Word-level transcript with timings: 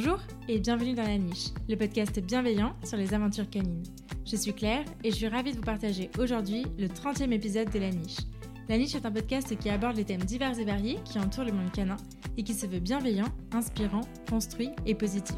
Bonjour 0.00 0.20
et 0.46 0.60
bienvenue 0.60 0.94
dans 0.94 1.02
La 1.02 1.18
Niche, 1.18 1.48
le 1.68 1.74
podcast 1.74 2.20
bienveillant 2.20 2.72
sur 2.84 2.96
les 2.96 3.14
aventures 3.14 3.50
canines. 3.50 3.82
Je 4.24 4.36
suis 4.36 4.54
Claire 4.54 4.84
et 5.02 5.10
je 5.10 5.16
suis 5.16 5.26
ravie 5.26 5.50
de 5.50 5.56
vous 5.56 5.64
partager 5.64 6.08
aujourd'hui 6.20 6.64
le 6.78 6.86
30e 6.86 7.32
épisode 7.32 7.68
de 7.72 7.80
La 7.80 7.90
Niche. 7.90 8.18
La 8.68 8.78
Niche 8.78 8.94
est 8.94 9.06
un 9.06 9.10
podcast 9.10 9.58
qui 9.58 9.68
aborde 9.68 9.96
les 9.96 10.04
thèmes 10.04 10.22
divers 10.22 10.56
et 10.56 10.64
variés 10.64 11.00
qui 11.04 11.18
entourent 11.18 11.46
le 11.46 11.50
monde 11.50 11.72
canin 11.72 11.96
et 12.36 12.44
qui 12.44 12.54
se 12.54 12.66
veut 12.66 12.78
bienveillant, 12.78 13.26
inspirant, 13.50 14.02
construit 14.30 14.70
et 14.86 14.94
positif. 14.94 15.34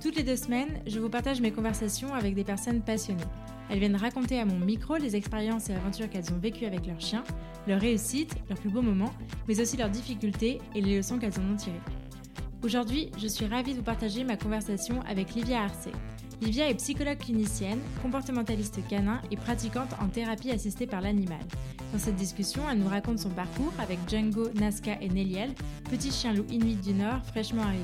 Toutes 0.00 0.16
les 0.16 0.22
deux 0.22 0.36
semaines, 0.36 0.80
je 0.86 0.98
vous 0.98 1.10
partage 1.10 1.42
mes 1.42 1.52
conversations 1.52 2.14
avec 2.14 2.34
des 2.34 2.44
personnes 2.44 2.80
passionnées. 2.80 3.22
Elles 3.68 3.80
viennent 3.80 3.96
raconter 3.96 4.40
à 4.40 4.46
mon 4.46 4.58
micro 4.58 4.96
les 4.96 5.14
expériences 5.14 5.68
et 5.68 5.74
aventures 5.74 6.08
qu'elles 6.08 6.32
ont 6.32 6.38
vécues 6.38 6.64
avec 6.64 6.86
leurs 6.86 7.02
chiens, 7.02 7.24
leurs 7.68 7.82
réussites, 7.82 8.34
leurs 8.48 8.58
plus 8.58 8.70
beaux 8.70 8.80
moments, 8.80 9.12
mais 9.46 9.60
aussi 9.60 9.76
leurs 9.76 9.90
difficultés 9.90 10.58
et 10.74 10.80
les 10.80 10.96
leçons 10.96 11.18
qu'elles 11.18 11.38
en 11.38 11.52
ont 11.52 11.56
tirées. 11.56 11.82
Aujourd'hui, 12.64 13.10
je 13.18 13.28
suis 13.28 13.44
ravie 13.44 13.72
de 13.72 13.76
vous 13.76 13.84
partager 13.84 14.24
ma 14.24 14.38
conversation 14.38 15.02
avec 15.06 15.34
Livia 15.34 15.64
Arcé. 15.64 15.90
Livia 16.40 16.66
est 16.66 16.76
psychologue 16.76 17.18
clinicienne, 17.18 17.78
comportementaliste 18.00 18.80
canin 18.88 19.20
et 19.30 19.36
pratiquante 19.36 19.90
en 20.00 20.08
thérapie 20.08 20.50
assistée 20.50 20.86
par 20.86 21.02
l'animal. 21.02 21.42
Dans 21.92 21.98
cette 21.98 22.16
discussion, 22.16 22.62
elle 22.70 22.78
nous 22.78 22.88
raconte 22.88 23.18
son 23.18 23.28
parcours 23.28 23.72
avec 23.78 23.98
Django, 24.08 24.48
Nazca 24.54 24.96
et 25.02 25.10
Nelliel, 25.10 25.50
petits 25.90 26.10
chiens 26.10 26.32
loups 26.32 26.50
inuits 26.50 26.76
du 26.76 26.94
Nord 26.94 27.22
fraîchement 27.26 27.64
arrivés. 27.64 27.82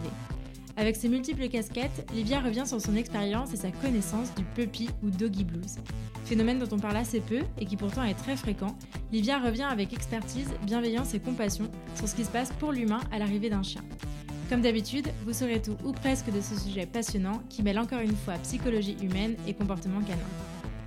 Avec 0.79 0.97
ses 0.97 1.11
multiples 1.11 1.49
casquettes, 1.49 2.11
Livia 2.15 2.41
revient 2.41 2.65
sur 2.65 2.81
son 2.81 2.97
expérience 2.97 3.53
et 3.53 3.59
sa 3.59 3.71
connaissance 3.71 4.35
du 4.35 4.45
puppy 4.45 4.89
ou 5.03 5.11
doggy 5.11 5.45
blues. 5.45 5.77
Phénomène 6.25 6.59
dont 6.59 6.75
on 6.75 6.79
parle 6.79 6.97
assez 6.97 7.21
peu 7.21 7.41
et 7.59 7.67
qui 7.67 7.77
pourtant 7.77 8.05
est 8.05 8.15
très 8.15 8.35
fréquent, 8.37 8.75
Livia 9.13 9.41
revient 9.41 9.69
avec 9.71 9.93
expertise, 9.93 10.49
bienveillance 10.65 11.13
et 11.13 11.21
compassion 11.21 11.71
sur 11.97 12.09
ce 12.09 12.15
qui 12.15 12.25
se 12.25 12.31
passe 12.31 12.51
pour 12.59 12.73
l'humain 12.73 13.01
à 13.13 13.19
l'arrivée 13.19 13.51
d'un 13.51 13.63
chien. 13.63 13.83
Comme 14.51 14.63
d'habitude, 14.63 15.07
vous 15.25 15.33
saurez 15.33 15.63
tout 15.63 15.77
ou 15.85 15.93
presque 15.93 16.29
de 16.33 16.41
ce 16.41 16.59
sujet 16.59 16.85
passionnant 16.85 17.41
qui 17.49 17.63
mêle 17.63 17.79
encore 17.79 18.01
une 18.01 18.17
fois 18.17 18.35
psychologie 18.39 18.97
humaine 19.01 19.37
et 19.47 19.55
comportement 19.55 20.01
canin. 20.01 20.19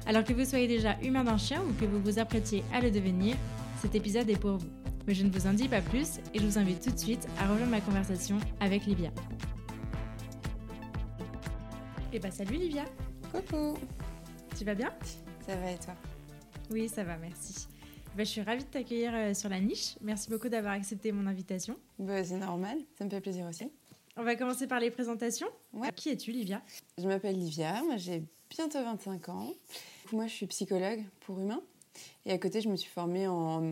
Alors 0.06 0.26
que 0.26 0.34
vous 0.34 0.44
soyez 0.44 0.68
déjà 0.68 1.00
humain 1.02 1.24
d'un 1.24 1.38
chien 1.38 1.62
ou 1.64 1.72
que 1.80 1.86
vous 1.86 2.02
vous 2.02 2.20
apprêtiez 2.20 2.62
à 2.74 2.82
le 2.82 2.92
devenir, 2.92 3.38
cet 3.82 3.96
épisode 3.96 4.30
est 4.30 4.36
pour 4.36 4.58
vous. 4.58 4.68
Mais 5.08 5.14
je 5.14 5.24
ne 5.24 5.32
vous 5.32 5.48
en 5.48 5.54
dis 5.54 5.70
pas 5.70 5.80
plus 5.80 6.20
et 6.34 6.40
je 6.40 6.46
vous 6.46 6.58
invite 6.58 6.84
tout 6.84 6.92
de 6.92 7.00
suite 7.00 7.26
à 7.40 7.48
rejoindre 7.48 7.72
ma 7.72 7.80
conversation 7.80 8.38
avec 8.60 8.86
Livia. 8.86 9.12
Et 12.12 12.20
bah 12.20 12.32
salut 12.32 12.58
Livia 12.58 12.84
Coucou 13.32 13.78
Tu 14.58 14.66
vas 14.66 14.76
bien? 14.76 14.92
Ça 15.48 15.56
va 15.56 15.72
et 15.72 15.78
toi? 15.78 15.96
Oui, 16.70 16.90
ça 16.90 17.06
va, 17.06 17.16
merci. 17.16 17.70
Bah, 18.16 18.24
je 18.24 18.30
suis 18.30 18.42
ravie 18.42 18.64
de 18.64 18.70
t'accueillir 18.70 19.12
euh, 19.14 19.34
sur 19.34 19.50
la 19.50 19.60
niche. 19.60 19.96
Merci 20.02 20.30
beaucoup 20.30 20.48
d'avoir 20.50 20.74
accepté 20.74 21.12
mon 21.12 21.26
invitation. 21.26 21.76
bah, 21.98 22.24
C'est 22.24 22.38
normal, 22.38 22.78
ça 22.98 23.06
me 23.06 23.10
fait 23.10 23.22
plaisir 23.22 23.48
aussi. 23.48 23.70
On 24.16 24.24
va 24.24 24.36
commencer 24.36 24.68
par 24.68 24.80
les 24.80 24.92
présentations. 24.92 25.48
Ouais. 25.74 25.90
Qui 25.96 26.10
es-tu, 26.10 26.32
Livia? 26.32 26.62
Je 27.00 27.08
m'appelle 27.08 27.36
Livia, 27.38 27.82
moi 27.84 27.98
j'ai 27.98 28.24
bientôt 28.50 28.84
25 28.84 29.30
ans. 29.30 29.52
Moi 30.12 30.28
je 30.28 30.34
suis 30.34 30.46
psychologue 30.48 31.04
pour 31.22 31.40
humains. 31.40 31.62
Et 32.26 32.32
à 32.32 32.38
côté, 32.38 32.62
je 32.62 32.70
me 32.70 32.76
suis 32.76 32.90
formée 32.90 33.28
en, 33.28 33.64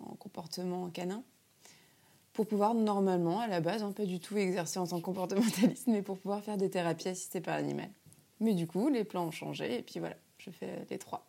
en 0.00 0.14
comportement 0.18 0.88
canin 0.90 1.22
pour 2.34 2.46
pouvoir 2.46 2.72
normalement, 2.74 3.40
à 3.40 3.48
la 3.48 3.60
base, 3.60 3.82
hein, 3.82 3.90
pas 3.92 4.04
du 4.04 4.20
tout 4.20 4.36
exercer 4.38 4.78
en 4.78 4.86
tant 4.86 4.98
que 4.98 5.04
comportementaliste, 5.04 5.86
mais 5.88 6.02
pour 6.02 6.18
pouvoir 6.18 6.42
faire 6.42 6.56
des 6.56 6.70
thérapies 6.70 7.08
assistées 7.08 7.40
par 7.40 7.56
l'animal. 7.56 7.90
Mais 8.40 8.54
du 8.54 8.66
coup, 8.66 8.88
les 8.88 9.02
plans 9.04 9.26
ont 9.26 9.30
changé 9.32 9.78
et 9.78 9.82
puis 9.82 9.98
voilà, 9.98 10.14
je 10.38 10.50
fais 10.50 10.86
les 10.88 10.98
trois. 10.98 11.26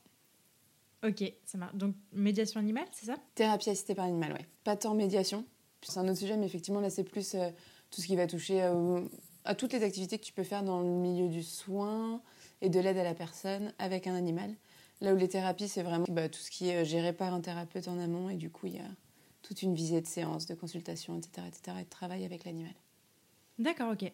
Ok, 1.03 1.23
ça 1.45 1.57
marche. 1.57 1.75
Donc, 1.75 1.95
médiation 2.11 2.59
animale, 2.59 2.87
c'est 2.91 3.05
ça? 3.05 3.15
Thérapie 3.35 3.69
assistée 3.69 3.95
par 3.95 4.05
l'animal, 4.05 4.33
ouais. 4.33 4.45
Pas 4.63 4.75
tant 4.75 4.93
médiation. 4.93 5.45
C'est 5.81 5.99
un 5.99 6.07
autre 6.07 6.19
sujet, 6.19 6.35
mais 6.35 6.45
effectivement, 6.45 6.81
là, 6.81 6.89
c'est 6.89 7.05
plus 7.05 7.35
euh, 7.35 7.49
tout 7.89 8.01
ce 8.01 8.07
qui 8.07 8.15
va 8.15 8.27
toucher 8.27 8.61
euh, 8.63 9.01
à 9.45 9.55
toutes 9.55 9.71
les 9.71 9.83
activités 9.83 10.19
que 10.19 10.25
tu 10.25 10.33
peux 10.33 10.43
faire 10.43 10.63
dans 10.63 10.81
le 10.81 10.89
milieu 10.89 11.29
du 11.29 11.41
soin 11.41 12.21
et 12.61 12.69
de 12.69 12.79
l'aide 12.79 12.97
à 12.97 13.03
la 13.03 13.13
personne 13.13 13.73
avec 13.79 14.07
un 14.07 14.15
animal. 14.15 14.53
Là 14.99 15.13
où 15.13 15.17
les 15.17 15.29
thérapies, 15.29 15.69
c'est 15.69 15.83
vraiment 15.83 16.05
bah, 16.09 16.27
tout 16.27 16.39
ce 16.39 16.51
qui 16.51 16.67
est 16.67 16.81
euh, 16.81 16.83
géré 16.83 17.13
par 17.13 17.33
un 17.33 17.39
thérapeute 17.39 17.87
en 17.87 17.97
amont, 17.97 18.29
et 18.29 18.35
du 18.35 18.49
coup, 18.49 18.67
il 18.67 18.75
y 18.75 18.79
a 18.79 18.89
toute 19.41 19.61
une 19.61 19.73
visée 19.73 20.01
de 20.01 20.07
séance, 20.07 20.45
de 20.45 20.53
consultation, 20.53 21.17
etc., 21.17 21.47
etc., 21.47 21.77
et 21.79 21.83
de 21.85 21.89
travail 21.89 22.25
avec 22.25 22.43
l'animal. 22.43 22.73
D'accord, 23.57 23.93
ok. 23.93 24.11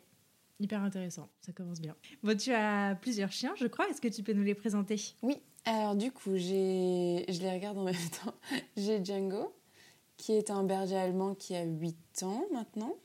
Hyper 0.59 0.83
intéressant, 0.83 1.27
ça 1.41 1.51
commence 1.51 1.81
bien. 1.81 1.95
Bon, 2.23 2.37
tu 2.37 2.53
as 2.53 2.95
plusieurs 3.01 3.31
chiens, 3.31 3.53
je 3.57 3.65
crois. 3.65 3.89
Est-ce 3.89 3.99
que 3.99 4.07
tu 4.07 4.23
peux 4.23 4.31
nous 4.31 4.43
les 4.43 4.55
présenter? 4.55 4.95
Oui, 5.21 5.41
alors 5.65 5.95
du 5.95 6.11
coup, 6.11 6.35
j'ai... 6.35 7.25
je 7.27 7.41
les 7.41 7.51
regarde 7.51 7.77
en 7.77 7.83
même 7.85 8.09
temps. 8.23 8.33
J'ai 8.77 9.03
Django, 9.03 9.53
qui 10.17 10.33
est 10.33 10.49
un 10.49 10.63
berger 10.63 10.97
allemand 10.97 11.35
qui 11.35 11.55
a 11.55 11.63
8 11.63 12.23
ans 12.23 12.45
maintenant. 12.53 12.95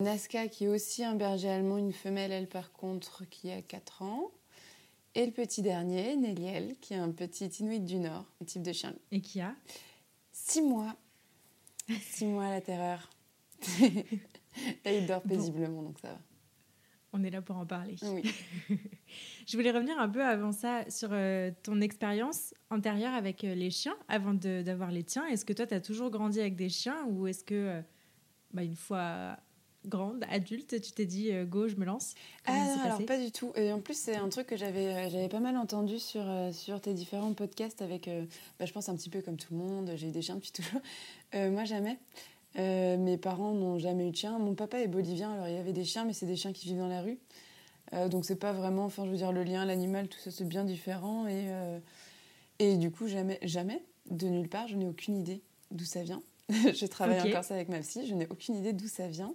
Nazca, 0.00 0.48
qui 0.48 0.64
est 0.64 0.68
aussi 0.68 1.04
un 1.04 1.14
berger 1.14 1.48
allemand, 1.48 1.78
une 1.78 1.92
femelle, 1.92 2.32
elle 2.32 2.48
par 2.48 2.72
contre, 2.72 3.24
qui 3.28 3.50
a 3.50 3.62
4 3.62 4.02
ans. 4.02 4.32
Et 5.14 5.26
le 5.26 5.32
petit 5.32 5.62
dernier, 5.62 6.16
Nelliel, 6.16 6.76
qui 6.80 6.94
est 6.94 6.98
un 6.98 7.10
petit 7.10 7.46
Inuit 7.46 7.80
du 7.80 7.98
Nord, 7.98 8.24
un 8.40 8.44
type 8.44 8.62
de 8.62 8.72
chien. 8.72 8.94
Et 9.10 9.20
qui 9.20 9.40
a 9.40 9.54
6 10.32 10.62
mois. 10.62 10.96
6 12.00 12.26
mois 12.26 12.46
à 12.46 12.50
la 12.50 12.60
terreur. 12.60 13.10
Là, 14.84 14.92
il 14.92 15.06
dort 15.06 15.22
paisiblement, 15.22 15.82
donc 15.82 15.98
ça 16.00 16.08
va. 16.08 16.18
On 17.14 17.22
est 17.24 17.30
là 17.30 17.42
pour 17.42 17.56
en 17.56 17.66
parler. 17.66 17.96
Oui. 18.02 18.22
Je 19.46 19.56
voulais 19.56 19.70
revenir 19.70 19.98
un 19.98 20.08
peu 20.08 20.22
avant 20.24 20.52
ça 20.52 20.88
sur 20.90 21.10
euh, 21.12 21.50
ton 21.62 21.80
expérience 21.80 22.54
antérieure 22.70 23.14
avec 23.14 23.44
euh, 23.44 23.54
les 23.54 23.70
chiens, 23.70 23.96
avant 24.08 24.34
de- 24.34 24.62
d'avoir 24.62 24.90
les 24.90 25.04
tiens. 25.04 25.26
Est-ce 25.26 25.44
que 25.44 25.52
toi, 25.52 25.66
tu 25.66 25.74
as 25.74 25.80
toujours 25.80 26.10
grandi 26.10 26.40
avec 26.40 26.56
des 26.56 26.68
chiens 26.68 27.04
ou 27.10 27.26
est-ce 27.26 27.44
que, 27.44 27.54
euh, 27.54 27.80
bah, 28.52 28.62
une 28.62 28.76
fois 28.76 29.36
grande, 29.84 30.24
adulte, 30.30 30.80
tu 30.80 30.92
t'es 30.92 31.06
dit 31.06 31.32
go, 31.46 31.66
je 31.66 31.74
me 31.74 31.84
lance? 31.84 32.14
Ah 32.46 32.52
non, 32.52 32.82
alors 32.84 33.04
pas 33.04 33.18
du 33.18 33.32
tout. 33.32 33.50
Et 33.56 33.72
en 33.72 33.80
plus, 33.80 33.96
c'est 33.96 34.14
un 34.14 34.28
truc 34.28 34.46
que 34.46 34.56
j'avais 34.56 35.10
j'avais 35.10 35.28
pas 35.28 35.40
mal 35.40 35.56
entendu 35.56 35.98
sur, 35.98 36.22
sur 36.52 36.80
tes 36.80 36.94
différents 36.94 37.32
podcasts 37.32 37.82
avec, 37.82 38.08
bah, 38.60 38.66
je 38.66 38.72
pense 38.72 38.88
un 38.88 38.94
petit 38.94 39.10
peu 39.10 39.22
comme 39.22 39.36
tout 39.36 39.52
le 39.52 39.58
monde, 39.58 39.90
j'ai 39.96 40.06
eu 40.06 40.12
des 40.12 40.22
chiens 40.22 40.36
depuis 40.36 40.52
toujours. 40.52 40.80
Moi, 41.34 41.64
jamais. 41.64 41.98
Mes 42.56 43.18
parents 43.18 43.54
n'ont 43.54 43.78
jamais 43.80 44.06
eu 44.06 44.12
de 44.12 44.16
chien. 44.16 44.38
Mon 44.38 44.54
papa 44.54 44.78
est 44.78 44.86
bolivien, 44.86 45.32
alors 45.32 45.48
il 45.48 45.54
y 45.54 45.58
avait 45.58 45.72
des 45.72 45.84
chiens, 45.84 46.04
mais 46.04 46.12
c'est 46.12 46.26
des 46.26 46.36
chiens 46.36 46.52
qui 46.52 46.68
vivent 46.68 46.78
dans 46.78 46.86
la 46.86 47.00
rue. 47.02 47.18
Euh, 47.94 48.08
donc 48.08 48.24
c'est 48.24 48.36
pas 48.36 48.52
vraiment, 48.52 48.84
enfin 48.84 49.04
je 49.04 49.10
veux 49.10 49.16
dire, 49.16 49.32
le 49.32 49.42
lien, 49.42 49.64
l'animal, 49.64 50.08
tout 50.08 50.18
ça 50.18 50.30
c'est 50.30 50.46
bien 50.46 50.64
différent. 50.64 51.26
Et, 51.26 51.46
euh, 51.48 51.78
et 52.58 52.76
du 52.76 52.90
coup, 52.90 53.08
jamais, 53.08 53.38
jamais, 53.42 53.82
de 54.10 54.28
nulle 54.28 54.48
part, 54.48 54.68
je 54.68 54.76
n'ai 54.76 54.86
aucune 54.86 55.16
idée 55.16 55.42
d'où 55.70 55.84
ça 55.84 56.02
vient. 56.02 56.22
je 56.48 56.86
travaille 56.86 57.20
encore 57.20 57.44
ça 57.44 57.54
avec 57.54 57.68
ma 57.68 57.80
psy, 57.80 58.06
je 58.06 58.14
n'ai 58.14 58.26
aucune 58.28 58.56
idée 58.56 58.72
d'où 58.72 58.88
ça 58.88 59.08
vient. 59.08 59.34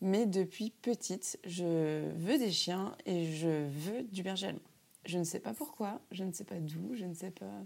Mais 0.00 0.24
depuis 0.24 0.70
petite, 0.70 1.38
je 1.44 2.08
veux 2.16 2.38
des 2.38 2.50
chiens 2.50 2.96
et 3.04 3.32
je 3.32 3.66
veux 3.68 4.02
du 4.04 4.22
berger 4.22 4.46
allemand. 4.46 4.60
Je 5.04 5.18
ne 5.18 5.24
sais 5.24 5.40
pas 5.40 5.52
pourquoi, 5.52 6.00
je 6.10 6.24
ne 6.24 6.32
sais 6.32 6.44
pas 6.44 6.58
d'où, 6.58 6.94
je 6.94 7.04
ne 7.04 7.14
sais 7.14 7.30
pas. 7.30 7.64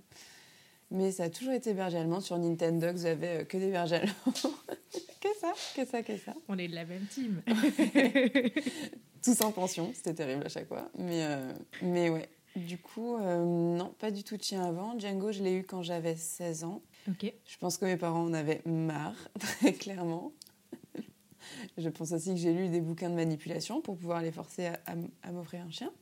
Mais 0.90 1.12
ça 1.12 1.24
a 1.24 1.30
toujours 1.30 1.52
été 1.52 1.74
berger 1.74 1.98
allemand. 1.98 2.20
Sur 2.20 2.38
Nintendo, 2.38 2.88
j'avais 2.96 3.42
euh, 3.42 3.44
que 3.44 3.56
des 3.56 3.70
bergers 3.70 3.96
allemands. 3.96 4.12
que 5.20 5.28
ça, 5.40 5.52
que 5.74 5.84
ça, 5.84 6.02
que 6.02 6.16
ça. 6.16 6.34
On 6.48 6.58
est 6.58 6.68
de 6.68 6.74
la 6.74 6.84
même 6.84 7.06
team. 7.06 7.42
Tous 9.24 9.40
en 9.40 9.52
pension, 9.52 9.90
c'était 9.94 10.14
terrible 10.14 10.44
à 10.44 10.48
chaque 10.48 10.68
fois. 10.68 10.90
Mais, 10.98 11.24
euh, 11.24 11.52
mais 11.82 12.10
ouais. 12.10 12.28
Du 12.56 12.78
coup, 12.78 13.16
euh, 13.16 13.44
non, 13.44 13.92
pas 13.98 14.10
du 14.12 14.22
tout 14.22 14.36
de 14.36 14.42
chien 14.42 14.62
avant. 14.64 14.96
Django, 14.98 15.32
je 15.32 15.42
l'ai 15.42 15.54
eu 15.54 15.64
quand 15.64 15.82
j'avais 15.82 16.14
16 16.14 16.62
ans. 16.64 16.82
Je 17.46 17.56
pense 17.58 17.78
que 17.78 17.84
mes 17.84 17.96
parents 17.96 18.22
en 18.24 18.32
avaient 18.34 18.62
marre, 18.64 19.16
très 19.40 19.72
clairement. 19.72 20.32
Je 21.76 21.88
pense 21.88 22.12
aussi 22.12 22.30
que 22.30 22.36
j'ai 22.36 22.52
lu 22.52 22.68
des 22.68 22.80
bouquins 22.80 23.10
de 23.10 23.14
manipulation 23.14 23.80
pour 23.80 23.96
pouvoir 23.96 24.22
les 24.22 24.30
forcer 24.32 24.66
à, 24.66 24.78
à 24.86 24.92
m- 24.92 25.08
à 25.22 25.32
m'offrir 25.32 25.62
un 25.66 25.70
chien. 25.70 25.90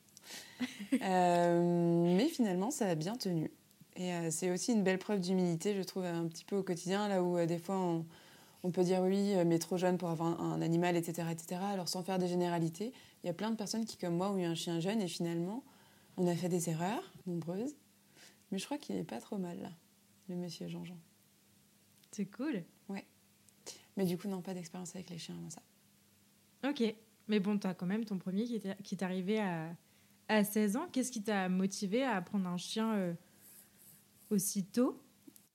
Euh, 1.03 2.15
mais 2.16 2.28
finalement, 2.28 2.71
ça 2.71 2.87
a 2.88 2.94
bien 2.94 3.16
tenu. 3.16 3.50
Et 3.97 4.12
euh, 4.12 4.31
c'est 4.31 4.50
aussi 4.50 4.72
une 4.72 4.82
belle 4.82 4.99
preuve 4.99 5.21
d'humilité, 5.21 5.75
je 5.75 5.82
trouve, 5.82 6.05
un 6.05 6.26
petit 6.26 6.44
peu 6.44 6.56
au 6.56 6.62
quotidien, 6.62 7.08
là 7.08 7.23
où 7.23 7.37
euh, 7.38 7.46
des 7.46 7.58
fois 7.58 7.76
on, 7.79 8.05
on 8.62 8.70
peut 8.70 8.85
dire 8.85 9.00
oui, 9.02 9.35
mais 9.46 9.58
trop 9.58 9.76
jeune 9.79 9.99
pour 9.99 10.11
avoir 10.11 10.41
un, 10.41 10.52
un 10.52 10.62
animal, 10.62 10.96
etc., 10.96 11.29
etc. 11.32 11.61
Alors 11.73 11.88
sans 11.88 12.02
faire 12.02 12.19
des 12.19 12.29
généralités, 12.29 12.93
il 13.22 13.26
y 13.26 13.30
a 13.30 13.34
plein 13.34 13.50
de 13.50 13.56
personnes 13.56 13.84
qui, 13.84 13.96
comme 13.96 14.16
moi, 14.16 14.30
ont 14.30 14.38
eu 14.38 14.44
un 14.44 14.54
chien 14.54 14.80
jeune 14.80 15.00
et 15.00 15.08
finalement, 15.08 15.64
on 16.16 16.26
a 16.26 16.34
fait 16.34 16.48
des 16.48 16.69
erreurs, 16.70 17.12
nombreuses. 17.26 17.74
Mais 18.50 18.58
je 18.58 18.64
crois 18.64 18.78
qu'il 18.78 18.96
n'est 18.96 19.04
pas 19.04 19.20
trop 19.20 19.38
mal, 19.38 19.60
là, 19.60 19.70
le 20.28 20.36
monsieur 20.36 20.69
Jean-Jean. 20.69 20.98
C'est 22.10 22.26
cool. 22.26 22.64
Mais 23.96 24.06
du 24.06 24.16
coup, 24.16 24.28
non, 24.28 24.40
pas 24.40 24.54
d'expérience 24.54 24.94
avec 24.94 25.10
les 25.10 25.19
chiens 25.19 25.36
avant 25.36 25.50
ça. 25.50 25.62
Ok. 26.69 26.82
Mais 27.28 27.40
bon, 27.40 27.58
tu 27.58 27.66
as 27.66 27.74
quand 27.74 27.86
même 27.86 28.04
ton 28.04 28.19
premier 28.19 28.44
qui 28.82 28.96
t'est 28.96 29.04
arrivé 29.04 29.38
à, 29.38 29.74
à 30.28 30.44
16 30.44 30.76
ans. 30.76 30.88
Qu'est-ce 30.92 31.12
qui 31.12 31.22
t'a 31.22 31.48
motivé 31.48 32.02
à 32.02 32.20
prendre 32.22 32.48
un 32.48 32.56
chien 32.56 32.94
euh, 32.94 33.14
aussi 34.30 34.64
tôt? 34.64 35.00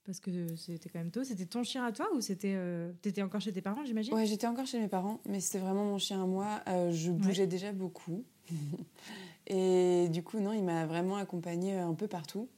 Parce 0.08 0.20
que 0.20 0.56
c'était 0.56 0.88
quand 0.88 1.00
même 1.00 1.10
tôt. 1.10 1.22
C'était 1.22 1.44
ton 1.44 1.62
chien 1.62 1.84
à 1.84 1.92
toi 1.92 2.08
ou 2.14 2.22
c'était 2.22 2.54
euh, 2.56 2.90
t'étais 3.02 3.20
encore 3.20 3.42
chez 3.42 3.52
tes 3.52 3.60
parents, 3.60 3.84
j'imagine? 3.84 4.14
Ouais, 4.14 4.24
j'étais 4.24 4.46
encore 4.46 4.64
chez 4.64 4.80
mes 4.80 4.88
parents, 4.88 5.20
mais 5.28 5.38
c'était 5.38 5.58
vraiment 5.58 5.84
mon 5.84 5.98
chien 5.98 6.22
à 6.22 6.24
moi. 6.24 6.62
Euh, 6.66 6.90
je 6.92 7.10
bougeais 7.10 7.46
déjà 7.46 7.72
beaucoup. 7.72 8.24
Et 9.48 10.08
du 10.08 10.22
coup, 10.22 10.40
non, 10.40 10.54
il 10.54 10.64
m'a 10.64 10.86
vraiment 10.86 11.16
accompagnée 11.16 11.74
un 11.74 11.92
peu 11.92 12.08
partout. 12.08 12.48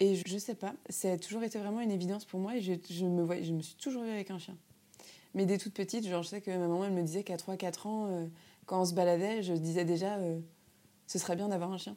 Et 0.00 0.16
je, 0.16 0.24
je 0.26 0.36
sais 0.36 0.54
pas, 0.54 0.74
ça 0.90 1.12
a 1.12 1.16
toujours 1.16 1.44
été 1.44 1.58
vraiment 1.58 1.80
une 1.80 1.90
évidence 1.90 2.26
pour 2.26 2.40
moi 2.40 2.54
et 2.54 2.60
je, 2.60 2.74
je 2.90 3.06
me, 3.06 3.22
voyais, 3.22 3.42
je 3.42 3.54
me 3.54 3.62
suis 3.62 3.76
toujours 3.76 4.02
vue 4.02 4.10
avec 4.10 4.30
un 4.30 4.38
chien. 4.38 4.58
Mais 5.32 5.46
dès 5.46 5.56
toute 5.56 5.72
petite, 5.72 6.06
genre, 6.06 6.22
je 6.22 6.28
sais 6.28 6.42
que 6.42 6.50
ma 6.50 6.58
maman, 6.58 6.84
elle 6.84 6.92
me 6.92 7.02
disait 7.02 7.22
qu'à 7.22 7.36
3-4 7.36 7.88
ans, 7.88 8.06
euh, 8.10 8.26
quand 8.66 8.82
on 8.82 8.84
se 8.84 8.92
baladait, 8.92 9.42
je 9.42 9.54
disais 9.54 9.86
déjà, 9.86 10.18
euh, 10.18 10.38
ce 11.06 11.18
serait 11.18 11.36
bien 11.36 11.48
d'avoir 11.48 11.72
un 11.72 11.78
chien. 11.78 11.96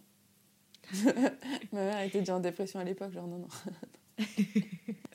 Ma 1.74 1.84
mère 1.84 2.00
était 2.00 2.20
déjà 2.20 2.38
en 2.38 2.40
dépression 2.40 2.80
à 2.80 2.86
l'époque, 2.86 3.12
genre 3.12 3.28
non, 3.28 3.40
non. 3.40 3.48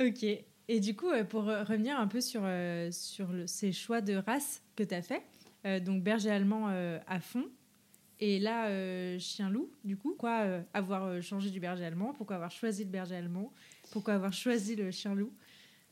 ok. 0.00 0.24
Et 0.68 0.80
du 0.80 0.96
coup, 0.96 1.10
euh, 1.10 1.24
pour 1.24 1.44
revenir 1.44 1.98
un 1.98 2.06
peu 2.06 2.20
sur, 2.20 2.42
euh, 2.44 2.90
sur 2.90 3.28
ces 3.46 3.72
choix 3.72 4.00
de 4.00 4.14
race 4.14 4.62
que 4.76 4.82
tu 4.82 4.94
as 4.94 5.02
fait, 5.02 5.22
donc 5.80 6.02
berger 6.02 6.30
allemand 6.30 6.66
à 6.66 7.20
fond, 7.20 7.46
et 8.20 8.38
là, 8.38 8.68
chien-loup, 9.18 9.70
du 9.82 9.96
coup, 9.96 10.14
quoi 10.14 10.60
avoir 10.74 11.22
changé 11.22 11.48
du 11.48 11.58
berger 11.58 11.86
allemand? 11.86 12.12
Pourquoi 12.12 12.36
avoir 12.36 12.50
choisi 12.50 12.84
le 12.84 12.90
berger 12.90 13.16
allemand? 13.16 13.50
Pourquoi 13.90 14.12
avoir 14.12 14.34
choisi 14.34 14.76
le 14.76 14.90
chien-loup 14.90 15.32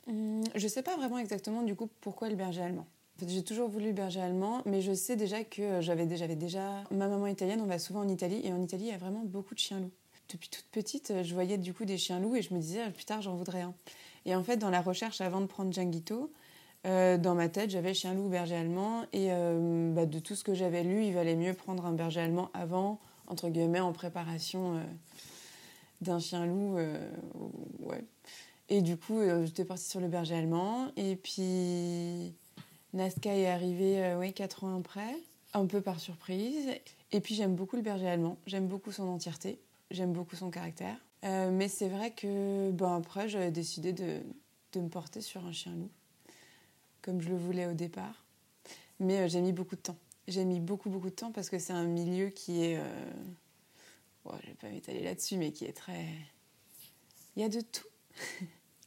hum, 0.08 0.42
Je 0.54 0.68
sais 0.68 0.82
pas 0.82 0.94
vraiment 0.98 1.16
exactement, 1.18 1.62
du 1.62 1.74
coup, 1.74 1.88
pourquoi 2.02 2.28
le 2.28 2.36
berger 2.36 2.60
allemand. 2.60 2.86
J'ai 3.26 3.42
toujours 3.42 3.70
voulu 3.70 3.86
le 3.86 3.92
berger 3.92 4.20
allemand, 4.20 4.60
mais 4.66 4.82
je 4.82 4.92
sais 4.92 5.16
déjà 5.16 5.42
que 5.42 5.80
j'avais 5.80 6.04
déjà, 6.04 6.26
déjà... 6.28 6.84
Ma 6.90 7.08
maman 7.08 7.28
italienne, 7.28 7.62
on 7.62 7.66
va 7.66 7.78
souvent 7.78 8.00
en 8.00 8.08
Italie, 8.08 8.42
et 8.44 8.52
en 8.52 8.60
Italie, 8.60 8.84
il 8.84 8.90
y 8.90 8.94
a 8.94 8.98
vraiment 8.98 9.24
beaucoup 9.24 9.54
de 9.54 9.60
chiens-loups. 9.60 9.90
Depuis 10.32 10.48
toute 10.48 10.66
petite, 10.66 11.12
je 11.22 11.34
voyais 11.34 11.58
du 11.58 11.74
coup 11.74 11.84
des 11.84 11.98
chiens-loups, 11.98 12.36
et 12.36 12.42
je 12.42 12.54
me 12.54 12.58
disais, 12.58 12.82
ah, 12.86 12.90
plus 12.90 13.04
tard, 13.04 13.22
j'en 13.22 13.34
voudrais 13.34 13.62
un. 13.62 13.74
Et 14.24 14.34
en 14.34 14.42
fait, 14.42 14.56
dans 14.56 14.70
la 14.70 14.80
recherche, 14.80 15.20
avant 15.20 15.40
de 15.40 15.46
prendre 15.46 15.72
Djanguito, 15.72 16.32
euh, 16.86 17.18
dans 17.18 17.34
ma 17.34 17.48
tête, 17.48 17.70
j'avais 17.70 17.94
chien-loup, 17.94 18.28
berger 18.28 18.56
allemand, 18.56 19.02
et 19.12 19.28
euh, 19.30 19.92
bah, 19.92 20.06
de 20.06 20.18
tout 20.18 20.34
ce 20.34 20.44
que 20.44 20.54
j'avais 20.54 20.82
lu, 20.82 21.04
il 21.04 21.12
valait 21.12 21.36
mieux 21.36 21.54
prendre 21.54 21.86
un 21.86 21.92
berger 21.92 22.20
allemand 22.20 22.50
avant, 22.54 22.98
entre 23.26 23.48
guillemets, 23.48 23.80
en 23.80 23.92
préparation 23.92 24.76
euh, 24.76 24.82
d'un 26.00 26.18
chien-loup. 26.18 26.76
ouais. 27.80 28.04
Et 28.68 28.80
du 28.80 28.96
coup, 28.96 29.20
j'étais 29.44 29.64
partie 29.64 29.84
sur 29.84 30.00
le 30.00 30.08
berger 30.08 30.34
allemand, 30.34 30.88
et 30.96 31.16
puis 31.16 32.32
Nazca 32.94 33.34
est 33.34 33.46
arrivé 33.46 34.04
euh, 34.04 34.18
ouais, 34.18 34.32
4 34.32 34.64
ans 34.64 34.78
après, 34.78 35.16
un 35.54 35.66
peu 35.66 35.80
par 35.80 35.98
surprise. 35.98 36.68
Et 37.10 37.20
puis 37.20 37.34
j'aime 37.34 37.54
beaucoup 37.54 37.76
le 37.76 37.82
berger 37.82 38.08
allemand, 38.08 38.36
j'aime 38.46 38.66
beaucoup 38.66 38.92
son 38.92 39.08
entièreté, 39.08 39.58
j'aime 39.92 40.12
beaucoup 40.12 40.36
son 40.36 40.50
caractère. 40.50 40.96
Euh, 41.24 41.50
mais 41.50 41.68
c'est 41.68 41.88
vrai 41.88 42.10
que 42.10 42.70
bon, 42.72 42.92
après, 42.92 43.28
j'avais 43.28 43.50
décidé 43.50 43.92
de, 43.92 44.20
de, 44.72 44.80
me 44.80 44.88
porter 44.88 45.20
sur 45.20 45.44
un 45.46 45.52
chien 45.52 45.72
loup, 45.72 45.90
comme 47.00 47.20
je 47.20 47.28
le 47.28 47.36
voulais 47.36 47.66
au 47.66 47.74
départ. 47.74 48.24
Mais 48.98 49.20
euh, 49.20 49.28
j'ai 49.28 49.40
mis 49.40 49.52
beaucoup 49.52 49.76
de 49.76 49.80
temps. 49.80 49.96
J'ai 50.26 50.44
mis 50.44 50.60
beaucoup, 50.60 50.90
beaucoup 50.90 51.10
de 51.10 51.14
temps 51.14 51.32
parce 51.32 51.48
que 51.50 51.58
c'est 51.58 51.72
un 51.72 51.84
milieu 51.84 52.28
qui 52.28 52.62
est. 52.62 52.80
Bon, 54.24 54.32
je 54.40 54.46
vais 54.46 54.54
pas 54.54 54.68
m'étaler 54.68 55.02
là-dessus, 55.02 55.36
mais 55.36 55.52
qui 55.52 55.64
est 55.64 55.72
très. 55.72 56.06
Il 57.36 57.42
y 57.42 57.44
a 57.44 57.48
de 57.48 57.60
tout. 57.60 57.88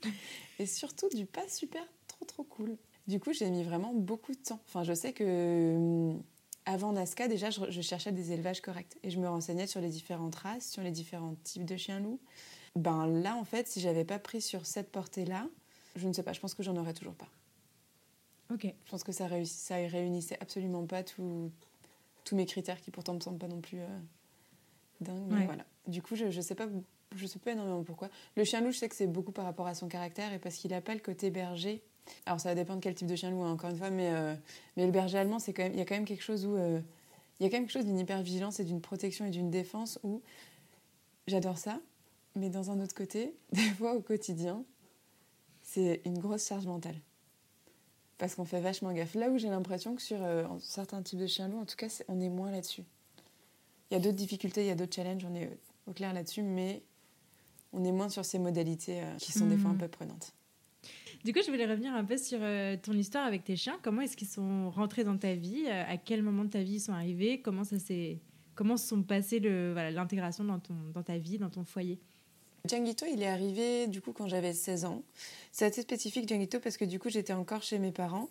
Et 0.59 0.65
surtout 0.65 1.09
du 1.09 1.25
pas 1.25 1.47
super, 1.49 1.83
trop, 2.07 2.25
trop 2.25 2.43
cool. 2.43 2.77
Du 3.07 3.19
coup, 3.19 3.33
j'ai 3.33 3.49
mis 3.49 3.63
vraiment 3.63 3.93
beaucoup 3.93 4.31
de 4.31 4.37
temps. 4.37 4.59
Enfin, 4.67 4.83
je 4.83 4.93
sais 4.93 5.13
que 5.13 5.75
hum, 5.75 6.23
avant 6.65 6.91
Nazca, 6.93 7.27
déjà, 7.27 7.49
je, 7.49 7.81
cherchais 7.81 8.11
des 8.11 8.31
élevages 8.31 8.61
corrects 8.61 8.97
et 9.03 9.11
je 9.11 9.19
me 9.19 9.27
renseignais 9.27 9.67
sur 9.67 9.81
les 9.81 9.89
différentes 9.89 10.35
races, 10.35 10.69
sur 10.71 10.81
les 10.81 10.91
différents 10.91 11.35
types 11.43 11.65
de 11.65 11.77
chiens 11.77 11.99
loups. 11.99 12.19
Ben 12.75 13.07
là, 13.07 13.35
en 13.35 13.45
fait, 13.45 13.67
si 13.67 13.79
j'avais 13.79 14.03
pas 14.03 14.19
pris 14.19 14.41
sur 14.41 14.65
cette 14.65 14.91
portée-là, 14.91 15.47
je 15.95 16.07
ne 16.07 16.13
sais 16.13 16.23
pas, 16.23 16.33
je 16.33 16.39
pense 16.39 16.53
que 16.53 16.63
j'en 16.63 16.75
aurais 16.75 16.93
toujours 16.93 17.15
pas. 17.15 17.29
Ok. 18.53 18.65
Je 18.85 18.91
pense 18.91 19.03
que 19.03 19.11
ça, 19.11 19.27
réussit, 19.27 19.59
ça 19.59 19.75
réunissait 19.75 20.37
absolument 20.41 20.85
pas 20.85 21.03
tous 21.03 21.51
mes 22.33 22.45
critères 22.45 22.81
qui 22.81 22.91
pourtant 22.91 23.13
me 23.13 23.19
semblent 23.19 23.37
pas 23.37 23.47
non 23.47 23.61
plus 23.61 23.79
euh, 23.79 23.99
dingues. 25.01 25.45
Voilà. 25.45 25.65
Du 25.87 26.01
coup, 26.01 26.15
je, 26.15 26.31
je 26.31 26.41
sais 26.41 26.55
pas, 26.55 26.67
je 27.15 27.25
sais 27.27 27.39
pas 27.39 27.51
énormément 27.51 27.83
pourquoi. 27.83 28.09
Le 28.35 28.43
chien 28.43 28.61
loup, 28.61 28.71
je 28.71 28.77
sais 28.77 28.89
que 28.89 28.95
c'est 28.95 29.07
beaucoup 29.07 29.31
par 29.31 29.45
rapport 29.45 29.67
à 29.67 29.75
son 29.75 29.87
caractère 29.87 30.33
et 30.33 30.39
parce 30.39 30.55
qu'il 30.55 30.73
a 30.73 30.81
pas 30.81 30.93
le 30.93 30.99
côté 30.99 31.29
berger 31.29 31.83
alors 32.25 32.39
ça 32.39 32.49
va 32.49 32.55
dépendre 32.55 32.79
de 32.79 32.83
quel 32.83 32.95
type 32.95 33.07
de 33.07 33.15
chien 33.15 33.31
loup, 33.31 33.43
hein, 33.43 33.51
encore 33.51 33.69
une 33.69 33.77
fois, 33.77 33.89
mais, 33.89 34.09
euh, 34.13 34.35
mais 34.77 34.85
le 34.85 34.91
berger 34.91 35.17
allemand, 35.17 35.39
c'est 35.39 35.53
quand 35.53 35.63
même, 35.63 35.73
il 35.73 35.79
y 35.79 35.81
a 35.81 35.85
quand 35.85 35.95
même 35.95 36.05
quelque 36.05 36.23
chose 36.23 36.45
où 36.45 36.55
euh, 36.55 36.79
il 37.39 37.43
y 37.43 37.45
a 37.45 37.49
quand 37.49 37.57
même 37.57 37.65
quelque 37.65 37.73
chose 37.73 37.85
d'une 37.85 37.99
hypervigilance 37.99 38.59
et 38.59 38.63
d'une 38.63 38.81
protection 38.81 39.25
et 39.25 39.29
d'une 39.29 39.49
défense 39.49 39.99
où 40.03 40.21
j'adore 41.27 41.57
ça, 41.57 41.79
mais 42.35 42.49
dans 42.49 42.71
un 42.71 42.79
autre 42.79 42.95
côté, 42.95 43.35
des 43.51 43.61
fois 43.61 43.95
au 43.95 44.01
quotidien, 44.01 44.63
c'est 45.61 46.01
une 46.05 46.19
grosse 46.19 46.47
charge 46.47 46.65
mentale. 46.65 46.95
Parce 48.17 48.35
qu'on 48.35 48.45
fait 48.45 48.61
vachement 48.61 48.93
gaffe. 48.93 49.15
Là 49.15 49.29
où 49.29 49.37
j'ai 49.37 49.49
l'impression 49.49 49.93
que 49.95 50.01
sur 50.01 50.23
euh, 50.23 50.45
certains 50.61 51.01
types 51.01 51.19
de 51.19 51.27
chiens 51.27 51.49
loups, 51.49 51.59
en 51.59 51.65
tout 51.65 51.75
cas, 51.75 51.87
on 52.07 52.21
est 52.21 52.29
moins 52.29 52.49
là-dessus. 52.49 52.83
Il 53.91 53.95
y 53.95 53.97
a 53.97 53.99
d'autres 53.99 54.15
difficultés, 54.15 54.61
il 54.61 54.67
y 54.67 54.71
a 54.71 54.75
d'autres 54.75 54.95
challenges, 54.95 55.25
on 55.29 55.35
est 55.35 55.49
au 55.85 55.91
clair 55.91 56.13
là-dessus, 56.13 56.41
mais 56.41 56.81
on 57.73 57.83
est 57.83 57.91
moins 57.91 58.07
sur 58.07 58.23
ces 58.23 58.39
modalités 58.39 59.03
qui 59.19 59.33
sont 59.33 59.47
des 59.47 59.57
fois 59.57 59.71
un 59.71 59.73
mmh. 59.73 59.79
peu 59.79 59.87
prenantes. 59.89 60.33
Du 61.25 61.33
coup, 61.33 61.39
je 61.43 61.49
voulais 61.49 61.65
revenir 61.65 61.91
un 61.95 62.05
peu 62.05 62.17
sur 62.17 62.37
euh, 62.39 62.77
ton 62.79 62.93
histoire 62.93 63.25
avec 63.25 63.43
tes 63.43 63.55
chiens. 63.55 63.79
Comment 63.81 64.01
est-ce 64.01 64.15
qu'ils 64.15 64.27
sont 64.27 64.69
rentrés 64.69 65.03
dans 65.03 65.17
ta 65.17 65.33
vie? 65.33 65.63
Euh, 65.65 65.83
À 65.87 65.97
quel 65.97 66.21
moment 66.21 66.43
de 66.43 66.51
ta 66.51 66.61
vie 66.61 66.75
ils 66.75 66.79
sont 66.79 66.93
arrivés? 66.93 67.41
Comment 67.41 67.63
ça 67.63 67.79
s'est 67.79 68.19
comment 68.53 68.77
se 68.77 68.87
sont 68.87 69.01
passés 69.01 69.39
l'intégration 69.39 70.43
dans, 70.43 70.59
ton, 70.59 70.75
dans 70.93 71.01
ta 71.01 71.17
vie, 71.17 71.39
dans 71.39 71.49
ton 71.49 71.63
foyer? 71.63 71.99
Djanguito, 72.69 73.07
il 73.11 73.23
est 73.23 73.27
arrivé 73.27 73.87
du 73.87 74.01
coup 74.01 74.13
quand 74.13 74.27
j'avais 74.27 74.53
16 74.53 74.85
ans. 74.85 75.01
C'est 75.51 75.65
assez 75.65 75.81
spécifique 75.81 76.29
Djanguito 76.29 76.59
parce 76.59 76.77
que 76.77 76.85
du 76.85 76.99
coup 76.99 77.09
j'étais 77.09 77.33
encore 77.33 77.63
chez 77.63 77.79
mes 77.79 77.91
parents, 77.91 78.29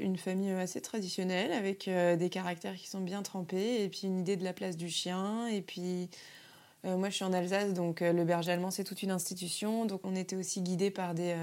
une 0.00 0.16
famille 0.16 0.50
assez 0.52 0.80
traditionnelle 0.80 1.52
avec 1.52 1.88
euh, 1.88 2.16
des 2.16 2.30
caractères 2.30 2.74
qui 2.74 2.88
sont 2.88 3.02
bien 3.02 3.22
trempés 3.22 3.84
et 3.84 3.90
puis 3.90 4.04
une 4.04 4.18
idée 4.18 4.38
de 4.38 4.44
la 4.44 4.54
place 4.54 4.78
du 4.78 4.88
chien 4.88 5.46
et 5.48 5.60
puis 5.60 6.08
moi 6.84 7.10
je 7.10 7.16
suis 7.16 7.24
en 7.26 7.34
Alsace 7.34 7.74
donc 7.74 8.00
le 8.00 8.24
berger 8.24 8.52
allemand 8.52 8.70
c'est 8.70 8.84
toute 8.84 9.02
une 9.02 9.10
institution. 9.10 9.84
Donc 9.84 10.00
on 10.04 10.16
était 10.16 10.36
aussi 10.36 10.62
guidé 10.62 10.90
par 10.90 11.14
des 11.14 11.36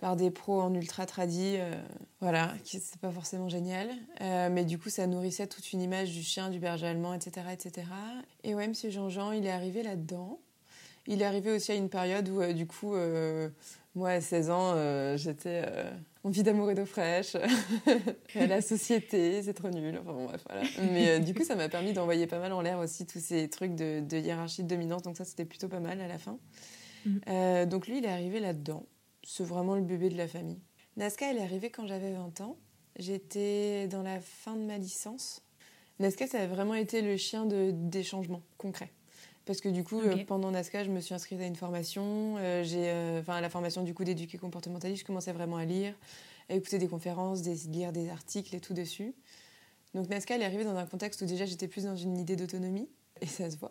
par 0.00 0.16
des 0.16 0.30
pros 0.30 0.60
en 0.60 0.72
ultra 0.74 1.04
tradi, 1.04 1.56
euh, 1.58 1.74
voilà, 2.20 2.54
qui 2.64 2.80
c'est 2.80 2.98
pas 2.98 3.10
forcément 3.10 3.50
génial. 3.50 3.90
Euh, 4.22 4.48
mais 4.50 4.64
du 4.64 4.78
coup, 4.78 4.88
ça 4.88 5.06
nourrissait 5.06 5.46
toute 5.46 5.72
une 5.72 5.82
image 5.82 6.10
du 6.10 6.22
chien, 6.22 6.48
du 6.48 6.58
berger 6.58 6.86
allemand, 6.86 7.12
etc., 7.12 7.46
etc. 7.52 7.86
Et 8.42 8.54
ouais, 8.54 8.66
Monsieur 8.66 8.90
Jean-Jean, 8.90 9.32
il 9.32 9.46
est 9.46 9.50
arrivé 9.50 9.82
là-dedans. 9.82 10.40
Il 11.06 11.20
est 11.20 11.24
arrivé 11.24 11.52
aussi 11.52 11.72
à 11.72 11.74
une 11.74 11.90
période 11.90 12.28
où, 12.30 12.40
euh, 12.40 12.54
du 12.54 12.66
coup, 12.66 12.94
moi, 13.94 14.10
à 14.10 14.20
16 14.22 14.50
ans, 14.50 15.16
j'étais 15.16 15.64
en 16.24 16.30
vie 16.30 16.42
d'amour 16.42 16.70
et 16.70 16.74
d'eau 16.74 16.86
fraîche, 16.86 17.36
la 18.34 18.62
société, 18.62 19.42
c'est 19.42 19.54
trop 19.54 19.68
nul. 19.68 19.98
Enfin 20.00 20.12
bon, 20.12 20.24
bref, 20.26 20.42
voilà. 20.48 20.62
Mais 20.92 21.20
du 21.20 21.34
coup, 21.34 21.44
ça 21.44 21.56
m'a 21.56 21.68
permis 21.68 21.92
d'envoyer 21.92 22.26
pas 22.26 22.38
mal 22.38 22.52
en 22.52 22.62
l'air 22.62 22.78
aussi 22.78 23.04
tous 23.04 23.20
ces 23.20 23.48
trucs 23.50 23.74
de, 23.74 24.18
hiérarchie, 24.18 24.62
de 24.62 24.68
dominance. 24.68 25.02
Donc 25.02 25.18
ça, 25.18 25.26
c'était 25.26 25.44
plutôt 25.44 25.68
pas 25.68 25.80
mal 25.80 26.00
à 26.00 26.08
la 26.08 26.18
fin. 26.18 26.38
Mmh. 27.04 27.64
donc 27.66 27.86
lui, 27.86 27.98
il 27.98 28.04
est 28.04 28.10
arrivé 28.10 28.40
là-dedans 28.40 28.84
c'est 29.22 29.44
vraiment 29.44 29.74
le 29.74 29.82
bébé 29.82 30.08
de 30.08 30.16
la 30.16 30.28
famille. 30.28 30.60
Nazca, 30.96 31.30
elle 31.30 31.38
est 31.38 31.42
arrivée 31.42 31.70
quand 31.70 31.86
j'avais 31.86 32.12
20 32.12 32.40
ans. 32.40 32.56
J'étais 32.98 33.88
dans 33.88 34.02
la 34.02 34.20
fin 34.20 34.56
de 34.56 34.62
ma 34.62 34.78
licence. 34.78 35.42
Nazca, 35.98 36.26
ça 36.26 36.40
a 36.40 36.46
vraiment 36.46 36.74
été 36.74 37.02
le 37.02 37.16
chien 37.16 37.46
de, 37.46 37.70
des 37.72 38.02
changements 38.02 38.42
concrets. 38.58 38.90
Parce 39.44 39.60
que 39.60 39.68
du 39.68 39.84
coup, 39.84 40.00
euh, 40.00 40.24
pendant 40.26 40.50
Nazca, 40.50 40.84
je 40.84 40.90
me 40.90 41.00
suis 41.00 41.14
inscrite 41.14 41.40
à 41.40 41.46
une 41.46 41.56
formation. 41.56 42.36
Euh, 42.38 42.62
j'ai, 42.62 42.90
euh, 42.90 43.20
enfin, 43.20 43.40
la 43.40 43.50
formation 43.50 43.82
du 43.82 43.94
coup 43.94 44.04
d'éduquer 44.04 44.38
comportementaliste, 44.38 45.02
je 45.02 45.06
commençais 45.06 45.32
vraiment 45.32 45.56
à 45.56 45.64
lire, 45.64 45.94
à 46.48 46.54
écouter 46.54 46.78
des 46.78 46.88
conférences, 46.88 47.42
des, 47.42 47.54
lire 47.68 47.92
des 47.92 48.10
articles 48.10 48.54
et 48.54 48.60
tout 48.60 48.74
dessus. 48.74 49.14
Donc 49.94 50.08
Nazca, 50.08 50.34
elle 50.34 50.42
est 50.42 50.44
arrivée 50.44 50.64
dans 50.64 50.76
un 50.76 50.86
contexte 50.86 51.22
où 51.22 51.26
déjà 51.26 51.46
j'étais 51.46 51.68
plus 51.68 51.84
dans 51.84 51.96
une 51.96 52.16
idée 52.16 52.36
d'autonomie. 52.36 52.88
Et 53.20 53.26
ça 53.26 53.50
se 53.50 53.56
voit. 53.56 53.70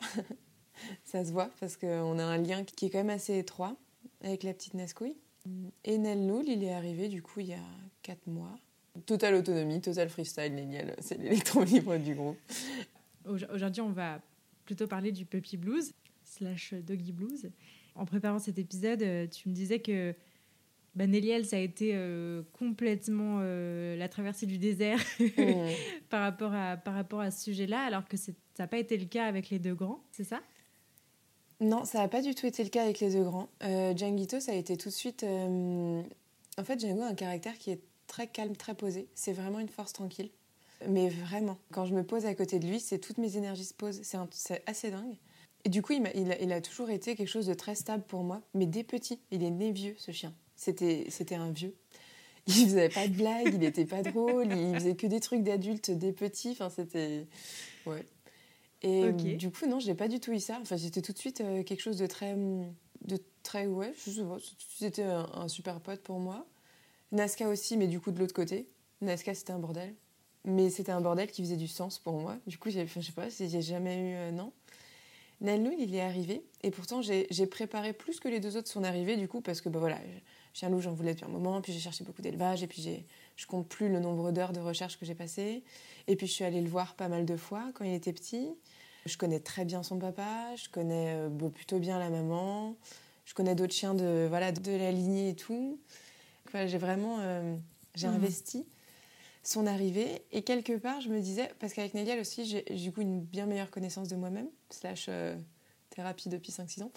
ça 1.06 1.24
se 1.24 1.32
voit 1.32 1.50
parce 1.60 1.78
qu'on 1.78 2.20
a 2.20 2.24
un 2.24 2.38
lien 2.38 2.64
qui 2.64 2.86
est 2.88 2.90
quand 2.90 2.98
même 2.98 3.10
assez 3.10 3.38
étroit 3.38 3.76
avec 4.22 4.44
la 4.44 4.54
petite 4.54 4.74
Nescouille. 4.74 5.16
Et 5.84 5.98
Nelnoul, 5.98 6.48
il 6.48 6.64
est 6.64 6.74
arrivé 6.74 7.08
du 7.08 7.22
coup 7.22 7.40
il 7.40 7.48
y 7.48 7.54
a 7.54 7.66
4 8.04 8.28
mois. 8.28 8.56
Totale 9.06 9.36
autonomie, 9.36 9.82
total 9.82 10.10
freestyle, 10.10 10.54
c'est 11.00 11.18
l'électron 11.18 11.64
libre 11.64 11.98
du 11.98 12.16
groupe. 12.16 12.38
Aujourd'hui, 13.26 13.82
on 13.82 13.92
va 13.92 14.22
plutôt 14.66 14.88
parler 14.88 15.12
du 15.12 15.26
puppy 15.26 15.58
blues 15.58 15.94
slash 16.24 16.74
doggy 16.74 17.12
blues. 17.12 17.50
En 17.96 18.06
préparant 18.06 18.40
cet 18.40 18.58
épisode, 18.60 19.02
euh, 19.02 19.28
tu 19.28 19.50
me 19.50 19.54
disais 19.54 19.80
que 19.80 20.16
bah, 20.96 21.06
ça 21.44 21.56
a 21.56 21.60
été 21.60 21.92
euh, 21.94 22.44
complètement 22.54 23.40
euh, 23.42 23.96
la 23.96 24.10
traversée 24.10 24.46
du 24.46 24.58
désert 24.58 25.00
mmh. 25.20 25.54
par, 26.10 26.22
rapport 26.22 26.54
à, 26.54 26.78
par 26.78 26.94
rapport 26.94 27.22
à 27.22 27.32
ce 27.32 27.44
sujet-là, 27.46 27.82
alors 27.82 28.08
que 28.08 28.18
ça 28.18 28.32
n'a 28.58 28.68
pas 28.68 28.78
été 28.78 28.98
le 28.98 29.06
cas 29.06 29.26
avec 29.26 29.50
les 29.50 29.60
deux 29.60 29.76
grands, 29.76 30.04
c'est 30.12 30.24
ça? 30.24 30.42
Non, 31.62 31.84
ça 31.84 32.00
n'a 32.00 32.08
pas 32.08 32.22
du 32.22 32.36
tout 32.36 32.46
été 32.46 32.64
le 32.64 32.70
cas 32.70 32.84
avec 32.84 33.00
les 33.00 33.12
deux 33.12 33.24
grands. 33.24 33.50
Euh, 33.64 33.94
Djanguito, 33.96 34.40
ça 34.40 34.54
a 34.54 34.56
été 34.56 34.78
tout 34.78 34.90
de 34.90 34.94
suite. 34.94 35.24
Euh, 35.24 36.02
en 36.58 36.64
fait, 36.64 36.80
Django 36.80 37.02
a 37.02 37.08
un 37.08 37.16
caractère 37.16 37.58
qui 37.58 37.72
est 37.72 37.82
très 38.08 38.28
calme, 38.28 38.56
très 38.56 38.76
posé. 38.76 39.08
C'est 39.14 39.34
vraiment 39.34 39.60
une 39.60 39.68
force 39.68 39.94
tranquille. 39.94 40.30
Mais 40.88 41.10
vraiment, 41.10 41.58
quand 41.74 41.86
je 41.86 41.94
me 41.94 42.04
pose 42.04 42.26
à 42.26 42.34
côté 42.34 42.60
de 42.60 42.68
lui, 42.68 42.80
c'est 42.80 43.00
toutes 43.00 43.18
mes 43.18 43.36
énergies 43.36 43.66
se 43.66 43.74
posent. 43.74 44.02
C'est 44.04 44.64
assez 44.66 44.92
dingue. 44.92 45.18
Et 45.66 45.70
du 45.70 45.82
coup, 45.82 45.92
il, 45.92 46.10
il, 46.16 46.32
a, 46.32 46.42
il, 46.42 46.54
a, 46.54 46.62
toujours 46.62 46.90
été 46.90 47.18
quelque 47.18 47.28
chose 47.28 47.48
de 47.48 47.54
très 47.54 47.76
stable 47.76 48.04
pour 48.08 48.24
moi. 48.24 48.42
Mais 48.54 48.66
dès 48.66 48.84
petit, 48.84 49.20
il 49.32 49.44
est 49.44 49.52
né 49.52 49.72
vieux, 49.74 49.96
ce 49.98 50.12
chien. 50.12 50.34
C'était 50.56 51.36
un 51.36 51.52
vieux. 51.52 51.76
Il 52.48 52.66
faisait 52.66 52.90
pas 52.90 53.08
de 53.08 53.14
blagues, 53.14 53.52
il 53.54 53.60
n'était 53.60 53.86
pas 53.86 54.02
drôle, 54.02 54.48
il 54.52 54.74
faisait 54.74 54.96
que 54.96 55.06
des 55.06 55.20
trucs 55.20 55.44
d'adultes 55.44 55.92
dès 55.92 56.14
petit. 56.14 56.52
Enfin, 56.52 56.70
c'était. 56.70 57.28
Ouais. 57.86 58.04
Et 58.82 59.12
du 59.12 59.52
coup, 59.52 59.66
non, 59.66 59.80
je 59.80 59.88
n'ai 59.88 59.96
pas 59.96 60.08
du 60.08 60.20
tout 60.20 60.32
eu 60.32 60.40
ça. 60.40 60.58
Enfin, 60.62 60.78
c'était 60.78 61.02
tout 61.02 61.12
de 61.12 61.18
suite 61.18 61.42
euh, 61.42 61.64
quelque 61.64 61.82
chose 61.82 61.98
de 61.98 62.08
très. 62.08 62.36
De 63.06 63.18
très 63.44 63.66
ouais, 63.66 63.94
c'était 63.96 65.04
un, 65.04 65.30
un, 65.34 65.48
super 65.48 65.80
pote 65.80 66.02
pour 66.02 66.20
moi. 66.20 66.46
Nazca 67.12 67.48
aussi, 67.48 67.78
mais 67.78 67.88
du 67.88 68.00
coup 68.00 68.12
de 68.12 68.20
l'autre 68.20 68.34
côté. 68.34 68.68
Nazca, 69.02 69.34
c'était 69.34 69.54
un 69.54 69.60
bordel. 69.60 69.96
mais 70.44 70.70
c'était 70.70 70.92
un 70.92 71.02
bordel 71.02 71.32
qui 71.32 71.42
faisait 71.42 71.58
du 71.58 71.68
sens 71.68 72.00
pour 72.00 72.20
moi. 72.20 72.38
Du 72.48 72.58
coup, 72.58 72.70
je 72.70 72.86
sais 72.86 73.12
pas, 73.12 73.30
j'ai 73.30 73.62
jamais 73.62 73.98
eu 73.98 74.16
euh, 74.16 74.32
non. 74.32 74.52
Nalnoul, 75.42 75.76
il 75.78 75.96
est 75.96 76.02
arrivé, 76.02 76.44
et 76.64 76.72
pourtant 76.72 77.02
j'ai 77.02 77.48
préparé 77.48 77.94
plus 77.94 78.20
que 78.20 78.28
les 78.28 78.42
deux 78.42 78.58
autres 78.58 78.68
son 78.68 78.84
arrivée, 78.84 79.16
du 79.16 79.30
coup, 79.30 79.40
parce 79.40 79.62
que 79.62 79.70
bah 79.70 79.80
voilà, 79.80 79.98
loup, 80.70 80.82
j'en 80.82 80.94
voulais 80.94 81.14
depuis 81.14 81.26
un 81.26 81.30
moment, 81.30 81.62
puis 81.62 81.74
j'ai 81.74 81.80
cherché 81.80 82.04
beaucoup 82.04 82.22
d'élevage, 82.22 82.64
et 82.64 82.68
puis 82.68 82.82
j'ai, 82.82 83.06
je 83.36 83.46
compte 83.46 83.68
plus 83.68 83.90
le 83.90 84.00
nombre 84.00 84.32
d'heures 84.32 84.54
de 84.54 84.60
recherche 84.60 84.98
que 85.00 85.06
j'ai 85.06 85.16
passé, 85.16 85.64
et 86.08 86.16
puis 86.16 86.28
je 86.28 86.32
suis 86.32 86.44
allée 86.44 86.62
le 86.62 86.70
voir 86.70 86.96
pas 86.96 87.08
mal 87.08 87.26
de 87.26 87.38
fois 87.38 87.72
quand 87.74 87.86
il 87.86 87.94
était 87.94 88.14
petit. 88.14 88.50
Je 89.06 89.18
connais 89.18 89.40
très 89.40 89.66
bien 89.66 89.82
son 89.82 89.98
papa, 89.98 90.56
je 90.56 90.70
connais 90.70 91.14
euh, 91.16 91.50
plutôt 91.50 91.80
bien 91.80 92.00
la 92.00 92.10
maman, 92.10 92.76
je 93.26 93.34
connais 93.34 93.56
d'autres 93.56 93.74
chiens 93.74 93.94
de 93.94 94.26
voilà 94.28 94.52
de 94.52 94.72
la 94.72 94.92
lignée 94.92 95.30
et 95.30 95.36
tout. 95.36 95.80
j'ai 96.54 96.78
vraiment 96.78 97.18
euh, 97.22 97.56
j'ai 97.96 98.08
mmh. 98.08 98.16
investi 98.16 98.66
son 99.44 99.66
arrivée. 99.68 100.22
Et 100.32 100.42
quelque 100.44 100.78
part, 100.78 101.02
je 101.02 101.10
me 101.10 101.20
disais, 101.20 101.50
parce 101.60 101.74
qu'avec 101.74 101.94
Néliel 101.94 102.20
aussi, 102.20 102.46
j'ai 102.46 102.62
du 102.76 102.92
coup 102.92 103.02
une 103.02 103.22
bien 103.22 103.46
meilleure 103.46 103.72
connaissance 103.72 104.08
de 104.08 104.16
moi-même, 104.16 104.48
slash 104.70 105.08
euh, 105.10 105.36
thérapie 105.90 106.30
depuis 106.30 106.52
5-6 106.52 106.84
ans. 106.84 106.92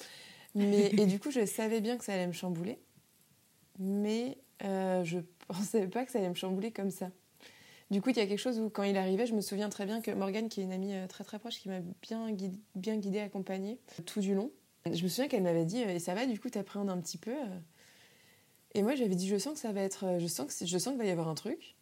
Mais, 0.55 0.87
et 0.99 1.07
du 1.07 1.19
coup, 1.19 1.31
je 1.31 1.45
savais 1.47 1.81
bien 1.81 1.97
que 1.97 2.05
ça 2.05 2.15
allait 2.15 2.27
me 2.27 2.33
chambouler. 2.33 2.79
Mais 3.79 4.39
euh, 4.65 5.05
je 5.05 5.19
pensais 5.49 5.87
pas 5.87 6.05
que 6.05 6.13
ça 6.13 6.19
allait 6.19 6.29
me 6.29 6.35
chambouler 6.35 6.73
comme 6.73 6.91
ça. 6.91 7.11
Du 7.91 8.01
coup, 8.01 8.11
il 8.11 8.17
y 8.17 8.21
a 8.21 8.27
quelque 8.27 8.39
chose 8.39 8.59
où, 8.59 8.71
quand 8.71 8.85
il 8.85 8.97
arrivait, 8.97 9.27
je 9.27 9.35
me 9.35 9.43
souviens 9.43 9.69
très 9.69 9.85
bien 9.85 10.01
que 10.01 10.11
Morgane, 10.11 10.49
qui 10.49 10.61
est 10.61 10.65
une 10.65 10.73
amie 10.73 10.95
euh, 10.95 11.07
très 11.07 11.25
très 11.25 11.39
proche, 11.39 11.59
qui 11.59 11.69
m'a 11.69 11.81
bien, 12.01 12.31
guidée, 12.31 12.59
bien 12.75 12.97
guidée, 12.97 13.21
accompagnée 13.21 13.79
tout 14.07 14.21
du 14.21 14.35
long, 14.35 14.51
je 14.87 15.03
me 15.03 15.09
souviens 15.09 15.29
qu'elle 15.29 15.43
m'avait 15.43 15.67
dit 15.67 15.79
Et 15.79 15.99
ça 15.99 16.15
va, 16.15 16.27
du 16.27 16.41
coup, 16.41 16.49
t'appréhendes 16.49 16.91
un 16.91 16.99
petit 16.99 17.19
peu 17.19 17.35
Et 18.75 18.83
moi, 18.83 18.95
j'avais 18.95 19.15
dit 19.15 19.29
Je 19.29 19.37
sens 19.37 19.55
que 19.55 19.61
ça 19.61 19.73
va 19.73 19.83
être. 19.83 20.19
Je 20.19 20.27
sens 20.27 20.47
que, 20.47 20.67
je 20.67 20.79
sens 20.79 20.93
qu'il 20.93 20.99
va 20.99 21.05
y 21.05 21.11
avoir 21.11 21.29
un 21.29 21.35
truc 21.35 21.77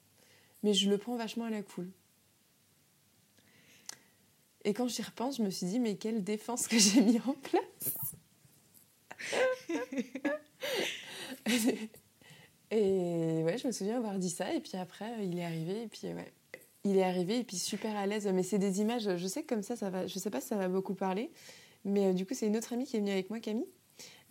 mais 0.62 0.75
je 0.75 0.90
le 0.90 0.99
prends 0.99 1.16
vachement 1.16 1.44
à 1.44 1.50
la 1.50 1.62
cool. 1.62 1.90
Et 4.64 4.75
quand 4.75 4.88
j'y 4.88 5.02
repense, 5.02 5.38
je 5.38 5.42
me 5.42 5.50
suis 5.50 5.66
dit, 5.66 5.78
mais 5.80 5.97
quelle 5.97 6.23
défense 6.23 6.66
que 6.68 6.78
j'ai 6.78 7.00
mis 7.00 7.18
en 7.20 7.32
place 7.35 7.94
Et 12.73 13.42
ouais, 13.42 13.59
je 13.59 13.66
me 13.66 13.73
souviens 13.73 13.97
avoir 13.97 14.16
dit 14.18 14.30
ça, 14.30 14.54
et 14.54 14.61
puis 14.61 14.76
après, 14.76 15.26
il 15.26 15.38
est 15.38 15.44
arrivé, 15.44 15.82
et 15.82 15.88
puis 15.88 16.06
ouais. 16.06 16.32
Il 16.85 16.97
est 16.97 17.02
arrivé, 17.02 17.38
et 17.40 17.44
puis 17.44 17.56
super 17.56 17.97
à 17.97 18.06
l'aise. 18.06 18.28
Mais 18.32 18.44
c'est 18.44 18.59
des 18.59 18.80
images, 18.80 19.16
je 19.16 19.26
sais 19.26 19.42
que 19.42 19.49
comme 19.49 19.62
ça, 19.62 19.75
ça 19.76 19.90
va, 19.90 20.06
je 20.06 20.18
sais 20.18 20.30
pas 20.30 20.40
si 20.40 20.49
ça 20.49 20.56
va 20.56 20.68
beaucoup 20.68 20.94
parler, 20.94 21.30
mais 21.85 22.06
euh, 22.06 22.12
du 22.12 22.25
coup, 22.25 22.35
c'est 22.35 22.47
une 22.47 22.56
autre 22.56 22.73
amie 22.73 22.85
qui 22.85 22.97
est 22.97 23.00
venue 23.00 23.11
avec 23.11 23.28
moi, 23.28 23.40
Camille, 23.40 23.66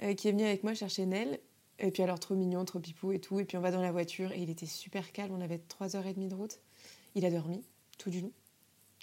euh, 0.03 0.13
qui 0.13 0.29
est 0.29 0.31
venue 0.31 0.45
avec 0.45 0.63
moi 0.63 0.73
chercher 0.73 1.05
Nel, 1.05 1.39
et 1.79 1.91
puis 1.91 2.03
alors 2.03 2.19
trop 2.19 2.35
mignon, 2.35 2.63
trop 2.65 2.79
pipou 2.79 3.11
et 3.11 3.19
tout. 3.19 3.39
Et 3.39 3.45
puis 3.45 3.57
on 3.57 3.61
va 3.61 3.71
dans 3.71 3.81
la 3.81 3.91
voiture 3.91 4.31
et 4.31 4.41
il 4.41 4.49
était 4.49 4.65
super 4.65 5.11
calme. 5.11 5.33
On 5.33 5.41
avait 5.41 5.57
3h30 5.57 6.27
de 6.27 6.35
route. 6.35 6.59
Il 7.15 7.25
a 7.25 7.31
dormi 7.31 7.63
tout 7.97 8.09
du 8.09 8.21
long 8.21 8.31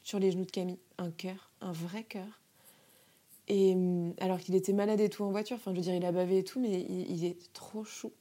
sur 0.02 0.18
les 0.18 0.30
genoux 0.30 0.44
de 0.44 0.50
Camille. 0.50 0.78
Un 0.98 1.10
cœur, 1.10 1.50
un 1.60 1.72
vrai 1.72 2.04
cœur. 2.04 2.42
Et 3.48 3.74
hum, 3.74 4.14
alors 4.18 4.38
qu'il 4.38 4.54
était 4.54 4.72
malade 4.72 5.00
et 5.00 5.08
tout 5.08 5.24
en 5.24 5.30
voiture, 5.30 5.56
enfin 5.56 5.72
je 5.72 5.76
veux 5.76 5.82
dire 5.82 5.94
il 5.94 6.04
a 6.04 6.12
bavé 6.12 6.38
et 6.38 6.44
tout, 6.44 6.60
mais 6.60 6.80
il, 6.80 7.24
est 7.24 7.52
trop 7.52 7.84
chou. 7.84 8.12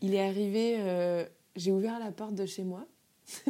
Il 0.00 0.14
est 0.14 0.26
arrivé, 0.26 0.76
euh, 0.78 1.26
j'ai 1.56 1.72
ouvert 1.72 1.98
la 1.98 2.10
porte 2.10 2.34
de 2.34 2.46
chez 2.46 2.64
moi. 2.64 2.86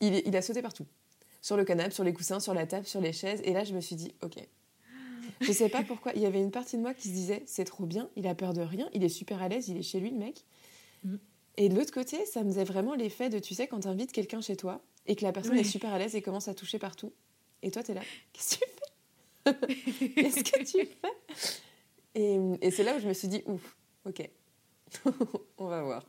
il, 0.00 0.22
il 0.24 0.36
a 0.36 0.42
sauté 0.42 0.62
partout. 0.62 0.86
Sur 1.42 1.56
le 1.56 1.64
canapé, 1.64 1.90
sur 1.90 2.02
les 2.02 2.14
coussins, 2.14 2.40
sur 2.40 2.54
la 2.54 2.66
table, 2.66 2.86
sur 2.86 3.00
les 3.00 3.12
chaises. 3.12 3.40
Et 3.44 3.52
là 3.52 3.64
je 3.64 3.74
me 3.74 3.80
suis 3.80 3.96
dit, 3.96 4.14
ok, 4.22 4.36
je 5.40 5.52
sais 5.52 5.68
pas 5.68 5.82
pourquoi. 5.82 6.12
Il 6.14 6.22
y 6.22 6.26
avait 6.26 6.40
une 6.40 6.50
partie 6.50 6.76
de 6.76 6.82
moi 6.82 6.94
qui 6.94 7.08
se 7.08 7.12
disait 7.12 7.42
c'est 7.46 7.64
trop 7.64 7.84
bien, 7.84 8.08
il 8.16 8.26
a 8.26 8.34
peur 8.34 8.52
de 8.52 8.62
rien, 8.62 8.88
il 8.92 9.04
est 9.04 9.08
super 9.08 9.42
à 9.42 9.48
l'aise, 9.48 9.68
il 9.68 9.76
est 9.76 9.82
chez 9.82 10.00
lui 10.00 10.10
le 10.10 10.18
mec. 10.18 10.44
Mm. 11.04 11.16
Et 11.58 11.68
de 11.68 11.74
l'autre 11.74 11.92
côté, 11.92 12.24
ça 12.26 12.42
me 12.42 12.50
faisait 12.50 12.64
vraiment 12.64 12.94
l'effet 12.94 13.30
de 13.30 13.38
tu 13.38 13.54
sais 13.54 13.66
quand 13.66 13.80
tu 13.80 13.88
invites 13.88 14.12
quelqu'un 14.12 14.40
chez 14.40 14.56
toi 14.56 14.82
et 15.06 15.16
que 15.16 15.24
la 15.24 15.32
personne 15.32 15.56
est 15.56 15.64
super 15.64 15.92
à 15.92 15.98
l'aise 15.98 16.14
et 16.14 16.22
commence 16.22 16.48
à 16.48 16.54
toucher 16.54 16.78
partout. 16.78 17.12
Et 17.62 17.70
toi 17.70 17.82
tu 17.82 17.92
es 17.92 17.94
là, 17.94 18.02
qu'est-ce 18.32 18.58
que 18.58 18.64
tu 18.64 18.70
fais? 18.70 18.85
Qu'est-ce 20.14 20.42
que 20.42 20.64
tu 20.64 20.86
fais? 20.86 21.56
Et, 22.14 22.38
et 22.60 22.70
c'est 22.70 22.82
là 22.82 22.96
où 22.96 23.00
je 23.00 23.08
me 23.08 23.12
suis 23.12 23.28
dit 23.28 23.42
ouf, 23.46 23.76
ok, 24.04 24.28
on 25.58 25.66
va 25.66 25.82
voir. 25.82 26.06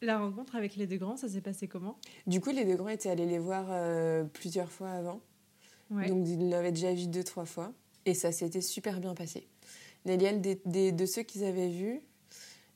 La 0.00 0.18
rencontre 0.18 0.54
avec 0.54 0.76
les 0.76 0.86
deux 0.86 0.96
grands, 0.96 1.16
ça 1.16 1.28
s'est 1.28 1.40
passé 1.40 1.66
comment? 1.66 1.98
Du 2.26 2.40
coup, 2.40 2.50
les 2.50 2.64
deux 2.64 2.76
grands 2.76 2.88
étaient 2.88 3.10
allés 3.10 3.26
les 3.26 3.38
voir 3.38 3.66
euh, 3.70 4.24
plusieurs 4.24 4.70
fois 4.70 4.90
avant. 4.90 5.20
Donc, 5.90 6.28
ils 6.28 6.50
l'avaient 6.50 6.72
déjà 6.72 6.92
vu 6.92 7.06
deux, 7.06 7.24
trois 7.24 7.46
fois. 7.46 7.72
Et 8.04 8.14
ça 8.14 8.30
s'était 8.30 8.60
super 8.60 9.00
bien 9.00 9.14
passé. 9.14 9.48
Neliel, 10.04 10.40
des, 10.40 10.92
de 10.92 11.06
ceux 11.06 11.22
qu'ils 11.22 11.44
avaient 11.44 11.68
vus, 11.68 12.00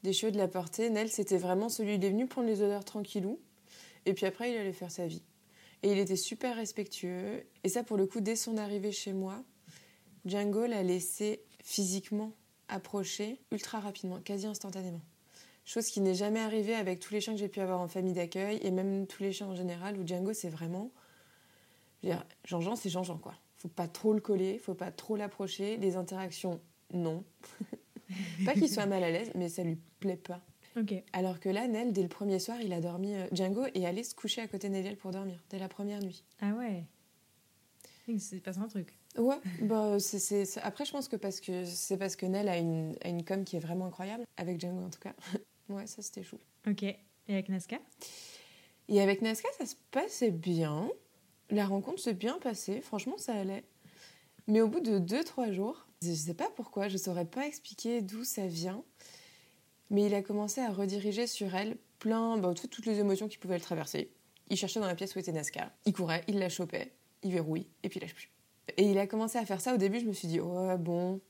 des 0.02 0.12
cheveux 0.12 0.32
de 0.32 0.38
la 0.38 0.49
portée, 0.49 0.90
Nel, 0.90 1.11
c'était 1.11 1.38
vraiment 1.38 1.68
celui, 1.68 1.94
il 1.94 2.04
est 2.04 2.11
venu 2.11 2.26
prendre 2.26 2.49
les 2.49 2.61
odeurs 2.61 2.84
tranquillou, 2.84 3.38
et 4.04 4.14
puis 4.14 4.26
après, 4.26 4.50
il 4.50 4.56
allait 4.56 4.72
faire 4.72 4.90
sa 4.90 5.06
vie. 5.06 5.22
Et 5.82 5.92
il 5.92 5.98
était 5.98 6.16
super 6.16 6.56
respectueux. 6.56 7.44
Et 7.64 7.68
ça, 7.68 7.82
pour 7.82 7.96
le 7.96 8.06
coup, 8.06 8.20
dès 8.20 8.36
son 8.36 8.56
arrivée 8.56 8.92
chez 8.92 9.12
moi, 9.12 9.42
Django 10.24 10.66
l'a 10.66 10.82
laissé 10.82 11.42
physiquement 11.62 12.32
approcher 12.68 13.40
ultra 13.50 13.80
rapidement, 13.80 14.20
quasi 14.20 14.46
instantanément. 14.46 15.00
Chose 15.64 15.86
qui 15.88 16.00
n'est 16.00 16.14
jamais 16.14 16.40
arrivée 16.40 16.74
avec 16.74 17.00
tous 17.00 17.12
les 17.12 17.20
chiens 17.20 17.34
que 17.34 17.38
j'ai 17.38 17.48
pu 17.48 17.60
avoir 17.60 17.80
en 17.80 17.88
famille 17.88 18.14
d'accueil, 18.14 18.58
et 18.62 18.70
même 18.70 19.06
tous 19.06 19.22
les 19.22 19.32
chiens 19.32 19.48
en 19.48 19.54
général, 19.54 19.98
où 19.98 20.06
Django, 20.06 20.32
c'est 20.32 20.48
vraiment... 20.48 20.90
Jean-Jean, 22.44 22.74
c'est 22.74 22.90
Jean-Jean, 22.90 23.18
quoi 23.18 23.34
faut 23.62 23.68
pas 23.68 23.86
trop 23.86 24.12
le 24.12 24.20
coller, 24.20 24.58
faut 24.58 24.74
pas 24.74 24.90
trop 24.90 25.14
l'approcher. 25.14 25.76
Les 25.76 25.94
interactions, 25.94 26.60
non. 26.92 27.22
pas 28.44 28.54
qu'il 28.54 28.68
soit 28.68 28.86
mal 28.86 29.04
à 29.04 29.10
l'aise, 29.10 29.30
mais 29.36 29.48
ça 29.48 29.62
lui 29.62 29.78
plaît 30.00 30.16
pas. 30.16 30.40
Alors 31.12 31.40
que 31.40 31.48
là, 31.48 31.66
Nel, 31.66 31.92
dès 31.92 32.02
le 32.02 32.08
premier 32.08 32.38
soir, 32.38 32.60
il 32.60 32.72
a 32.72 32.80
dormi. 32.80 33.14
Euh, 33.14 33.26
Django 33.32 33.64
est 33.74 33.84
allé 33.84 34.02
se 34.04 34.14
coucher 34.14 34.40
à 34.40 34.48
côté 34.48 34.68
de 34.68 34.74
Neliel 34.74 34.96
pour 34.96 35.10
dormir, 35.10 35.42
dès 35.50 35.58
la 35.58 35.68
première 35.68 36.00
nuit. 36.00 36.24
Ah 36.40 36.52
ouais 36.54 36.84
C'est 38.18 38.40
pas 38.40 38.58
un 38.58 38.68
truc. 38.68 38.96
Ouais, 39.18 39.36
bah, 39.60 39.98
c'est, 39.98 40.46
après, 40.62 40.84
je 40.84 40.92
pense 40.92 41.08
que 41.08 41.16
c'est 41.64 41.96
parce 41.98 42.16
que 42.16 42.26
Nel 42.26 42.48
a 42.48 42.56
une, 42.56 42.96
a 43.02 43.08
une 43.08 43.24
com 43.24 43.44
qui 43.44 43.56
est 43.56 43.60
vraiment 43.60 43.86
incroyable, 43.86 44.24
avec 44.36 44.60
Django 44.60 44.82
en 44.82 44.90
tout 44.90 45.00
cas. 45.00 45.14
ouais, 45.68 45.86
ça 45.86 46.02
c'était 46.02 46.22
chou. 46.22 46.38
Ok. 46.66 46.82
Et 46.82 46.98
avec 47.28 47.48
Nazca 47.48 47.78
Et 48.88 49.00
avec 49.00 49.22
Nazca, 49.22 49.48
ça 49.58 49.66
se 49.66 49.76
passait 49.90 50.30
bien. 50.30 50.88
La 51.50 51.66
rencontre 51.66 52.00
s'est 52.00 52.14
bien 52.14 52.38
passée, 52.38 52.80
franchement 52.80 53.18
ça 53.18 53.34
allait. 53.34 53.64
Mais 54.46 54.60
au 54.60 54.68
bout 54.68 54.80
de 54.80 54.98
2-3 54.98 55.52
jours, 55.52 55.86
je 56.02 56.08
ne 56.08 56.14
sais 56.14 56.34
pas 56.34 56.50
pourquoi, 56.56 56.88
je 56.88 56.94
ne 56.94 56.98
saurais 56.98 57.26
pas 57.26 57.46
expliquer 57.46 58.00
d'où 58.00 58.24
ça 58.24 58.46
vient, 58.46 58.82
mais 59.92 60.06
il 60.06 60.14
a 60.14 60.22
commencé 60.22 60.61
à 60.61 60.72
rediriger 60.72 61.28
sur 61.28 61.54
elle 61.54 61.76
plein, 62.00 62.37
bah, 62.38 62.52
toutes, 62.54 62.87
les 62.87 62.99
émotions 62.99 63.28
qui 63.28 63.38
pouvaient 63.38 63.58
le 63.58 63.62
traverser. 63.62 64.11
Il 64.49 64.56
cherchait 64.56 64.80
dans 64.80 64.87
la 64.87 64.96
pièce 64.96 65.14
où 65.14 65.20
était 65.20 65.32
Nazca, 65.32 65.70
il 65.84 65.92
courait, 65.92 66.25
il 66.26 66.38
la 66.38 66.49
chopait, 66.49 66.92
il 67.22 67.30
verrouille, 67.30 67.68
et 67.84 67.88
puis 67.88 68.00
il 68.00 68.02
lâche 68.02 68.14
plus. 68.14 68.30
Et 68.76 68.90
il 68.90 68.99
a 68.99 69.06
commencé 69.06 69.38
à 69.38 69.44
faire 69.44 69.61
ça, 69.61 69.75
au 69.75 69.76
début 69.76 70.00
je 70.00 70.06
me 70.06 70.12
suis 70.12 70.26
dit, 70.26 70.40
oh 70.40 70.76
bon, 70.78 71.20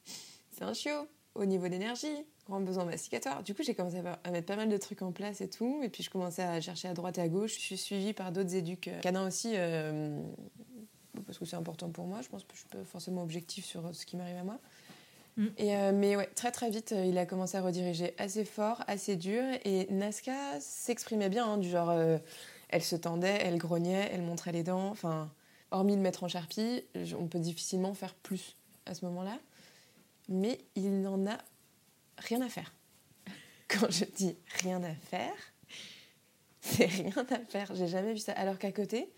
c'est 0.50 0.64
un 0.64 0.72
chiot, 0.72 1.06
au 1.34 1.44
niveau 1.44 1.68
d'énergie, 1.68 2.24
grand 2.46 2.60
besoin 2.60 2.84
masticatoire. 2.84 3.42
Du 3.42 3.54
coup, 3.54 3.62
j'ai 3.62 3.74
commencé 3.74 3.98
à, 4.24 4.30
mettre 4.30 4.46
pas 4.46 4.56
mal 4.56 4.68
de 4.68 4.76
trucs 4.76 5.02
en 5.02 5.12
place 5.12 5.40
et 5.40 5.48
tout. 5.48 5.80
Et 5.82 5.88
puis, 5.88 6.02
je 6.02 6.10
commençais 6.10 6.42
à 6.42 6.60
chercher 6.60 6.88
à 6.88 6.94
droite 6.94 7.18
et 7.18 7.20
à 7.20 7.28
gauche. 7.28 7.54
Je 7.54 7.60
suis 7.60 7.78
suivie 7.78 8.12
par 8.12 8.32
d'autres 8.32 8.54
éduques 8.54 8.88
euh, 8.88 9.00
canins 9.00 9.26
aussi, 9.26 9.52
euh, 9.54 10.20
parce 11.26 11.38
que 11.38 11.44
c'est 11.44 11.56
important 11.56 11.90
pour 11.90 12.06
moi. 12.06 12.20
Je 12.22 12.28
pense 12.28 12.44
que 12.44 12.52
je 12.54 12.58
suis 12.58 12.68
pas 12.68 12.84
forcément 12.84 13.22
objectif 13.22 13.64
sur 13.64 13.94
ce 13.94 14.04
qui 14.04 14.16
m'arrive 14.16 14.36
à 14.36 14.44
moi. 14.44 14.58
Mm. 15.36 15.46
Euh, 15.60 15.92
mais 15.92 16.26
très 16.34 16.52
très 16.52 16.70
vite, 16.70 16.94
il 16.96 17.16
a 17.18 17.26
commencé 17.26 17.56
à 17.56 17.62
rediriger 17.62 18.14
assez 18.18 18.44
fort, 18.44 18.82
assez 18.86 19.16
dur. 19.16 19.42
Et 19.64 19.86
Nazca 19.90 20.60
s'exprimait 20.60 21.28
bien, 21.28 21.46
hein, 21.46 21.58
du 21.58 21.70
genre, 21.70 21.92
elle 22.68 22.82
se 22.82 22.96
tendait, 22.96 23.38
elle 23.42 23.58
grognait, 23.58 24.10
elle 24.12 24.22
montrait 24.22 24.52
les 24.52 24.62
dents. 24.62 24.88
Enfin, 24.88 25.30
hormis 25.70 25.96
le 25.96 26.02
mettre 26.02 26.24
en 26.24 26.28
charpie, 26.28 26.84
on 27.18 27.26
peut 27.26 27.38
difficilement 27.38 27.94
faire 27.94 28.14
plus 28.14 28.56
à 28.86 28.94
ce 28.94 29.04
moment-là. 29.06 29.38
Mais 30.28 30.58
il 30.76 31.00
n'en 31.00 31.26
a 31.26 31.38
rien 32.18 32.40
à 32.42 32.48
faire. 32.48 32.72
Quand 33.68 33.90
je 33.90 34.04
dis 34.04 34.36
rien 34.62 34.82
à 34.82 34.94
faire, 34.94 35.34
c'est 36.60 36.86
rien 36.86 37.26
à 37.30 37.38
faire. 37.40 37.74
J'ai 37.74 37.88
jamais 37.88 38.12
vu 38.12 38.18
ça. 38.18 38.32
Alors 38.32 38.58
qu'à 38.58 38.72
côté, 38.72 39.10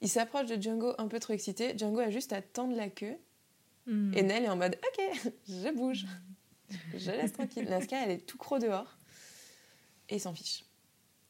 il 0.00 0.08
s'approche 0.08 0.46
de 0.46 0.60
Django 0.60 0.94
un 0.98 1.08
peu 1.08 1.20
trop 1.20 1.32
excité. 1.32 1.76
Django 1.76 2.00
a 2.00 2.10
juste 2.10 2.32
à 2.32 2.42
tendre 2.42 2.76
la 2.76 2.88
queue. 2.88 3.16
Hmm. 3.86 4.12
Et 4.14 4.22
Nell 4.22 4.44
est 4.44 4.48
en 4.48 4.56
mode 4.56 4.78
Ok, 4.82 5.32
je 5.48 5.74
bouge. 5.74 6.06
Je 6.94 7.10
laisse 7.10 7.32
tranquille. 7.32 7.68
Nazca, 7.68 8.04
elle 8.04 8.12
est 8.12 8.26
tout 8.26 8.38
croc 8.38 8.60
dehors. 8.60 8.96
Et 10.08 10.18
s'en 10.18 10.32
fiche. 10.32 10.64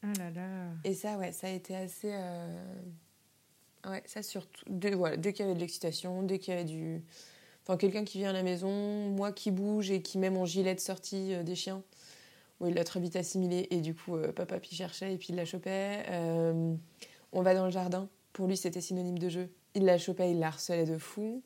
Ah 0.02 0.12
là 0.18 0.30
là. 0.30 0.68
Et 0.84 0.94
ça, 0.94 1.16
ouais, 1.16 1.32
ça 1.32 1.46
a 1.46 1.50
été 1.50 1.76
assez. 1.76 2.10
Euh, 2.12 2.64
ouais, 3.86 4.02
ça 4.06 4.22
surtout. 4.22 4.64
Dès, 4.68 4.94
voilà, 4.94 5.16
dès 5.16 5.32
qu'il 5.32 5.44
y 5.44 5.48
avait 5.48 5.54
de 5.54 5.60
l'excitation, 5.60 6.22
dès 6.22 6.38
qu'il 6.38 6.54
y 6.54 6.56
avait 6.56 6.64
du. 6.64 7.02
Enfin, 7.62 7.76
quelqu'un 7.76 8.04
qui 8.04 8.18
vient 8.18 8.30
à 8.30 8.32
la 8.32 8.42
maison, 8.42 9.08
moi 9.10 9.32
qui 9.32 9.52
bouge 9.52 9.90
et 9.90 10.02
qui 10.02 10.18
met 10.18 10.30
mon 10.30 10.44
gilet 10.44 10.74
de 10.74 10.80
sortie 10.80 11.34
euh, 11.34 11.42
des 11.44 11.54
chiens. 11.54 11.82
où 12.60 12.66
il 12.66 12.74
l'a 12.74 12.84
très 12.84 12.98
vite 13.00 13.14
assimilé 13.14 13.68
et 13.70 13.80
du 13.80 13.94
coup, 13.94 14.16
euh, 14.16 14.32
papa 14.32 14.58
puis 14.58 14.74
cherchait 14.74 15.14
et 15.14 15.16
puis 15.16 15.28
il 15.30 15.36
la 15.36 15.44
chopait. 15.44 16.04
On 17.34 17.40
va 17.40 17.54
dans 17.54 17.64
le 17.64 17.70
jardin. 17.70 18.08
Pour 18.32 18.46
lui, 18.46 18.56
c'était 18.56 18.80
synonyme 18.80 19.18
de 19.18 19.28
jeu. 19.28 19.48
Il 19.74 19.84
la 19.84 19.96
chopait, 19.96 20.32
il 20.32 20.38
la 20.38 20.48
harcelait 20.48 20.84
de 20.84 20.98
fou. 20.98 21.42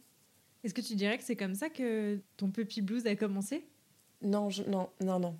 Est-ce 0.67 0.75
que 0.75 0.81
tu 0.81 0.97
dirais 0.97 1.17
que 1.17 1.23
c'est 1.23 1.37
comme 1.37 1.55
ça 1.55 1.69
que 1.69 2.19
ton 2.37 2.51
puppy 2.51 2.83
blues 2.83 3.07
a 3.07 3.15
commencé? 3.15 3.65
Non, 4.21 4.49
non, 4.67 4.89
non, 5.01 5.21
non. 5.21 5.39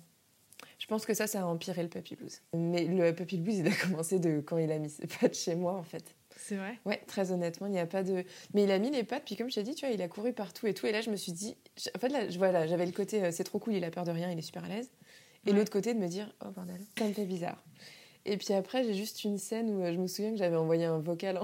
Je 0.79 0.87
pense 0.87 1.05
que 1.05 1.13
ça, 1.13 1.27
ça 1.27 1.41
a 1.41 1.45
empiré 1.45 1.83
le 1.83 1.89
puppy 1.89 2.15
blues. 2.15 2.41
Mais 2.55 2.85
le 2.85 3.13
puppy 3.13 3.37
blues, 3.37 3.57
il 3.57 3.67
a 3.67 3.75
commencé 3.83 4.19
de 4.19 4.39
quand 4.39 4.57
il 4.57 4.71
a 4.71 4.79
mis 4.79 4.89
ses 4.89 5.05
pattes 5.05 5.35
chez 5.35 5.55
moi, 5.55 5.73
en 5.73 5.83
fait. 5.83 6.15
C'est 6.37 6.55
vrai? 6.55 6.79
Ouais, 6.85 7.01
très 7.07 7.33
honnêtement, 7.33 7.67
il 7.67 7.73
n'y 7.73 7.79
a 7.79 7.85
pas 7.85 8.03
de. 8.03 8.23
Mais 8.53 8.63
il 8.63 8.71
a 8.71 8.79
mis 8.79 8.89
les 8.89 9.03
pattes, 9.03 9.23
puis 9.25 9.35
comme 9.35 9.49
je 9.49 9.55
t'ai 9.55 9.63
dit, 9.63 9.75
tu 9.75 9.85
vois, 9.85 9.93
il 9.93 10.01
a 10.01 10.07
couru 10.07 10.31
partout 10.31 10.65
et 10.65 10.73
tout. 10.73 10.85
Et 10.85 10.93
là, 10.93 11.01
je 11.01 11.09
me 11.09 11.17
suis 11.17 11.33
dit. 11.33 11.57
En 11.93 11.99
fait, 11.99 12.07
là, 12.07 12.25
voilà, 12.37 12.65
j'avais 12.65 12.85
le 12.85 12.93
côté 12.93 13.21
euh, 13.21 13.31
c'est 13.33 13.43
trop 13.43 13.59
cool, 13.59 13.73
il 13.73 13.83
a 13.83 13.91
peur 13.91 14.05
de 14.05 14.11
rien, 14.11 14.31
il 14.31 14.39
est 14.39 14.43
super 14.43 14.63
à 14.63 14.69
l'aise. 14.69 14.89
Et 15.45 15.51
l'autre 15.51 15.71
côté 15.71 15.93
de 15.93 15.99
me 15.99 16.07
dire 16.07 16.33
oh 16.45 16.51
bordel, 16.51 16.79
ça 16.97 17.05
me 17.05 17.11
fait 17.11 17.25
bizarre. 17.25 17.61
Et 18.27 18.35
puis 18.35 18.53
après, 18.53 18.83
j'ai 18.83 18.93
juste 18.93 19.23
une 19.23 19.37
scène 19.37 19.69
où 19.69 19.81
euh, 19.81 19.93
je 19.93 19.97
me 19.97 20.05
souviens 20.05 20.31
que 20.31 20.37
j'avais 20.37 20.57
envoyé 20.57 20.83
un 20.83 20.99
vocal 20.99 21.39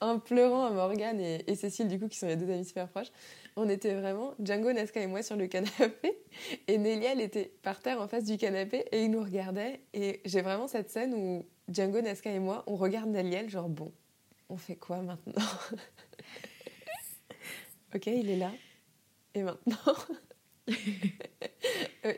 en, 0.00 0.18
pleurant 0.20 0.66
à 0.66 0.70
Morgane 0.70 1.20
et, 1.20 1.54
Cécile, 1.54 1.86
du 1.86 2.00
coup, 2.00 2.08
qui 2.08 2.18
sont 2.18 2.26
les 2.26 2.34
deux 2.34 2.50
amies 2.50 2.64
super 2.64 2.88
proches. 2.88 3.12
On 3.54 3.68
était 3.68 3.94
vraiment, 3.94 4.34
Django, 4.40 4.72
Nazca 4.72 5.00
et 5.00 5.06
moi, 5.06 5.22
sur 5.22 5.36
le 5.36 5.46
canapé. 5.48 6.18
Et 6.66 6.78
Nélia, 6.78 7.12
elle 7.12 7.20
était 7.20 7.52
par 7.62 7.80
terre 7.80 8.00
en 8.00 8.08
face 8.08 8.24
du 8.24 8.36
canapé 8.36 8.84
et 8.90 9.04
il 9.04 9.10
nous 9.12 9.22
regardait. 9.22 9.82
Et 9.94 10.20
j'ai 10.24 10.42
vraiment 10.42 10.66
cette 10.66 10.90
scène 10.90 11.14
où 11.14 11.46
Django, 11.68 12.00
Nazca 12.00 12.32
et 12.32 12.40
moi, 12.40 12.64
on 12.66 12.74
regarde 12.74 13.08
Néliel, 13.08 13.48
genre 13.48 13.68
bon, 13.68 13.92
on 14.48 14.56
fait 14.56 14.76
quoi 14.76 15.00
maintenant? 15.00 15.32
Ok, 17.94 18.06
il 18.08 18.28
est 18.28 18.36
là. 18.36 18.50
Et 19.34 19.44
maintenant? 19.44 19.94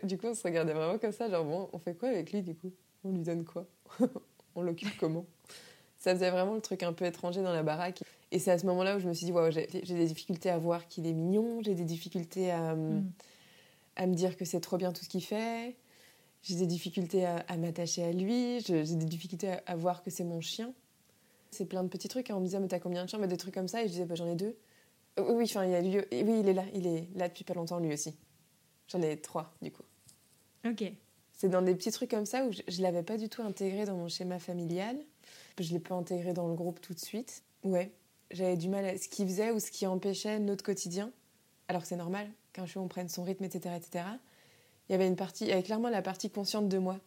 Du 0.04 0.16
coup, 0.16 0.28
on 0.28 0.34
se 0.34 0.42
regardait 0.42 0.72
vraiment 0.72 0.98
comme 0.98 1.12
ça, 1.12 1.28
genre 1.28 1.44
bon, 1.44 1.68
on 1.74 1.78
fait 1.78 1.94
quoi 1.94 2.08
avec 2.08 2.32
lui 2.32 2.40
du 2.40 2.54
coup? 2.54 2.72
On 3.04 3.12
lui 3.12 3.22
donne 3.22 3.44
quoi 3.44 3.66
On 4.54 4.62
l'occupe 4.62 4.96
comment 4.98 5.26
Ça 5.98 6.14
faisait 6.14 6.30
vraiment 6.30 6.54
le 6.54 6.60
truc 6.60 6.82
un 6.82 6.92
peu 6.92 7.04
étranger 7.04 7.42
dans 7.42 7.52
la 7.52 7.62
baraque. 7.62 8.02
Et 8.32 8.38
c'est 8.38 8.50
à 8.50 8.58
ce 8.58 8.66
moment-là 8.66 8.96
où 8.96 9.00
je 9.00 9.08
me 9.08 9.14
suis 9.14 9.26
dit, 9.26 9.32
wow, 9.32 9.50
j'ai 9.50 9.66
des 9.66 10.06
difficultés 10.06 10.50
à 10.50 10.58
voir 10.58 10.88
qu'il 10.88 11.06
est 11.06 11.12
mignon, 11.12 11.62
j'ai 11.62 11.74
des 11.74 11.84
difficultés 11.84 12.50
à, 12.50 12.74
mm. 12.74 13.10
à, 13.96 14.06
me 14.06 14.14
dire 14.14 14.36
que 14.36 14.44
c'est 14.44 14.60
trop 14.60 14.76
bien 14.78 14.92
tout 14.92 15.04
ce 15.04 15.08
qu'il 15.08 15.22
fait, 15.22 15.76
j'ai 16.42 16.56
des 16.56 16.66
difficultés 16.66 17.24
à, 17.24 17.56
m'attacher 17.56 18.04
à 18.04 18.12
lui, 18.12 18.60
j'ai 18.60 18.82
des 18.84 19.04
difficultés 19.04 19.56
à, 19.66 19.76
voir 19.76 20.02
que 20.02 20.10
c'est 20.10 20.24
mon 20.24 20.40
chien. 20.40 20.72
C'est 21.50 21.66
plein 21.66 21.82
de 21.82 21.88
petits 21.88 22.08
trucs. 22.08 22.30
Hein. 22.30 22.36
On 22.36 22.40
me 22.40 22.44
disait, 22.44 22.60
mais 22.60 22.68
t'as 22.68 22.78
combien 22.78 23.04
de 23.04 23.08
chiens? 23.08 23.18
Mais 23.18 23.28
Des 23.28 23.36
trucs 23.36 23.54
comme 23.54 23.68
ça. 23.68 23.82
Et 23.82 23.86
je 23.86 23.92
disais, 23.92 24.04
bah, 24.04 24.14
j'en 24.14 24.26
ai 24.26 24.34
deux. 24.34 24.56
Euh, 25.18 25.32
oui, 25.32 25.44
enfin, 25.44 25.64
il 25.64 25.70
y 25.70 25.74
a 25.74 25.80
lui. 25.80 25.98
Oui, 26.12 26.40
il 26.40 26.48
est 26.48 26.52
là. 26.52 26.64
Il 26.74 26.86
est 26.86 27.08
là 27.14 27.28
depuis 27.28 27.44
pas 27.44 27.54
longtemps, 27.54 27.78
lui 27.78 27.92
aussi. 27.92 28.14
J'en 28.88 29.00
ai 29.00 29.16
trois, 29.16 29.54
du 29.62 29.72
coup. 29.72 29.82
Ok. 30.64 30.84
C'est 31.36 31.50
dans 31.50 31.62
des 31.62 31.74
petits 31.74 31.92
trucs 31.92 32.10
comme 32.10 32.26
ça 32.26 32.44
où 32.44 32.52
je 32.52 32.62
ne 32.78 32.82
l'avais 32.82 33.02
pas 33.02 33.18
du 33.18 33.28
tout 33.28 33.42
intégré 33.42 33.84
dans 33.84 33.96
mon 33.96 34.08
schéma 34.08 34.38
familial. 34.38 34.96
Je 35.58 35.72
l'ai 35.72 35.80
pas 35.80 35.94
intégré 35.94 36.32
dans 36.32 36.48
le 36.48 36.54
groupe 36.54 36.80
tout 36.80 36.94
de 36.94 36.98
suite. 36.98 37.42
Ouais, 37.62 37.92
j'avais 38.30 38.56
du 38.56 38.68
mal 38.68 38.84
à 38.86 38.96
ce 38.96 39.08
qui 39.08 39.24
faisait 39.24 39.50
ou 39.50 39.60
ce 39.60 39.70
qui 39.70 39.86
empêchait 39.86 40.38
notre 40.38 40.64
quotidien, 40.64 41.12
alors 41.68 41.82
que 41.82 41.88
c'est 41.88 41.96
normal 41.96 42.30
qu'un 42.52 42.66
chiot 42.66 42.80
on 42.80 42.88
prenne 42.88 43.08
son 43.08 43.22
rythme, 43.22 43.44
etc., 43.44 43.74
etc. 43.76 44.04
Il 44.88 44.92
y 44.92 44.94
avait 44.94 45.06
une 45.06 45.16
partie, 45.16 45.44
il 45.44 45.50
y 45.50 45.52
avait 45.52 45.62
clairement 45.62 45.90
la 45.90 46.02
partie 46.02 46.30
consciente 46.30 46.68
de 46.68 46.78
moi 46.78 46.98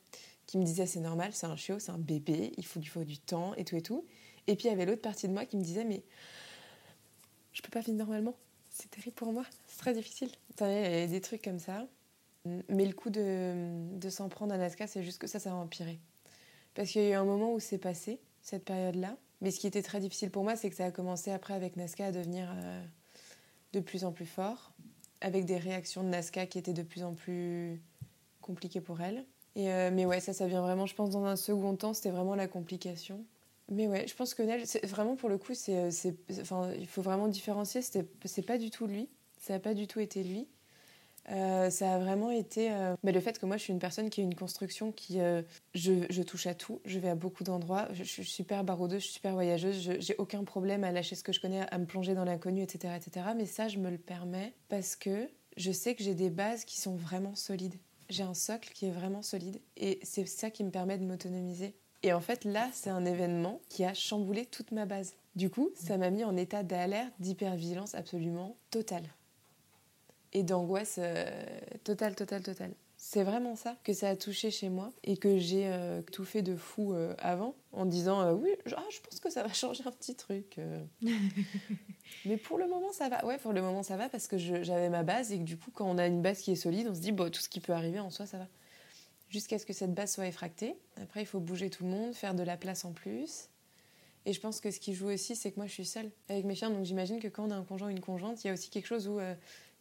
qui 0.46 0.58
me 0.58 0.64
disait 0.64 0.86
c'est 0.86 1.00
normal, 1.00 1.32
c'est 1.34 1.48
un 1.48 1.56
chiot, 1.56 1.80
c'est 1.80 1.92
un 1.92 1.98
bébé, 1.98 2.52
il 2.58 2.66
faut, 2.66 2.80
il 2.80 2.88
faut 2.88 3.04
du 3.04 3.18
temps 3.18 3.54
et 3.56 3.66
tout 3.66 3.78
et 3.78 3.82
tout. 3.82 4.06
Et 4.48 4.56
puis 4.56 4.68
il 4.68 4.72
y 4.72 4.74
avait 4.74 4.86
l'autre 4.86 5.02
partie 5.02 5.28
de 5.28 5.34
moi 5.34 5.46
qui 5.46 5.58
me 5.58 5.64
disait 5.64 5.86
mais 5.86 6.04
je 7.54 7.62
peux 7.62 7.70
pas 7.70 7.82
vivre 7.82 7.98
normalement, 7.98 8.36
c'est 8.70 8.90
terrible 8.92 9.16
pour 9.16 9.34
moi, 9.34 9.46
c'est 9.68 9.80
très 9.80 9.94
difficile. 9.94 10.30
Il 10.60 10.68
y 10.68 10.70
avait 10.70 11.08
des 11.08 11.22
trucs 11.22 11.42
comme 11.42 11.60
ça. 11.60 11.88
Mais 12.46 12.86
le 12.86 12.94
coup 12.94 13.10
de, 13.10 13.98
de 13.98 14.10
s'en 14.10 14.30
prendre 14.30 14.54
à 14.54 14.58
Nazca, 14.58 14.88
c'est 14.88 15.04
juste 15.04 15.20
que 15.20 15.28
ça, 15.28 15.40
ça 15.40 15.52
a 15.52 15.56
empiré. 15.56 16.00
Parce 16.74 16.90
qu'il 16.90 17.02
y 17.02 17.06
a 17.06 17.10
eu 17.10 17.14
un 17.14 17.26
moment 17.26 17.54
où 17.54 17.60
c'est 17.60 17.78
passé, 17.78 18.20
cette 18.42 18.64
période-là, 18.64 19.18
mais 19.42 19.52
ce 19.52 19.60
qui 19.60 19.68
était 19.68 19.82
très 19.82 20.00
difficile 20.00 20.32
pour 20.32 20.44
moi, 20.44 20.56
c'est 20.56 20.70
que 20.70 20.76
ça 20.76 20.86
a 20.86 20.92
commencé 20.92 21.32
après 21.32 21.54
avec 21.54 21.76
Nazca 21.76 22.08
à 22.08 22.12
devenir 22.12 22.50
euh, 22.56 22.84
de 23.74 23.80
plus 23.80 24.04
en 24.06 24.12
plus 24.12 24.26
fort, 24.26 24.74
avec 25.22 25.46
des 25.46 25.58
réactions 25.58 26.04
de 26.04 26.10
Nazca 26.10 26.46
qui 26.46 26.58
étaient 26.58 26.74
de 26.74 26.84
plus 26.84 27.04
en 27.04 27.14
plus 27.14 27.82
compliquées 28.42 28.82
pour 28.82 29.02
elle. 29.02 29.26
Et 29.56 29.72
euh, 29.72 29.92
mais 29.94 30.06
ouais, 30.06 30.20
ça, 30.20 30.34
ça 30.34 30.48
vient 30.48 30.62
vraiment, 30.62 30.86
je 30.86 30.96
pense, 30.96 31.10
dans 31.10 31.26
un 31.26 31.36
second 31.36 31.76
temps, 31.76 31.94
c'était 31.94 32.12
vraiment 32.12 32.36
la 32.36 32.48
complication. 32.48 33.26
Mais 33.72 33.88
ouais, 33.88 34.08
je 34.08 34.16
pense 34.16 34.34
que 34.34 34.42
Nel, 34.42 34.64
vraiment 34.84 35.16
pour 35.16 35.30
le 35.30 35.38
coup, 35.38 35.54
c'est, 35.54 35.76
euh, 35.76 35.92
enfin, 36.42 36.72
il 36.78 36.88
faut 36.88 37.02
vraiment 37.02 37.28
différencier. 37.28 37.82
C'est 37.82 38.46
pas 38.46 38.58
du 38.58 38.72
tout 38.72 38.88
lui, 38.88 39.10
ça 39.40 39.54
n'a 39.54 39.60
pas 39.60 39.74
du 39.74 39.88
tout 39.88 40.00
été 40.00 40.24
lui. 40.24 40.48
Euh, 41.32 41.70
ça 41.70 41.94
a 41.94 42.00
vraiment 42.00 42.32
été 42.32 42.72
euh, 42.72 42.96
mais 43.04 43.12
le 43.12 43.20
fait 43.20 43.38
que 43.38 43.46
moi 43.46 43.58
je 43.58 43.62
suis 43.64 43.74
une 43.74 43.80
personne 43.80 44.10
qui 44.10 44.22
a 44.22 44.24
une 44.24 44.34
construction 44.34 44.92
qui 44.92 45.20
euh, 45.20 45.44
je, 45.76 46.24
touche 46.24 46.48
à 46.48 46.56
tout 46.56 46.82
je 46.86 46.98
vais 46.98 47.10
à 47.10 47.14
beaucoup 47.14 47.44
d'endroits 47.44 47.88
je, 47.94 48.04
suis 48.04 48.26
super 48.26 48.64
baroudeuse 48.64 49.02
je 49.02 49.06
suis 49.06 49.14
super 49.14 49.34
voyageuse 49.34 49.92
j'ai 50.00 50.16
aucun 50.18 50.44
problème 50.44 50.84
à 50.84 50.92
lâcher 50.92 51.16
ce 51.16 51.22
que 51.22 51.32
je 51.32 51.40
connais 51.40 51.72
à 51.72 51.78
me 51.78 51.86
plonger 51.86 52.16
dans 52.16 52.24
l'inconnu 52.24 52.64
etc 52.64 52.96
etc 52.98 53.28
mais 53.38 53.46
ça 53.46 53.68
je 53.68 53.78
me 53.78 53.92
le 53.92 54.00
permets 54.00 54.56
parce 54.70 54.96
que 54.96 55.30
je 55.60 55.72
sais 55.72 55.94
que 55.94 56.04
j'ai 56.04 56.16
des 56.16 56.30
bases 56.30 56.64
qui 56.64 56.80
sont 56.80 56.96
vraiment 56.96 57.36
solides. 57.36 57.76
J'ai 58.10 58.24
un 58.24 58.34
socle 58.34 58.72
qui 58.74 58.86
est 58.86 58.92
vraiment 58.92 59.22
solide 59.22 59.62
et 59.76 60.00
c'est 60.04 60.26
ça 60.26 60.50
qui 60.50 60.64
me 60.64 60.72
permet 60.72 60.98
de 60.98 61.06
m'autonomiser. 61.06 61.76
Et 62.02 62.14
en 62.14 62.22
fait 62.22 62.46
là 62.46 62.70
c'est 62.74 62.90
un 62.90 63.06
événement 63.06 63.60
qui 63.68 63.84
a 63.84 63.94
chamboulé 63.94 64.46
toute 64.46 64.72
ma 64.72 64.86
base. 64.86 65.16
Du 65.36 65.50
coup 65.50 65.70
ça 65.76 65.98
m'a 65.98 66.12
mis 66.12 66.24
en 66.24 66.38
état 66.38 66.64
d'alerte 66.64 67.14
d'hypervigilance 67.20 67.94
absolument 67.94 68.56
totale 68.72 69.04
et 70.34 70.44
d'angoisse 70.44 70.96
euh, 71.00 71.26
totale, 71.84 72.16
totale, 72.16 72.44
totale. 72.44 72.74
C'est 72.98 73.24
vraiment 73.24 73.56
ça 73.56 73.78
que 73.84 73.94
ça 73.94 74.10
a 74.10 74.16
touché 74.16 74.52
chez 74.52 74.68
moi 74.68 74.92
et 75.04 75.16
que 75.16 75.38
j'ai 75.38 75.68
euh, 75.68 76.02
tout 76.02 76.26
fait 76.26 76.42
de 76.42 76.58
fou 76.58 76.94
euh, 76.94 77.16
avant 77.18 77.56
en 77.72 77.86
disant 77.86 78.34
oui, 78.34 78.50
ah, 78.76 78.84
je 78.90 79.00
pense 79.00 79.20
que 79.20 79.30
ça 79.30 79.42
va 79.42 79.54
changer 79.54 79.84
un 79.86 79.92
petit 79.92 80.16
truc. 80.16 80.60
Mais 82.26 82.38
pour 82.38 82.58
le 82.58 82.68
moment, 82.68 82.92
ça 82.92 83.08
va. 83.08 83.26
Ouais, 83.26 83.38
pour 83.38 83.54
le 83.54 83.62
moment, 83.62 83.84
ça 83.84 83.96
va 83.96 84.10
parce 84.10 84.28
que 84.28 84.38
j'avais 84.38 84.90
ma 84.90 85.04
base 85.04 85.32
et 85.32 85.40
que 85.40 85.44
du 85.44 85.58
coup, 85.58 85.72
quand 85.72 85.90
on 85.90 85.98
a 85.98 86.08
une 86.08 86.22
base 86.22 86.40
qui 86.42 86.52
est 86.52 86.56
solide, 86.56 86.88
on 86.90 86.96
se 86.96 87.00
dit 87.00 87.12
bon, 87.12 87.32
tout 87.32 87.40
ce 87.40 87.50
qui 87.50 87.62
peut 87.62 87.74
arriver 87.74 88.00
en 88.00 88.10
soi, 88.10 88.26
ça 88.26 88.38
va. 88.38 88.48
Jusqu'à 89.30 89.60
ce 89.60 89.66
que 89.66 89.74
cette 89.74 89.94
base 89.94 90.14
soit 90.14 90.28
effractée. 90.28 90.76
Après, 91.02 91.22
il 91.22 91.26
faut 91.26 91.40
bouger 91.40 91.70
tout 91.70 91.84
le 91.84 91.92
monde, 91.92 92.14
faire 92.16 92.34
de 92.34 92.44
la 92.44 92.58
place 92.58 92.84
en 92.84 92.92
plus. 92.92 93.50
Et 94.26 94.34
je 94.34 94.42
pense 94.42 94.60
que 94.60 94.72
ce 94.72 94.80
qui 94.80 94.94
joue 94.94 95.10
aussi, 95.10 95.36
c'est 95.36 95.52
que 95.52 95.58
moi, 95.58 95.68
je 95.68 95.72
suis 95.72 95.86
seule 95.86 96.12
avec 96.28 96.46
mes 96.46 96.56
chiens. 96.56 96.70
Donc 96.70 96.84
j'imagine 96.84 97.20
que 97.20 97.28
quand 97.28 97.48
on 97.48 97.52
a 97.52 97.56
un 97.56 97.64
conjoint 97.64 97.88
ou 97.88 97.92
une 97.92 98.02
conjointe, 98.02 98.44
il 98.44 98.48
y 98.48 98.50
a 98.50 98.54
aussi 98.54 98.70
quelque 98.70 98.88
chose 98.88 99.08
où 99.08 99.20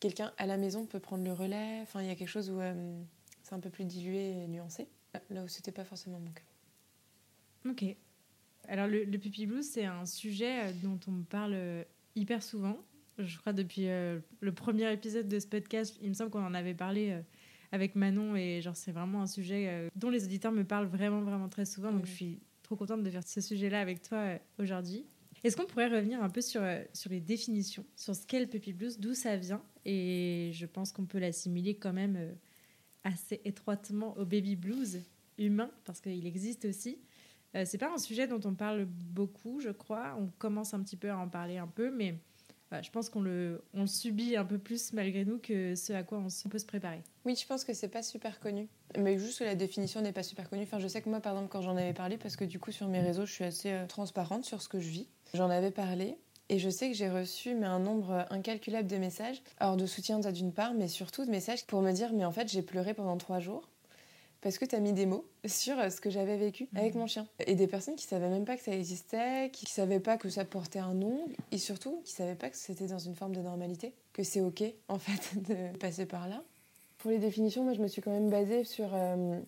quelqu'un 0.00 0.32
à 0.38 0.46
la 0.46 0.56
maison 0.56 0.86
peut 0.86 1.00
prendre 1.00 1.24
le 1.24 1.32
relais. 1.32 1.80
Enfin, 1.82 2.02
il 2.02 2.08
y 2.08 2.10
a 2.10 2.14
quelque 2.14 2.28
chose 2.28 2.50
où 2.50 2.60
euh, 2.60 3.02
c'est 3.42 3.54
un 3.54 3.60
peu 3.60 3.70
plus 3.70 3.84
dilué 3.84 4.42
et 4.42 4.48
nuancé, 4.48 4.88
là 5.30 5.44
où 5.44 5.48
c'était 5.48 5.72
pas 5.72 5.84
forcément 5.84 6.18
mon 6.18 6.30
cas. 6.30 6.42
Ok. 7.68 7.96
Alors, 8.68 8.86
le, 8.86 9.04
le 9.04 9.18
puppy 9.18 9.46
blues, 9.46 9.66
c'est 9.66 9.84
un 9.84 10.04
sujet 10.06 10.66
euh, 10.66 10.72
dont 10.82 10.98
on 11.08 11.12
me 11.12 11.24
parle 11.24 11.52
euh, 11.54 11.84
hyper 12.14 12.42
souvent. 12.42 12.78
Je 13.18 13.36
crois 13.38 13.52
depuis 13.52 13.86
le 13.88 14.52
premier 14.52 14.92
épisode 14.92 15.26
de 15.26 15.40
ce 15.40 15.46
podcast, 15.48 15.98
il 16.00 16.08
me 16.08 16.14
semble 16.14 16.30
qu'on 16.30 16.44
en 16.44 16.54
avait 16.54 16.72
parlé 16.72 17.20
avec 17.72 17.96
Manon 17.96 18.36
et 18.36 18.60
genre 18.62 18.76
c'est 18.76 18.92
vraiment 18.92 19.22
un 19.22 19.26
sujet 19.26 19.88
dont 19.96 20.08
les 20.08 20.24
auditeurs 20.24 20.52
me 20.52 20.62
parlent 20.62 20.86
vraiment 20.86 21.20
vraiment 21.22 21.48
très 21.48 21.64
souvent. 21.64 21.90
Donc, 21.90 22.06
je 22.06 22.12
suis 22.12 22.38
trop 22.62 22.76
contente 22.76 23.02
de 23.02 23.10
faire 23.10 23.24
ce 23.26 23.40
sujet-là 23.40 23.80
avec 23.80 24.02
toi 24.02 24.38
aujourd'hui. 24.60 25.04
Est-ce 25.44 25.56
qu'on 25.56 25.66
pourrait 25.66 25.88
revenir 25.88 26.22
un 26.22 26.30
peu 26.30 26.40
sur, 26.40 26.62
euh, 26.62 26.82
sur 26.92 27.10
les 27.10 27.20
définitions, 27.20 27.84
sur 27.96 28.14
ce 28.14 28.26
qu'est 28.26 28.40
le 28.40 28.46
puppy 28.46 28.72
blues, 28.72 28.98
d'où 28.98 29.14
ça 29.14 29.36
vient 29.36 29.62
Et 29.84 30.50
je 30.52 30.66
pense 30.66 30.92
qu'on 30.92 31.06
peut 31.06 31.18
l'assimiler 31.18 31.76
quand 31.76 31.92
même 31.92 32.16
euh, 32.16 32.32
assez 33.04 33.40
étroitement 33.44 34.16
au 34.18 34.24
baby 34.24 34.56
blues 34.56 35.00
humain, 35.38 35.70
parce 35.84 36.00
qu'il 36.00 36.26
existe 36.26 36.64
aussi. 36.64 36.98
Euh, 37.54 37.64
c'est 37.64 37.78
pas 37.78 37.92
un 37.92 37.98
sujet 37.98 38.26
dont 38.26 38.40
on 38.44 38.54
parle 38.54 38.84
beaucoup, 38.84 39.60
je 39.60 39.70
crois. 39.70 40.16
On 40.18 40.28
commence 40.38 40.74
un 40.74 40.82
petit 40.82 40.96
peu 40.96 41.10
à 41.10 41.16
en 41.16 41.28
parler 41.28 41.58
un 41.58 41.68
peu, 41.68 41.90
mais 41.90 42.16
je 42.82 42.90
pense 42.90 43.08
qu'on 43.08 43.22
le, 43.22 43.62
on 43.72 43.82
le 43.82 43.86
subit 43.86 44.36
un 44.36 44.44
peu 44.44 44.58
plus 44.58 44.92
malgré 44.92 45.24
nous 45.24 45.38
que 45.38 45.74
ce 45.74 45.94
à 45.94 46.02
quoi 46.02 46.18
on, 46.18 46.48
peut 46.50 46.58
se 46.58 46.66
préparer. 46.66 47.02
Oui, 47.24 47.34
je 47.34 47.46
pense 47.46 47.64
que 47.64 47.72
c'est 47.72 47.88
pas 47.88 48.02
super 48.02 48.40
connu. 48.40 48.68
Mais 48.98 49.16
juste 49.16 49.38
que 49.38 49.44
la 49.44 49.54
définition 49.54 50.02
n'est 50.02 50.12
pas 50.12 50.22
super 50.22 50.50
connue. 50.50 50.64
Enfin, 50.64 50.78
je 50.78 50.86
sais 50.86 51.00
que 51.00 51.08
moi, 51.08 51.20
par 51.20 51.32
exemple, 51.32 51.48
quand 51.50 51.62
j'en 51.62 51.78
avais 51.78 51.94
parlé, 51.94 52.18
parce 52.18 52.36
que 52.36 52.44
du 52.44 52.58
coup, 52.58 52.70
sur 52.70 52.88
mes 52.88 53.00
réseaux, 53.00 53.24
je 53.24 53.32
suis 53.32 53.44
assez 53.44 53.74
transparente 53.88 54.44
sur 54.44 54.60
ce 54.60 54.68
que 54.68 54.80
je 54.80 54.88
vis. 54.90 55.08
J'en 55.34 55.50
avais 55.50 55.70
parlé 55.70 56.16
et 56.48 56.58
je 56.58 56.70
sais 56.70 56.88
que 56.88 56.94
j'ai 56.94 57.10
reçu 57.10 57.54
mais 57.54 57.66
un 57.66 57.78
nombre 57.78 58.26
incalculable 58.30 58.88
de 58.88 58.96
messages, 58.96 59.42
alors 59.58 59.76
de 59.76 59.86
soutien 59.86 60.18
d'une 60.18 60.52
part, 60.52 60.72
mais 60.74 60.88
surtout 60.88 61.24
de 61.24 61.30
messages 61.30 61.66
pour 61.66 61.82
me 61.82 61.92
dire 61.92 62.12
mais 62.12 62.24
en 62.24 62.32
fait 62.32 62.48
j'ai 62.48 62.62
pleuré 62.62 62.94
pendant 62.94 63.16
trois 63.16 63.40
jours 63.40 63.68
parce 64.40 64.58
que 64.58 64.64
tu 64.64 64.74
as 64.74 64.80
mis 64.80 64.92
des 64.92 65.06
mots 65.06 65.26
sur 65.46 65.76
ce 65.90 66.00
que 66.00 66.10
j'avais 66.10 66.36
vécu 66.36 66.68
avec 66.74 66.94
mon 66.94 67.06
chien. 67.06 67.26
Et 67.46 67.54
des 67.54 67.66
personnes 67.66 67.96
qui 67.96 68.04
savaient 68.04 68.28
même 68.28 68.44
pas 68.44 68.56
que 68.56 68.62
ça 68.62 68.72
existait, 68.72 69.50
qui 69.52 69.66
savaient 69.66 70.00
pas 70.00 70.16
que 70.16 70.28
ça 70.28 70.44
portait 70.44 70.78
un 70.78 70.94
nom, 70.94 71.26
et 71.50 71.58
surtout 71.58 72.00
qui 72.04 72.12
savaient 72.12 72.34
pas 72.34 72.50
que 72.50 72.56
c'était 72.56 72.86
dans 72.86 72.98
une 72.98 73.14
forme 73.14 73.34
de 73.34 73.40
normalité, 73.40 73.92
que 74.12 74.22
c'est 74.22 74.40
ok 74.40 74.62
en 74.88 74.98
fait 74.98 75.42
de 75.42 75.76
passer 75.78 76.06
par 76.06 76.28
là. 76.28 76.42
Pour 76.98 77.10
les 77.10 77.18
définitions, 77.18 77.62
moi 77.62 77.74
je 77.74 77.80
me 77.80 77.88
suis 77.88 78.02
quand 78.02 78.10
même 78.10 78.28
basée 78.30 78.64
sur, 78.64 78.90
euh, 78.92 79.38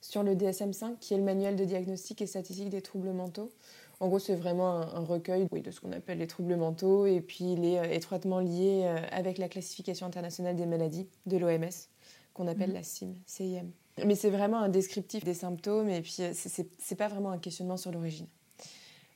sur 0.00 0.22
le 0.22 0.34
DSM-5, 0.34 0.98
qui 0.98 1.14
est 1.14 1.18
le 1.18 1.22
manuel 1.22 1.54
de 1.54 1.64
diagnostic 1.64 2.20
et 2.20 2.26
statistique 2.26 2.68
des 2.68 2.82
troubles 2.82 3.12
mentaux. 3.12 3.52
En 3.98 4.08
gros, 4.08 4.18
c'est 4.18 4.34
vraiment 4.34 4.70
un, 4.70 5.00
recueil 5.00 5.48
de 5.50 5.70
ce 5.70 5.80
qu'on 5.80 5.92
appelle 5.92 6.18
les 6.18 6.26
troubles 6.26 6.56
mentaux 6.56 7.06
et 7.06 7.20
puis 7.20 7.52
il 7.52 7.64
est 7.64 7.78
euh, 7.78 7.84
étroitement 7.84 8.40
lié 8.40 8.82
euh, 8.84 8.98
avec 9.10 9.38
la 9.38 9.48
classification 9.48 10.06
internationale 10.06 10.54
des 10.54 10.66
maladies 10.66 11.08
de 11.24 11.38
l'OMS 11.38 11.70
qu'on 12.34 12.46
appelle 12.46 12.68
mhm. 12.68 12.74
la 12.74 12.82
CIM, 12.82 13.14
CIM. 13.24 13.70
Mais 14.04 14.14
c'est 14.14 14.28
vraiment 14.28 14.58
un 14.58 14.68
descriptif 14.68 15.24
des 15.24 15.32
symptômes 15.32 15.88
et 15.88 16.02
puis 16.02 16.16
euh, 16.20 16.32
c'est 16.34 16.96
pas 16.96 17.08
vraiment 17.08 17.30
un 17.30 17.38
questionnement 17.38 17.78
sur 17.78 17.90
l'origine. 17.90 18.26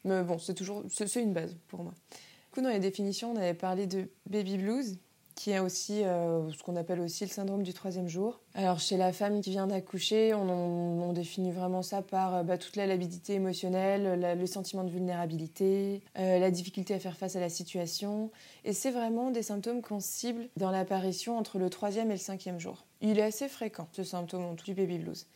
Mais 0.05 0.23
bon, 0.23 0.38
c'est 0.38 0.55
toujours 0.55 0.83
c'est 0.88 1.14
une 1.21 1.35
base 1.35 1.55
pour 1.69 1.83
moi. 1.83 1.93
Du 2.11 2.55
coup, 2.55 2.62
dans 2.62 2.71
les 2.71 2.81
définitions, 2.81 3.33
on 3.33 3.37
avait 3.37 3.53
parlé 3.53 3.87
de 3.87 4.09
baby 4.27 4.57
blues, 4.57 4.97
qui 5.40 5.53
est 5.53 5.59
aussi 5.59 6.05
euh, 6.05 6.53
ce 6.53 6.62
qu'on 6.62 6.76
appelle 6.76 7.00
aussi 7.00 7.24
le 7.24 7.31
syndrome 7.31 7.62
du 7.62 7.72
troisième 7.72 8.09
jour. 8.09 8.40
Alors 8.53 8.79
chez 8.79 8.98
la 8.98 9.11
femme 9.11 9.40
qui 9.40 9.48
vient 9.48 9.66
d'accoucher, 9.66 10.35
on, 10.35 11.14
définit 11.14 11.50
vraiment 11.50 11.81
ça 11.81 12.03
par 12.03 12.35
euh, 12.35 12.42
bah, 12.42 12.59
toute 12.59 12.76
la 12.76 12.87
labilité 12.87 13.33
émotionnelle, 13.35 14.38
le 14.38 14.46
sentiment 14.46 14.85
de 14.85 14.90
vulnérabilité, 14.90 16.03
euh, 16.18 16.38
la 16.38 16.50
difficulté 16.50 16.92
à 16.92 16.98
faire 16.98 17.16
face 17.16 17.37
à 17.37 17.40
la 17.40 17.48
situation. 17.48 18.31
Et 18.66 18.74
c'est 18.74 18.90
vraiment 18.90 19.31
des 19.31 19.42
symptômes 19.42 19.81
qu'on 19.81 19.98
cible 19.98 20.50
dans 20.59 20.70
l'apparition 20.70 21.38
entre 21.38 21.59
le 21.59 21.70
troisième 21.70 22.11
et 22.11 22.14
le 22.14 22.20
cinquième 22.20 22.61
jour. 22.61 22.85
Il 23.00 23.18
est 23.18 23.22
assez 23.22 23.48
fréquent, 23.48 23.88
ce 23.92 24.05
symptôme 24.05 24.57
du 24.57 24.74
baby 24.74 24.98
blues. 24.98 25.26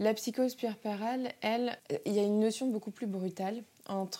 La 0.00 0.14
psychose 0.14 0.56
puerpérale, 0.56 1.32
elle, 1.42 1.78
il 2.06 2.12
y 2.12 2.18
a 2.18 2.24
une 2.24 2.40
notion 2.40 2.68
beaucoup 2.68 2.90
plus 2.90 3.06
brutale 3.06 3.62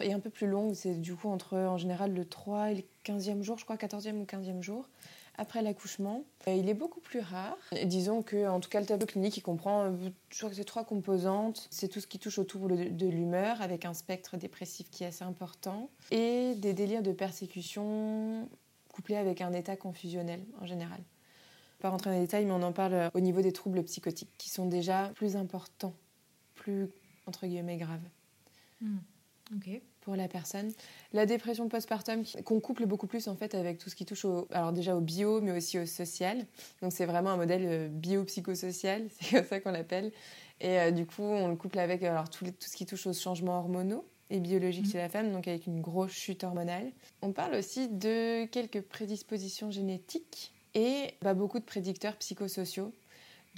et 0.00 0.12
un 0.12 0.20
peu 0.20 0.31
plus 0.31 0.46
longue. 0.46 0.74
C'est 0.74 0.94
du 0.94 1.14
coup 1.14 1.28
entre 1.28 1.57
en 1.57 1.76
général 1.76 2.12
le 2.12 2.24
3 2.24 2.72
et 2.72 2.74
le 2.76 2.83
15e 3.04 3.42
jour, 3.42 3.59
je 3.59 3.64
crois, 3.64 3.76
14e 3.76 4.16
ou 4.16 4.24
15e 4.24 4.62
jour, 4.62 4.88
après 5.37 5.62
l'accouchement. 5.62 6.24
Euh, 6.46 6.54
il 6.54 6.68
est 6.68 6.74
beaucoup 6.74 7.00
plus 7.00 7.20
rare. 7.20 7.57
disons 7.85 8.22
que, 8.22 8.48
en 8.48 8.61
tout 8.61 8.68
cas, 8.68 8.81
le 8.81 8.87
tableau 8.87 9.07
clinique, 9.07 9.37
il 9.37 9.42
comprend, 9.42 9.85
euh, 9.85 9.92
je 10.31 10.38
crois 10.38 10.50
que 10.50 10.57
c'est 10.57 10.64
trois 10.64 10.85
composantes. 10.85 11.68
C'est 11.70 11.88
tout 11.88 12.00
ce 12.00 12.07
qui 12.07 12.18
touche 12.18 12.38
autour 12.38 12.68
de 12.68 13.07
l'humeur, 13.07 13.62
avec 13.62 13.85
un 13.85 13.94
spectre 13.94 14.37
dépressif 14.37 14.90
qui 14.90 15.04
est 15.04 15.09
assez 15.09 15.24
important, 15.24 15.90
et 16.11 16.54
des 16.57 16.72
délires 16.72 17.02
de 17.02 17.12
persécution 17.12 18.48
couplés 18.92 19.16
avec 19.16 19.40
un 19.40 19.52
état 19.52 19.76
confusionnel 19.76 20.40
en 20.61 20.66
général 20.66 21.00
pas 21.78 21.90
rentrer 21.90 22.11
dans 22.11 22.16
les 22.16 22.22
détails, 22.22 22.44
mais 22.44 22.52
on 22.52 22.62
en 22.62 22.72
parle 22.72 22.94
euh, 22.94 23.11
au 23.14 23.20
niveau 23.20 23.40
des 23.40 23.52
troubles 23.52 23.83
psychotiques, 23.85 24.31
qui 24.38 24.50
sont 24.50 24.66
déjà 24.66 25.11
plus 25.14 25.37
importants, 25.37 25.94
plus, 26.54 26.88
entre 27.26 27.46
guillemets, 27.46 27.76
graves. 27.76 28.00
Pour 30.01 30.17
la 30.17 30.29
personne. 30.29 30.73
La 31.13 31.27
dépression 31.27 31.69
postpartum, 31.69 32.25
qu'on 32.45 32.61
couple 32.61 32.87
beaucoup 32.87 33.07
plus 33.07 33.29
en 33.29 33.37
fait 33.37 33.55
avec 33.55 33.79
tout 33.79 33.91
ce 33.91 33.97
qui 33.97 34.07
touche 34.07 34.25
au, 34.25 34.49
alors 34.51 34.73
déjà 34.73 34.97
au 34.97 35.01
bio, 35.01 35.41
mais 35.41 35.53
aussi 35.53 35.79
au 35.79 35.87
social. 35.87 36.47
Donc 36.83 36.93
c'est 36.93 37.07
vraiment 37.07 37.31
un 37.31 37.37
modèle 37.37 37.65
euh, 37.67 37.89
biopsychosocial, 37.89 39.07
c'est 39.21 39.37
comme 39.37 39.45
ça 39.45 39.61
qu'on 39.61 39.73
l'appelle. 39.73 40.13
Et 40.61 40.79
euh, 40.79 40.91
du 40.91 41.07
coup, 41.07 41.23
on 41.23 41.49
le 41.49 41.57
couple 41.57 41.79
avec 41.79 42.03
alors, 42.03 42.31
tout, 42.31 42.45
tout, 42.45 42.69
ce 42.69 42.77
qui 42.77 42.87
touche 42.87 43.07
aux 43.07 43.13
changements 43.13 43.59
hormonaux 43.59 44.05
et 44.31 44.41
biologiques 44.41 44.87
hmm. 44.87 44.93
chez 44.93 44.99
la 44.99 45.09
femme, 45.09 45.33
donc 45.33 45.49
avec 45.49 45.67
une 45.67 45.81
grosse 45.81 46.13
chute 46.13 46.45
hormonale. 46.45 46.91
On 47.23 47.33
parle 47.33 47.55
aussi 47.55 47.89
de 47.89 48.45
quelques 48.47 48.83
prédispositions 48.83 49.71
génétiques 49.71 50.53
et 50.75 51.15
bah, 51.23 51.35
beaucoup 51.35 51.59
de 51.59 51.65
prédicteurs 51.65 52.17
psychosociaux. 52.17 52.93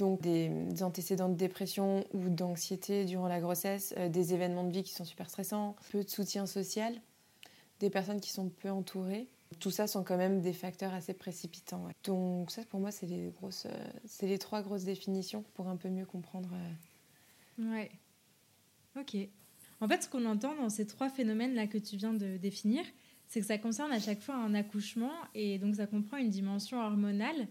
Donc 0.00 0.22
des, 0.22 0.50
antécédents 0.82 1.28
de 1.28 1.34
dépression 1.34 2.06
ou 2.14 2.30
d'anxiété 2.30 3.04
durant 3.04 3.28
la 3.28 3.38
grossesse, 3.38 3.92
euh, 3.98 4.08
des 4.08 4.32
événements 4.32 4.64
de 4.64 4.72
vie 4.72 4.82
qui 4.82 4.94
sont 4.94 5.04
super 5.04 5.28
stressants, 5.28 5.76
peu 5.92 6.02
de 6.02 6.08
soutien 6.08 6.46
social, 6.46 6.94
des 7.80 7.90
personnes 7.90 8.18
qui 8.18 8.30
sont 8.30 8.48
peu 8.48 8.70
entourées. 8.70 9.28
Tout 9.58 9.70
ça 9.70 9.86
sont 9.86 10.02
quand 10.02 10.16
même 10.16 10.40
des 10.40 10.54
facteurs 10.54 10.94
assez 10.94 11.12
précipitants. 11.12 11.86
Donc 12.04 12.50
ça, 12.50 12.62
pour 12.64 12.80
moi, 12.80 12.90
c'est 12.90 13.04
les, 13.04 13.28
euh, 13.28 13.50
c'est 14.06 14.26
les 14.26 14.38
trois 14.38 14.62
grosses 14.62 14.84
définitions 14.84 15.44
pour 15.52 15.68
un 15.68 15.76
peu 15.76 15.90
mieux 15.90 16.06
comprendre. 16.06 16.48
Euh. 16.54 17.70
Ouais. 17.70 17.90
Ok. 18.98 19.16
En 19.82 19.88
fait, 19.88 20.04
ce 20.04 20.08
qu'on 20.08 20.24
entend 20.24 20.54
dans 20.54 20.70
ces 20.70 20.86
trois 20.86 21.10
phénomènes-là 21.10 21.66
que 21.66 21.76
tu 21.76 21.96
viens 21.96 22.14
de 22.14 22.38
définir, 22.38 22.84
c'est 23.28 23.40
que 23.40 23.46
ça 23.46 23.58
concerne 23.58 23.92
à 23.92 24.00
chaque 24.00 24.22
fois 24.22 24.36
un 24.36 24.54
accouchement 24.54 25.12
et 25.34 25.58
donc 25.58 25.76
ça 25.76 25.86
comprend 25.86 26.16
une 26.16 26.30
dimension 26.30 26.80
hormonale 26.80 27.48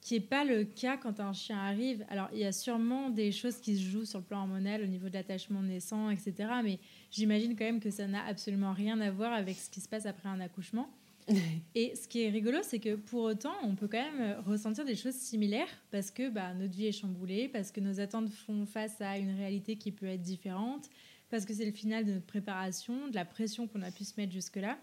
qui 0.00 0.14
n'est 0.14 0.20
pas 0.20 0.44
le 0.44 0.64
cas 0.64 0.96
quand 0.96 1.20
un 1.20 1.32
chien 1.32 1.58
arrive. 1.58 2.04
Alors, 2.08 2.28
il 2.32 2.38
y 2.38 2.44
a 2.44 2.52
sûrement 2.52 3.10
des 3.10 3.32
choses 3.32 3.58
qui 3.58 3.76
se 3.76 3.82
jouent 3.82 4.04
sur 4.04 4.20
le 4.20 4.24
plan 4.24 4.40
hormonal 4.40 4.82
au 4.82 4.86
niveau 4.86 5.08
de 5.08 5.14
l'attachement 5.14 5.62
naissant, 5.62 6.10
etc. 6.10 6.34
Mais 6.62 6.78
j'imagine 7.10 7.56
quand 7.56 7.64
même 7.64 7.80
que 7.80 7.90
ça 7.90 8.06
n'a 8.06 8.24
absolument 8.24 8.72
rien 8.72 9.00
à 9.00 9.10
voir 9.10 9.32
avec 9.32 9.56
ce 9.56 9.70
qui 9.70 9.80
se 9.80 9.88
passe 9.88 10.06
après 10.06 10.28
un 10.28 10.40
accouchement. 10.40 10.88
Et 11.74 11.94
ce 11.94 12.08
qui 12.08 12.22
est 12.22 12.30
rigolo, 12.30 12.58
c'est 12.62 12.78
que 12.78 12.94
pour 12.94 13.22
autant, 13.22 13.52
on 13.62 13.74
peut 13.74 13.88
quand 13.88 14.02
même 14.02 14.40
ressentir 14.46 14.84
des 14.84 14.94
choses 14.94 15.14
similaires 15.14 15.68
parce 15.90 16.10
que 16.10 16.30
bah, 16.30 16.54
notre 16.54 16.74
vie 16.74 16.86
est 16.86 16.92
chamboulée, 16.92 17.48
parce 17.48 17.70
que 17.70 17.80
nos 17.80 18.00
attentes 18.00 18.30
font 18.30 18.64
face 18.66 19.00
à 19.00 19.18
une 19.18 19.36
réalité 19.36 19.76
qui 19.76 19.92
peut 19.92 20.06
être 20.06 20.22
différente, 20.22 20.88
parce 21.30 21.44
que 21.44 21.52
c'est 21.52 21.66
le 21.66 21.72
final 21.72 22.04
de 22.04 22.12
notre 22.12 22.26
préparation, 22.26 23.08
de 23.08 23.14
la 23.14 23.24
pression 23.24 23.66
qu'on 23.66 23.82
a 23.82 23.90
pu 23.90 24.04
se 24.04 24.14
mettre 24.16 24.32
jusque-là. 24.32 24.78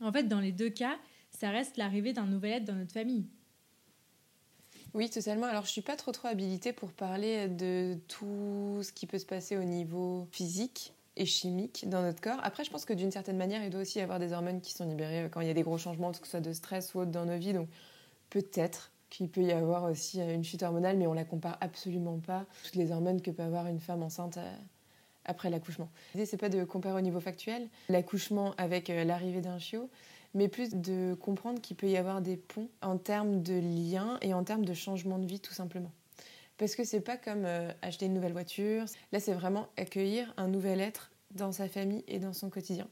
En 0.00 0.12
fait, 0.12 0.24
dans 0.24 0.40
les 0.40 0.52
deux 0.52 0.70
cas, 0.70 0.96
ça 1.30 1.50
reste 1.50 1.76
l'arrivée 1.76 2.12
d'un 2.12 2.26
nouvel 2.26 2.52
être 2.52 2.64
dans 2.64 2.74
notre 2.74 2.92
famille. 2.92 3.26
Oui, 4.94 5.10
totalement. 5.10 5.46
Alors, 5.46 5.64
je 5.64 5.70
suis 5.70 5.82
pas 5.82 5.96
trop 5.96 6.12
trop 6.12 6.28
habilitée 6.28 6.72
pour 6.72 6.92
parler 6.92 7.48
de 7.48 7.98
tout 8.08 8.80
ce 8.82 8.92
qui 8.92 9.06
peut 9.06 9.18
se 9.18 9.26
passer 9.26 9.56
au 9.56 9.64
niveau 9.64 10.26
physique 10.32 10.92
et 11.16 11.26
chimique 11.26 11.88
dans 11.88 12.02
notre 12.02 12.20
corps. 12.20 12.40
Après, 12.42 12.64
je 12.64 12.70
pense 12.70 12.84
que 12.84 12.92
d'une 12.92 13.10
certaine 13.10 13.36
manière, 13.36 13.62
il 13.62 13.70
doit 13.70 13.82
aussi 13.82 13.98
y 13.98 14.02
avoir 14.02 14.18
des 14.18 14.32
hormones 14.32 14.60
qui 14.60 14.72
sont 14.72 14.86
libérées 14.86 15.28
quand 15.30 15.40
il 15.40 15.48
y 15.48 15.50
a 15.50 15.54
des 15.54 15.62
gros 15.62 15.78
changements, 15.78 16.12
que 16.12 16.18
ce 16.18 16.30
soit 16.30 16.40
de 16.40 16.52
stress 16.52 16.94
ou 16.94 17.00
autre 17.00 17.10
dans 17.10 17.26
nos 17.26 17.36
vies. 17.36 17.52
Donc, 17.52 17.68
peut-être 18.30 18.92
qu'il 19.10 19.28
peut 19.28 19.42
y 19.42 19.52
avoir 19.52 19.84
aussi 19.84 20.20
une 20.20 20.44
chute 20.44 20.62
hormonale, 20.62 20.96
mais 20.96 21.06
on 21.06 21.14
la 21.14 21.24
compare 21.24 21.58
absolument 21.60 22.18
pas 22.18 22.44
toutes 22.64 22.76
les 22.76 22.92
hormones 22.92 23.20
que 23.20 23.30
peut 23.30 23.42
avoir 23.42 23.66
une 23.66 23.80
femme 23.80 24.02
enceinte 24.02 24.36
euh, 24.36 24.54
après 25.24 25.50
l'accouchement. 25.50 25.88
L'idée, 26.14 26.26
c'est 26.26 26.36
pas 26.36 26.48
de 26.48 26.64
comparer 26.64 26.94
au 26.98 27.00
niveau 27.00 27.20
factuel 27.20 27.68
l'accouchement 27.88 28.54
avec 28.58 28.90
euh, 28.90 29.04
l'arrivée 29.04 29.40
d'un 29.40 29.58
chiot, 29.58 29.88
mais 30.34 30.48
plus 30.48 30.74
de 30.74 31.14
comprendre 31.14 31.60
qu'il 31.60 31.76
peut 31.76 31.88
y 31.88 31.96
avoir 31.96 32.20
des 32.20 32.36
ponts 32.36 32.68
en 32.82 32.98
termes 32.98 33.42
de 33.42 33.54
liens 33.54 34.18
et 34.22 34.34
en 34.34 34.44
termes 34.44 34.64
de 34.64 34.74
changement 34.74 35.18
de 35.18 35.26
vie, 35.26 35.40
tout 35.40 35.54
simplement. 35.54 35.92
Parce 36.58 36.74
que 36.74 36.84
c'est 36.84 37.00
pas 37.00 37.16
comme 37.16 37.44
euh, 37.44 37.72
acheter 37.82 38.06
une 38.06 38.14
nouvelle 38.14 38.32
voiture. 38.32 38.84
Là, 39.12 39.20
c'est 39.20 39.32
vraiment 39.32 39.68
accueillir 39.76 40.34
un 40.36 40.48
nouvel 40.48 40.80
être 40.80 41.12
dans 41.30 41.52
sa 41.52 41.68
famille 41.68 42.04
et 42.08 42.18
dans 42.18 42.32
son 42.32 42.50
quotidien. 42.50 42.88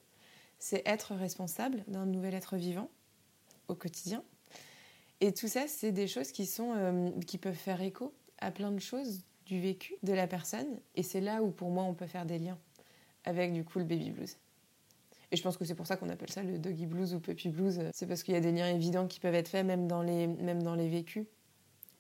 C'est 0.59 0.83
être 0.87 1.15
responsable 1.15 1.85
d'un 1.89 2.07
nouvel 2.07 2.35
être 2.35 2.57
vivant 2.57 2.89
au 3.69 3.75
quotidien. 3.75 4.23
Et 5.21 5.33
tout 5.33 5.49
ça, 5.49 5.67
c'est 5.67 5.93
des 5.93 6.07
choses 6.07 6.31
qui, 6.31 6.47
sont, 6.47 6.75
euh, 6.77 7.11
qui 7.27 7.39
peuvent 7.39 7.55
faire 7.55 7.83
écho 7.83 8.15
à 8.39 8.51
plein 8.51 8.71
de 8.71 8.79
choses 8.79 9.23
du 9.47 9.61
vécu 9.61 9.95
de 10.03 10.13
la 10.13 10.27
personne. 10.27 10.79
Et 10.95 11.03
c'est 11.03 11.21
là 11.21 11.43
où, 11.43 11.51
pour 11.51 11.71
moi, 11.71 11.85
on 11.85 11.95
peut 11.95 12.07
faire 12.07 12.27
des 12.27 12.39
liens 12.39 12.59
avec, 13.25 13.53
du 13.53 13.65
coup, 13.65 13.79
le 13.79 13.85
baby 13.85 14.11
blues. 14.11 14.37
Et 15.33 15.37
je 15.37 15.43
pense 15.43 15.57
que 15.57 15.65
c'est 15.65 15.75
pour 15.75 15.87
ça 15.87 15.97
qu'on 15.97 16.09
appelle 16.09 16.31
ça 16.31 16.43
le 16.43 16.59
doggy 16.59 16.87
blues 16.87 17.15
ou 17.15 17.21
puppy 17.21 17.49
blues. 17.49 17.81
C'est 17.93 18.07
parce 18.07 18.23
qu'il 18.23 18.35
y 18.35 18.37
a 18.37 18.41
des 18.41 18.53
liens 18.53 18.69
évidents 18.69 19.07
qui 19.07 19.21
peuvent 19.21 19.35
être 19.35 19.49
faits, 19.49 19.67
même 19.67 19.89
dans 19.89 20.03
les, 20.03 20.27
même 20.27 20.63
dans 20.63 20.75
les 20.75 20.89
vécus, 20.89 21.27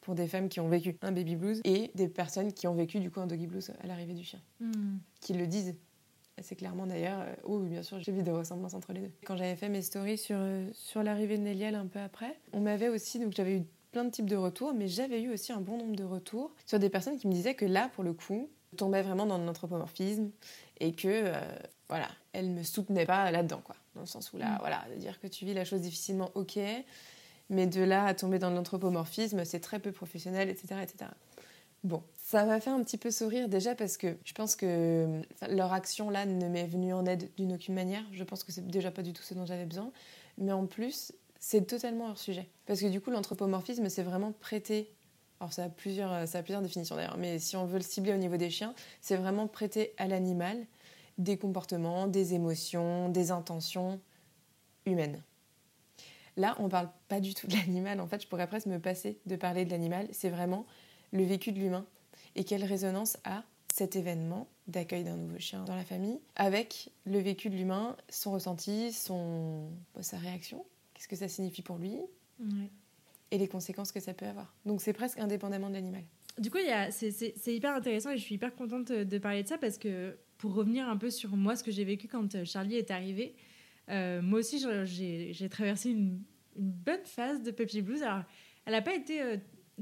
pour 0.01 0.15
des 0.15 0.29
femmes 0.29 0.49
qui 0.49 0.61
ont 0.61 0.69
vécu 0.69 0.97
un 1.03 1.11
baby 1.11 1.35
blues 1.35 1.61
et 1.65 1.91
des 1.95 2.09
personnes 2.09 2.53
qui 2.53 2.69
ont 2.69 2.75
vécu, 2.75 3.01
du 3.01 3.11
coup, 3.11 3.21
un 3.21 3.27
doggy 3.27 3.47
blues 3.47 3.73
à 3.83 3.87
l'arrivée 3.87 4.15
du 4.15 4.23
chien. 4.23 4.41
Hmm. 4.61 4.99
Qui 5.21 5.35
le 5.35 5.47
disent. 5.49 5.75
assez 6.39 6.55
clairement 6.55 6.87
d'ailleurs, 6.87 7.21
euh, 7.21 7.35
oh 7.45 7.59
oui 7.63 7.71
bien 7.71 7.83
sûr, 7.83 7.99
j'ai 7.99 8.13
vu 8.13 8.23
des 8.23 8.31
ressemblances 8.31 8.75
entre 8.75 8.93
les 8.93 9.01
deux. 9.01 9.11
Quand 9.25 9.37
j'avais 9.37 9.57
fait 9.57 9.69
mes 9.69 9.83
stories 9.83 10.19
sur, 10.19 10.37
euh, 10.39 10.69
sur 10.73 11.03
l'arrivée 11.03 11.39
de 11.39 11.43
Néliel 11.43 11.75
un 11.75 11.87
peu 11.87 11.99
après, 11.99 12.39
on 12.53 12.61
m'avait 12.61 12.89
aussi, 12.89 13.19
donc 13.19 13.33
j'avais 13.33 13.59
eu 13.59 13.63
plein 13.91 14.05
de 14.05 14.11
types 14.11 14.29
de 14.29 14.37
retours, 14.37 14.75
mais 14.75 14.89
j'avais 14.89 15.23
eu 15.23 15.33
aussi 15.33 15.53
un 15.53 15.61
bon 15.61 15.79
nombre 15.79 15.97
de 15.97 16.05
retours 16.05 16.55
sur 16.67 16.79
des 16.79 16.91
personnes 16.91 17.17
qui 17.17 17.27
me 17.27 17.33
disaient 17.33 17.55
que 17.55 17.65
là, 17.65 17.91
pour 17.95 18.05
le 18.05 18.13
coup, 18.13 18.51
je 18.73 18.77
tombais 18.77 19.03
vraiment 19.03 19.25
dans 19.25 19.39
l'anthropomorphisme 19.39 20.31
et 20.81 20.93
que, 20.93 21.09
euh, 21.09 21.41
voilà, 21.89 22.09
elle 22.33 22.51
me 22.51 22.63
soutenait 22.63 23.07
pas 23.07 23.31
là-dedans, 23.31 23.61
quoi. 23.65 23.77
Dans 23.95 24.03
le 24.03 24.07
sens 24.07 24.33
où 24.33 24.37
là, 24.37 24.51
mm. 24.51 24.59
voilà, 24.61 24.85
de 24.95 24.99
dire 24.99 25.21
que 25.21 25.27
tu 25.27 25.45
vis 25.45 25.55
la 25.55 25.65
chose 25.65 25.81
difficilement, 25.81 26.31
ok, 26.35 26.59
mais 27.51 27.67
de 27.67 27.83
là 27.83 28.05
à 28.05 28.15
tomber 28.15 28.39
dans 28.39 28.51
l'anthropomorphisme, 28.51 29.45
c'est 29.45 29.61
très 29.61 29.79
peu 29.79 29.93
professionnel, 29.93 30.49
etc., 30.49 30.81
etc. 30.83 31.11
Bon, 31.85 32.03
ça 32.17 32.45
m'a 32.45 32.59
fait 32.59 32.71
un 32.71 32.83
petit 32.83 32.99
peu 32.99 33.13
sourire 33.13 33.49
déjà 33.49 33.77
parce 33.77 33.97
que 33.97 34.17
je 34.25 34.33
pense 34.33 34.57
que 34.57 35.23
leur 35.49 35.73
action 35.73 36.11
là 36.11 36.27
ne 36.27 36.49
m'est 36.49 36.67
venue 36.67 36.93
en 36.93 37.07
aide 37.07 37.31
d'une 37.37 37.53
aucune 37.53 37.75
manière. 37.75 38.03
Je 38.13 38.25
pense 38.25 38.43
que 38.43 38.51
c'est 38.51 38.67
déjà 38.67 38.91
pas 38.91 39.03
du 39.03 39.13
tout 39.13 39.23
ce 39.23 39.35
dont 39.35 39.47
j'avais 39.47 39.67
besoin. 39.67 39.93
Mais 40.37 40.51
en 40.51 40.67
plus, 40.67 41.13
c'est 41.39 41.65
totalement 41.67 42.09
hors 42.09 42.19
sujet. 42.19 42.49
Parce 42.67 42.81
que 42.81 42.87
du 42.87 43.01
coup, 43.01 43.11
l'anthropomorphisme, 43.11 43.89
c'est 43.89 44.03
vraiment 44.03 44.33
prêter. 44.33 44.93
Alors, 45.39 45.53
ça 45.53 45.65
a 45.65 45.69
plusieurs, 45.69 46.27
ça 46.27 46.39
a 46.39 46.43
plusieurs 46.43 46.63
définitions 46.63 46.97
d'ailleurs, 46.97 47.19
mais 47.19 47.39
si 47.39 47.57
on 47.57 47.67
veut 47.67 47.79
le 47.79 47.85
cibler 47.85 48.13
au 48.13 48.17
niveau 48.17 48.37
des 48.37 48.51
chiens, 48.51 48.75
c'est 49.01 49.17
vraiment 49.17 49.47
prêter 49.47 49.95
à 49.99 50.09
l'animal 50.09 50.67
des 51.19 51.39
comportements, 51.39 52.07
des 52.07 52.35
émotions, 52.35 53.09
des 53.09 53.31
intentions 53.31 54.01
humaines. 54.85 55.23
Là, 56.37 56.55
on 56.59 56.65
ne 56.65 56.69
parle 56.69 56.91
pas 57.09 57.21
du 57.21 57.33
tout 57.33 57.47
de 57.47 57.55
l'animal. 57.55 58.01
En 58.01 58.07
fait, 58.07 58.23
je 58.23 58.29
pourrais 58.29 58.47
presque 58.47 58.67
me 58.67 58.79
passer 58.79 59.19
de 59.27 59.37
parler 59.37 59.65
de 59.65 59.71
l'animal. 59.71 60.07
C'est 60.13 60.29
vraiment 60.29 60.67
le 61.13 61.25
vécu 61.25 61.53
de 61.53 61.59
l'humain 61.59 61.87
et 62.35 62.45
quelle 62.45 62.65
résonance 62.65 63.17
a 63.25 63.43
cet 63.73 63.97
événement 63.97 64.47
d'accueil 64.67 65.05
d'un 65.05 65.17
nouveau 65.17 65.39
chien 65.39 65.65
dans 65.65 65.75
la 65.75 65.85
famille 65.85 66.19
avec 66.35 66.91
le 67.05 67.19
vécu 67.19 67.49
de 67.49 67.57
l'humain, 67.57 67.97
son 68.09 68.33
ressenti, 68.33 68.93
son, 68.93 69.71
sa 70.01 70.19
réaction? 70.19 70.65
Qu'est-ce 70.95 71.09
que 71.09 71.17
ça 71.17 71.29
signifie 71.29 71.63
pour 71.63 71.79
lui? 71.79 71.99
Et 73.31 73.39
les 73.39 73.49
conséquences 73.49 73.93
que 73.93 74.01
ça 74.01 74.15
peut 74.15 74.27
avoir. 74.27 74.55
Donc 74.67 74.83
c'est 74.83 74.93
presque 74.93 75.19
indépendamment 75.19 75.69
de 75.69 75.75
l'animal. 75.75 76.03
Du 76.39 76.51
coup, 76.51 76.59
c'est 76.91 77.55
hyper 77.55 77.75
intéressant 77.75 78.11
et 78.11 78.19
je 78.19 78.23
suis 78.23 78.35
hyper 78.35 78.55
contente 78.55 78.93
de 78.93 79.19
parler 79.19 79.43
de 79.43 79.49
ça 79.49 79.57
parce 79.57 79.79
que 79.79 80.19
pour 80.39 80.55
revenir 80.55 80.89
un 80.89 80.97
peu 80.97 81.11
sur 81.11 81.37
moi, 81.37 81.57
ce 81.57 81.65
que 81.65 81.71
j'ai 81.71 81.85
vécu 81.85 82.09
quand 82.09 82.35
euh, 82.35 82.45
Charlie 82.45 82.77
est 82.77 82.91
arrivé, 82.91 83.35
euh, 83.89 84.21
moi 84.23 84.41
aussi 84.41 84.65
j'ai 84.85 85.49
traversé 85.49 85.91
une, 85.91 86.23
bonne 86.59 87.05
phase 87.05 87.43
de 87.43 87.51
Puppy 87.51 87.83
Blues. 87.83 88.03
Alors, 88.03 88.25
elle 88.65 88.73
n'a 88.73 88.81
pas 88.81 88.95
été 88.95 89.21
euh, 89.21 89.37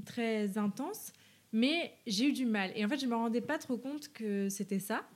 très 0.05 0.59
intense, 0.59 1.13
mais 1.53 1.93
j'ai 2.05 2.31
eu 2.31 2.33
du 2.33 2.47
mal. 2.47 2.73
Et 2.75 2.85
en 2.85 2.89
fait, 2.89 2.99
je 2.99 3.05
ne 3.05 3.11
me 3.11 3.15
rendais 3.15 3.41
pas 3.41 3.59
trop 3.59 3.79
compte 3.79 4.13
que 4.13 4.49
c'était 4.49 4.81
ça 4.81 5.09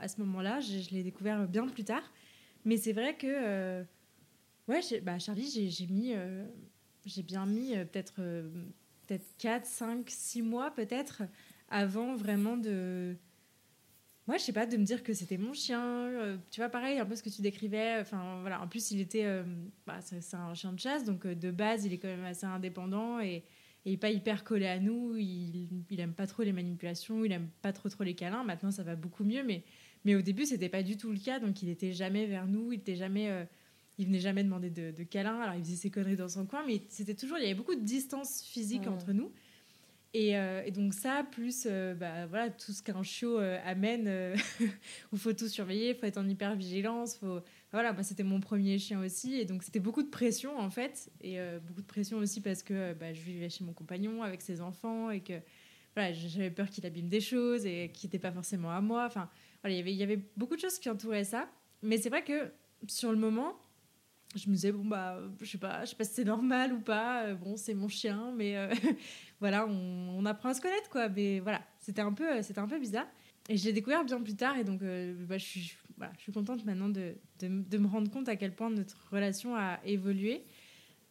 à 0.00 0.08
ce 0.08 0.20
moment-là. 0.22 0.58
Je, 0.58 0.90
l'ai 0.90 1.04
découvert 1.04 1.46
bien 1.46 1.68
plus 1.68 1.84
tard. 1.84 2.02
Mais 2.64 2.76
c'est 2.76 2.92
vrai 2.92 3.16
que 3.16 3.84
Ouais, 4.66 4.80
bah 5.02 5.18
Charlie, 5.18 5.70
j'ai 5.70 5.86
mis. 5.86 6.12
Euh, 6.14 6.46
j'ai 7.04 7.22
bien 7.22 7.44
mis 7.44 7.76
euh, 7.76 7.84
peut-être 7.84 8.14
euh, 8.18 8.48
peut-être 9.06 9.26
4, 9.38 9.66
5, 9.66 10.08
6 10.08 10.40
mois 10.40 10.70
peut-être 10.70 11.22
avant 11.68 12.16
vraiment 12.16 12.56
de 12.56 13.14
moi, 14.26 14.36
je 14.38 14.42
sais 14.42 14.52
pas, 14.52 14.66
de 14.66 14.76
me 14.76 14.84
dire 14.84 15.02
que 15.02 15.12
c'était 15.12 15.36
mon 15.38 15.52
chien. 15.52 15.82
euh, 15.84 16.36
tu 16.50 16.60
vois, 16.60 16.68
pareil, 16.70 16.98
un 16.98 17.04
peu 17.06 17.14
ce 17.16 17.22
que 17.22 17.28
tu 17.30 17.42
décrivais. 17.42 17.98
Enfin, 18.00 18.40
voilà. 18.40 18.62
En 18.62 18.68
plus, 18.68 18.90
il 18.90 19.00
était. 19.00 19.24
euh, 19.26 19.44
bah, 19.86 20.00
c'est 20.00 20.34
un 20.36 20.54
chien 20.54 20.72
de 20.72 20.78
chasse, 20.80 21.04
donc 21.04 21.26
euh, 21.26 21.34
de 21.34 21.50
base, 21.50 21.84
il 21.84 21.92
est 21.92 21.98
quand 21.98 22.08
même 22.08 22.24
assez 22.24 22.46
indépendant 22.46 23.20
et, 23.20 23.36
et 23.36 23.44
il 23.86 23.90
n'est 23.92 23.96
pas 23.98 24.10
hyper 24.10 24.42
collé 24.44 24.66
à 24.66 24.78
nous. 24.80 25.16
Il, 25.16 25.84
il 25.90 26.00
aime 26.00 26.14
pas 26.14 26.26
trop 26.26 26.42
les 26.42 26.52
manipulations, 26.52 27.24
il 27.24 27.32
aime 27.32 27.48
pas 27.62 27.72
trop 27.72 27.88
trop 27.90 28.02
les 28.04 28.14
câlins. 28.14 28.44
Maintenant, 28.44 28.70
ça 28.70 28.82
va 28.82 28.96
beaucoup 28.96 29.24
mieux, 29.24 29.42
mais, 29.44 29.62
mais 30.06 30.14
au 30.14 30.22
début, 30.22 30.46
c'était 30.46 30.70
pas 30.70 30.82
du 30.82 30.96
tout 30.96 31.10
le 31.12 31.18
cas. 31.18 31.38
Donc, 31.38 31.62
il 31.62 31.68
était 31.68 31.92
jamais 31.92 32.26
vers 32.26 32.46
nous, 32.46 32.72
il 32.72 32.78
était 32.80 32.96
jamais. 32.96 33.28
euh, 33.30 33.44
il 33.96 34.06
venait 34.06 34.18
jamais 34.18 34.42
demander 34.42 34.70
de, 34.70 34.90
de 34.90 35.02
câlins. 35.04 35.38
Alors, 35.40 35.54
il 35.54 35.62
faisait 35.62 35.76
ses 35.76 35.90
conneries 35.90 36.16
dans 36.16 36.28
son 36.28 36.46
coin, 36.46 36.64
mais 36.66 36.82
c'était 36.88 37.14
toujours. 37.14 37.36
Il 37.38 37.42
y 37.42 37.46
avait 37.46 37.54
beaucoup 37.54 37.76
de 37.76 37.84
distance 37.84 38.42
physique 38.42 38.86
Ouais. 38.86 38.88
entre 38.88 39.12
nous. 39.12 39.30
Et, 40.16 40.36
euh, 40.36 40.62
et 40.64 40.70
donc 40.70 40.94
ça, 40.94 41.26
plus 41.32 41.66
euh, 41.66 41.92
bah, 41.92 42.26
voilà, 42.26 42.48
tout 42.48 42.70
ce 42.70 42.84
qu'un 42.84 43.02
chiot 43.02 43.40
euh, 43.40 43.58
amène, 43.64 44.06
euh, 44.06 44.36
où 44.60 45.14
il 45.14 45.18
faut 45.18 45.32
tout 45.32 45.48
surveiller, 45.48 45.90
il 45.90 45.96
faut 45.96 46.06
être 46.06 46.18
en 46.18 46.28
hyper 46.28 46.54
vigilance. 46.54 47.16
Faut... 47.16 47.40
Voilà, 47.72 48.00
c'était 48.04 48.22
mon 48.22 48.38
premier 48.38 48.78
chien 48.78 49.02
aussi, 49.04 49.34
et 49.34 49.44
donc 49.44 49.64
c'était 49.64 49.80
beaucoup 49.80 50.04
de 50.04 50.08
pression 50.08 50.56
en 50.56 50.70
fait, 50.70 51.10
et 51.20 51.38
beaucoup 51.66 51.80
de 51.80 51.86
pression 51.86 52.18
aussi 52.18 52.40
parce 52.40 52.62
que 52.62 52.92
bah, 52.92 53.12
je 53.12 53.20
vivais 53.22 53.48
chez 53.48 53.64
mon 53.64 53.72
compagnon 53.72 54.22
avec 54.22 54.42
ses 54.42 54.60
enfants, 54.60 55.10
et 55.10 55.18
que 55.18 55.32
voilà, 55.96 56.12
j'avais 56.12 56.52
peur 56.52 56.70
qu'il 56.70 56.86
abîme 56.86 57.08
des 57.08 57.20
choses 57.20 57.66
et 57.66 57.90
qui 57.92 58.06
n'étaient 58.06 58.20
pas 58.20 58.30
forcément 58.30 58.70
à 58.70 58.80
moi. 58.80 59.04
Enfin, 59.06 59.28
voilà, 59.62 59.76
il 59.76 59.88
y 59.88 60.02
avait 60.04 60.20
beaucoup 60.36 60.54
de 60.54 60.60
choses 60.60 60.78
qui 60.78 60.88
entouraient 60.88 61.24
ça, 61.24 61.48
mais 61.82 61.98
c'est 61.98 62.10
vrai 62.10 62.22
que 62.22 62.52
sur 62.86 63.10
le 63.10 63.18
moment, 63.18 63.56
je 64.34 64.48
me 64.48 64.54
disais 64.54 64.72
bon 64.72 64.84
bah 64.84 65.18
je 65.40 65.46
sais 65.46 65.58
pas 65.58 65.86
sais 65.86 65.96
pas 65.96 66.04
si 66.04 66.14
c'est 66.14 66.24
normal 66.24 66.72
ou 66.72 66.80
pas 66.80 67.24
Euh, 67.24 67.34
bon 67.34 67.56
c'est 67.56 67.74
mon 67.74 67.88
chien 67.88 68.32
mais 68.36 68.56
euh, 68.56 68.72
voilà 69.40 69.66
on, 69.66 70.24
apprend 70.26 70.50
à 70.50 70.54
se 70.54 70.60
connaître 70.60 70.90
quoi. 70.90 71.08
Mais 71.08 71.40
voilà 71.40 71.62
c'était 71.78 72.02
un 72.02 72.12
peu 72.12 72.42
c'était 72.42 72.60
un 72.60 72.68
peu 72.68 72.78
bizarre. 72.78 73.06
Et 73.48 73.56
je 73.56 73.64
l'ai 73.64 73.72
découvert 73.72 74.04
bien 74.04 74.20
plus 74.22 74.36
tard 74.36 74.56
et 74.56 74.64
donc 74.64 74.82
euh, 74.82 75.14
bah, 75.26 75.38
je 75.38 75.44
suis 75.44 75.76
je 76.16 76.20
suis 76.20 76.32
contente 76.32 76.64
maintenant 76.64 76.88
de, 76.88 77.14
de, 77.40 77.48
de 77.48 77.78
me 77.78 77.86
rendre 77.86 78.10
compte 78.10 78.28
à 78.28 78.36
quel 78.36 78.52
point 78.52 78.68
notre 78.68 79.08
relation 79.12 79.54
a 79.54 79.78
évolué. 79.84 80.44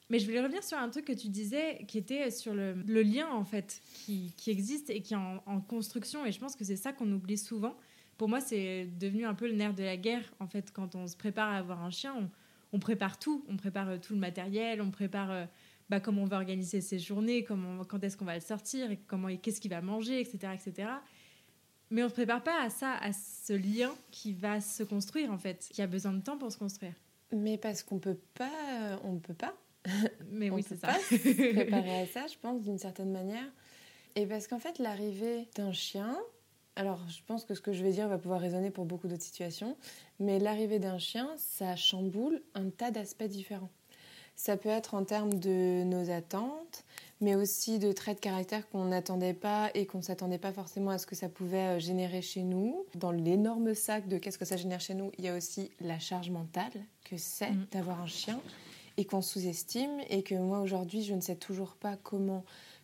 Mais 0.10 0.20
je 0.20 0.26
voulais 0.26 0.42
revenir 0.42 0.64
sur 0.64 0.78
un 0.78 0.90
truc 0.90 1.06
que 1.06 1.14
tu 1.14 1.30
disais 1.30 1.86
qui 1.88 1.98
était 1.98 2.30
sur 2.30 2.54
le, 2.54 2.74
le 2.74 3.02
lien 3.02 3.30
en 3.32 3.46
fait 3.46 3.82
qui, 3.94 4.34
qui 4.38 4.52
existe 4.52 4.90
et 4.90 5.02
qui 5.02 5.14
est 5.14 5.18
en, 5.18 5.62
construction. 5.62 6.26
Et 6.26 6.32
je 6.32 6.40
pense 6.40 6.56
que 6.56 6.64
c'est 6.64 6.76
ça 6.76 6.92
qu'on 6.92 7.12
oublie 7.12 7.38
souvent. 7.38 7.76
Pour 8.18 8.28
moi 8.30 8.42
c'est 8.42 8.86
devenu 9.00 9.26
un 9.26 9.34
peu 9.34 9.48
le 9.48 9.54
nerf 9.54 9.74
de 9.74 9.84
la 9.84 9.98
guerre 9.98 10.34
en 10.40 10.48
fait 10.48 10.72
quand 10.72 10.96
on 10.96 11.08
se 11.08 11.16
prépare 11.16 11.50
à 11.50 11.58
avoir 11.58 11.82
un 11.82 11.90
chien 11.90 12.30
on 12.74 12.80
prépare 12.80 13.18
tout. 13.20 13.46
On 13.48 13.56
prépare 13.56 13.90
euh, 13.90 13.98
tout 13.98 14.14
le 14.14 14.20
matériel, 14.20 14.82
on 14.82 14.92
prépare 14.92 15.32
euh, 15.32 15.46
bah, 15.90 16.00
comment 16.00 16.24
on 16.24 16.28
va 16.28 16.38
organiser 16.38 16.82
ses 16.82 17.00
journées, 17.00 17.44
comment, 17.44 17.84
quand 17.86 18.04
est-ce 18.04 18.18
qu'on 18.18 18.26
va 18.26 18.36
le 18.36 18.42
sortir, 18.42 18.92
et 18.92 18.98
comment, 19.08 19.30
et 19.30 19.38
qu'est-ce 19.38 19.62
qu'il 19.62 19.72
va 19.72 19.82
manger, 19.82 20.20
etc., 20.20 20.54
etc. 20.54 20.90
Mais 21.92 22.02
on 22.02 22.06
ne 22.06 22.10
se 22.10 22.16
prépare 22.16 22.44
pas 22.44 22.62
à 22.64 22.70
ça, 22.70 22.96
à 22.96 23.14
ce 23.14 23.54
lien 23.54 23.94
qui 24.10 24.34
va 24.34 24.60
se 24.60 24.84
construire 24.84 25.32
en 25.32 25.38
fait, 25.38 25.70
qui 25.72 25.82
a 25.82 25.88
besoin 25.88 26.14
de 26.14 26.22
temps 26.22 26.38
pour 26.38 26.52
se 26.52 26.58
construire. 26.58 26.94
Mais 27.32 27.58
parce 27.58 27.84
qu'on 27.84 28.00
peut 28.00 28.18
pas, 28.34 28.50
euh, 28.72 28.98
on 29.04 29.18
peut 29.20 29.34
pas 29.34 29.54
Mais 30.32 30.50
On 30.50 30.56
oui, 30.56 30.64
peut 30.64 30.70
c'est 30.70 30.82
ça. 30.82 30.88
pas 30.88 31.00
se 31.00 31.52
préparer 31.54 32.02
à 32.02 32.08
ça, 32.08 32.26
je 32.28 32.38
pense, 32.42 32.64
d'une 32.64 32.78
certaine 32.80 33.12
manière. 33.12 33.46
Et 34.16 34.26
parce 34.26 34.48
qu'en 34.48 34.60
fait, 34.60 34.80
l'arrivée 34.80 35.48
d'un 35.56 35.74
chien, 35.74 36.18
alors 36.76 37.00
je 37.08 37.20
pense 37.28 37.46
que 37.46 37.54
ce 37.56 37.62
que 37.62 37.74
je 37.74 37.84
vais 37.84 37.92
dire 37.92 38.08
va 38.08 38.18
pouvoir 38.18 38.40
résonner 38.42 38.72
pour 38.72 38.86
beaucoup 38.86 39.08
d'autres 39.08 39.24
situations, 39.24 39.78
mais 40.20 40.40
l'arrivée 40.40 40.80
d'un 40.80 40.98
chien, 40.98 41.30
ça 41.38 41.76
chamboule 41.76 42.42
un 42.56 42.70
tas 42.70 42.92
d'aspects 42.92 43.24
différents. 43.24 43.70
Ça 44.36 44.58
peut 44.58 44.70
être 44.70 44.96
en 44.96 45.04
termes 45.04 45.36
de 45.36 45.84
nos 45.84 46.10
attentes, 46.10 46.84
mais 47.22 47.36
aussi 47.36 47.78
de 47.78 47.92
traits 47.92 48.18
de 48.18 48.22
caractère 48.22 48.68
qu'on 48.70 48.86
n'attendait 48.86 49.36
pas 49.36 49.70
et 49.76 49.86
qu'on 49.86 50.00
ne 50.00 50.04
s'attendait 50.04 50.40
pas 50.40 50.52
forcément 50.52 50.90
à 50.90 50.98
ce 50.98 51.06
que 51.06 51.16
ça 51.16 51.30
pouvait 51.30 51.78
euh, 51.78 51.80
générer 51.80 52.24
chez 52.24 52.42
nous. 52.42 52.84
Dans 52.96 53.12
l'énorme 53.12 53.76
sac 53.76 54.08
de 54.08 54.18
qu'est-ce 54.18 54.40
que 54.40 54.46
ça 54.46 54.58
génère 54.58 54.82
chez 54.82 54.96
nous, 54.96 55.12
il 55.20 55.26
y 55.26 55.28
a 55.28 55.38
aussi 55.38 55.70
la 55.80 56.00
charge 56.00 56.32
mentale 56.32 56.72
que 57.06 57.16
c'est 57.18 57.52
Mhm. 57.52 57.68
d'avoir 57.72 58.02
un 58.02 58.08
chien 58.08 58.40
et 58.98 59.06
qu'on 59.06 59.22
sous-estime 59.22 60.00
et 60.10 60.24
que 60.24 60.34
moi 60.36 60.60
aujourd'hui 60.62 61.04
je 61.04 61.14
ne 61.14 61.22
sais 61.22 61.36
toujours 61.36 61.76
pas 61.76 61.96
comment 61.98 62.44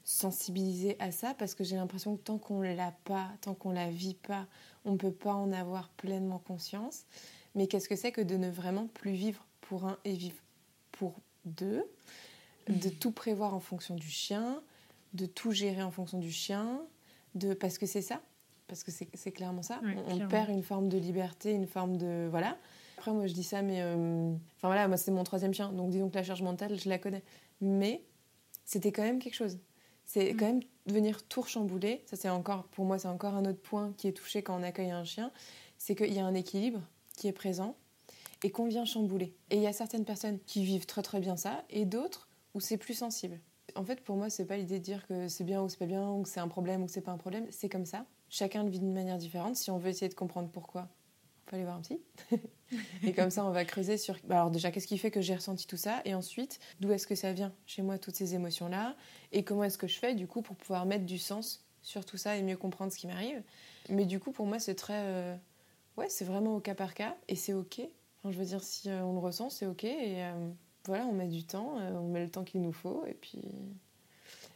sensibiliser 0.10 0.96
à 0.98 1.12
ça 1.12 1.36
parce 1.36 1.54
que 1.54 1.64
j'ai 1.64 1.76
l'impression 1.76 2.18
que 2.18 2.22
tant 2.22 2.40
qu'on 2.40 2.62
l'a 2.62 2.92
pas, 3.04 3.30
tant 3.42 3.54
qu'on 3.54 3.72
la 3.72 3.92
vit 3.92 4.16
pas, 4.16 4.48
on 4.84 4.94
ne 4.94 4.98
peut 4.98 5.12
pas 5.12 5.36
en 5.36 5.52
avoir 5.52 5.90
pleinement 5.90 6.40
conscience. 6.40 7.04
Mais 7.54 7.68
qu'est-ce 7.68 7.88
que 7.88 7.96
c'est 7.96 8.12
que 8.12 8.22
de 8.22 8.36
ne 8.36 8.50
vraiment 8.50 8.88
plus 8.88 9.12
vivre 9.12 9.46
pour 9.62 9.86
un 9.86 10.00
et 10.06 10.14
vivre 10.14 10.38
pour 10.92 11.20
deux, 11.46 11.84
de 12.68 12.90
tout 12.90 13.12
prévoir 13.12 13.54
en 13.54 13.60
fonction 13.60 13.94
du 13.94 14.08
chien, 14.08 14.64
de 15.14 15.28
tout 15.28 15.52
gérer 15.52 15.84
en 15.84 15.92
fonction 15.92 16.18
du 16.18 16.32
chien, 16.32 16.82
de 17.36 17.54
parce 17.54 17.78
que 17.78 17.86
c'est 17.86 18.02
ça, 18.02 18.20
parce 18.68 18.84
que 18.84 18.90
c'est 18.90 19.32
clairement 19.32 19.62
ça. 19.62 19.80
On, 20.08 20.28
perd 20.28 20.50
une 20.50 20.64
forme 20.64 20.90
de 20.90 20.98
liberté, 20.98 21.52
une 21.52 21.68
forme 21.68 21.98
de 21.98 22.28
voilà. 22.32 22.58
Après 22.98 23.12
moi 23.12 23.28
je 23.28 23.34
dis 23.34 23.44
ça, 23.44 23.62
mais 23.62 23.82
euh, 23.82 24.34
enfin 24.58 24.70
voilà, 24.70 24.88
moi 24.88 24.98
c'est 24.98 25.12
mon 25.12 25.24
troisième 25.24 25.54
chien, 25.54 25.72
donc 25.72 25.92
disons 25.92 26.10
que 26.10 26.16
la 26.16 26.24
charge 26.24 26.42
mentale 26.42 26.80
je 26.80 26.90
la 26.90 26.98
connais, 26.98 27.24
mais 27.62 28.02
c'était 28.66 28.92
quand 28.92 29.04
même 29.04 29.20
quelque 29.20 29.36
chose. 29.36 29.60
C'est 30.12 30.34
Mm. 30.34 30.38
quand 30.38 30.46
même 30.48 30.62
venir 30.88 31.22
tout 31.28 31.44
chambouler. 31.44 32.02
Ça 32.08 32.16
c'est 32.16 32.30
encore 32.30 32.64
pour 32.70 32.84
moi 32.84 32.98
c'est 32.98 33.08
encore 33.08 33.36
un 33.36 33.46
autre 33.46 33.62
point 33.62 33.94
qui 33.96 34.08
est 34.08 34.12
touché 34.12 34.42
quand 34.42 34.60
on 34.60 34.64
accueille 34.64 34.90
un 34.90 35.04
chien, 35.04 35.32
c'est 35.78 35.94
qu'il 35.96 36.12
y 36.12 36.20
a 36.20 36.26
un 36.26 36.34
équilibre 36.34 36.82
qui 37.16 37.28
est 37.28 37.32
présent 37.32 37.76
et 38.42 38.50
qu'on 38.50 38.66
vient 38.68 38.86
chambouler. 38.86 39.36
Et 39.52 39.58
il 39.58 39.62
y 39.62 39.68
a 39.68 39.74
certaines 39.74 40.06
personnes 40.06 40.40
qui 40.48 40.64
vivent 40.64 40.88
très 40.88 41.04
très 41.04 41.20
bien 41.20 41.38
ça 41.38 41.64
et 41.70 41.86
d'autres 41.86 42.28
où 42.56 42.60
c'est 42.60 42.78
plus 42.78 42.96
sensible. 42.96 43.40
En 43.76 43.84
fait, 43.84 44.02
pour 44.02 44.16
moi, 44.16 44.32
c'est 44.32 44.46
pas 44.46 44.58
l'idée 44.58 44.80
de 44.80 44.84
dire 44.84 45.06
que 45.06 45.28
c'est 45.28 45.44
bien 45.44 45.62
ou 45.62 45.70
c'est 45.70 45.78
pas 45.78 45.86
bien, 45.86 46.10
ou 46.10 46.24
que 46.24 46.30
c'est 46.30 46.40
un 46.40 46.48
problème 46.48 46.82
ou 46.82 46.86
que 46.88 46.92
c'est 46.92 47.02
pas 47.02 47.12
un 47.12 47.18
problème. 47.18 47.46
C'est 47.52 47.70
comme 47.70 47.86
ça. 47.86 48.06
Chacun 48.28 48.64
le 48.64 48.72
vit 48.72 48.80
d'une 48.80 48.94
manière 48.94 49.20
différente. 49.20 49.56
Si 49.58 49.70
on 49.70 49.78
veut 49.78 49.90
essayer 49.90 50.10
de 50.10 50.16
comprendre 50.16 50.50
pourquoi, 50.50 50.88
faut 51.50 51.56
aller 51.56 51.66
voir 51.66 51.78
un 51.78 51.82
psy. 51.82 52.00
et 53.04 53.14
comme 53.14 53.30
ça, 53.30 53.44
on 53.46 53.52
va 53.52 53.66
creuser 53.66 53.98
sur. 53.98 54.16
bah, 54.26 54.36
Alors 54.36 54.52
déjà, 54.52 54.72
qu'est-ce 54.72 54.88
qui 54.88 54.98
fait 54.98 55.12
que 55.12 55.22
j'ai 55.22 55.36
ressenti 55.36 55.66
tout 55.68 55.78
ça? 55.78 56.02
Et 56.06 56.14
ensuite, 56.14 56.60
d'où 56.80 56.92
est-ce 56.92 57.08
que 57.08 57.16
ça 57.16 57.34
vient 57.34 57.54
chez 57.66 57.82
moi 57.82 57.98
toutes 57.98 58.16
ces 58.16 58.36
émotions-là? 58.36 58.96
Et 59.32 59.44
comment 59.44 59.64
est-ce 59.64 59.78
que 59.78 59.88
je 59.88 59.98
fais 59.98 60.14
du 60.16 60.28
coup 60.28 60.42
pour 60.42 60.56
pouvoir 60.56 60.86
mettre 60.86 61.06
du 61.06 61.18
sens 61.18 61.66
sur 61.82 62.06
tout 62.06 62.18
ça 62.18 62.36
et 62.38 62.44
mieux 62.44 62.58
comprendre 62.58 62.92
ce 62.92 62.98
qui 62.98 63.08
m'arrive? 63.08 63.42
Mais 63.90 64.06
du 64.06 64.20
coup, 64.20 64.32
pour 64.32 64.46
moi, 64.46 64.60
c'est 64.60 64.76
très. 64.76 65.02
euh, 65.06 65.36
Ouais, 65.98 66.08
c'est 66.10 66.26
vraiment 66.26 66.56
au 66.56 66.60
cas 66.62 66.76
par 66.76 66.94
cas 66.94 67.18
et 67.28 67.36
c'est 67.36 67.54
ok. 67.54 67.82
Enfin, 68.20 68.32
je 68.32 68.38
veux 68.38 68.46
dire, 68.46 68.64
si 68.64 68.90
euh, 68.90 69.04
on 69.04 69.14
le 69.14 69.20
ressent, 69.20 69.50
c'est 69.50 69.66
ok. 69.66 69.84
Et 69.84 70.24
euh, 70.24 70.50
voilà, 70.86 71.06
on 71.06 71.12
met 71.12 71.28
du 71.28 71.44
temps, 71.44 71.76
on 71.78 72.08
met 72.08 72.24
le 72.24 72.30
temps 72.30 72.44
qu'il 72.44 72.62
nous 72.62 72.72
faut. 72.72 73.06
Et 73.06 73.14
puis. 73.14 73.42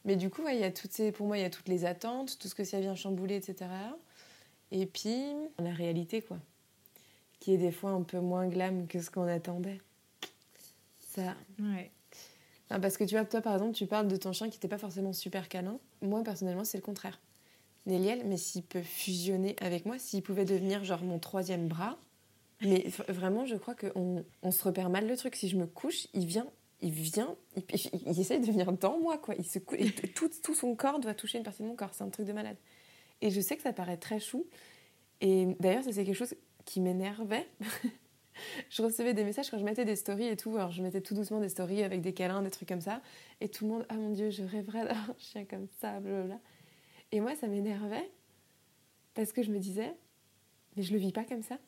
Mais 0.05 0.15
du 0.15 0.29
coup, 0.29 0.47
y 0.47 0.63
a 0.63 0.71
toutes 0.71 1.11
pour 1.11 1.27
moi, 1.27 1.37
il 1.37 1.41
y 1.41 1.45
a 1.45 1.49
toutes 1.49 1.67
les 1.69 1.85
attentes, 1.85 2.37
tout 2.37 2.47
ce 2.47 2.55
que 2.55 2.63
ça 2.63 2.79
vient 2.79 2.95
chambouler, 2.95 3.35
etc. 3.35 3.69
Et 4.71 4.85
puis, 4.85 5.33
la 5.59 5.71
réalité, 5.71 6.21
quoi. 6.21 6.37
Qui 7.43 7.55
est 7.55 7.57
des 7.57 7.71
fois 7.73 7.89
un 7.89 8.03
peu 8.03 8.19
moins 8.21 8.47
glam 8.47 8.87
que 8.87 9.01
ce 9.01 9.11
qu'on 9.11 9.27
attendait. 9.27 9.81
Ça. 11.09 11.35
Ouais. 11.59 11.91
Parce 12.69 12.95
que 12.95 13.03
tu 13.03 13.15
vois, 13.15 13.25
toi, 13.25 13.41
par 13.41 13.53
exemple, 13.55 13.73
tu 13.75 13.85
parles 13.85 14.07
de 14.07 14.15
ton 14.15 14.31
chien 14.31 14.47
qui 14.49 14.55
n'était 14.55 14.69
pas 14.69 14.77
forcément 14.77 15.11
super 15.11 15.49
câlin. 15.49 15.77
Moi, 16.01 16.23
personnellement, 16.23 16.63
c'est 16.63 16.77
le 16.77 16.83
contraire. 16.83 17.19
Néliel, 17.85 18.23
mais 18.25 18.37
s'il 18.37 18.63
peut 18.63 18.81
fusionner 18.81 19.57
avec 19.59 19.85
moi, 19.85 19.99
s'il 19.99 20.23
pouvait 20.23 20.45
devenir 20.45 20.85
genre 20.85 21.03
mon 21.03 21.19
troisième 21.19 21.67
bras, 21.67 21.97
mais 22.61 22.87
vraiment, 23.09 23.45
je 23.45 23.57
crois 23.57 23.75
qu'on 23.75 24.23
on 24.41 24.51
se 24.51 24.63
repère 24.63 24.89
mal 24.89 25.05
le 25.05 25.17
truc. 25.17 25.35
Si 25.35 25.49
je 25.49 25.57
me 25.57 25.67
couche, 25.67 26.07
il 26.13 26.25
vient, 26.25 26.47
il 26.81 26.91
vient, 26.91 27.35
il, 27.57 27.63
il- 27.73 28.01
il 28.07 28.19
essaie 28.21 28.39
de 28.39 28.45
venir 28.45 28.71
dans 28.71 28.97
moi, 28.99 29.17
quoi. 29.17 29.35
Il 29.37 29.45
se 29.45 29.59
cou- 29.59 29.75
et 29.75 29.91
t- 29.91 30.07
tout, 30.13 30.29
tout 30.41 30.55
son 30.55 30.75
corps 30.77 31.01
doit 31.01 31.13
toucher 31.13 31.39
une 31.39 31.43
partie 31.43 31.61
de 31.61 31.67
mon 31.67 31.75
corps. 31.75 31.93
C'est 31.93 32.05
un 32.05 32.09
truc 32.09 32.25
de 32.25 32.31
malade. 32.31 32.55
Et 33.21 33.31
je 33.31 33.41
sais 33.41 33.57
que 33.57 33.63
ça 33.63 33.73
paraît 33.73 33.97
très 33.97 34.21
chou. 34.21 34.47
Et 35.19 35.45
d'ailleurs, 35.59 35.83
ça, 35.83 35.91
c'est 35.91 36.05
quelque 36.05 36.15
chose 36.15 36.35
qui 36.65 36.79
m'énervait. 36.81 37.47
je 38.69 38.81
recevais 38.81 39.13
des 39.13 39.23
messages 39.23 39.49
quand 39.51 39.59
je 39.59 39.63
mettais 39.63 39.85
des 39.85 39.95
stories 39.95 40.27
et 40.27 40.37
tout. 40.37 40.55
Alors, 40.57 40.71
je 40.71 40.81
mettais 40.81 41.01
tout 41.01 41.13
doucement 41.13 41.39
des 41.39 41.49
stories 41.49 41.83
avec 41.83 42.01
des 42.01 42.13
câlins, 42.13 42.41
des 42.41 42.51
trucs 42.51 42.67
comme 42.69 42.81
ça. 42.81 43.01
Et 43.41 43.49
tout 43.49 43.65
le 43.65 43.71
monde, 43.73 43.85
ah 43.89 43.95
mon 43.95 44.09
Dieu, 44.11 44.29
je 44.29 44.43
rêverais 44.43 44.85
d'avoir 44.85 45.09
un 45.11 45.15
chien 45.17 45.45
comme 45.45 45.67
ça, 45.79 45.99
blablabla. 45.99 46.39
Et 47.11 47.19
moi, 47.19 47.35
ça 47.35 47.47
m'énervait 47.47 48.09
parce 49.13 49.31
que 49.31 49.43
je 49.43 49.51
me 49.51 49.59
disais, 49.59 49.93
mais 50.75 50.83
je 50.83 50.93
le 50.93 50.99
vis 50.99 51.11
pas 51.11 51.23
comme 51.23 51.43
ça. 51.43 51.59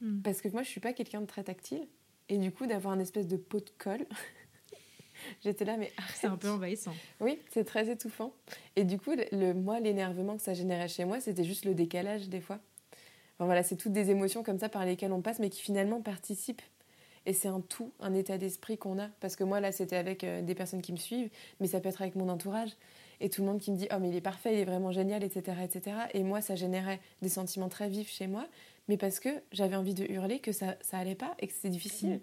Mm. 0.00 0.22
Parce 0.22 0.40
que 0.40 0.48
moi, 0.48 0.62
je 0.62 0.68
suis 0.68 0.80
pas 0.80 0.92
quelqu'un 0.92 1.20
de 1.20 1.26
très 1.26 1.44
tactile. 1.44 1.86
Et 2.30 2.38
du 2.38 2.52
coup, 2.52 2.66
d'avoir 2.66 2.94
un 2.94 3.00
espèce 3.00 3.26
de 3.26 3.36
pot 3.36 3.60
de 3.60 3.70
colle, 3.78 4.06
j'étais 5.42 5.64
là, 5.64 5.76
mais 5.76 5.92
C'est 6.14 6.26
un 6.26 6.36
peu 6.36 6.48
envahissant. 6.48 6.94
oui, 7.20 7.38
c'est 7.50 7.64
très 7.64 7.90
étouffant. 7.90 8.32
Et 8.76 8.84
du 8.84 8.98
coup, 8.98 9.12
le- 9.32 9.52
moi, 9.54 9.80
l'énervement 9.80 10.36
que 10.36 10.42
ça 10.42 10.54
générait 10.54 10.88
chez 10.88 11.04
moi, 11.04 11.20
c'était 11.20 11.44
juste 11.44 11.64
le 11.64 11.74
décalage 11.74 12.28
des 12.28 12.40
fois. 12.40 12.60
Enfin, 13.38 13.46
voilà, 13.46 13.62
c'est 13.62 13.76
toutes 13.76 13.92
des 13.92 14.10
émotions 14.10 14.42
comme 14.42 14.58
ça 14.58 14.68
par 14.68 14.84
lesquelles 14.84 15.12
on 15.12 15.22
passe, 15.22 15.38
mais 15.38 15.48
qui 15.48 15.60
finalement 15.60 16.00
participent. 16.00 16.62
Et 17.24 17.32
c'est 17.32 17.48
un 17.48 17.60
tout, 17.60 17.92
un 18.00 18.14
état 18.14 18.36
d'esprit 18.36 18.78
qu'on 18.78 18.98
a. 18.98 19.08
Parce 19.20 19.36
que 19.36 19.44
moi, 19.44 19.60
là, 19.60 19.70
c'était 19.70 19.96
avec 19.96 20.24
euh, 20.24 20.42
des 20.42 20.54
personnes 20.54 20.82
qui 20.82 20.92
me 20.92 20.96
suivent, 20.96 21.30
mais 21.60 21.68
ça 21.68 21.78
peut 21.78 21.88
être 21.88 22.02
avec 22.02 22.16
mon 22.16 22.28
entourage. 22.28 22.70
Et 23.20 23.30
tout 23.30 23.42
le 23.42 23.48
monde 23.48 23.60
qui 23.60 23.70
me 23.70 23.76
dit, 23.76 23.86
oh, 23.92 23.98
mais 24.00 24.08
il 24.08 24.16
est 24.16 24.20
parfait, 24.20 24.54
il 24.54 24.60
est 24.60 24.64
vraiment 24.64 24.90
génial, 24.90 25.22
etc., 25.22 25.58
etc. 25.62 25.96
Et 26.14 26.22
moi, 26.22 26.40
ça 26.40 26.56
générait 26.56 27.00
des 27.22 27.28
sentiments 27.28 27.68
très 27.68 27.88
vifs 27.88 28.10
chez 28.10 28.26
moi, 28.26 28.46
mais 28.88 28.96
parce 28.96 29.20
que 29.20 29.28
j'avais 29.52 29.76
envie 29.76 29.94
de 29.94 30.04
hurler 30.04 30.40
que 30.40 30.52
ça, 30.52 30.76
ça 30.80 30.98
allait 30.98 31.14
pas 31.14 31.34
et 31.38 31.46
que 31.46 31.52
c'était 31.52 31.68
difficile. 31.68 32.20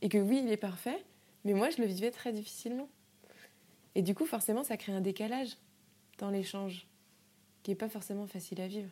Et 0.00 0.08
que 0.08 0.18
oui, 0.18 0.42
il 0.44 0.50
est 0.50 0.58
parfait, 0.58 1.02
Mais 1.44 1.52
moi, 1.52 1.68
je 1.70 1.82
le 1.82 1.86
vivais 1.86 2.10
très 2.10 2.32
difficilement. 2.32 2.88
Et 3.94 4.02
du 4.02 4.14
coup, 4.14 4.24
forcément, 4.26 4.64
ça 4.64 4.76
crée 4.76 4.92
un 4.92 5.00
décalage 5.00 5.56
dans 6.18 6.30
l'échange 6.30 6.86
qui 7.62 7.70
n'est 7.70 7.76
pas 7.76 7.88
forcément 7.88 8.26
facile 8.26 8.60
à 8.60 8.66
vivre. 8.66 8.90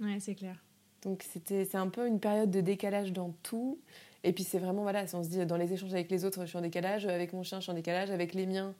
Ouais, 0.00 0.18
c'est 0.20 0.34
clair. 0.34 0.56
Donc 1.02 1.22
c'était 1.22 1.64
c'est 1.64 1.76
un 1.76 1.88
peu 1.88 2.06
une 2.06 2.20
période 2.20 2.50
de 2.50 2.60
décalage 2.60 3.12
dans 3.12 3.32
tout. 3.42 3.80
Et 4.22 4.32
puis 4.32 4.44
c'est 4.44 4.58
vraiment, 4.58 4.82
voilà, 4.82 5.06
si 5.06 5.14
on 5.14 5.22
se 5.22 5.28
dit 5.30 5.46
dans 5.46 5.56
les 5.56 5.72
échanges 5.72 5.94
avec 5.94 6.10
les 6.10 6.24
autres, 6.24 6.42
je 6.42 6.50
suis 6.50 6.58
en 6.58 6.62
décalage, 6.62 7.06
avec 7.06 7.32
mon 7.32 7.42
chien, 7.42 7.58
je 7.58 7.64
suis 7.64 7.72
en 7.72 7.74
décalage, 7.74 8.10
avec 8.10 8.34
les 8.34 8.46
miens, 8.46 8.74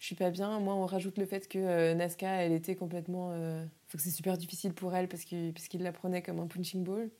je 0.00 0.06
suis 0.06 0.16
pas 0.16 0.30
bien. 0.30 0.58
Moi, 0.58 0.74
on 0.74 0.86
rajoute 0.86 1.16
le 1.18 1.26
fait 1.26 1.48
que 1.48 1.58
euh, 1.58 1.94
Nazca, 1.94 2.28
elle 2.28 2.52
était 2.52 2.74
complètement. 2.74 3.30
Euh, 3.32 3.64
faut 3.86 3.98
que 3.98 4.02
c'est 4.04 4.10
super 4.10 4.36
difficile 4.36 4.72
pour 4.72 4.94
elle 4.94 5.08
parce 5.08 5.24
qu'il 5.24 5.52
puisqu'il 5.52 5.82
la 5.82 5.92
prenait 5.92 6.22
comme 6.22 6.40
un 6.40 6.46
punching 6.46 6.82
ball. 6.82 7.10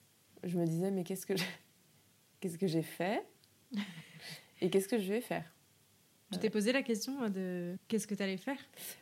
Je 0.42 0.58
me 0.58 0.66
disais, 0.66 0.90
mais 0.90 1.04
qu'est-ce 1.04 1.26
que 1.26 1.36
j'ai, 1.36 1.46
qu'est-ce 2.40 2.58
que 2.58 2.66
j'ai 2.66 2.82
fait? 2.82 3.24
Et 4.60 4.68
qu'est-ce 4.70 4.88
que 4.88 4.98
je 4.98 5.08
vais 5.08 5.20
faire? 5.20 5.44
Tu 6.32 6.38
t'es 6.40 6.50
posé 6.50 6.72
la 6.72 6.82
question 6.82 7.28
de 7.28 7.76
qu'est-ce 7.86 8.06
que 8.06 8.14
tu 8.14 8.22
allais 8.22 8.36
faire? 8.36 8.58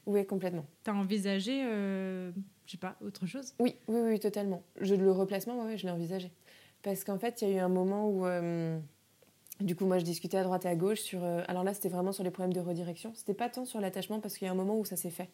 Oui, 0.06 0.26
complètement. 0.26 0.66
Tu 0.84 0.90
as 0.90 0.94
envisagé, 0.94 1.62
euh, 1.64 2.30
je 2.66 2.72
sais 2.72 2.78
pas, 2.78 2.96
autre 3.04 3.26
chose? 3.26 3.54
Oui, 3.58 3.76
oui, 3.88 4.00
oui, 4.04 4.20
totalement. 4.20 4.62
Je, 4.80 4.94
le 4.94 5.10
replacement, 5.12 5.64
ouais, 5.64 5.76
je 5.76 5.84
l'ai 5.86 5.92
envisagé. 5.92 6.30
Parce 6.82 7.04
qu'en 7.04 7.18
fait, 7.18 7.42
il 7.42 7.48
y 7.48 7.52
a 7.52 7.56
eu 7.56 7.58
un 7.58 7.68
moment 7.68 8.08
où. 8.08 8.26
euh, 8.26 8.78
du 9.60 9.76
coup, 9.76 9.86
moi, 9.86 9.98
je 9.98 10.04
discutais 10.04 10.38
à 10.38 10.42
droite 10.44 10.64
et 10.64 10.68
à 10.68 10.74
gauche 10.74 11.00
sur. 11.00 11.22
euh, 11.24 11.42
alors 11.48 11.62
là, 11.64 11.74
c'était 11.74 11.88
vraiment 11.88 12.12
sur 12.12 12.24
les 12.24 12.30
problèmes 12.30 12.52
de 12.52 12.60
redirection. 12.60 13.12
C'était 13.14 13.34
pas 13.34 13.48
tant 13.48 13.64
sur 13.64 13.80
l'attachement 13.80 14.20
parce 14.20 14.36
qu'il 14.36 14.46
y 14.46 14.48
a 14.48 14.52
un 14.52 14.56
moment 14.56 14.78
où 14.78 14.84
ça 14.84 14.96
s'est 14.96 15.10
fait, 15.10 15.30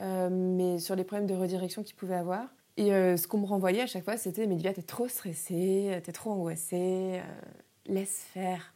Euh, 0.00 0.28
mais 0.30 0.78
sur 0.80 0.96
les 0.96 1.04
problèmes 1.04 1.28
de 1.28 1.34
redirection 1.34 1.82
qu'il 1.84 1.94
pouvait 1.96 2.16
avoir. 2.16 2.48
Et 2.76 2.88
ce 2.90 3.28
qu'on 3.28 3.38
me 3.38 3.46
renvoyait 3.46 3.82
à 3.82 3.86
chaque 3.86 4.04
fois, 4.04 4.16
c'était 4.16 4.46
Mais 4.48 4.56
Livia, 4.56 4.72
t'es 4.74 4.82
trop 4.82 5.06
stressée, 5.06 6.00
t'es 6.02 6.10
trop 6.12 6.32
angoissée, 6.32 7.20
laisse 7.86 8.24
faire, 8.32 8.74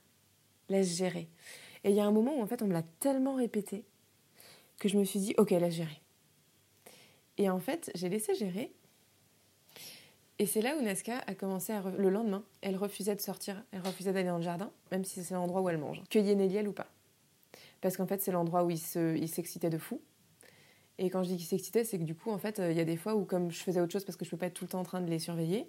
laisse 0.69 0.97
gérer. 0.97 1.29
Et 1.83 1.91
il 1.91 1.97
y 1.97 2.01
a 2.01 2.05
un 2.07 2.13
moment 2.13 2.37
où 2.39 2.43
en 2.43 2.47
fait, 2.47 2.63
on 2.63 2.67
me 2.67 2.73
l'a 2.73 2.85
tellement 3.01 3.35
répété 3.35 3.85
que 4.79 4.89
je 4.89 4.97
me 4.99 5.05
suis 5.05 5.19
dit 5.21 5.35
Ok, 5.39 5.51
laisse 5.51 5.75
gérer. 5.75 6.01
Et 7.39 7.49
en 7.51 7.59
fait, 7.61 7.91
j'ai 7.95 8.09
laissé 8.09 8.35
gérer. 8.35 8.73
Et 10.41 10.47
c'est 10.47 10.61
là 10.61 10.77
où 10.77 10.83
Nazca 10.83 11.19
a 11.27 11.35
commencé 11.35 11.73
à... 11.73 11.81
re- 11.81 11.97
Le 11.97 12.11
lendemain, 12.11 12.45
elle 12.61 12.77
refusait 12.77 13.17
de 13.17 13.21
sortir, 13.21 13.63
elle 13.73 13.81
refusait 13.81 14.13
d'aller 14.13 14.29
dans 14.29 14.37
le 14.37 14.43
jardin, 14.43 14.71
même 14.93 15.05
si 15.05 15.23
c'est 15.25 15.35
l'endroit 15.35 15.61
où 15.63 15.69
elle 15.69 15.79
mange. 15.79 16.03
Cueillir 16.11 16.37
Néliel 16.37 16.69
ou 16.69 16.73
pas. 16.73 16.87
Parce 17.81 17.97
qu'en 17.97 18.07
fait, 18.07 18.21
c'est 18.23 18.31
l'endroit 18.33 18.65
où 18.65 18.71
il 18.71 18.79
se- 18.79 19.17
il 19.17 19.29
s'excitait 19.29 19.71
de 19.71 19.79
fou. 19.79 20.01
Et 20.99 21.11
quand 21.11 21.23
je 21.23 21.29
dis 21.31 21.37
qu'il 21.37 21.47
s'excitait, 21.47 21.85
c'est 21.85 21.99
que 21.99 22.05
du 22.05 22.15
coup, 22.15 22.31
en 22.31 22.39
fait, 22.39 22.59
euh, 22.59 22.71
il 22.73 22.77
y 22.77 22.81
a 22.81 22.85
des 22.85 22.97
fois 22.97 23.15
où, 23.15 23.25
comme 23.25 23.51
je 23.51 23.59
faisais 23.63 23.81
autre 23.81 23.93
chose 23.93 24.05
parce 24.05 24.17
que 24.17 24.25
je 24.25 24.31
peux 24.31 24.37
pas 24.37 24.47
être 24.47 24.55
tout 24.55 24.65
le 24.65 24.69
temps 24.71 24.81
en 24.81 24.85
train 24.85 25.01
de 25.01 25.09
les 25.11 25.19
surveiller, 25.21 25.67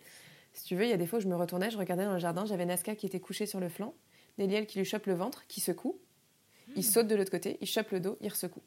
si 0.54 0.64
tu 0.66 0.76
veux, 0.76 0.84
il 0.84 0.90
y 0.90 0.94
a 0.94 0.98
des 0.98 1.06
fois 1.06 1.20
où 1.20 1.22
je 1.22 1.28
me 1.28 1.36
retournais, 1.36 1.70
je 1.70 1.78
regardais 1.78 2.06
dans 2.06 2.14
le 2.14 2.20
jardin, 2.20 2.46
j'avais 2.46 2.66
Nazca 2.66 2.96
qui 2.96 3.06
était 3.06 3.20
couché 3.20 3.46
sur 3.46 3.60
le 3.60 3.70
flanc, 3.70 3.94
Néliel 4.40 4.66
qui 4.66 4.80
lui 4.80 4.86
chope 4.86 5.06
le 5.06 5.14
ventre, 5.14 5.46
qui 5.48 5.62
secoue, 5.62 6.00
il 6.76 6.84
saute 6.84 7.08
de 7.08 7.16
l'autre 7.16 7.30
côté, 7.32 7.58
il 7.62 7.68
chope 7.68 7.92
le 7.92 8.00
dos, 8.00 8.18
il 8.22 8.30
ressecoue. 8.30 8.62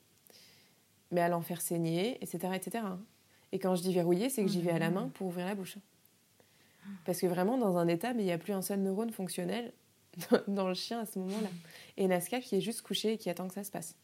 Mais 1.12 1.20
à 1.20 1.28
l'en 1.28 1.42
faire 1.42 1.60
saigner, 1.60 2.18
etc., 2.22 2.52
etc. 2.54 2.84
Et 3.52 3.58
quand 3.58 3.76
je 3.76 3.82
dis 3.82 3.92
verrouiller, 3.92 4.30
c'est 4.30 4.42
que 4.42 4.50
j'y 4.50 4.62
vais 4.62 4.72
à 4.72 4.78
la 4.78 4.90
main 4.90 5.10
pour 5.14 5.28
ouvrir 5.28 5.46
la 5.46 5.54
bouche. 5.54 5.76
Parce 7.04 7.20
que 7.20 7.26
vraiment, 7.26 7.58
dans 7.58 7.76
un 7.76 7.86
état, 7.86 8.12
mais 8.12 8.22
il 8.22 8.26
n'y 8.26 8.32
a 8.32 8.38
plus 8.38 8.52
un 8.52 8.62
seul 8.62 8.80
neurone 8.80 9.10
fonctionnel 9.10 9.72
dans 10.48 10.66
le 10.66 10.74
chien 10.74 11.00
à 11.00 11.06
ce 11.06 11.18
moment-là. 11.20 11.48
Et 11.96 12.08
Nazca 12.08 12.40
qui 12.40 12.56
est 12.56 12.60
juste 12.60 12.82
couché 12.82 13.12
et 13.12 13.18
qui 13.18 13.30
attend 13.30 13.46
que 13.46 13.54
ça 13.54 13.62
se 13.62 13.70
passe. 13.70 13.94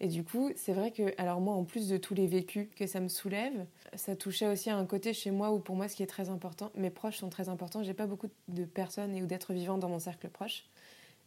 Et 0.00 0.08
du 0.08 0.24
coup, 0.24 0.50
c'est 0.56 0.72
vrai 0.72 0.90
que, 0.90 1.14
alors 1.16 1.40
moi, 1.40 1.54
en 1.54 1.64
plus 1.64 1.88
de 1.88 1.96
tous 1.96 2.14
les 2.14 2.26
vécus 2.26 2.68
que 2.76 2.88
ça 2.88 2.98
me 2.98 3.06
soulève, 3.08 3.66
ça 3.94 4.16
touchait 4.16 4.48
aussi 4.48 4.68
à 4.68 4.76
un 4.76 4.84
côté 4.84 5.14
chez 5.14 5.30
moi 5.30 5.52
où 5.52 5.60
pour 5.60 5.76
moi, 5.76 5.86
ce 5.86 5.94
qui 5.94 6.02
est 6.02 6.08
très 6.08 6.28
important, 6.28 6.72
mes 6.74 6.90
proches 6.90 7.18
sont 7.18 7.28
très 7.28 7.48
importants. 7.48 7.84
J'ai 7.84 7.94
pas 7.94 8.06
beaucoup 8.06 8.28
de 8.48 8.64
personnes 8.64 9.14
et 9.14 9.22
ou 9.22 9.26
d'êtres 9.26 9.52
vivants 9.52 9.78
dans 9.78 9.88
mon 9.88 10.00
cercle 10.00 10.28
proche. 10.28 10.64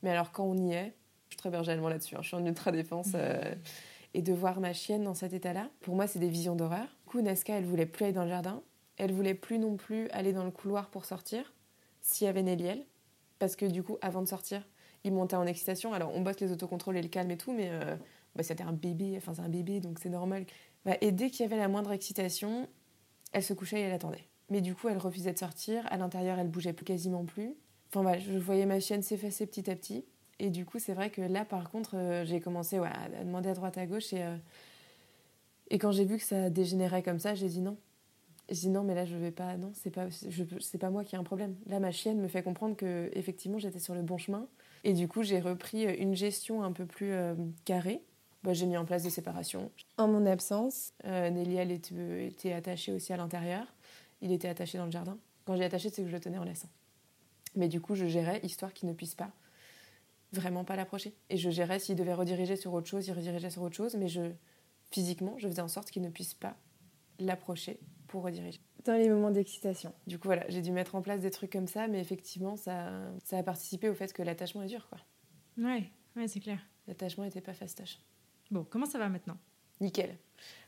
Mais 0.03 0.09
alors, 0.09 0.33
quand 0.33 0.43
on 0.43 0.57
y 0.57 0.73
est, 0.73 0.93
je 1.29 1.35
suis 1.35 1.37
très 1.37 1.49
bergèrement 1.49 1.87
là-dessus, 1.87 2.15
hein, 2.15 2.19
je 2.21 2.27
suis 2.27 2.35
en 2.35 2.45
ultra 2.45 2.71
défense. 2.71 3.11
euh, 3.15 3.55
et 4.15 4.21
de 4.21 4.31
voir 4.31 4.61
ma 4.61 4.71
chienne 4.71 5.03
dans 5.03 5.13
cet 5.13 5.33
état-là, 5.33 5.69
pour 5.81 5.95
moi, 5.95 6.07
c'est 6.07 6.19
des 6.19 6.29
visions 6.29 6.55
d'horreur. 6.55 6.87
Du 7.03 7.11
coup, 7.11 7.21
Nazca, 7.21 7.57
elle 7.57 7.65
voulait 7.65 7.85
plus 7.85 8.05
aller 8.05 8.13
dans 8.13 8.23
le 8.23 8.29
jardin. 8.29 8.63
Elle 8.97 9.11
voulait 9.11 9.33
plus 9.33 9.59
non 9.59 9.75
plus 9.75 10.07
aller 10.11 10.31
dans 10.31 10.45
le 10.45 10.51
couloir 10.51 10.89
pour 10.89 11.03
sortir, 11.03 11.53
s'il 12.01 12.25
y 12.25 12.29
avait 12.29 12.41
Néliel. 12.41 12.85
Parce 13.39 13.57
que 13.57 13.65
du 13.65 13.83
coup, 13.83 13.97
avant 14.01 14.21
de 14.21 14.27
sortir, 14.27 14.65
il 15.03 15.11
montait 15.11 15.35
en 15.35 15.45
excitation. 15.45 15.93
Alors, 15.93 16.15
on 16.15 16.21
bosse 16.21 16.39
les 16.39 16.53
autocontrôles 16.53 16.95
et 16.95 17.01
le 17.01 17.09
calme 17.09 17.29
et 17.29 17.37
tout, 17.37 17.51
mais 17.51 17.67
euh, 17.69 17.97
bah, 18.37 18.43
c'était 18.43 18.63
un 18.63 18.71
bébé, 18.71 19.15
enfin, 19.17 19.33
c'est 19.33 19.41
un 19.41 19.49
bébé, 19.49 19.81
donc 19.81 19.99
c'est 19.99 20.09
normal. 20.09 20.45
Bah, 20.85 20.95
et 21.01 21.11
dès 21.11 21.29
qu'il 21.29 21.41
y 21.41 21.43
avait 21.43 21.57
la 21.57 21.67
moindre 21.67 21.91
excitation, 21.91 22.69
elle 23.33 23.43
se 23.43 23.53
couchait 23.53 23.81
et 23.81 23.83
elle 23.83 23.93
attendait. 23.93 24.23
Mais 24.49 24.61
du 24.61 24.75
coup, 24.75 24.87
elle 24.87 24.97
refusait 24.97 25.33
de 25.33 25.39
sortir. 25.39 25.85
À 25.91 25.97
l'intérieur, 25.97 26.39
elle 26.39 26.47
bougeait 26.47 26.71
plus 26.71 26.85
quasiment 26.85 27.25
plus. 27.25 27.53
Enfin, 27.89 28.01
voilà, 28.01 28.19
je 28.19 28.37
voyais 28.37 28.65
ma 28.65 28.79
chienne 28.79 29.01
s'effacer 29.01 29.45
petit 29.45 29.69
à 29.69 29.75
petit. 29.75 30.05
Et 30.39 30.49
du 30.49 30.65
coup, 30.65 30.79
c'est 30.79 30.93
vrai 30.93 31.09
que 31.09 31.21
là, 31.21 31.45
par 31.45 31.69
contre, 31.69 31.95
euh, 31.95 32.25
j'ai 32.25 32.41
commencé 32.41 32.77
à 32.77 33.23
demander 33.23 33.49
à 33.49 33.53
droite, 33.53 33.77
à 33.77 33.85
gauche. 33.85 34.11
Et, 34.13 34.23
euh, 34.23 34.35
et 35.69 35.79
quand 35.79 35.91
j'ai 35.91 36.05
vu 36.05 36.17
que 36.17 36.23
ça 36.23 36.49
dégénérait 36.49 37.03
comme 37.03 37.19
ça, 37.19 37.35
j'ai 37.35 37.47
dit 37.47 37.61
non. 37.61 37.77
J'ai 38.49 38.61
dit 38.61 38.69
non, 38.69 38.83
mais 38.83 38.93
là, 38.93 39.05
je 39.05 39.15
vais 39.15 39.31
pas. 39.31 39.57
Non, 39.57 39.71
c'est 39.73 39.89
pas, 39.89 40.07
je, 40.09 40.43
pas 40.77 40.89
moi 40.89 41.03
qui 41.03 41.15
ai 41.15 41.17
un 41.17 41.23
problème. 41.23 41.55
Là, 41.67 41.79
ma 41.79 41.91
chienne 41.91 42.19
me 42.19 42.27
fait 42.27 42.43
comprendre 42.43 42.75
que 42.75 43.09
effectivement, 43.13 43.57
j'étais 43.57 43.79
sur 43.79 43.95
le 43.95 44.01
bon 44.01 44.17
chemin. 44.17 44.47
Et 44.83 44.93
du 44.93 45.07
coup, 45.07 45.23
j'ai 45.23 45.39
repris 45.39 45.83
une 45.83 46.15
gestion 46.15 46.63
un 46.63 46.71
peu 46.71 46.85
plus 46.85 47.11
euh, 47.11 47.33
carrée. 47.65 48.03
Bah, 48.43 48.53
j'ai 48.53 48.67
mis 48.67 48.77
en 48.77 48.85
place 48.85 49.01
des 49.01 49.09
séparations. 49.09 49.71
En 49.97 50.07
mon 50.07 50.27
absence, 50.27 50.93
euh, 51.05 51.31
Nelly, 51.31 51.55
elle 51.55 51.71
était, 51.71 52.27
était 52.27 52.53
attachée 52.53 52.91
aussi 52.91 53.11
à 53.11 53.17
l'intérieur. 53.17 53.65
Il 54.21 54.31
était 54.31 54.47
attaché 54.47 54.77
dans 54.77 54.85
le 54.85 54.91
jardin. 54.91 55.17
Quand 55.45 55.55
j'ai 55.55 55.63
attaché, 55.63 55.89
c'est 55.89 56.03
que 56.03 56.07
je 56.07 56.13
le 56.13 56.19
tenais 56.19 56.37
en 56.37 56.43
laissant. 56.43 56.69
Mais 57.55 57.67
du 57.67 57.81
coup, 57.81 57.95
je 57.95 58.05
gérais 58.05 58.39
histoire 58.43 58.73
qu'il 58.73 58.87
ne 58.87 58.93
puisse 58.93 59.15
pas 59.15 59.31
vraiment 60.35 60.63
pas 60.63 60.75
l'approcher. 60.75 61.15
Et 61.29 61.37
je 61.37 61.49
gérais 61.49 61.79
s'il 61.79 61.95
devait 61.95 62.13
rediriger 62.13 62.55
sur 62.55 62.73
autre 62.73 62.87
chose, 62.87 63.07
il 63.07 63.13
redirigeait 63.13 63.49
sur 63.49 63.61
autre 63.61 63.75
chose, 63.75 63.95
mais 63.95 64.07
je 64.07 64.31
physiquement, 64.91 65.35
je 65.37 65.47
faisais 65.47 65.61
en 65.61 65.67
sorte 65.67 65.89
qu'il 65.91 66.01
ne 66.01 66.09
puisse 66.09 66.33
pas 66.33 66.55
l'approcher 67.19 67.79
pour 68.07 68.23
rediriger. 68.23 68.59
Dans 68.85 68.93
les 68.93 69.09
moments 69.09 69.31
d'excitation. 69.31 69.93
Du 70.05 70.19
coup, 70.19 70.27
voilà, 70.27 70.45
j'ai 70.47 70.61
dû 70.61 70.71
mettre 70.71 70.95
en 70.95 71.01
place 71.01 71.21
des 71.21 71.31
trucs 71.31 71.51
comme 71.51 71.67
ça, 71.67 71.87
mais 71.87 71.99
effectivement, 71.99 72.55
ça, 72.55 72.91
ça 73.23 73.37
a 73.37 73.43
participé 73.43 73.89
au 73.89 73.95
fait 73.95 74.13
que 74.13 74.21
l'attachement 74.21 74.61
est 74.61 74.67
dur, 74.67 74.87
quoi. 74.89 74.99
Ouais, 75.57 75.89
ouais, 76.15 76.27
c'est 76.27 76.39
clair. 76.39 76.59
L'attachement 76.87 77.23
n'était 77.23 77.41
pas 77.41 77.53
fastoche. 77.53 77.97
Bon, 78.51 78.65
comment 78.69 78.85
ça 78.85 78.99
va 78.99 79.09
maintenant? 79.09 79.37
Nickel. 79.81 80.15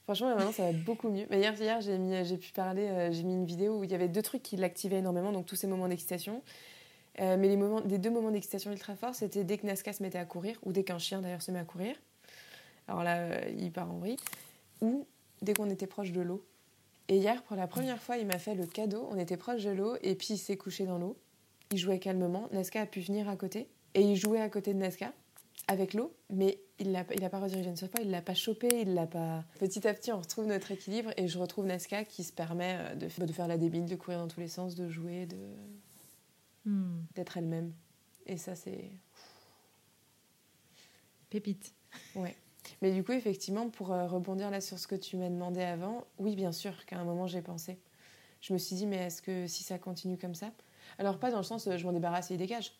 Franchement, 0.03 0.36
maintenant, 0.36 0.51
ça 0.51 0.71
va 0.71 0.73
beaucoup 0.73 1.10
mieux. 1.10 1.27
Mais 1.30 1.39
hier, 1.39 1.53
hier 1.62 1.82
j'ai, 1.82 1.97
mis, 1.97 2.25
j'ai 2.25 2.38
pu 2.38 2.51
parler, 2.51 2.88
euh, 2.88 3.12
j'ai 3.12 3.23
mis 3.23 3.34
une 3.34 3.45
vidéo 3.45 3.80
où 3.80 3.84
il 3.84 3.91
y 3.91 3.95
avait 3.95 4.08
deux 4.08 4.21
trucs 4.21 4.41
qui 4.41 4.56
l'activaient 4.56 4.97
énormément, 4.97 5.32
donc 5.32 5.45
tous 5.45 5.56
ces 5.56 5.67
moments 5.67 5.88
d'excitation. 5.88 6.41
Euh, 7.19 7.38
mais 7.38 7.47
les, 7.47 7.58
moments, 7.58 7.82
deux 7.82 8.10
moments 8.10 8.32
d'excitation 8.32 8.71
ultra 8.71 8.95
forts, 8.95 9.15
c'était 9.15 9.43
dès 9.43 9.58
que 9.58 9.65
Nazca 9.65 9.93
se 9.93 10.03
mettait 10.03 10.19
à 10.19 10.25
courir, 10.25 10.60
ou 10.63 10.71
dès 10.71 10.84
qu'un 10.84 10.99
chien 10.99 11.21
d'ailleurs 11.21 11.41
se 11.41 11.51
met 11.51 11.60
à 11.60 11.65
courir. 11.65 11.95
Alors 12.88 13.03
là, 13.03 13.17
euh, 13.17 13.53
il 13.58 13.71
part 13.71 13.91
en 13.91 13.97
vrille. 13.97 14.17
Ou 14.82 15.08
dès 15.41 15.53
qu'on 15.53 15.69
était 15.69 15.88
proche 15.88 16.12
de 16.12 16.21
l'eau. 16.21 16.45
Et 17.10 17.17
hier, 17.17 17.41
pour 17.43 17.56
la 17.56 17.67
première 17.67 18.01
fois, 18.01 18.17
il 18.17 18.27
m'a 18.27 18.38
fait 18.38 18.53
le 18.53 18.65
cadeau. 18.65 19.08
On 19.12 19.17
était 19.17 19.38
proche 19.38 19.63
de 19.63 19.71
l'eau, 19.71 19.95
et 20.01 20.15
puis 20.15 20.30
il 20.32 20.38
s'est 20.38 20.58
couché 20.58 20.86
dans 20.86 20.97
l'eau. 20.97 21.17
Il 21.71 21.77
jouait 21.77 21.99
calmement. 21.99 22.47
Nazca 22.51 22.82
a 22.82 22.86
pu 22.86 22.99
venir 22.99 23.30
à 23.30 23.36
côté. 23.36 23.67
Et 23.93 24.01
il 24.01 24.15
jouait 24.15 24.41
à 24.41 24.49
côté 24.49 24.73
de 24.73 24.80
Nazca, 24.80 25.12
avec 25.67 25.93
l'eau, 25.93 26.13
mais 26.30 26.60
il 26.80 26.91
n'a 26.91 27.03
il 27.15 27.30
pas 27.30 27.39
redirigé 27.39 27.69
une 27.69 27.75
seule 27.75 27.89
fois, 27.89 28.01
il 28.01 28.12
l'a 28.12 28.21
pas 28.21 28.36
chopé, 28.36 28.69
il 28.82 28.93
l'a 28.93 29.08
pas. 29.08 29.43
Petit 29.60 29.88
à 29.88 29.93
petit, 29.93 30.12
on 30.12 30.19
retrouve 30.19 30.45
notre 30.45 30.71
équilibre 30.71 31.12
et 31.17 31.27
je 31.27 31.39
retrouve 31.39 31.65
Nazca 31.65 32.03
qui 32.03 32.23
se 32.23 32.32
permet 32.32 32.75
euh, 32.77 32.95
de, 32.95 33.25
de 33.25 33.34
faire 33.34 33.47
la 33.47 33.58
débile, 33.58 33.86
de 33.86 33.95
courir 33.95 34.19
dans 34.19 34.27
tous 34.27 34.39
les 34.39 34.47
sens, 34.47 34.75
de 34.75 34.88
jouer, 34.88 35.25
de 35.25 35.38
Hmm, 36.67 36.99
d'être 37.15 37.38
elle-même. 37.38 37.73
Et 38.25 38.36
ça, 38.36 38.53
c'est. 38.53 38.91
Pépite. 41.30 41.73
Ouais. 42.13 42.36
Mais 42.82 42.91
du 42.91 43.06
coup, 43.06 43.13
effectivement, 43.13 43.69
pour 43.69 43.93
euh, 43.93 44.06
rebondir 44.06 44.51
là 44.51 44.60
sur 44.60 44.77
ce 44.77 44.86
que 44.86 44.95
tu 44.95 45.15
m'as 45.15 45.30
demandé 45.30 45.62
avant, 45.62 46.06
oui, 46.19 46.36
bien 46.36 46.51
sûr 46.51 46.86
qu'à 46.86 46.99
un 46.99 47.06
moment, 47.06 47.25
j'ai 47.25 47.41
pensé. 47.41 47.80
Je 48.41 48.51
me 48.51 48.58
suis 48.58 48.75
dit, 48.75 48.86
mais 48.86 48.97
est-ce 48.97 49.21
que 49.21 49.47
si 49.47 49.63
ça 49.63 49.80
continue 49.80 50.17
comme 50.17 50.36
ça? 50.36 50.51
Alors, 51.00 51.19
pas 51.19 51.31
dans 51.31 51.37
le 51.37 51.44
sens, 51.44 51.67
euh, 51.67 51.77
je 51.77 51.85
m'en 51.85 51.94
débarrasse 51.94 52.31
et 52.31 52.33
il 52.33 52.37
dégage. 52.37 52.73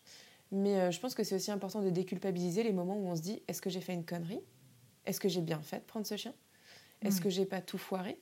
Mais 0.52 0.78
euh, 0.78 0.90
je 0.90 1.00
pense 1.00 1.14
que 1.14 1.24
c'est 1.24 1.34
aussi 1.36 1.50
important 1.50 1.80
de 1.80 1.88
déculpabiliser 1.88 2.62
les 2.62 2.72
moments 2.74 2.96
où 2.96 3.06
on 3.08 3.16
se 3.16 3.22
dit, 3.22 3.42
est-ce 3.48 3.62
que 3.62 3.70
j'ai 3.70 3.80
fait 3.80 3.94
une 3.94 4.04
connerie? 4.04 4.42
Est-ce 5.06 5.18
que 5.18 5.30
j'ai 5.30 5.40
bien 5.40 5.62
fait 5.62 5.78
de 5.78 5.84
prendre 5.84 6.06
ce 6.06 6.16
chien? 6.18 6.34
Est-ce 7.00 7.22
que 7.22 7.30
j'ai 7.30 7.46
pas 7.46 7.62
tout 7.62 7.78
foiré? 7.78 8.20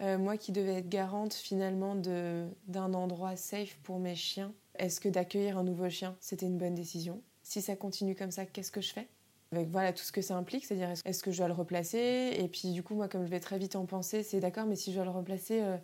Euh, 0.00 0.18
Moi 0.18 0.36
qui 0.36 0.52
devais 0.52 0.74
être 0.74 0.88
garante 0.88 1.34
finalement 1.34 1.94
d'un 1.96 2.94
endroit 2.94 3.36
safe 3.36 3.76
pour 3.82 3.98
mes 3.98 4.14
chiens, 4.14 4.52
est-ce 4.78 5.00
que 5.00 5.08
d'accueillir 5.08 5.58
un 5.58 5.64
nouveau 5.64 5.88
chien, 5.88 6.16
c'était 6.20 6.46
une 6.46 6.58
bonne 6.58 6.74
décision? 6.74 7.22
Si 7.42 7.62
ça 7.62 7.76
continue 7.76 8.14
comme 8.14 8.30
ça, 8.30 8.46
qu'est-ce 8.46 8.72
que 8.72 8.80
je 8.80 8.92
fais? 8.92 9.08
Avec 9.52 9.68
voilà 9.70 9.92
tout 9.92 10.02
ce 10.02 10.12
que 10.12 10.22
ça 10.22 10.36
implique, 10.36 10.64
c'est-à-dire 10.64 10.90
est-ce- 10.90 11.22
que 11.22 11.30
je 11.30 11.38
dois 11.38 11.46
le 11.46 11.54
replacer? 11.54 12.36
Et 12.38 12.48
puis 12.48 12.72
du 12.72 12.82
coup, 12.82 12.94
moi, 12.94 13.08
comme 13.08 13.24
je 13.24 13.30
vais 13.30 13.40
très 13.40 13.58
vite 13.58 13.76
en 13.76 13.86
penser, 13.86 14.22
c'est 14.22 14.40
d'accord, 14.40 14.66
mais 14.66 14.76
si 14.76 14.90
je 14.90 14.96
dois 14.96 15.04
le 15.04 15.10
replacer, 15.10 15.60
euh, 15.62 15.76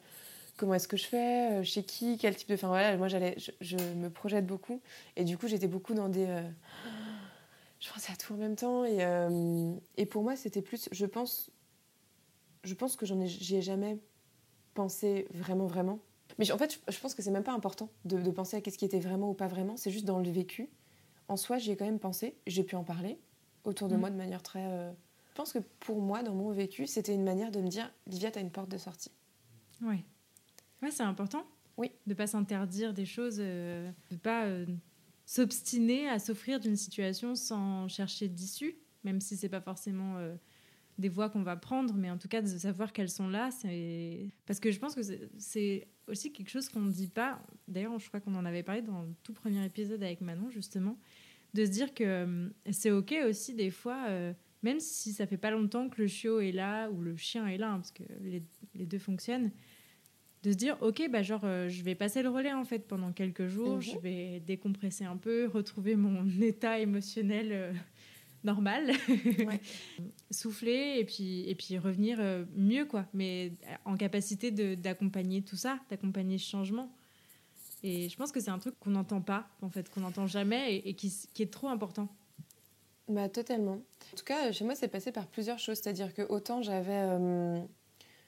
comment 0.56 0.74
est-ce 0.74 0.88
que 0.88 0.96
je 0.96 1.06
fais? 1.06 1.52
Euh, 1.60 1.62
Chez 1.62 1.84
qui? 1.84 2.18
Quel 2.18 2.34
type 2.34 2.48
de... 2.48 2.54
Enfin 2.54 2.68
voilà, 2.68 2.96
moi, 2.96 3.08
j'allais, 3.08 3.36
je, 3.60 3.76
me 3.76 4.10
projette 4.10 4.46
beaucoup. 4.46 4.80
Et 5.16 5.24
du 5.24 5.38
coup, 5.38 5.46
j'étais 5.46 5.68
beaucoup 5.68 5.94
dans 5.94 6.08
des... 6.08 6.26
euh, 6.28 6.42
Je 7.80 7.88
pensais 7.90 8.12
à 8.12 8.16
tout 8.16 8.34
en 8.34 8.36
même 8.36 8.56
temps. 8.56 8.84
Et, 8.84 8.98
et 9.96 10.06
pour 10.06 10.22
moi, 10.24 10.34
c'était 10.36 10.62
plus... 10.62 10.88
Je 10.90 11.06
pense, 11.06 11.50
je 12.64 12.74
pense 12.74 12.96
que 12.96 13.06
j'en 13.06 13.20
ai, 13.20 13.26
j'y 13.28 13.56
ai 13.56 13.62
jamais 13.62 13.98
pensé 14.74 15.26
vraiment, 15.30 15.66
vraiment. 15.66 16.00
Mais 16.38 16.50
en 16.52 16.58
fait, 16.58 16.80
je, 16.88 16.98
pense 16.98 17.14
que 17.14 17.22
c'est 17.22 17.30
même 17.30 17.42
pas 17.44 17.52
important 17.52 17.88
de, 18.04 18.20
de 18.20 18.30
penser 18.30 18.56
à 18.56 18.60
qu'est-ce 18.60 18.78
qui 18.78 18.84
était 18.84 19.00
vraiment 19.00 19.30
ou 19.30 19.34
pas 19.34 19.48
vraiment. 19.48 19.76
C'est 19.76 19.90
juste 19.90 20.04
dans 20.04 20.18
le 20.18 20.30
vécu. 20.30 20.68
en 21.28 21.36
soi, 21.36 21.58
j'y 21.58 21.70
ai 21.70 21.76
quand 21.76 21.84
même 21.84 21.98
pensé. 22.00 22.36
J'ai 22.46 22.62
pu 22.64 22.74
en 22.76 22.84
parler 22.84 23.18
autour 23.64 23.88
de 23.88 23.96
Mm. 23.96 24.00
moi 24.00 24.10
de 24.10 24.16
manière 24.16 24.42
très. 24.42 24.64
euh, 24.66 24.90
Je 25.30 25.34
pense 25.34 25.52
que 25.52 25.60
pour 25.80 26.00
moi, 26.00 26.22
dans 26.22 26.34
mon 26.34 26.50
vécu, 26.50 26.86
c'était 26.86 27.14
une 27.14 27.24
manière 27.24 27.50
de 27.50 27.60
me 27.60 27.68
dire 27.68 27.90
Livia, 28.06 28.30
t'as 28.30 28.40
une 28.40 28.50
porte 28.50 28.68
de 28.70 28.78
sortie. 28.78 29.10
Ouais. 29.82 30.04
Ouais, 30.82 30.90
c'est 30.90 31.02
important. 31.04 31.44
Oui. 31.76 31.90
De 32.06 32.14
pas 32.14 32.26
s'interdire 32.26 32.92
des 32.92 33.06
choses, 33.06 33.36
euh, 33.38 33.90
de 34.10 34.16
pas 34.16 34.44
euh, 34.46 34.66
s'obstiner 35.26 36.08
à 36.08 36.18
s'offrir 36.18 36.60
d'une 36.60 36.76
situation 36.76 37.34
sans 37.34 37.88
chercher 37.88 38.28
d'issue, 38.28 38.76
même 39.04 39.20
si 39.20 39.36
c'est 39.36 39.48
pas 39.48 39.60
forcément 39.60 40.16
euh, 40.18 40.34
des 40.98 41.08
voies 41.08 41.30
qu'on 41.30 41.42
va 41.42 41.56
prendre, 41.56 41.94
mais 41.94 42.10
en 42.10 42.18
tout 42.18 42.28
cas 42.28 42.42
de 42.42 42.46
savoir 42.46 42.92
qu'elles 42.92 43.08
sont 43.10 43.28
là, 43.28 43.50
c'est 43.50 44.28
parce 44.46 44.60
que 44.60 44.70
je 44.70 44.78
pense 44.78 44.94
que 44.94 45.02
c'est- 45.38 45.88
aussi 46.08 46.32
quelque 46.32 46.50
chose 46.50 46.68
qu'on 46.68 46.80
ne 46.80 46.90
dit 46.92 47.08
pas. 47.08 47.40
D'ailleurs, 47.68 47.98
je 47.98 48.08
crois 48.08 48.20
qu'on 48.20 48.34
en 48.34 48.44
avait 48.44 48.62
parlé 48.64 48.82
dans 48.82 49.02
le 49.02 49.14
tout 49.22 49.32
premier 49.32 49.64
épisode 49.64 50.02
avec 50.02 50.20
Manon 50.20 50.50
justement, 50.50 50.98
de 51.54 51.64
se 51.64 51.70
dire 51.70 51.94
que 51.94 52.04
euh, 52.04 52.48
c'est 52.70 52.90
ok 52.90 53.14
aussi 53.28 53.54
des 53.54 53.70
fois. 53.70 54.06
euh, 54.08 54.32
même 54.64 54.78
si 54.78 55.12
ça 55.12 55.26
fait 55.26 55.36
pas 55.38 55.50
longtemps 55.50 55.88
que 55.88 56.00
le 56.00 56.06
chiot 56.06 56.38
est 56.40 56.52
là 56.52 56.88
ou 56.90 57.00
le 57.00 57.16
chien 57.16 57.48
est 57.48 57.58
là, 57.58 57.72
hein, 57.72 57.76
parce 57.78 57.90
que 57.90 58.04
les, 58.20 58.44
les 58.76 58.86
deux 58.86 58.98
fonctionnent, 59.00 59.50
de 60.44 60.52
se 60.52 60.56
dire 60.56 60.76
ok 60.80 61.08
bah 61.10 61.22
genre 61.22 61.42
euh, 61.44 61.68
je 61.68 61.82
vais 61.82 61.94
passer 61.96 62.22
le 62.22 62.28
relais 62.28 62.52
en 62.52 62.64
fait 62.64 62.86
pendant 62.86 63.12
quelques 63.12 63.46
jours 63.48 63.76
Mhm. 63.76 63.80
je 63.82 63.98
vais 63.98 64.40
décompresser 64.40 65.04
un 65.04 65.16
peu 65.16 65.46
retrouver 65.46 65.94
mon 65.96 66.24
état 66.40 66.78
émotionnel 66.78 67.48
euh, 67.52 67.72
normal 68.44 68.90
Ouais. 69.08 69.60
souffler 70.30 70.96
et 70.98 71.04
puis 71.04 71.48
et 71.48 71.54
puis 71.54 71.78
revenir 71.78 72.18
euh, 72.20 72.44
mieux 72.56 72.84
quoi 72.86 73.06
mais 73.14 73.52
en 73.84 73.96
capacité 73.96 74.50
de- 74.50 74.74
d'accompagner 74.74 75.42
tout 75.42 75.56
ça 75.56 75.78
d'accompagner 75.90 76.38
ce 76.38 76.48
changement 76.50 76.90
et 77.82 78.08
je 78.08 78.16
pense 78.16 78.32
que 78.32 78.40
c'est 78.40 78.50
un 78.50 78.58
truc 78.58 78.78
qu'on 78.80 78.90
n'entend 78.90 79.20
pas 79.20 79.48
en 79.60 79.68
fait 79.70 79.88
qu'on 79.90 80.00
n'entend 80.00 80.26
jamais 80.26 80.74
et, 80.76 80.88
et 80.90 80.94
qui, 80.94 81.12
qui 81.34 81.42
est 81.42 81.52
trop 81.52 81.68
important 81.68 82.08
Bah, 83.08 83.28
totalement. 83.28 83.72
En 84.12 84.16
tout 84.16 84.24
cas, 84.24 84.52
chez 84.52 84.64
moi, 84.64 84.74
c'est 84.76 84.86
passé 84.88 85.10
par 85.10 85.26
plusieurs 85.26 85.58
choses. 85.58 85.78
C'est-à-dire 85.78 86.14
que 86.14 86.22
autant 86.22 86.62
j'avais. 86.62 86.94
euh, 86.94 87.60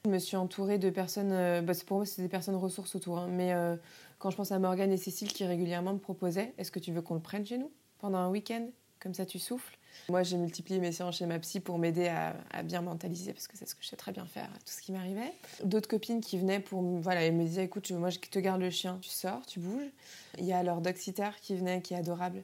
je 0.03 0.09
me 0.09 0.19
suis 0.19 0.35
entourée 0.35 0.77
de 0.77 0.89
personnes. 0.89 1.31
euh, 1.31 1.61
bah, 1.61 1.73
c'est- 1.73 1.85
pour 1.85 1.97
moi, 1.97 2.05
c'est 2.05 2.21
des 2.21 2.27
personnes 2.27 2.55
ressources 2.57 2.95
autour. 2.95 3.17
hein, 3.17 3.27
mais 3.31 3.53
euh, 3.53 3.77
quand 4.19 4.29
je 4.29 4.35
pense 4.35 4.51
à 4.51 4.59
Morgane 4.59 4.91
et 4.91 4.97
Cécile 4.97 5.29
qui 5.31 5.45
régulièrement 5.45 5.93
me 5.93 5.99
proposaient 5.99 6.53
Est-ce 6.57 6.71
que 6.71 6.79
tu 6.79 6.91
veux 6.91 7.01
qu'on 7.01 7.15
le 7.15 7.21
prenne 7.21 7.45
chez 7.45 7.57
nous 7.57 7.71
pendant 7.99 8.17
un 8.17 8.29
week-end? 8.29 8.67
Comme 8.99 9.13
ça, 9.13 9.25
tu 9.25 9.39
souffles. 9.39 9.77
Moi, 10.09 10.23
j'ai 10.23 10.37
multiplié 10.37 10.79
mes 10.79 10.91
séances 10.91 11.17
chez 11.17 11.25
ma 11.25 11.39
psy 11.39 11.59
pour 11.59 11.77
m'aider 11.77 12.07
à, 12.07 12.63
bien 12.63 12.81
mentaliser 12.81 13.33
parce 13.33 13.47
que 13.47 13.57
c'est 13.57 13.67
ce 13.67 13.75
que 13.75 13.83
je 13.83 13.87
sais 13.87 13.95
très 13.95 14.11
bien 14.11 14.25
faire, 14.25 14.49
tout 14.65 14.71
ce 14.71 14.81
qui 14.81 14.91
m'arrivait. 14.91 15.33
D'autres 15.63 15.87
copines 15.87 16.21
qui 16.21 16.37
venaient 16.37 16.59
pour. 16.59 16.81
Voilà, 16.81 17.23
elles 17.23 17.33
me 17.33 17.43
disaient 17.43 17.65
Écoute, 17.65 17.91
moi, 17.91 18.09
je 18.09 18.19
te 18.19 18.39
garde 18.39 18.61
le 18.61 18.69
chien, 18.69 18.99
tu 19.01 19.09
sors, 19.09 19.45
tu 19.45 19.59
bouges. 19.59 19.91
Il 20.37 20.45
y 20.45 20.53
a 20.53 20.61
leur 20.63 20.81
dog 20.81 20.95
sitter 20.95 21.29
qui 21.41 21.55
venait, 21.55 21.81
qui 21.81 21.93
est 21.93 21.97
adorable. 21.97 22.43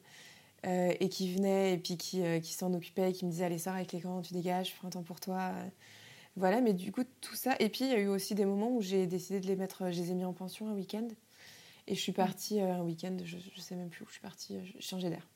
Euh, 0.68 0.94
et 1.00 1.10
qui 1.10 1.34
venait 1.34 1.74
et 1.74 1.78
puis 1.80 1.98
qui, 1.98 2.22
euh, 2.22 2.40
s'en 2.44 2.72
occupait 2.76 3.14
qui 3.14 3.26
me 3.26 3.32
disait 3.32 3.46
allez 3.46 3.58
sors 3.58 3.74
avec 3.74 3.94
les 3.94 4.00
grands 4.00 4.22
tu 4.22 4.36
dégages 4.36 4.70
je 4.70 4.76
prends 4.76 4.90
un 4.90 4.92
temps 4.92 5.02
pour 5.02 5.20
toi 5.20 5.54
Euh, 5.56 5.70
voilà 6.36 6.62
mais 6.62 6.74
du 6.74 6.92
coup 6.92 7.04
tout 7.20 7.36
ça 7.36 7.56
et 7.60 7.70
puis 7.70 7.86
il 7.86 7.92
y 7.92 7.94
a 7.94 8.00
eu 8.00 8.08
aussi 8.08 8.36
des 8.36 8.46
moments 8.46 8.70
où 8.70 8.82
j'ai 8.82 9.06
décidé 9.06 9.40
de 9.40 9.48
les 9.48 9.56
mettre 9.56 9.92
je 9.92 10.00
les 10.00 10.12
ai 10.12 10.14
mis 10.14 10.24
en 10.24 10.34
pension 10.34 10.70
un 10.70 10.74
week-end 10.74 11.08
et 11.88 11.96
je 11.96 12.00
suis 12.00 12.12
partie 12.12 12.62
euh, 12.62 12.76
un 12.76 12.82
week-end 12.82 13.18
je, 13.24 13.38
je 13.38 13.62
sais 13.62 13.76
même 13.76 13.90
plus 13.90 14.04
où 14.04 14.08
je 14.08 14.14
suis 14.14 14.22
partie 14.22 14.56
euh, 14.56 14.62
changé 14.80 15.10
d'air 15.10 15.28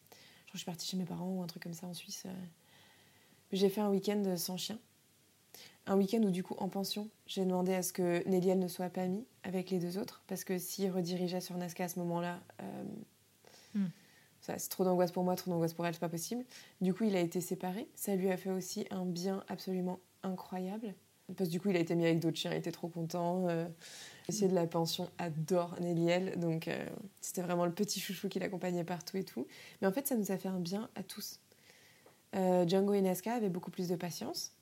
je 0.55 0.59
suis 0.59 0.65
partie 0.65 0.87
chez 0.87 0.97
mes 0.97 1.05
parents 1.05 1.29
ou 1.29 1.41
un 1.41 1.47
truc 1.47 1.63
comme 1.63 1.73
ça 1.73 1.87
en 1.87 1.93
Suisse 1.93 2.23
euh. 2.25 2.33
j'ai 3.51 3.69
fait 3.69 3.81
un 3.81 3.89
week-end 3.89 4.35
sans 4.37 4.57
chien 4.57 4.79
un 5.85 5.95
week-end 5.95 6.21
où 6.23 6.31
du 6.31 6.43
coup 6.43 6.55
en 6.57 6.69
pension 6.69 7.09
j'ai 7.27 7.45
demandé 7.45 7.73
à 7.73 7.83
ce 7.83 7.93
que 7.93 8.27
Néliel 8.27 8.59
ne 8.59 8.67
soit 8.67 8.89
pas 8.89 9.07
mis 9.07 9.25
avec 9.43 9.69
les 9.69 9.79
deux 9.79 9.97
autres 9.97 10.23
parce 10.27 10.43
que 10.43 10.57
s'il 10.57 10.89
redirigeait 10.91 11.41
sur 11.41 11.55
Nazca 11.57 11.83
à 11.83 11.87
ce 11.87 11.99
moment-là 11.99 12.39
euh, 12.61 12.83
Hmm. 13.75 13.87
ça, 14.39 14.57
c'est 14.57 14.69
trop 14.69 14.85
d'angoisse 14.85 15.11
pour 15.11 15.23
moi, 15.23 15.35
trop 15.35 15.51
d'angoisse 15.51 15.73
pour 15.73 15.85
elle, 15.85 15.93
c'est 15.93 15.99
pas 15.99 16.09
possible. 16.09 16.45
Du 16.81 16.93
coup, 16.93 17.03
il 17.03 17.15
a 17.15 17.19
été 17.19 17.41
séparé. 17.41 17.87
Ça 17.95 18.15
lui 18.15 18.31
a 18.31 18.37
fait 18.37 18.51
aussi 18.51 18.87
un 18.89 19.05
bien 19.05 19.43
absolument 19.49 19.99
incroyable. 20.23 20.95
Parce 21.35 21.49
que 21.49 21.53
du 21.53 21.59
coup, 21.59 21.69
il 21.69 21.75
a 21.75 21.79
été 21.79 21.95
mis 21.95 22.05
avec 22.05 22.19
d'autres 22.19 22.37
chiens, 22.37 22.51
il 22.51 22.57
était 22.57 22.71
trop 22.71 22.87
content. 22.87 23.47
Euh, 23.49 23.65
Monsieur 24.27 24.47
de 24.47 24.53
la 24.55 24.65
pension 24.67 25.09
adore 25.17 25.75
Néliel, 25.81 26.39
donc 26.39 26.67
euh, 26.67 26.85
c'était 27.21 27.41
vraiment 27.41 27.65
le 27.65 27.71
petit 27.71 27.99
chouchou 27.99 28.27
qui 28.29 28.39
l'accompagnait 28.39 28.83
partout 28.83 29.17
et 29.17 29.23
tout. 29.23 29.45
Mais 29.81 29.87
en 29.87 29.91
fait, 29.91 30.07
ça 30.07 30.15
nous 30.15 30.31
a 30.31 30.37
fait 30.37 30.47
un 30.49 30.59
bien 30.59 30.89
à 30.95 31.03
tous. 31.03 31.39
Euh, 32.35 32.67
Django 32.67 32.93
et 32.93 33.01
Nazca 33.01 33.33
avaient 33.33 33.49
beaucoup 33.49 33.71
plus 33.71 33.87
de 33.87 33.95
patience. 33.95 34.53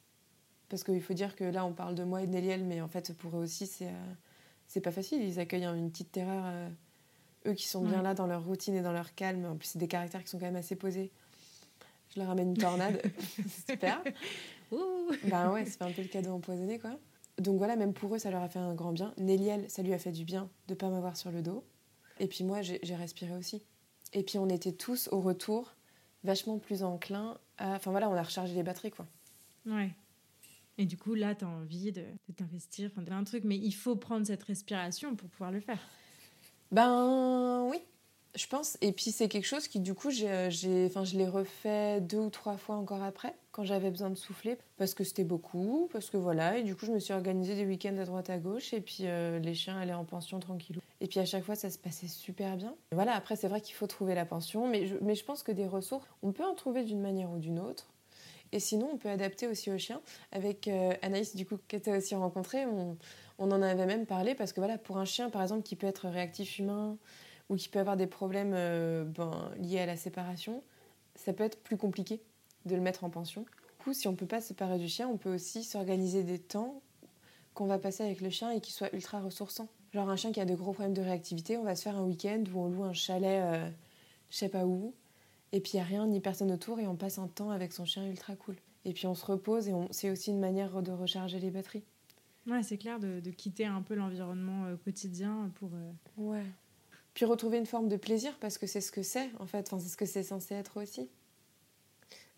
Parce 0.70 0.84
qu'il 0.84 1.02
faut 1.02 1.14
dire 1.14 1.36
que 1.36 1.44
là, 1.44 1.66
on 1.66 1.74
parle 1.74 1.96
de 1.96 2.04
moi 2.04 2.22
et 2.24 2.28
de 2.28 2.32
Néliel, 2.32 2.64
mais 2.64 2.82
en 2.82 2.88
fait, 2.88 3.14
pour 3.14 3.36
eux 3.38 3.42
aussi, 3.44 3.68
c'est 3.68 3.88
euh, 3.88 4.14
c'est 4.68 4.82
pas 4.82 4.92
facile. 4.92 5.22
Ils 5.22 5.40
accueillent 5.40 5.66
une 5.66 5.92
petite 5.92 6.12
terreur. 6.12 6.46
eux 7.46 7.54
qui 7.54 7.68
sont 7.68 7.84
bien 7.84 7.98
Ouais. 7.98 8.04
là 8.04 8.14
dans 8.14 8.26
leur 8.28 8.44
routine 8.44 8.76
et 8.76 8.82
dans 8.82 8.94
leur 8.94 9.14
calme. 9.16 9.46
En 9.46 9.56
plus, 9.56 9.68
c'est 9.68 9.80
des 9.80 9.88
caractères 9.90 10.24
qui 10.24 10.30
sont 10.30 10.40
quand 10.40 10.46
même 10.46 10.56
assez 10.56 10.76
posés. 10.76 11.12
Je 12.14 12.20
leur 12.20 12.28
ramène 12.28 12.50
une 12.50 12.58
tornade. 12.58 13.02
C'est 13.38 13.72
super. 13.74 14.04
Ouh. 14.72 15.12
Ben 15.26 15.52
ouais, 15.52 15.66
c'est 15.66 15.82
un 15.82 15.92
peu 15.92 16.02
le 16.02 16.08
cadeau 16.08 16.32
empoisonné, 16.32 16.80
quoi. 16.80 16.98
Donc 17.40 17.58
voilà, 17.58 17.76
même 17.76 17.94
pour 17.94 18.14
eux, 18.14 18.20
ça 18.20 18.30
leur 18.30 18.44
a 18.44 18.50
fait 18.50 18.60
un 18.60 18.74
grand 18.76 18.92
bien. 18.92 19.14
Néliel, 19.18 19.70
ça 19.70 19.82
lui 19.82 19.94
a 19.94 19.98
fait 19.98 20.12
du 20.12 20.24
bien 20.24 20.50
de 20.68 20.76
pas 20.76 20.90
m'avoir 20.90 21.18
sur 21.18 21.32
le 21.32 21.42
dos. 21.42 21.64
Et 22.20 22.28
puis 22.28 22.44
moi, 22.44 22.62
j'ai 22.62 22.96
respiré 22.96 23.36
aussi. 23.36 23.64
Et 24.14 24.24
puis 24.24 24.38
on 24.38 24.48
était 24.50 24.72
tous 24.72 25.10
au 25.12 25.20
retour 25.20 25.74
vachement 26.24 26.60
plus 26.60 26.84
enclins 26.84 27.38
à... 27.58 27.76
Enfin 27.76 27.92
voilà, 27.92 28.10
on 28.10 28.14
a 28.14 28.22
rechargé 28.22 28.54
les 28.54 28.64
batteries, 28.64 28.92
quoi. 28.92 29.08
Ouais. 29.66 29.92
Et 30.78 30.86
du 30.86 30.98
coup, 30.98 31.16
là, 31.16 31.34
tu 31.34 31.46
as 31.46 31.48
envie 31.48 31.92
de, 31.92 32.02
de 32.02 32.34
t'investir, 32.36 32.92
faire 32.92 33.14
un 33.14 33.24
truc, 33.24 33.44
mais 33.44 33.58
il 33.58 33.72
faut 33.72 33.96
prendre 33.96 34.26
cette 34.26 34.44
respiration 34.44 35.16
pour 35.16 35.30
pouvoir 35.30 35.52
le 35.52 35.60
faire. 35.60 35.80
Ben 36.72 37.68
oui, 37.70 37.80
je 38.36 38.48
pense. 38.48 38.78
Et 38.82 38.92
puis 38.92 39.12
c'est 39.12 39.28
quelque 39.30 39.46
chose 39.46 39.68
qui, 39.68 39.80
du 39.80 39.94
coup, 39.94 40.10
j'ai, 40.10 40.50
j'ai- 40.50 40.86
enfin, 40.88 41.04
je 41.04 41.18
l'ai 41.18 41.28
refait 41.28 42.02
deux 42.02 42.18
ou 42.20 42.30
trois 42.30 42.58
fois 42.58 42.76
encore 42.76 43.04
après, 43.04 43.36
quand 43.52 43.64
j'avais 43.64 43.92
besoin 43.92 44.10
de 44.10 44.16
souffler, 44.16 44.58
parce 44.78 44.94
que 44.94 45.04
c'était 45.04 45.24
beaucoup, 45.24 45.88
parce 45.92 46.10
que 46.10 46.18
voilà. 46.18 46.58
Et 46.58 46.64
du 46.64 46.76
coup, 46.76 46.86
je 46.86 46.92
me 46.92 47.00
suis 47.00 47.14
organisée 47.14 47.56
des 47.56 47.66
week-ends 47.66 47.98
à 48.00 48.06
droite 48.06 48.30
à 48.30 48.38
gauche, 48.38 48.74
et 48.74 48.82
puis 48.82 49.00
euh, 49.02 49.40
les 49.40 49.54
chiens 49.54 49.78
allaient 49.78 49.94
en 49.94 50.06
pension 50.06 50.40
tranquillou. 50.40 50.82
Et 51.02 51.08
puis 51.08 51.20
à 51.20 51.26
chaque 51.26 51.44
fois, 51.44 51.56
ça 51.56 51.70
se 51.70 51.78
passait 51.78 52.08
super 52.08 52.56
bien. 52.58 52.74
Voilà, 52.94 53.14
après, 53.16 53.36
c'est 53.36 53.48
vrai 53.48 53.62
qu'il 53.62 53.76
faut 53.76 53.88
trouver 53.88 54.16
la 54.16 54.26
pension, 54.26 54.68
mais 54.68 54.88
je, 54.88 54.96
mais 55.02 55.16
je 55.16 55.24
pense 55.26 55.44
que 55.44 55.52
des 55.52 55.68
ressources, 55.68 56.06
on 56.24 56.32
peut 56.32 56.46
en 56.46 56.56
trouver 56.56 56.84
d'une 56.84 57.02
manière 57.02 57.30
ou 57.32 57.38
d'une 57.38 57.60
autre. 57.60 57.90
Et 58.52 58.60
sinon, 58.60 58.90
on 58.94 58.98
peut 58.98 59.10
adapter 59.10 59.48
aussi 59.48 59.72
aux 59.72 59.78
chiens. 59.80 60.00
Avec 60.32 60.68
euh, 60.68 60.94
Anaïs, 61.02 61.36
du 61.36 61.46
coup, 61.46 61.58
tu 61.68 61.78
as 61.90 61.98
aussi 61.98 62.14
rencontré, 62.14 62.66
on, 62.68 62.98
on 63.40 63.52
en 63.52 63.62
avait 63.64 63.88
même 63.88 64.06
parlé 64.06 64.36
parce 64.36 64.54
que 64.54 64.60
voilà, 64.60 64.78
pour 64.78 64.98
un 64.98 65.06
chien, 65.06 65.30
par 65.32 65.42
exemple, 65.42 65.64
qui 65.64 65.76
peut 65.76 65.88
être 65.88 66.08
réactif 66.08 66.60
humain 66.60 66.96
ou 67.50 67.56
qui 67.56 67.70
peut 67.70 67.80
avoir 67.80 67.98
des 67.98 68.08
problèmes 68.08 68.54
euh, 68.54 69.04
ben, 69.04 69.52
liés 69.58 69.80
à 69.80 69.86
la 69.86 69.98
séparation, 69.98 70.64
ça 71.16 71.34
peut 71.34 71.44
être 71.44 71.62
plus 71.62 71.78
compliqué 71.78 72.22
de 72.66 72.76
le 72.76 72.82
mettre 72.82 73.04
en 73.04 73.10
pension. 73.10 73.42
Du 73.42 73.84
coup, 73.84 73.94
si 73.94 74.08
on 74.08 74.16
peut 74.16 74.26
pas 74.26 74.42
se 74.42 74.48
séparer 74.50 74.78
du 74.78 74.88
chien, 74.88 75.08
on 75.08 75.18
peut 75.18 75.34
aussi 75.34 75.64
s'organiser 75.64 76.24
des 76.24 76.40
temps 76.40 76.82
qu'on 77.54 77.66
va 77.66 77.78
passer 77.78 78.04
avec 78.04 78.22
le 78.22 78.30
chien 78.30 78.52
et 78.52 78.62
qui 78.62 78.72
soient 78.72 78.94
ultra 78.96 79.20
ressourçants. 79.20 79.68
Genre 79.94 80.10
un 80.10 80.16
chien 80.16 80.32
qui 80.32 80.40
a 80.40 80.46
de 80.46 80.56
gros 80.56 80.72
problèmes 80.72 80.94
de 80.96 81.02
réactivité, 81.02 81.58
on 81.58 81.64
va 81.64 81.76
se 81.76 81.84
faire 81.84 81.98
un 81.98 82.04
week-end 82.04 82.44
où 82.54 82.60
on 82.60 82.68
loue 82.70 82.84
un 82.84 82.94
chalet, 82.94 83.44
euh, 83.44 83.70
je 84.32 84.38
sais 84.38 84.50
pas 84.50 84.66
où, 84.66 84.96
et 85.52 85.60
puis 85.60 85.74
il 85.74 85.76
n'y 85.76 85.82
a 85.82 85.86
rien 85.86 86.08
ni 86.08 86.20
personne 86.20 86.52
autour 86.52 86.80
et 86.80 86.88
on 86.88 86.96
passe 86.96 87.20
un 87.20 87.28
temps 87.28 87.52
avec 87.52 87.74
son 87.74 87.86
chien 87.86 88.08
ultra 88.08 88.36
cool. 88.36 88.56
Et 88.86 88.94
puis 88.94 89.06
on 89.06 89.14
se 89.14 89.26
repose 89.26 89.68
et 89.68 89.74
on... 89.74 89.88
c'est 89.92 90.10
aussi 90.10 90.32
une 90.32 90.40
manière 90.40 90.82
de 90.82 90.92
recharger 90.92 91.40
les 91.40 91.52
batteries. 91.52 91.84
Ouais, 92.48 92.64
c'est 92.64 92.78
clair 92.78 93.00
de, 93.00 93.20
de 93.20 93.30
quitter 93.30 93.66
un 93.66 93.82
peu 93.82 93.94
l'environnement 93.94 94.66
euh, 94.66 94.76
quotidien 94.76 95.52
pour. 95.56 95.70
euh, 95.76 95.92
Ouais. 96.18 96.46
Puis 97.14 97.26
retrouver 97.26 97.58
une 97.58 97.66
forme 97.66 97.90
de 97.90 97.96
plaisir 97.98 98.36
parce 98.40 98.58
que 98.58 98.66
c'est 98.68 98.82
ce 98.82 98.92
que 98.92 99.04
c'est 99.04 99.30
en 99.40 99.46
fait, 99.46 99.68
enfin, 99.72 99.80
c'est 99.80 99.90
ce 99.90 99.98
que 99.98 100.06
c'est 100.06 100.24
censé 100.24 100.56
être 100.56 100.82
aussi. 100.82 101.10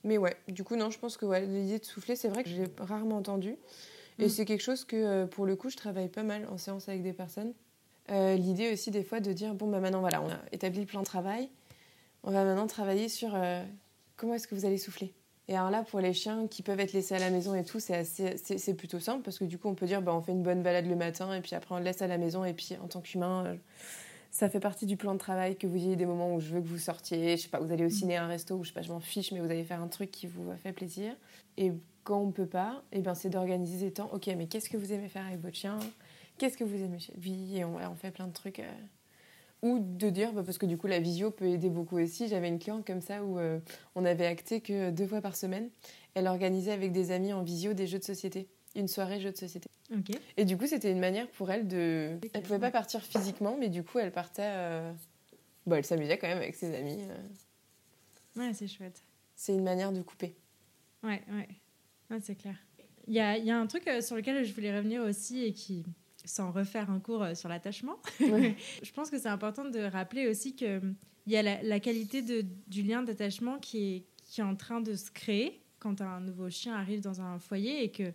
Mais 0.03 0.17
ouais, 0.17 0.35
du 0.47 0.63
coup 0.63 0.75
non, 0.75 0.89
je 0.91 0.99
pense 0.99 1.17
que 1.17 1.25
ouais, 1.25 1.45
l'idée 1.45 1.79
de 1.79 1.85
souffler, 1.85 2.15
c'est 2.15 2.27
vrai 2.29 2.43
que 2.43 2.49
je 2.49 2.61
l'ai 2.61 2.67
rarement 2.79 3.17
entendu. 3.17 3.55
Et 4.19 4.25
Mm. 4.25 4.29
c'est 4.29 4.45
quelque 4.45 4.61
chose 4.61 4.85
que 4.85 4.95
euh, 4.95 5.25
pour 5.25 5.45
le 5.45 5.55
coup, 5.55 5.69
je 5.69 5.75
travaille 5.77 6.09
pas 6.09 6.23
mal 6.23 6.47
en 6.49 6.57
séance 6.57 6.87
avec 6.87 7.01
des 7.03 7.13
personnes. 7.13 7.53
Euh, 8.11 8.35
l'idée 8.35 8.71
aussi 8.71 8.91
des 8.91 9.03
fois 9.03 9.19
de 9.19 9.33
dire, 9.33 9.55
bon 9.55 9.67
bah 9.67 9.79
maintenant 9.79 9.99
voilà, 10.01 10.21
on 10.21 10.29
a 10.29 10.37
établi 10.51 10.79
le 10.81 10.85
plan 10.85 10.99
de 10.99 11.05
travail, 11.05 11.49
on 12.23 12.31
va 12.31 12.43
maintenant 12.45 12.67
travailler 12.67 13.09
sur 13.09 13.33
euh, 13.33 13.63
comment 14.15 14.35
est-ce 14.35 14.47
que 14.47 14.53
vous 14.55 14.65
allez 14.65 14.77
souffler. 14.77 15.13
Et 15.47 15.55
alors 15.57 15.69
là, 15.71 15.83
pour 15.83 15.99
les 15.99 16.13
chiens 16.13 16.47
qui 16.47 16.61
peuvent 16.63 16.79
être 16.79 16.93
laissés 16.93 17.15
à 17.15 17.19
la 17.19 17.29
maison 17.31 17.55
et 17.55 17.63
tout, 17.63 17.79
c'est 17.79 17.95
assez- 17.95 18.37
c'est 18.37 18.57
c'est 18.59 18.73
plutôt 18.75 18.99
simple 18.99 19.21
parce 19.23 19.37
que 19.39 19.45
du 19.45 19.57
coup, 19.57 19.67
on 19.69 19.75
peut 19.75 19.85
dire, 19.87 20.01
bah, 20.03 20.13
on 20.13 20.21
fait 20.21 20.31
une 20.33 20.43
bonne 20.43 20.61
balade 20.61 20.85
le 20.85 20.95
matin 20.95 21.33
et 21.35 21.41
puis 21.41 21.55
après 21.55 21.73
on 21.73 21.79
le 21.79 21.83
laisse 21.83 22.01
à 22.03 22.07
la 22.07 22.17
maison 22.19 22.45
et 22.45 22.53
puis 22.53 22.75
en 22.83 22.87
tant 22.87 23.01
qu'humain, 23.01 23.45
euh, 23.47 23.55
ça 24.35 24.49
fait 24.49 24.59
partie 24.59 24.85
du 24.85 24.97
plan 24.97 25.13
de 25.13 25.17
travail 25.17 25.55
que 25.55 25.65
vous 25.65 25.77
ayez 25.77 25.95
des 25.95 26.05
moments 26.05 26.35
où 26.35 26.41
je 26.41 26.55
veux 26.55 26.59
que 26.59 26.67
vous 26.67 26.77
sortiez, 26.77 27.37
je 27.37 27.43
sais 27.43 27.47
pas, 27.47 27.61
vous 27.61 27.71
allez 27.71 27.85
au 27.85 27.89
ciné, 27.89 28.17
à 28.17 28.25
un 28.25 28.27
resto, 28.27 28.55
ou 28.55 28.65
je 28.65 28.67
sais 28.67 28.73
pas, 28.73 28.81
je 28.81 28.91
m'en 28.91 28.99
fiche, 28.99 29.31
mais 29.31 29.39
vous 29.39 29.49
allez 29.49 29.63
faire 29.63 29.81
un 29.81 29.87
truc 29.87 30.11
qui 30.11 30.27
vous 30.27 30.51
fait 30.61 30.73
plaisir. 30.73 31.15
Et 31.55 31.71
quand 32.03 32.19
on 32.19 32.31
peut 32.31 32.45
pas, 32.45 32.83
et 32.91 32.99
ben 32.99 33.15
c'est 33.15 33.29
d'organiser 33.29 33.85
des 33.85 33.93
temps. 33.93 34.09
Ok, 34.11 34.27
mais 34.37 34.47
qu'est-ce 34.47 34.69
que 34.69 34.75
vous 34.75 34.91
aimez 34.91 35.07
faire 35.07 35.25
avec 35.25 35.39
votre 35.39 35.55
chien? 35.55 35.79
Qu'est-ce 36.37 36.57
que 36.57 36.65
vous 36.65 36.83
aimez 36.83 36.99
chez 36.99 37.13
lui? 37.13 37.55
Et 37.55 37.63
on, 37.63 37.77
on 37.77 37.95
fait 37.95 38.11
plein 38.11 38.27
de 38.27 38.33
trucs. 38.33 38.59
euh. 38.59 38.69
Ou 39.61 39.79
de 39.79 40.09
dire, 40.09 40.33
bah, 40.33 40.43
parce 40.45 40.57
que 40.57 40.65
du 40.65 40.77
coup 40.77 40.87
la 40.87 40.99
visio 40.99 41.31
peut 41.31 41.47
aider 41.47 41.69
beaucoup 41.69 41.97
aussi. 41.97 42.27
J'avais 42.27 42.49
une 42.49 42.59
cliente 42.59 42.85
comme 42.85 42.99
ça 42.99 43.23
où 43.23 43.39
euh, 43.39 43.59
on 43.95 44.03
avait 44.03 44.25
acté 44.25 44.59
que 44.59 44.91
deux 44.91 45.07
fois 45.07 45.21
par 45.21 45.37
semaine, 45.37 45.69
elle 46.13 46.27
organisait 46.27 46.73
avec 46.73 46.91
des 46.91 47.11
amis 47.11 47.31
en 47.31 47.41
visio 47.41 47.71
des 47.71 47.87
jeux 47.87 47.99
de 47.99 48.03
société, 48.03 48.49
une 48.75 48.87
soirée 48.87 49.19
jeux 49.19 49.31
de 49.31 49.37
société. 49.37 49.69
Et 50.37 50.45
du 50.45 50.57
coup, 50.57 50.65
c'était 50.67 50.91
une 50.91 50.99
manière 50.99 51.27
pour 51.29 51.51
elle 51.51 51.67
de. 51.67 52.17
Elle 52.33 52.41
pouvait 52.43 52.59
pas 52.59 52.71
partir 52.71 53.01
physiquement, 53.03 53.55
mais 53.59 53.69
du 53.69 53.83
coup, 53.83 53.99
elle 53.99 54.11
partait. 54.11 54.41
euh, 54.43 54.91
Bon, 55.65 55.75
elle 55.75 55.85
s'amusait 55.85 56.17
quand 56.17 56.27
même 56.27 56.37
avec 56.37 56.55
ses 56.55 56.75
amis. 56.75 56.99
euh. 57.09 58.39
Ouais, 58.39 58.53
c'est 58.53 58.67
chouette. 58.67 59.01
C'est 59.35 59.53
une 59.53 59.63
manière 59.63 59.91
de 59.91 60.01
couper. 60.01 60.35
Ouais, 61.03 61.21
ouais. 61.31 62.19
c'est 62.21 62.35
clair. 62.35 62.55
Il 63.07 63.13
y 63.13 63.19
a, 63.19 63.37
y 63.37 63.51
a, 63.51 63.57
un 63.59 63.67
truc 63.67 63.87
euh, 63.87 64.01
sur 64.01 64.15
lequel 64.15 64.43
je 64.43 64.53
voulais 64.53 64.75
revenir 64.75 65.01
aussi 65.03 65.43
et 65.43 65.53
qui, 65.53 65.83
sans 66.23 66.51
refaire 66.51 66.89
un 66.89 66.99
cours 66.99 67.21
euh, 67.23 67.35
sur 67.35 67.49
l'attachement, 67.49 67.97
je 68.19 68.91
pense 68.93 69.09
que 69.11 69.17
c'est 69.19 69.29
important 69.29 69.65
de 69.65 69.79
rappeler 69.79 70.27
aussi 70.27 70.55
qu'il 70.55 70.95
y 71.27 71.35
a 71.37 71.43
la, 71.43 71.61
la 71.61 71.79
qualité 71.79 72.21
de, 72.23 72.43
du 72.67 72.81
lien 72.81 73.03
d'attachement 73.03 73.59
qui 73.59 73.95
est, 73.95 74.05
qui 74.23 74.41
est 74.41 74.43
en 74.43 74.55
train 74.55 74.81
de 74.81 74.95
se 74.95 75.11
créer 75.11 75.61
quand 75.79 76.01
un 76.01 76.19
nouveau 76.19 76.49
chien 76.49 76.73
arrive 76.75 77.01
dans 77.01 77.21
un 77.21 77.37
foyer 77.37 77.83
et 77.83 77.91
que 77.91 78.11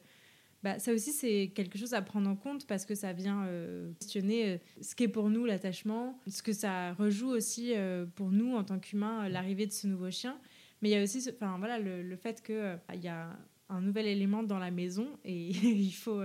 bah, 0.63 0.79
ça 0.79 0.93
aussi, 0.93 1.13
c'est 1.13 1.53
quelque 1.55 1.79
chose 1.79 1.95
à 1.95 2.03
prendre 2.03 2.29
en 2.29 2.37
compte 2.37 2.67
parce 2.67 2.85
que 2.85 2.95
ça 2.95 3.13
vient 3.13 3.45
euh, 3.47 3.93
questionner 3.99 4.49
euh, 4.49 4.59
ce 4.83 4.95
qu'est 4.95 5.09
pour 5.09 5.31
nous 5.31 5.47
l'attachement, 5.47 6.19
ce 6.27 6.43
que 6.43 6.53
ça 6.53 6.93
rejoue 6.93 7.31
aussi 7.31 7.73
euh, 7.75 8.05
pour 8.15 8.31
nous 8.31 8.55
en 8.55 8.65
tant 8.65 8.79
qu'humains, 8.79 9.29
l'arrivée 9.29 9.67
de 9.67 9.73
ce 9.73 9.87
nouveau 9.87 10.11
chien. 10.11 10.39
Mais 10.83 10.91
il 10.91 10.93
y 10.93 10.97
a 10.97 11.03
aussi 11.03 11.27
enfin, 11.35 11.57
voilà, 11.59 11.79
le, 11.79 12.03
le 12.03 12.17
fait 12.17 12.43
qu'il 12.43 12.79
il 12.95 13.01
y 13.03 13.09
a 13.09 13.31
un 13.71 13.81
nouvel 13.81 14.07
élément 14.07 14.43
dans 14.43 14.59
la 14.59 14.71
maison 14.71 15.09
et 15.25 15.49
il, 15.49 15.93
faut, 15.93 16.21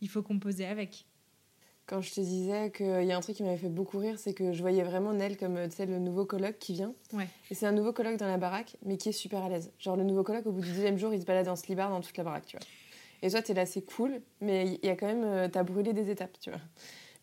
il 0.00 0.08
faut 0.08 0.22
composer 0.22 0.66
avec. 0.66 1.06
Quand 1.86 2.00
je 2.00 2.12
te 2.12 2.20
disais 2.20 2.70
qu'il 2.70 3.04
y 3.04 3.10
a 3.10 3.16
un 3.16 3.20
truc 3.20 3.36
qui 3.36 3.42
m'avait 3.42 3.56
fait 3.56 3.68
beaucoup 3.68 3.98
rire, 3.98 4.16
c'est 4.16 4.32
que 4.32 4.52
je 4.52 4.60
voyais 4.60 4.84
vraiment 4.84 5.12
Nel 5.12 5.36
comme 5.36 5.56
le 5.56 5.98
nouveau 5.98 6.24
coloc 6.24 6.56
qui 6.58 6.72
vient. 6.72 6.94
Ouais. 7.12 7.26
Et 7.50 7.54
c'est 7.54 7.66
un 7.66 7.72
nouveau 7.72 7.92
coloc 7.92 8.16
dans 8.16 8.28
la 8.28 8.38
baraque, 8.38 8.76
mais 8.84 8.96
qui 8.96 9.08
est 9.08 9.12
super 9.12 9.42
à 9.42 9.48
l'aise. 9.48 9.72
Genre 9.78 9.96
le 9.96 10.04
nouveau 10.04 10.22
coloc, 10.22 10.46
au 10.46 10.52
bout 10.52 10.60
du 10.60 10.70
deuxième 10.70 10.98
jour, 10.98 11.12
il 11.12 11.20
se 11.20 11.26
balade 11.26 11.48
en 11.48 11.56
slibard 11.56 11.90
dans 11.90 12.00
toute 12.00 12.16
la 12.16 12.22
baraque, 12.22 12.46
tu 12.46 12.56
vois. 12.56 12.66
Et 13.22 13.30
toi, 13.30 13.42
tu 13.42 13.52
es 13.52 13.54
là, 13.54 13.66
c'est 13.66 13.82
cool, 13.82 14.20
mais 14.40 14.78
il 14.82 14.86
y 14.86 14.90
a 14.90 14.96
quand 14.96 15.06
même, 15.06 15.24
euh, 15.24 15.48
tu 15.48 15.58
as 15.58 15.62
brûlé 15.62 15.92
des 15.92 16.10
étapes, 16.10 16.38
tu 16.40 16.50
vois. 16.50 16.60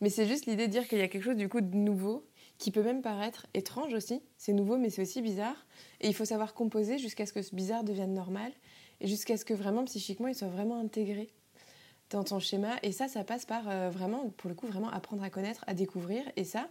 Mais 0.01 0.09
c'est 0.09 0.27
juste 0.27 0.45
l'idée 0.45 0.67
de 0.67 0.71
dire 0.71 0.87
qu'il 0.87 0.99
y 0.99 1.01
a 1.01 1.07
quelque 1.07 1.23
chose 1.23 1.35
du 1.35 1.49
coup 1.49 1.61
de 1.61 1.75
nouveau 1.75 2.25
qui 2.57 2.71
peut 2.71 2.83
même 2.83 3.01
paraître 3.01 3.47
étrange 3.53 3.93
aussi. 3.93 4.21
C'est 4.37 4.53
nouveau, 4.53 4.77
mais 4.77 4.89
c'est 4.89 5.01
aussi 5.01 5.21
bizarre. 5.21 5.65
Et 6.01 6.07
il 6.07 6.13
faut 6.13 6.25
savoir 6.25 6.53
composer 6.53 6.97
jusqu'à 6.97 7.25
ce 7.25 7.33
que 7.33 7.41
ce 7.41 7.55
bizarre 7.55 7.83
devienne 7.83 8.13
normal 8.13 8.51
et 8.99 9.07
jusqu'à 9.07 9.37
ce 9.37 9.45
que 9.45 9.53
vraiment 9.53 9.85
psychiquement 9.85 10.27
il 10.27 10.35
soit 10.35 10.47
vraiment 10.47 10.79
intégré 10.79 11.29
dans 12.09 12.23
ton 12.23 12.39
schéma. 12.39 12.75
Et 12.83 12.91
ça, 12.91 13.07
ça 13.07 13.23
passe 13.23 13.45
par 13.45 13.69
euh, 13.69 13.89
vraiment, 13.89 14.29
pour 14.37 14.49
le 14.49 14.55
coup, 14.55 14.67
vraiment 14.67 14.89
apprendre 14.89 15.23
à 15.23 15.29
connaître, 15.29 15.63
à 15.67 15.73
découvrir. 15.73 16.23
Et 16.35 16.43
ça, 16.43 16.69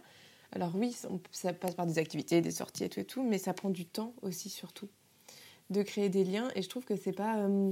alors 0.51 0.75
oui, 0.75 0.95
ça 1.31 1.53
passe 1.53 1.75
par 1.75 1.85
des 1.85 1.99
activités, 1.99 2.41
des 2.41 2.51
sorties 2.51 2.85
et 2.85 2.89
tout 2.89 2.99
et 2.99 3.05
tout, 3.05 3.23
mais 3.23 3.37
ça 3.37 3.53
prend 3.53 3.69
du 3.69 3.85
temps 3.85 4.13
aussi 4.21 4.49
surtout 4.49 4.89
de 5.69 5.81
créer 5.83 6.09
des 6.09 6.23
liens. 6.23 6.49
Et 6.55 6.61
je 6.61 6.69
trouve 6.69 6.85
que 6.85 6.95
c'est 6.95 7.11
pas 7.11 7.37
euh, 7.37 7.71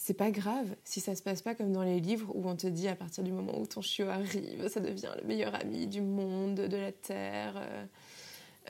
c'est 0.00 0.14
pas 0.14 0.30
grave 0.30 0.66
si 0.82 0.98
ça 0.98 1.14
se 1.14 1.22
passe 1.22 1.42
pas 1.42 1.54
comme 1.54 1.72
dans 1.72 1.82
les 1.82 2.00
livres 2.00 2.32
où 2.34 2.48
on 2.48 2.56
te 2.56 2.66
dit 2.66 2.88
à 2.88 2.96
partir 2.96 3.22
du 3.22 3.32
moment 3.32 3.60
où 3.60 3.66
ton 3.66 3.82
chiot 3.82 4.08
arrive, 4.08 4.66
ça 4.68 4.80
devient 4.80 5.10
le 5.20 5.28
meilleur 5.28 5.54
ami 5.54 5.86
du 5.86 6.00
monde, 6.00 6.54
de 6.54 6.76
la 6.76 6.90
terre. 6.90 7.52
Euh, 7.56 7.84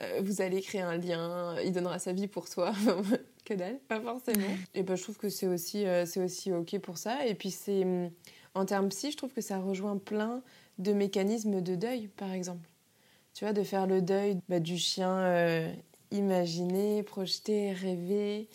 euh, 0.01 0.21
vous 0.25 0.41
allez 0.41 0.61
créer 0.61 0.81
un 0.81 0.97
lien, 0.97 1.55
il 1.63 1.71
donnera 1.71 1.99
sa 1.99 2.11
vie 2.11 2.27
pour 2.27 2.49
toi. 2.49 2.73
que 3.45 3.53
dalle, 3.53 3.79
pas 3.87 4.01
forcément. 4.01 4.45
Et 4.75 4.83
ben 4.83 4.97
je 4.97 5.03
trouve 5.03 5.15
que 5.15 5.29
c'est 5.29 5.47
aussi, 5.47 5.85
euh, 5.85 6.05
c'est 6.05 6.21
aussi 6.21 6.51
ok 6.51 6.77
pour 6.79 6.97
ça. 6.97 7.25
Et 7.25 7.33
puis 7.33 7.49
c'est 7.49 7.83
hum, 7.83 8.11
en 8.53 8.65
termes 8.65 8.89
psy, 8.89 9.11
je 9.11 9.17
trouve 9.17 9.31
que 9.31 9.41
ça 9.41 9.57
rejoint 9.57 9.97
plein 9.97 10.43
de 10.79 10.91
mécanismes 10.91 11.61
de 11.61 11.75
deuil, 11.75 12.09
par 12.17 12.33
exemple. 12.33 12.67
Tu 13.33 13.45
vois, 13.45 13.53
de 13.53 13.63
faire 13.63 13.87
le 13.87 14.01
deuil 14.01 14.37
bah, 14.49 14.59
du 14.59 14.77
chien 14.77 15.71
imaginé, 16.11 17.03
projeté, 17.03 17.71
rêvé. 17.71 18.49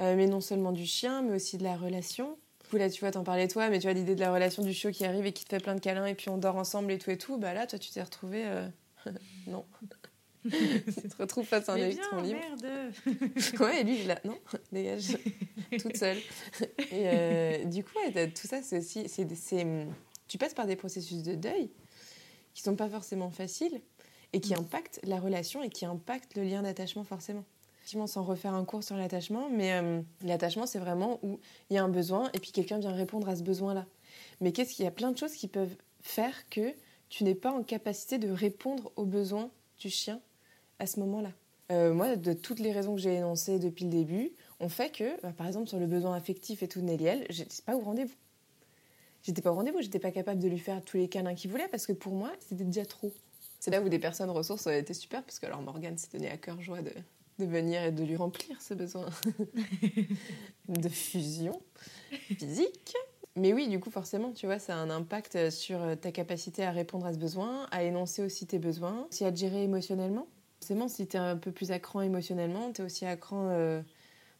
Euh, 0.00 0.16
mais 0.16 0.26
non 0.26 0.40
seulement 0.40 0.72
du 0.72 0.86
chien, 0.86 1.22
mais 1.22 1.34
aussi 1.34 1.58
de 1.58 1.64
la 1.64 1.76
relation. 1.76 2.38
Du 2.62 2.70
coup, 2.70 2.76
là, 2.76 2.88
tu 2.90 3.00
vois, 3.00 3.10
t'en 3.10 3.24
parlais 3.24 3.48
toi, 3.48 3.68
mais 3.68 3.78
tu 3.78 3.86
vois 3.86 3.94
l'idée 3.94 4.14
de 4.14 4.20
la 4.20 4.32
relation 4.32 4.62
du 4.62 4.72
chiot 4.72 4.90
qui 4.90 5.04
arrive 5.04 5.26
et 5.26 5.32
qui 5.32 5.44
te 5.44 5.50
fait 5.50 5.62
plein 5.62 5.74
de 5.74 5.80
câlins 5.80 6.06
et 6.06 6.14
puis 6.14 6.28
on 6.28 6.38
dort 6.38 6.56
ensemble 6.56 6.92
et 6.92 6.98
tout 6.98 7.10
et 7.10 7.18
tout. 7.18 7.38
Bah 7.38 7.54
là, 7.54 7.66
toi, 7.66 7.78
tu 7.78 7.90
t'es 7.90 8.02
retrouvé. 8.02 8.44
Euh, 8.46 8.68
non. 9.46 9.64
tu 10.44 11.08
te 11.08 11.16
retrouves 11.18 11.46
face 11.46 11.68
à 11.68 11.72
un 11.72 11.76
électron 11.76 12.22
libre. 12.22 12.38
Merde. 12.38 12.94
ouais, 13.60 13.80
et 13.80 13.84
lui, 13.84 14.04
là, 14.04 14.20
non, 14.24 14.38
dégage, 14.70 15.16
toute 15.78 15.96
seule. 15.96 16.18
Et 16.92 17.08
euh, 17.08 17.64
du 17.64 17.82
coup, 17.82 17.98
tout 18.34 18.46
ça, 18.46 18.62
c'est 18.62 18.78
aussi. 18.78 19.08
c'est, 19.08 19.66
tu 20.28 20.38
passes 20.38 20.54
par 20.54 20.66
des 20.66 20.76
processus 20.76 21.22
de 21.22 21.34
deuil 21.34 21.70
qui 22.54 22.62
sont 22.62 22.76
pas 22.76 22.88
forcément 22.88 23.30
faciles 23.30 23.80
et 24.32 24.40
qui 24.40 24.54
impactent 24.54 25.00
la 25.02 25.18
relation 25.18 25.62
et 25.62 25.70
qui 25.70 25.86
impactent 25.86 26.36
le 26.36 26.44
lien 26.44 26.62
d'attachement 26.62 27.04
forcément 27.04 27.44
sans 28.06 28.22
refaire 28.22 28.54
un 28.54 28.64
cours 28.64 28.84
sur 28.84 28.96
l'attachement, 28.96 29.48
mais 29.50 29.72
euh, 29.72 30.00
l'attachement, 30.22 30.66
c'est 30.66 30.78
vraiment 30.78 31.18
où 31.22 31.38
il 31.70 31.74
y 31.74 31.78
a 31.78 31.84
un 31.84 31.88
besoin 31.88 32.30
et 32.34 32.38
puis 32.38 32.52
quelqu'un 32.52 32.78
vient 32.78 32.92
répondre 32.92 33.28
à 33.28 33.36
ce 33.36 33.42
besoin-là. 33.42 33.86
Mais 34.40 34.52
qu'est-ce 34.52 34.74
qu'il 34.74 34.84
y 34.84 34.88
a 34.88 34.92
plein 34.92 35.10
de 35.10 35.18
choses 35.18 35.32
qui 35.32 35.48
peuvent 35.48 35.74
faire 36.00 36.48
que 36.50 36.74
tu 37.08 37.24
n'es 37.24 37.34
pas 37.34 37.50
en 37.50 37.62
capacité 37.62 38.18
de 38.18 38.30
répondre 38.30 38.92
aux 38.96 39.04
besoins 39.04 39.50
du 39.78 39.90
chien 39.90 40.20
à 40.78 40.86
ce 40.86 41.00
moment-là? 41.00 41.30
Euh, 41.70 41.92
moi, 41.92 42.16
de 42.16 42.32
toutes 42.32 42.60
les 42.60 42.72
raisons 42.72 42.94
que 42.94 43.00
j'ai 43.00 43.14
énoncées 43.14 43.58
depuis 43.58 43.84
le 43.84 43.90
début, 43.90 44.32
on 44.60 44.68
fait 44.68 44.90
que, 44.90 45.20
bah, 45.22 45.32
par 45.36 45.46
exemple, 45.46 45.68
sur 45.68 45.78
le 45.78 45.86
besoin 45.86 46.14
affectif 46.14 46.62
et 46.62 46.68
tout 46.68 46.80
Néliel, 46.80 47.26
j'étais 47.30 47.62
pas 47.64 47.76
au 47.76 47.80
rendez-vous. 47.80 48.14
J'étais 49.22 49.42
pas 49.42 49.50
au 49.50 49.54
rendez-vous, 49.54 49.80
j'étais 49.80 49.98
pas 49.98 50.12
capable 50.12 50.40
de 50.40 50.48
lui 50.48 50.58
faire 50.58 50.82
tous 50.82 50.96
les 50.96 51.08
câlins 51.08 51.34
qu'il 51.34 51.50
voulait 51.50 51.68
parce 51.68 51.86
que 51.86 51.92
pour 51.92 52.14
moi, 52.14 52.32
c'était 52.40 52.64
déjà 52.64 52.84
trop. 52.84 53.12
C'est 53.60 53.70
là 53.70 53.82
où 53.82 53.88
des 53.88 53.98
personnes 53.98 54.30
ressources 54.30 54.66
été 54.68 54.94
super 54.94 55.22
parce 55.24 55.38
que 55.38 55.46
alors 55.46 55.60
Morgane 55.60 55.98
s'est 55.98 56.08
donné 56.12 56.30
à 56.30 56.36
cœur 56.36 56.60
joie 56.62 56.80
de, 56.80 56.92
de 57.38 57.46
venir 57.46 57.82
et 57.82 57.92
de 57.92 58.02
lui 58.04 58.16
remplir 58.16 58.60
ce 58.60 58.74
besoin 58.74 59.06
de 60.68 60.88
fusion 60.88 61.60
physique. 62.10 62.94
Mais 63.36 63.52
oui, 63.52 63.68
du 63.68 63.78
coup, 63.78 63.90
forcément, 63.90 64.32
tu 64.32 64.46
vois, 64.46 64.58
ça 64.58 64.74
a 64.74 64.78
un 64.78 64.90
impact 64.90 65.50
sur 65.50 65.78
ta 66.00 66.10
capacité 66.10 66.64
à 66.64 66.72
répondre 66.72 67.06
à 67.06 67.12
ce 67.12 67.18
besoin, 67.18 67.68
à 67.70 67.84
énoncer 67.84 68.22
aussi 68.22 68.46
tes 68.46 68.58
besoins, 68.58 69.06
aussi 69.08 69.24
à 69.24 69.30
te 69.30 69.36
gérer 69.36 69.62
émotionnellement. 69.62 70.26
Forcément, 70.60 70.88
si 70.88 71.06
tu 71.06 71.16
es 71.16 71.20
un 71.20 71.36
peu 71.36 71.52
plus 71.52 71.70
à 71.70 71.78
cran 71.78 72.00
émotionnellement, 72.00 72.72
tu 72.72 72.82
es 72.82 72.84
aussi 72.84 73.06
à 73.06 73.16
cran 73.16 73.48
euh, 73.50 73.80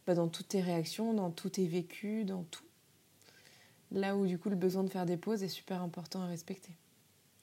bah, 0.06 0.14
dans 0.14 0.26
toutes 0.28 0.48
tes 0.48 0.60
réactions, 0.60 1.14
dans 1.14 1.30
tous 1.30 1.50
tes 1.50 1.66
vécus, 1.66 2.26
dans 2.26 2.42
tout. 2.42 2.64
Là 3.92 4.16
où, 4.16 4.26
du 4.26 4.36
coup, 4.36 4.50
le 4.50 4.56
besoin 4.56 4.82
de 4.82 4.90
faire 4.90 5.06
des 5.06 5.16
pauses 5.16 5.44
est 5.44 5.48
super 5.48 5.80
important 5.80 6.20
à 6.22 6.26
respecter. 6.26 6.72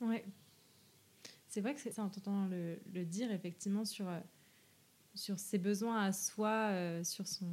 Ouais. 0.01 0.25
C'est 1.47 1.61
vrai 1.61 1.73
que 1.73 1.79
c'est 1.79 1.91
ça, 1.91 2.03
en 2.03 2.09
t'entendant 2.09 2.47
le, 2.47 2.77
le, 2.93 3.05
dire, 3.05 3.31
effectivement, 3.31 3.85
sur. 3.85 4.09
Euh, 4.09 4.19
sur 5.15 5.39
ses 5.39 5.57
besoins 5.57 6.03
à 6.03 6.11
soi, 6.11 6.69
euh, 6.71 7.03
sur 7.03 7.27
son, 7.27 7.49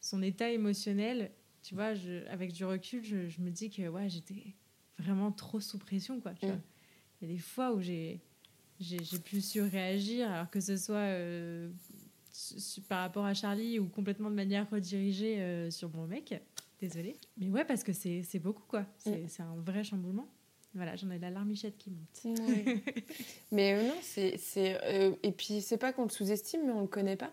son 0.00 0.22
état 0.22 0.50
émotionnel, 0.50 1.30
tu 1.62 1.74
vois, 1.74 1.94
je, 1.94 2.26
avec 2.28 2.52
du 2.52 2.64
recul, 2.64 3.02
je, 3.04 3.28
je, 3.28 3.40
me 3.40 3.50
dis 3.50 3.70
que 3.70 3.88
ouais, 3.88 4.08
j'étais 4.08 4.54
vraiment 4.98 5.32
trop 5.32 5.60
sous 5.60 5.78
pression. 5.78 6.20
Quoi, 6.20 6.34
tu 6.34 6.46
vois. 6.46 6.58
Il 7.20 7.28
y 7.28 7.32
a 7.32 7.34
des 7.34 7.40
fois 7.40 7.72
où 7.72 7.80
j'ai, 7.80 8.20
j'ai, 8.78 9.18
pu 9.18 9.40
surréagir, 9.40 10.30
alors 10.30 10.50
que 10.50 10.60
ce 10.60 10.76
soit 10.76 10.96
euh, 10.96 11.70
par 12.88 13.00
rapport 13.00 13.24
à 13.24 13.34
Charlie 13.34 13.78
ou 13.78 13.88
complètement 13.88 14.30
de 14.30 14.34
manière 14.34 14.68
redirigée 14.70 15.40
euh, 15.40 15.70
sur 15.70 15.88
mon 15.94 16.06
mec. 16.06 16.40
Désolée. 16.80 17.16
Mais 17.38 17.48
ouais, 17.48 17.64
parce 17.64 17.82
que 17.82 17.92
c'est, 17.92 18.22
c'est 18.22 18.38
beaucoup, 18.38 18.64
quoi. 18.68 18.84
C'est, 18.98 19.24
mm. 19.24 19.28
c'est 19.28 19.42
un 19.42 19.56
vrai 19.56 19.82
chamboulement. 19.82 20.28
Voilà, 20.76 20.94
j'en 20.96 21.10
ai 21.10 21.18
la 21.18 21.30
larmichette 21.30 21.76
qui 21.78 21.90
monte. 21.90 22.38
mais 23.52 23.74
euh, 23.74 23.88
non, 23.88 23.94
c'est. 24.02 24.38
Euh, 24.84 25.12
et 25.22 25.32
puis, 25.32 25.62
c'est 25.62 25.78
pas 25.78 25.92
qu'on 25.92 26.04
le 26.04 26.10
sous-estime, 26.10 26.60
mais 26.66 26.72
on 26.72 26.82
le 26.82 26.86
connaît 26.86 27.16
pas. 27.16 27.32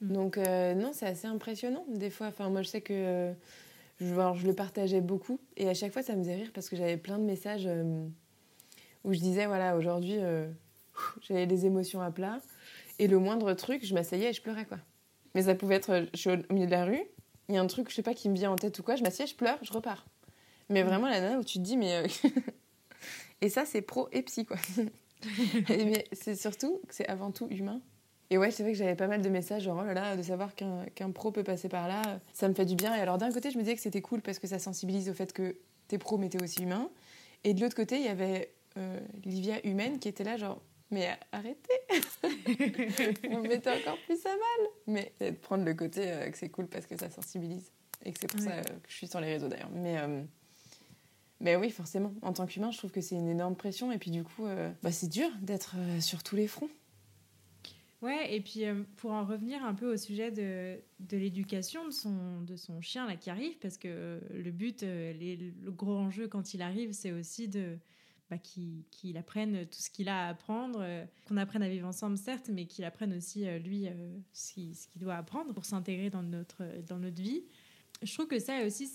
Mm. 0.00 0.12
Donc, 0.12 0.38
euh, 0.38 0.74
non, 0.74 0.92
c'est 0.92 1.06
assez 1.06 1.26
impressionnant, 1.26 1.84
des 1.88 2.10
fois. 2.10 2.28
Enfin, 2.28 2.48
moi, 2.50 2.62
je 2.62 2.68
sais 2.68 2.80
que. 2.80 3.32
je, 4.00 4.06
je 4.06 4.46
le 4.46 4.52
partageais 4.54 5.00
beaucoup. 5.00 5.40
Et 5.56 5.68
à 5.68 5.74
chaque 5.74 5.92
fois, 5.92 6.02
ça 6.02 6.14
me 6.14 6.22
faisait 6.22 6.36
rire 6.36 6.50
parce 6.54 6.68
que 6.68 6.76
j'avais 6.76 6.96
plein 6.96 7.18
de 7.18 7.24
messages 7.24 7.68
où 9.04 9.12
je 9.12 9.18
disais 9.18 9.46
voilà, 9.46 9.76
aujourd'hui, 9.76 10.18
j'avais 11.22 11.46
des 11.46 11.66
émotions 11.66 12.00
à 12.00 12.10
plat. 12.12 12.40
Et 13.00 13.08
le 13.08 13.18
moindre 13.18 13.52
truc, 13.54 13.84
je 13.84 13.94
m'asseyais 13.94 14.30
et 14.30 14.32
je 14.32 14.42
pleurais, 14.42 14.64
quoi. 14.64 14.78
Mais 15.34 15.42
ça 15.42 15.54
pouvait 15.54 15.76
être. 15.76 16.06
Je 16.14 16.18
suis 16.18 16.30
au 16.30 16.52
milieu 16.52 16.66
de 16.66 16.70
la 16.70 16.84
rue, 16.84 17.02
il 17.48 17.54
y 17.54 17.58
a 17.58 17.60
un 17.60 17.66
truc, 17.66 17.90
je 17.90 17.94
sais 17.94 18.02
pas, 18.02 18.14
qui 18.14 18.28
me 18.28 18.34
vient 18.34 18.50
en 18.50 18.56
tête 18.56 18.78
ou 18.78 18.82
quoi, 18.82 18.96
je 18.96 19.02
m'assieds, 19.02 19.26
je 19.26 19.34
pleure, 19.34 19.58
je 19.62 19.72
repars. 19.72 20.06
Mais 20.68 20.84
mm. 20.84 20.86
vraiment, 20.86 21.08
la 21.08 21.20
nana 21.20 21.38
où 21.38 21.44
tu 21.44 21.58
te 21.58 21.64
dis, 21.64 21.76
mais 21.76 22.04
Et 23.40 23.48
ça, 23.48 23.64
c'est 23.64 23.82
pro 23.82 24.08
et 24.12 24.22
psy, 24.22 24.44
quoi. 24.44 24.56
mais 25.68 26.04
c'est 26.12 26.34
surtout 26.34 26.80
que 26.86 26.94
c'est 26.94 27.08
avant 27.08 27.30
tout 27.30 27.48
humain. 27.48 27.80
Et 28.30 28.36
ouais, 28.36 28.50
c'est 28.50 28.62
vrai 28.62 28.72
que 28.72 28.78
j'avais 28.78 28.94
pas 28.94 29.06
mal 29.06 29.22
de 29.22 29.28
messages, 29.28 29.62
genre, 29.62 29.78
oh 29.80 29.86
là 29.86 29.94
là, 29.94 30.16
de 30.16 30.22
savoir 30.22 30.54
qu'un 30.54 31.10
pro 31.12 31.32
peut 31.32 31.44
passer 31.44 31.68
par 31.68 31.88
là, 31.88 32.20
ça 32.34 32.48
me 32.48 32.54
fait 32.54 32.66
du 32.66 32.74
bien. 32.74 32.94
Et 32.94 33.00
alors, 33.00 33.16
d'un 33.16 33.32
côté, 33.32 33.50
je 33.50 33.56
me 33.56 33.62
disais 33.62 33.74
que 33.74 33.80
c'était 33.80 34.02
cool 34.02 34.20
parce 34.20 34.38
que 34.38 34.46
ça 34.46 34.58
sensibilise 34.58 35.08
au 35.08 35.14
fait 35.14 35.32
que 35.32 35.56
t'es 35.88 35.98
pro, 35.98 36.18
mais 36.18 36.28
t'es 36.28 36.42
aussi 36.42 36.62
humain. 36.62 36.90
Et 37.44 37.54
de 37.54 37.60
l'autre 37.60 37.76
côté, 37.76 37.96
il 37.96 38.04
y 38.04 38.08
avait 38.08 38.52
euh, 38.76 39.00
Livia 39.24 39.66
humaine 39.66 39.98
qui 39.98 40.08
était 40.08 40.24
là, 40.24 40.36
genre, 40.36 40.60
mais 40.90 41.08
arrêtez 41.32 41.72
Vous 42.22 43.38
me 43.38 43.48
mettez 43.48 43.70
encore 43.70 43.98
plus 44.04 44.24
à 44.26 44.30
mal 44.30 44.68
Mais 44.86 45.12
de 45.20 45.30
prendre 45.30 45.64
le 45.64 45.74
côté 45.74 46.02
euh, 46.04 46.30
que 46.30 46.36
c'est 46.36 46.50
cool 46.50 46.66
parce 46.66 46.86
que 46.86 46.98
ça 46.98 47.08
sensibilise. 47.08 47.72
Et 48.04 48.12
que 48.12 48.18
c'est 48.20 48.30
pour 48.30 48.40
ça 48.40 48.50
euh, 48.50 48.62
que 48.62 48.88
je 48.88 48.94
suis 48.94 49.08
sur 49.08 49.20
les 49.20 49.32
réseaux 49.32 49.48
d'ailleurs. 49.48 49.70
Mais. 49.72 49.96
Mais 51.40 51.56
oui, 51.56 51.70
forcément. 51.70 52.12
En 52.22 52.32
tant 52.32 52.46
qu'humain, 52.46 52.70
je 52.70 52.78
trouve 52.78 52.90
que 52.90 53.00
c'est 53.00 53.14
une 53.14 53.28
énorme 53.28 53.54
pression. 53.54 53.92
Et 53.92 53.98
puis 53.98 54.10
du 54.10 54.24
coup, 54.24 54.46
euh, 54.46 54.70
bah, 54.82 54.90
c'est 54.90 55.08
dur 55.08 55.28
d'être 55.40 55.76
euh, 55.78 56.00
sur 56.00 56.22
tous 56.22 56.36
les 56.36 56.48
fronts. 56.48 56.70
Ouais, 58.00 58.34
et 58.34 58.40
puis 58.40 58.64
euh, 58.64 58.84
pour 58.96 59.10
en 59.10 59.24
revenir 59.24 59.64
un 59.64 59.74
peu 59.74 59.92
au 59.92 59.96
sujet 59.96 60.30
de, 60.30 60.78
de 61.00 61.16
l'éducation 61.16 61.84
de 61.84 61.90
son, 61.90 62.42
de 62.42 62.54
son 62.54 62.80
chien 62.80 63.06
là, 63.08 63.16
qui 63.16 63.28
arrive, 63.28 63.58
parce 63.58 63.76
que 63.76 64.20
le 64.32 64.50
but, 64.52 64.82
le 64.82 65.70
gros 65.70 65.96
enjeu 65.96 66.28
quand 66.28 66.54
il 66.54 66.62
arrive, 66.62 66.92
c'est 66.92 67.10
aussi 67.10 67.48
de, 67.48 67.76
bah, 68.30 68.38
qu'il 68.38 69.16
apprenne 69.16 69.66
tout 69.66 69.80
ce 69.80 69.90
qu'il 69.90 70.08
a 70.08 70.26
à 70.26 70.28
apprendre, 70.28 70.86
qu'on 71.26 71.36
apprenne 71.36 71.64
à 71.64 71.68
vivre 71.68 71.88
ensemble 71.88 72.16
certes, 72.16 72.50
mais 72.52 72.66
qu'il 72.66 72.84
apprenne 72.84 73.12
aussi 73.16 73.46
lui 73.58 73.88
ce 74.32 74.52
qu'il 74.52 74.76
doit 74.94 75.16
apprendre 75.16 75.52
pour 75.52 75.64
s'intégrer 75.64 76.08
dans 76.08 76.22
notre, 76.22 76.62
dans 76.86 76.98
notre 76.98 77.20
vie. 77.20 77.42
Je 78.02 78.14
trouve 78.14 78.26
que 78.26 78.38
ça 78.38 78.64
aussi 78.64 78.86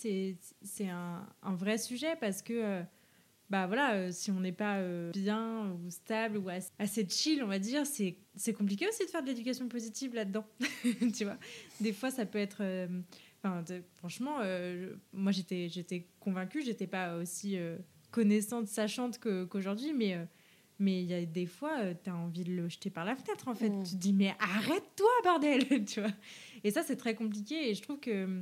c'est 0.62 0.88
un, 0.88 1.28
un, 1.41 1.56
vrai 1.56 1.78
sujet 1.78 2.16
parce 2.20 2.41
que 2.41 2.84
bah 3.54 3.68
voilà, 3.68 3.93
euh, 3.93 4.10
si 4.12 4.32
on 4.32 4.39
n'est 4.39 4.51
pas 4.51 4.78
euh, 4.78 5.12
bien 5.12 5.70
ou 5.74 5.91
stable 5.91 6.38
ou 6.38 6.49
assez, 6.80 7.08
chill, 7.08 7.43
on 7.43 7.47
va 7.47 7.60
dire, 7.60 7.84
c'est, 7.86 8.18
compliqué 8.54 8.88
aussi 8.88 9.06
de 9.06 9.12
faire 9.12 9.22
de 9.22 9.28
l'éducation 9.28 9.68
positive 9.68 10.16
là-dedans. 10.16 10.43
tu 11.16 11.24
vois, 11.24 11.38
des 11.80 11.93
fois, 11.93 12.10
ça 12.10 12.26
peut 12.26 12.39
être. 12.39 12.62
Euh, 12.62 12.88
franchement, 13.97 14.39
moi, 15.12 15.32
j'étais, 15.32 15.70
j'étais 15.70 16.08
convaincue, 16.20 16.64
j'étais 16.64 16.88
pas 16.88 17.18
aussi 17.18 17.60
connaissante, 18.10 18.68
sachante 18.68 19.20
qu'aujourd'hui, 19.20 19.93
mais. 19.93 20.18
mais 20.80 21.04
il 21.04 21.06
y 21.06 21.14
a 21.14 21.24
des 21.24 21.45
fois, 21.45 21.93
tu 22.04 22.10
as 22.10 22.16
envie 22.16 22.45
de 22.45 22.54
le 22.54 22.70
jeter 22.70 22.89
par 22.89 23.06
la 23.06 23.16
fenêtre, 23.16 23.49
en 23.49 23.54
fait. 23.54 23.70
Mm. 23.70 23.84
Tu 23.84 23.91
te 23.91 23.97
dis, 23.97 24.14
mais 24.14 24.34
arrête-toi, 24.39 25.12
bordel 25.24 25.86
tu 25.86 25.99
vois 25.99 26.14
Et 26.64 26.72
ça, 26.72 26.82
c'est 26.82 26.95
très 26.95 27.14
compliqué. 27.14 27.70
Et 27.70 27.76
je 27.76 27.84
trouve 27.84 27.99
que 27.99 28.41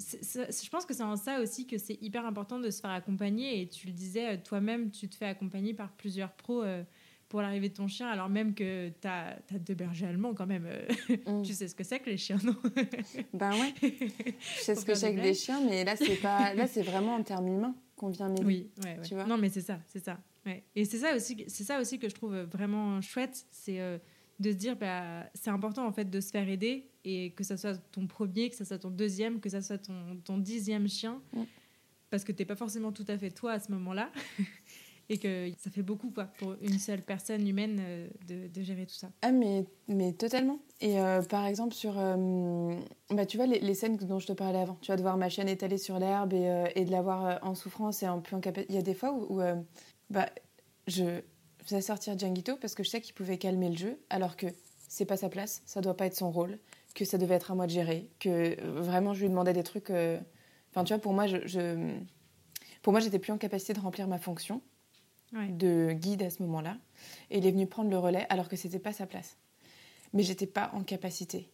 je 0.00 0.68
pense 0.70 0.86
que 0.86 0.94
c'est 0.94 1.02
en 1.02 1.16
ça 1.16 1.40
aussi 1.40 1.66
que 1.66 1.78
c'est 1.78 1.98
hyper 2.00 2.24
important 2.24 2.58
de 2.58 2.70
se 2.70 2.80
faire 2.80 2.90
accompagner. 2.90 3.60
Et 3.60 3.68
tu 3.68 3.86
le 3.86 3.92
disais, 3.92 4.34
euh, 4.34 4.36
toi-même, 4.42 4.90
tu 4.90 5.08
te 5.08 5.14
fais 5.14 5.26
accompagner 5.26 5.74
par 5.74 5.92
plusieurs 5.92 6.32
pros 6.32 6.62
euh, 6.62 6.82
pour 7.28 7.42
l'arrivée 7.42 7.68
de 7.68 7.74
ton 7.74 7.86
chien, 7.86 8.08
alors 8.08 8.28
même 8.28 8.54
que 8.54 8.88
tu 8.88 9.06
as, 9.06 9.38
deux 9.60 9.74
bergers 9.74 10.06
allemands 10.06 10.34
quand 10.34 10.46
même. 10.46 10.66
Euh, 10.66 11.20
mm. 11.26 11.42
tu 11.44 11.54
sais 11.54 11.68
ce 11.68 11.74
que 11.74 11.84
c'est 11.84 12.00
que 12.00 12.10
les 12.10 12.16
chiens, 12.16 12.38
non? 12.42 12.56
Ben 13.32 13.52
ouais. 13.52 13.74
Je 13.82 14.62
sais 14.62 14.74
ce 14.74 14.84
que 14.84 14.94
c'est 14.94 15.14
que 15.14 15.20
les 15.20 15.34
chiens, 15.34 15.60
mais 15.64 15.84
là, 15.84 15.94
c'est 15.96 16.16
pas... 16.16 16.54
là, 16.54 16.66
c'est 16.66 16.82
vraiment 16.82 17.14
en 17.14 17.22
termes 17.22 17.46
humains 17.46 17.74
qu'on 17.94 18.08
vient 18.08 18.28
m'aider. 18.28 18.44
Oui, 18.44 18.70
ouais, 18.82 18.98
Tu 19.06 19.14
vois 19.14 19.26
non, 19.26 19.38
mais 19.38 19.48
c'est 19.48 19.60
ça, 19.60 19.78
c'est 19.86 20.04
ça. 20.04 20.18
Et 20.74 20.84
c'est 20.84 20.98
ça, 20.98 21.14
aussi, 21.14 21.44
ça 21.48 21.80
aussi 21.80 21.98
que 22.00 22.08
je 22.08 22.14
trouve 22.14 22.34
vraiment 22.34 23.00
chouette, 23.02 23.44
c'est 23.50 23.78
de 24.40 24.50
se 24.50 24.56
dire 24.56 24.76
bah, 24.76 25.30
c'est 25.34 25.50
important 25.50 25.86
en 25.86 25.92
fait 25.92 26.10
de 26.10 26.20
se 26.20 26.30
faire 26.30 26.48
aider 26.48 26.88
et 27.04 27.30
que 27.32 27.44
ça 27.44 27.56
soit 27.56 27.76
ton 27.92 28.06
premier, 28.06 28.50
que 28.50 28.56
ça 28.56 28.64
soit 28.64 28.78
ton 28.78 28.90
deuxième, 28.90 29.40
que 29.40 29.48
ça 29.48 29.62
soit 29.62 29.78
ton, 29.78 30.16
ton 30.24 30.38
dixième 30.38 30.88
chien, 30.88 31.20
parce 32.10 32.24
que 32.24 32.32
t'es 32.32 32.44
pas 32.44 32.56
forcément 32.56 32.90
tout 32.90 33.04
à 33.08 33.16
fait 33.16 33.30
toi 33.30 33.52
à 33.52 33.60
ce 33.60 33.70
moment-là. 33.72 34.10
et 35.12 35.18
que 35.18 35.50
ça 35.58 35.70
fait 35.70 35.82
beaucoup 35.82 36.10
quoi, 36.10 36.26
pour 36.38 36.54
une 36.62 36.78
seule 36.78 37.02
personne 37.02 37.46
humaine 37.46 37.78
euh, 37.80 38.08
de, 38.28 38.46
de, 38.46 38.62
gérer 38.62 38.86
tout 38.86 38.94
ça. 38.94 39.10
Ah 39.22 39.32
mais, 39.32 39.64
mais 39.88 40.12
totalement. 40.12 40.60
Et 40.80 41.00
euh, 41.00 41.20
par 41.22 41.46
exemple 41.46 41.74
sur, 41.74 41.98
euh, 41.98 42.76
bah, 43.10 43.26
tu 43.26 43.36
vois 43.36 43.46
les, 43.46 43.58
les, 43.58 43.74
scènes 43.74 43.96
dont 43.96 44.20
je 44.20 44.28
te 44.28 44.32
parlais 44.32 44.60
avant, 44.60 44.78
tu 44.80 44.92
vas 44.92 44.96
de 44.96 45.02
voir 45.02 45.16
ma 45.16 45.28
chienne 45.28 45.48
étalée 45.48 45.78
sur 45.78 45.98
l'herbe 45.98 46.32
et, 46.32 46.70
et, 46.76 46.84
de 46.84 46.92
la 46.92 47.02
voir 47.02 47.40
en 47.42 47.56
souffrance 47.56 48.04
et 48.04 48.06
un 48.06 48.20
peu 48.20 48.36
en 48.36 48.40
Il 48.68 48.74
y 48.74 48.78
a 48.78 48.82
des 48.82 48.94
fois 48.94 49.12
où, 49.12 49.40
où 49.40 49.42
bah, 50.10 50.30
je, 50.86 51.20
faisais 51.70 51.80
sortir 51.80 52.18
Djanguito 52.18 52.56
parce 52.56 52.74
que 52.74 52.82
je 52.82 52.90
sais 52.90 53.00
qu'il 53.00 53.14
pouvait 53.14 53.38
calmer 53.38 53.68
le 53.70 53.76
jeu, 53.76 53.98
alors 54.10 54.36
que 54.36 54.46
c'est 54.88 55.04
pas 55.04 55.16
sa 55.16 55.28
place, 55.28 55.62
ça 55.66 55.80
doit 55.80 55.96
pas 55.96 56.06
être 56.06 56.16
son 56.16 56.30
rôle, 56.30 56.58
que 56.94 57.04
ça 57.04 57.18
devait 57.18 57.36
être 57.36 57.50
à 57.50 57.54
moi 57.54 57.66
de 57.66 57.72
gérer, 57.72 58.08
que 58.18 58.60
euh, 58.60 58.80
vraiment 58.80 59.14
je 59.14 59.22
lui 59.22 59.28
demandais 59.28 59.52
des 59.52 59.62
trucs. 59.62 59.90
Euh, 59.90 60.18
enfin, 60.70 60.84
tu 60.84 60.92
vois, 60.92 61.00
pour 61.00 61.12
moi, 61.12 61.26
je, 61.26 61.94
pour 62.82 62.92
moi, 62.92 63.00
j'étais 63.00 63.18
plus 63.18 63.32
en 63.32 63.38
capacité 63.38 63.72
de 63.72 63.80
remplir 63.80 64.08
ma 64.08 64.18
fonction 64.18 64.60
de 65.32 65.92
guide 65.92 66.22
à 66.24 66.30
ce 66.30 66.42
moment-là, 66.42 66.76
et 67.30 67.38
il 67.38 67.46
est 67.46 67.52
venu 67.52 67.66
prendre 67.68 67.88
le 67.88 67.98
relais 67.98 68.26
alors 68.30 68.48
que 68.48 68.56
c'était 68.56 68.80
pas 68.80 68.92
sa 68.92 69.06
place. 69.06 69.36
Mais 70.12 70.24
j'étais 70.24 70.46
pas 70.46 70.70
en 70.74 70.82
capacité. 70.82 71.52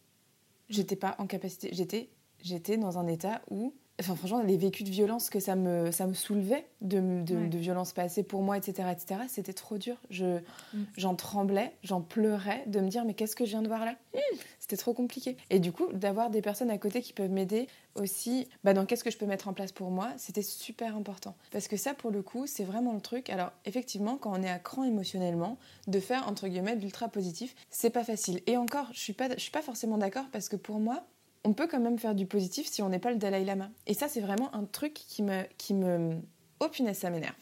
J'étais 0.67 0.95
pas 0.95 1.15
en 1.19 1.27
capacité. 1.27 1.69
J'étais, 1.73 2.09
j'étais 2.41 2.77
dans 2.77 2.97
un 2.97 3.05
état 3.05 3.43
où 3.51 3.75
Enfin, 3.99 4.15
franchement, 4.15 4.41
les 4.43 4.57
vécus 4.57 4.85
de 4.85 4.91
violence 4.91 5.31
que 5.31 5.39
ça 5.39 5.55
me, 5.55 5.91
ça 5.91 6.05
me 6.05 6.13
soulevait, 6.13 6.67
de, 6.81 7.23
de, 7.23 7.47
de 7.47 7.57
violence 7.57 7.93
passée 7.93 8.21
pour 8.21 8.43
moi, 8.43 8.55
etc., 8.55 8.89
etc., 8.91 9.21
c'était 9.27 9.53
trop 9.53 9.79
dur. 9.79 9.95
Je, 10.11 10.37
mm. 10.73 10.83
J'en 10.97 11.15
tremblais, 11.15 11.73
j'en 11.83 12.01
pleurais 12.01 12.63
de 12.67 12.79
me 12.79 12.89
dire, 12.89 13.05
mais 13.05 13.15
qu'est-ce 13.15 13.35
que 13.35 13.45
je 13.45 13.51
viens 13.51 13.63
de 13.63 13.67
voir 13.67 13.85
là? 13.85 13.95
Mm. 14.13 14.19
C'était 14.59 14.77
trop 14.77 14.93
compliqué. 14.93 15.35
Et 15.49 15.59
du 15.59 15.71
coup, 15.71 15.91
d'avoir 15.93 16.29
des 16.29 16.41
personnes 16.41 16.69
à 16.69 16.77
côté 16.77 17.01
qui 17.01 17.13
peuvent 17.13 17.31
m'aider 17.31 17.67
aussi, 17.95 18.47
bah, 18.63 18.73
dans 18.73 18.85
qu'est-ce 18.85 19.03
que 19.03 19.09
je 19.09 19.17
peux 19.17 19.25
mettre 19.25 19.47
en 19.47 19.53
place 19.53 19.71
pour 19.71 19.89
moi, 19.89 20.09
c'était 20.17 20.43
super 20.43 20.95
important. 20.95 21.35
Parce 21.51 21.67
que 21.67 21.77
ça, 21.77 21.95
pour 21.95 22.11
le 22.11 22.21
coup, 22.21 22.45
c'est 22.45 22.65
vraiment 22.65 22.93
le 22.93 23.01
truc. 23.01 23.31
Alors, 23.31 23.51
effectivement, 23.65 24.17
quand 24.17 24.31
on 24.37 24.43
est 24.43 24.49
à 24.49 24.59
cran 24.59 24.83
émotionnellement, 24.83 25.57
de 25.87 25.99
faire, 25.99 26.27
entre 26.27 26.47
guillemets, 26.47 26.75
d'ultra 26.75 27.07
positif, 27.07 27.55
c'est 27.71 27.89
pas 27.89 28.03
facile. 28.03 28.41
Et 28.45 28.57
encore, 28.57 28.89
je 28.93 28.99
suis 28.99 29.13
pas, 29.13 29.29
je 29.29 29.41
suis 29.41 29.51
pas 29.51 29.63
forcément 29.63 29.97
d'accord 29.97 30.25
parce 30.31 30.49
que 30.49 30.55
pour 30.55 30.79
moi, 30.79 31.03
on 31.47 31.53
peut 31.53 31.67
quand 31.67 31.79
même 31.79 31.97
faire 31.97 32.13
du 32.13 32.25
positif 32.25 32.67
si 32.67 32.81
on 32.81 32.89
n'est 32.89 32.99
pas 32.99 33.09
le 33.09 33.15
Dalai 33.15 33.45
Lama. 33.45 33.69
Et 33.85 33.93
ça, 33.93 34.09
c'est 34.09 34.19
vraiment 34.19 34.53
un 34.53 34.65
truc 34.65 34.93
qui 34.93 35.23
me... 35.23 35.43
Qui 35.57 35.73
me... 35.73 36.19
Oh 36.59 36.67
punaise, 36.67 36.97
ça 36.97 37.09
m'énerve. 37.09 37.35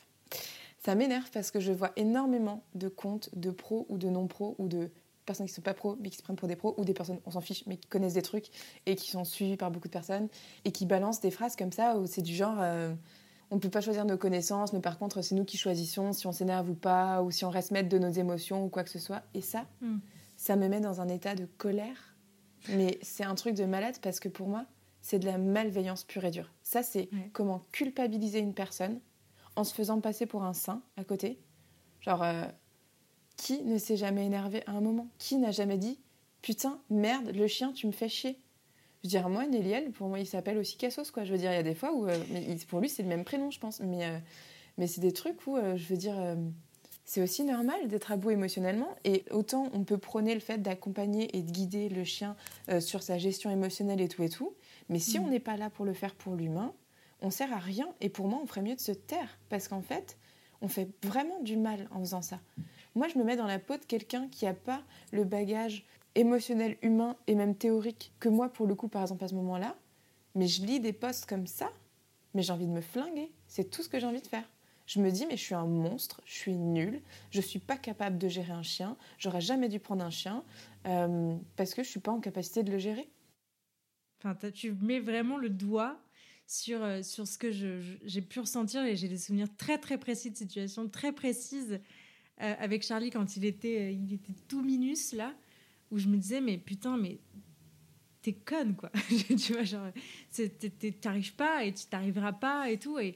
Ça 0.83 0.93
m'énerve 0.93 1.27
parce 1.33 1.49
que 1.49 1.59
je 1.59 1.71
vois 1.71 1.91
énormément 1.95 2.63
de 2.75 2.87
comptes 2.87 3.31
de 3.33 3.49
pros 3.49 3.87
ou 3.89 3.97
de 3.97 4.07
non-pros 4.07 4.53
ou 4.59 4.67
de 4.67 4.91
personnes 5.25 5.47
qui 5.47 5.53
ne 5.53 5.55
sont 5.55 5.61
pas 5.63 5.73
pros 5.73 5.97
mais 5.99 6.11
qui 6.11 6.17
se 6.17 6.21
prennent 6.21 6.35
pour 6.35 6.47
des 6.47 6.55
pros 6.55 6.75
ou 6.77 6.85
des 6.85 6.93
personnes, 6.93 7.19
on 7.25 7.31
s'en 7.31 7.41
fiche, 7.41 7.65
mais 7.65 7.77
qui 7.77 7.87
connaissent 7.87 8.13
des 8.13 8.21
trucs 8.21 8.49
et 8.85 8.95
qui 8.95 9.09
sont 9.09 9.23
suivies 9.23 9.57
par 9.57 9.71
beaucoup 9.71 9.87
de 9.87 9.93
personnes 9.93 10.27
et 10.65 10.71
qui 10.71 10.85
balancent 10.85 11.21
des 11.21 11.31
phrases 11.31 11.55
comme 11.55 11.71
ça 11.71 11.97
où 11.97 12.05
c'est 12.05 12.21
du 12.21 12.35
genre... 12.35 12.57
Euh, 12.59 12.93
on 13.49 13.55
ne 13.55 13.59
peut 13.59 13.69
pas 13.69 13.81
choisir 13.81 14.05
nos 14.05 14.17
connaissances, 14.17 14.73
mais 14.73 14.81
par 14.81 14.97
contre, 14.97 15.21
c'est 15.21 15.35
nous 15.35 15.45
qui 15.45 15.57
choisissons 15.57 16.13
si 16.13 16.25
on 16.25 16.31
s'énerve 16.31 16.69
ou 16.69 16.73
pas, 16.73 17.21
ou 17.21 17.29
si 17.29 17.45
on 17.45 17.49
reste 17.51 17.71
maître 17.71 17.89
de 17.89 17.99
nos 17.99 18.09
émotions 18.09 18.65
ou 18.65 18.69
quoi 18.69 18.83
que 18.83 18.89
ce 18.89 18.97
soit. 18.97 19.21
Et 19.35 19.41
ça, 19.41 19.65
hmm. 19.81 19.97
ça 20.35 20.55
me 20.55 20.67
met 20.67 20.79
dans 20.79 20.99
un 20.99 21.07
état 21.07 21.35
de 21.35 21.45
colère 21.45 22.14
mais 22.69 22.97
c'est 23.01 23.23
un 23.23 23.35
truc 23.35 23.55
de 23.55 23.65
malade 23.65 23.95
parce 24.01 24.19
que 24.19 24.29
pour 24.29 24.47
moi, 24.47 24.65
c'est 25.01 25.19
de 25.19 25.25
la 25.25 25.37
malveillance 25.37 26.03
pure 26.03 26.25
et 26.25 26.31
dure. 26.31 26.51
Ça, 26.63 26.83
c'est 26.83 27.09
comment 27.33 27.63
culpabiliser 27.71 28.39
une 28.39 28.53
personne 28.53 28.99
en 29.55 29.63
se 29.63 29.73
faisant 29.73 30.01
passer 30.01 30.25
pour 30.25 30.43
un 30.43 30.53
saint 30.53 30.81
à 30.97 31.03
côté. 31.03 31.39
Genre, 32.01 32.23
euh, 32.23 32.45
qui 33.37 33.61
ne 33.63 33.77
s'est 33.77 33.97
jamais 33.97 34.25
énervé 34.25 34.63
à 34.67 34.71
un 34.71 34.81
moment? 34.81 35.07
Qui 35.17 35.37
n'a 35.37 35.51
jamais 35.51 35.77
dit 35.77 35.99
Putain, 36.41 36.79
merde, 36.89 37.31
le 37.33 37.47
chien, 37.47 37.71
tu 37.71 37.87
me 37.87 37.91
fais 37.91 38.09
chier? 38.09 38.39
Je 39.03 39.07
veux 39.07 39.09
dire, 39.09 39.29
moi, 39.29 39.45
Néliel, 39.45 39.91
pour 39.91 40.07
moi, 40.07 40.19
il 40.19 40.25
s'appelle 40.25 40.57
aussi 40.57 40.77
Cassos, 40.77 41.11
quoi. 41.11 41.23
Je 41.23 41.31
veux 41.31 41.37
dire, 41.37 41.51
il 41.51 41.55
y 41.55 41.59
a 41.59 41.63
des 41.63 41.75
fois 41.75 41.93
où. 41.93 42.07
Euh, 42.07 42.17
mais 42.31 42.55
pour 42.67 42.79
lui, 42.79 42.89
c'est 42.89 43.03
le 43.03 43.09
même 43.09 43.23
prénom, 43.23 43.51
je 43.51 43.59
pense. 43.59 43.79
Mais, 43.79 44.05
euh, 44.05 44.17
mais 44.77 44.87
c'est 44.87 45.01
des 45.01 45.13
trucs 45.13 45.45
où, 45.47 45.57
je 45.57 45.85
veux 45.87 45.97
dire 45.97 46.15
c'est 47.05 47.21
aussi 47.21 47.43
normal 47.43 47.87
d'être 47.87 48.11
à 48.11 48.17
bout 48.17 48.31
émotionnellement. 48.31 48.89
Et 49.03 49.23
autant 49.31 49.69
on 49.73 49.83
peut 49.83 49.97
prôner 49.97 50.33
le 50.33 50.39
fait 50.39 50.57
d'accompagner 50.57 51.35
et 51.37 51.41
de 51.41 51.51
guider 51.51 51.87
le 51.87 52.03
chien 52.03 52.35
euh, 52.69 52.79
sur 52.79 53.03
sa 53.03 53.17
gestion 53.17 53.51
émotionnelle 53.51 54.01
et 54.01 54.09
tout 54.09 54.23
et 54.23 54.29
tout. 54.29 54.53
Mais 54.89 54.99
si 54.99 55.19
on 55.19 55.27
mm. 55.27 55.29
n'est 55.29 55.39
pas 55.39 55.55
là 55.55 55.69
pour 55.69 55.85
le 55.85 55.93
faire 55.93 56.15
pour 56.15 56.35
l'humain, 56.35 56.73
on 57.21 57.29
sert 57.29 57.53
à 57.53 57.59
rien. 57.59 57.87
Et 58.01 58.09
pour 58.09 58.27
moi, 58.27 58.39
on 58.43 58.47
ferait 58.47 58.61
mieux 58.61 58.75
de 58.75 58.81
se 58.81 58.91
taire. 58.91 59.37
Parce 59.49 59.67
qu'en 59.67 59.81
fait, 59.81 60.17
on 60.61 60.67
fait 60.67 60.89
vraiment 61.03 61.39
du 61.41 61.57
mal 61.57 61.87
en 61.91 61.99
faisant 61.99 62.21
ça. 62.21 62.39
Moi, 62.95 63.07
je 63.07 63.17
me 63.17 63.23
mets 63.23 63.35
dans 63.35 63.47
la 63.47 63.59
peau 63.59 63.77
de 63.77 63.85
quelqu'un 63.85 64.27
qui 64.29 64.45
n'a 64.45 64.53
pas 64.53 64.81
le 65.11 65.23
bagage 65.23 65.85
émotionnel, 66.15 66.77
humain 66.81 67.17
et 67.27 67.35
même 67.35 67.55
théorique 67.55 68.13
que 68.19 68.29
moi, 68.29 68.49
pour 68.49 68.65
le 68.67 68.75
coup, 68.75 68.87
par 68.87 69.01
exemple, 69.01 69.23
à 69.23 69.27
ce 69.27 69.35
moment-là. 69.35 69.75
Mais 70.33 70.47
je 70.47 70.63
lis 70.63 70.79
des 70.79 70.93
posts 70.93 71.25
comme 71.25 71.47
ça, 71.47 71.69
mais 72.33 72.41
j'ai 72.41 72.51
envie 72.51 72.67
de 72.67 72.71
me 72.71 72.81
flinguer. 72.81 73.31
C'est 73.47 73.69
tout 73.69 73.83
ce 73.83 73.89
que 73.89 73.99
j'ai 73.99 74.07
envie 74.07 74.21
de 74.21 74.27
faire. 74.27 74.49
Je 74.85 74.99
me 74.99 75.09
dis, 75.11 75.25
mais 75.25 75.35
je 75.35 75.41
suis 75.43 75.55
un 75.55 75.65
monstre, 75.65 76.21
je 76.25 76.33
suis 76.33 76.55
nulle, 76.55 77.01
je 77.31 77.41
suis 77.41 77.59
pas 77.59 77.77
capable 77.77 78.17
de 78.17 78.27
gérer 78.27 78.51
un 78.51 78.63
chien, 78.63 78.97
j'aurais 79.17 79.41
jamais 79.41 79.67
dû 79.67 79.79
prendre 79.79 80.03
un 80.03 80.11
chien 80.11 80.43
euh, 80.85 81.35
parce 81.55 81.73
que 81.73 81.83
je 81.83 81.89
suis 81.89 81.99
pas 81.99 82.11
en 82.11 82.19
capacité 82.19 82.61
de 82.61 82.71
le 82.71 82.77
gérer. 82.77 83.09
Enfin, 84.23 84.51
tu 84.51 84.73
mets 84.73 84.99
vraiment 84.99 85.37
le 85.37 85.49
doigt 85.49 85.99
sur, 86.47 86.83
euh, 86.83 87.01
sur 87.01 87.27
ce 87.27 87.37
que 87.37 87.51
j'ai 87.51 88.21
pu 88.21 88.39
ressentir 88.39 88.83
et 88.83 88.95
j'ai 88.95 89.07
des 89.07 89.17
souvenirs 89.17 89.47
très 89.57 89.79
très 89.79 89.97
précis 89.97 90.29
de 90.29 90.37
situations 90.37 90.87
très 90.87 91.11
précises 91.11 91.79
euh, 92.41 92.53
avec 92.59 92.83
Charlie 92.83 93.09
quand 93.09 93.37
il 93.37 93.45
était, 93.45 93.93
il 93.93 94.13
était 94.13 94.33
tout 94.47 94.61
minus 94.61 95.13
là, 95.13 95.33
où 95.89 95.97
je 95.97 96.07
me 96.07 96.17
disais, 96.17 96.41
mais 96.41 96.57
putain, 96.57 96.97
mais 96.97 97.19
t'es 98.21 98.33
conne 98.33 98.75
quoi. 98.75 98.91
tu 99.39 99.53
vois, 99.53 99.63
genre, 99.63 99.89
t'arrives 101.01 101.35
pas 101.35 101.63
et 101.63 101.73
tu 101.73 101.85
t'arriveras 101.85 102.33
pas 102.33 102.69
et 102.69 102.77
tout. 102.77 102.99
Et 102.99 103.15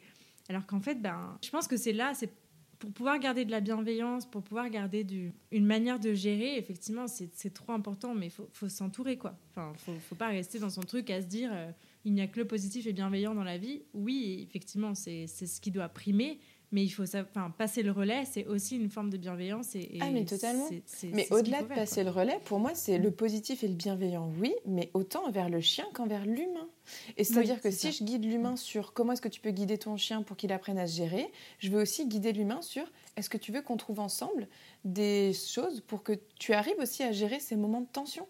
alors 0.49 0.65
qu'en 0.65 0.79
fait, 0.79 0.95
ben, 0.95 1.37
je 1.43 1.49
pense 1.49 1.67
que 1.67 1.77
c'est 1.77 1.93
là, 1.93 2.13
c'est 2.15 2.31
pour 2.79 2.91
pouvoir 2.91 3.19
garder 3.19 3.45
de 3.45 3.51
la 3.51 3.59
bienveillance, 3.59 4.25
pour 4.25 4.41
pouvoir 4.41 4.69
garder 4.69 5.03
du, 5.03 5.33
une 5.51 5.65
manière 5.65 5.99
de 5.99 6.13
gérer, 6.13 6.57
effectivement, 6.57 7.05
c'est 7.07 7.53
trop 7.53 7.73
important, 7.73 8.15
mais 8.15 8.27
il 8.27 8.31
faut, 8.31 8.49
faut 8.53 8.69
s'entourer, 8.69 9.17
quoi. 9.17 9.37
Enfin, 9.51 9.73
faut, 9.77 9.93
faut 9.99 10.15
pas 10.15 10.29
rester 10.29 10.59
dans 10.59 10.69
son 10.69 10.81
truc 10.81 11.09
à 11.09 11.21
se 11.21 11.27
dire 11.27 11.51
euh, 11.53 11.71
il 12.05 12.13
n'y 12.13 12.21
a 12.21 12.27
que 12.27 12.39
le 12.39 12.47
positif 12.47 12.87
et 12.87 12.93
bienveillant 12.93 13.35
dans 13.35 13.43
la 13.43 13.57
vie. 13.57 13.83
Oui, 13.93 14.45
effectivement, 14.47 14.95
c'est 14.95 15.27
ce 15.27 15.59
qui 15.59 15.71
doit 15.71 15.89
primer, 15.89 16.39
mais 16.72 16.84
il 16.84 16.89
faut 16.89 17.03
enfin, 17.03 17.51
passer 17.57 17.82
le 17.82 17.91
relais, 17.91 18.26
c'est 18.26 18.45
aussi 18.45 18.78
une 18.78 18.89
forme 18.89 19.09
de 19.09 19.17
bienveillance. 19.17 19.76
Et, 19.76 19.97
ah, 20.01 20.09
mais 20.11 20.26
totalement. 20.26 20.70
mais 21.13 21.28
au-delà 21.32 21.63
de 21.63 21.67
passer 21.67 22.03
le 22.03 22.11
relais, 22.11 22.39
pour 22.45 22.59
moi, 22.59 22.72
c'est 22.76 22.97
le 22.97 23.11
positif 23.11 23.63
et 23.63 23.67
le 23.67 23.74
bienveillant, 23.74 24.32
oui, 24.39 24.53
mais 24.65 24.91
autant 24.93 25.26
envers 25.28 25.49
le 25.49 25.61
chien 25.61 25.86
qu'envers 25.93 26.26
l'humain. 26.26 26.70
Et 27.17 27.24
c'est-à-dire 27.24 27.61
que 27.61 27.72
si 27.72 27.91
je 27.91 28.03
guide 28.03 28.26
l'humain 28.26 28.55
sur 28.55 28.93
comment 28.93 29.13
est-ce 29.13 29.22
que 29.22 29.30
tu 29.30 29.41
peux 29.41 29.51
guider 29.51 29.78
ton 29.78 29.97
chien 29.97 30.22
pour 30.22 30.38
qu'il 30.38 30.51
apprenne 30.51 30.78
à 30.78 30.88
se 30.88 30.97
gérer, 30.97 31.32
je 31.59 31.70
veux 31.70 31.82
aussi 31.82 32.07
guider 32.07 32.34
l'humain 32.34 32.61
sur 32.61 32.84
est-ce 33.15 33.30
que 33.30 33.38
tu 33.38 33.51
veux 33.51 33.61
qu'on 33.61 33.78
trouve 33.78 33.99
ensemble 33.99 34.47
des 34.86 35.34
choses 35.34 35.82
pour 35.82 36.03
que 36.03 36.13
tu 36.38 36.53
arrives 36.53 36.80
aussi 36.80 37.03
à 37.03 37.11
gérer 37.11 37.39
ces 37.39 37.55
moments 37.55 37.82
de 37.82 37.88
tension. 37.91 38.28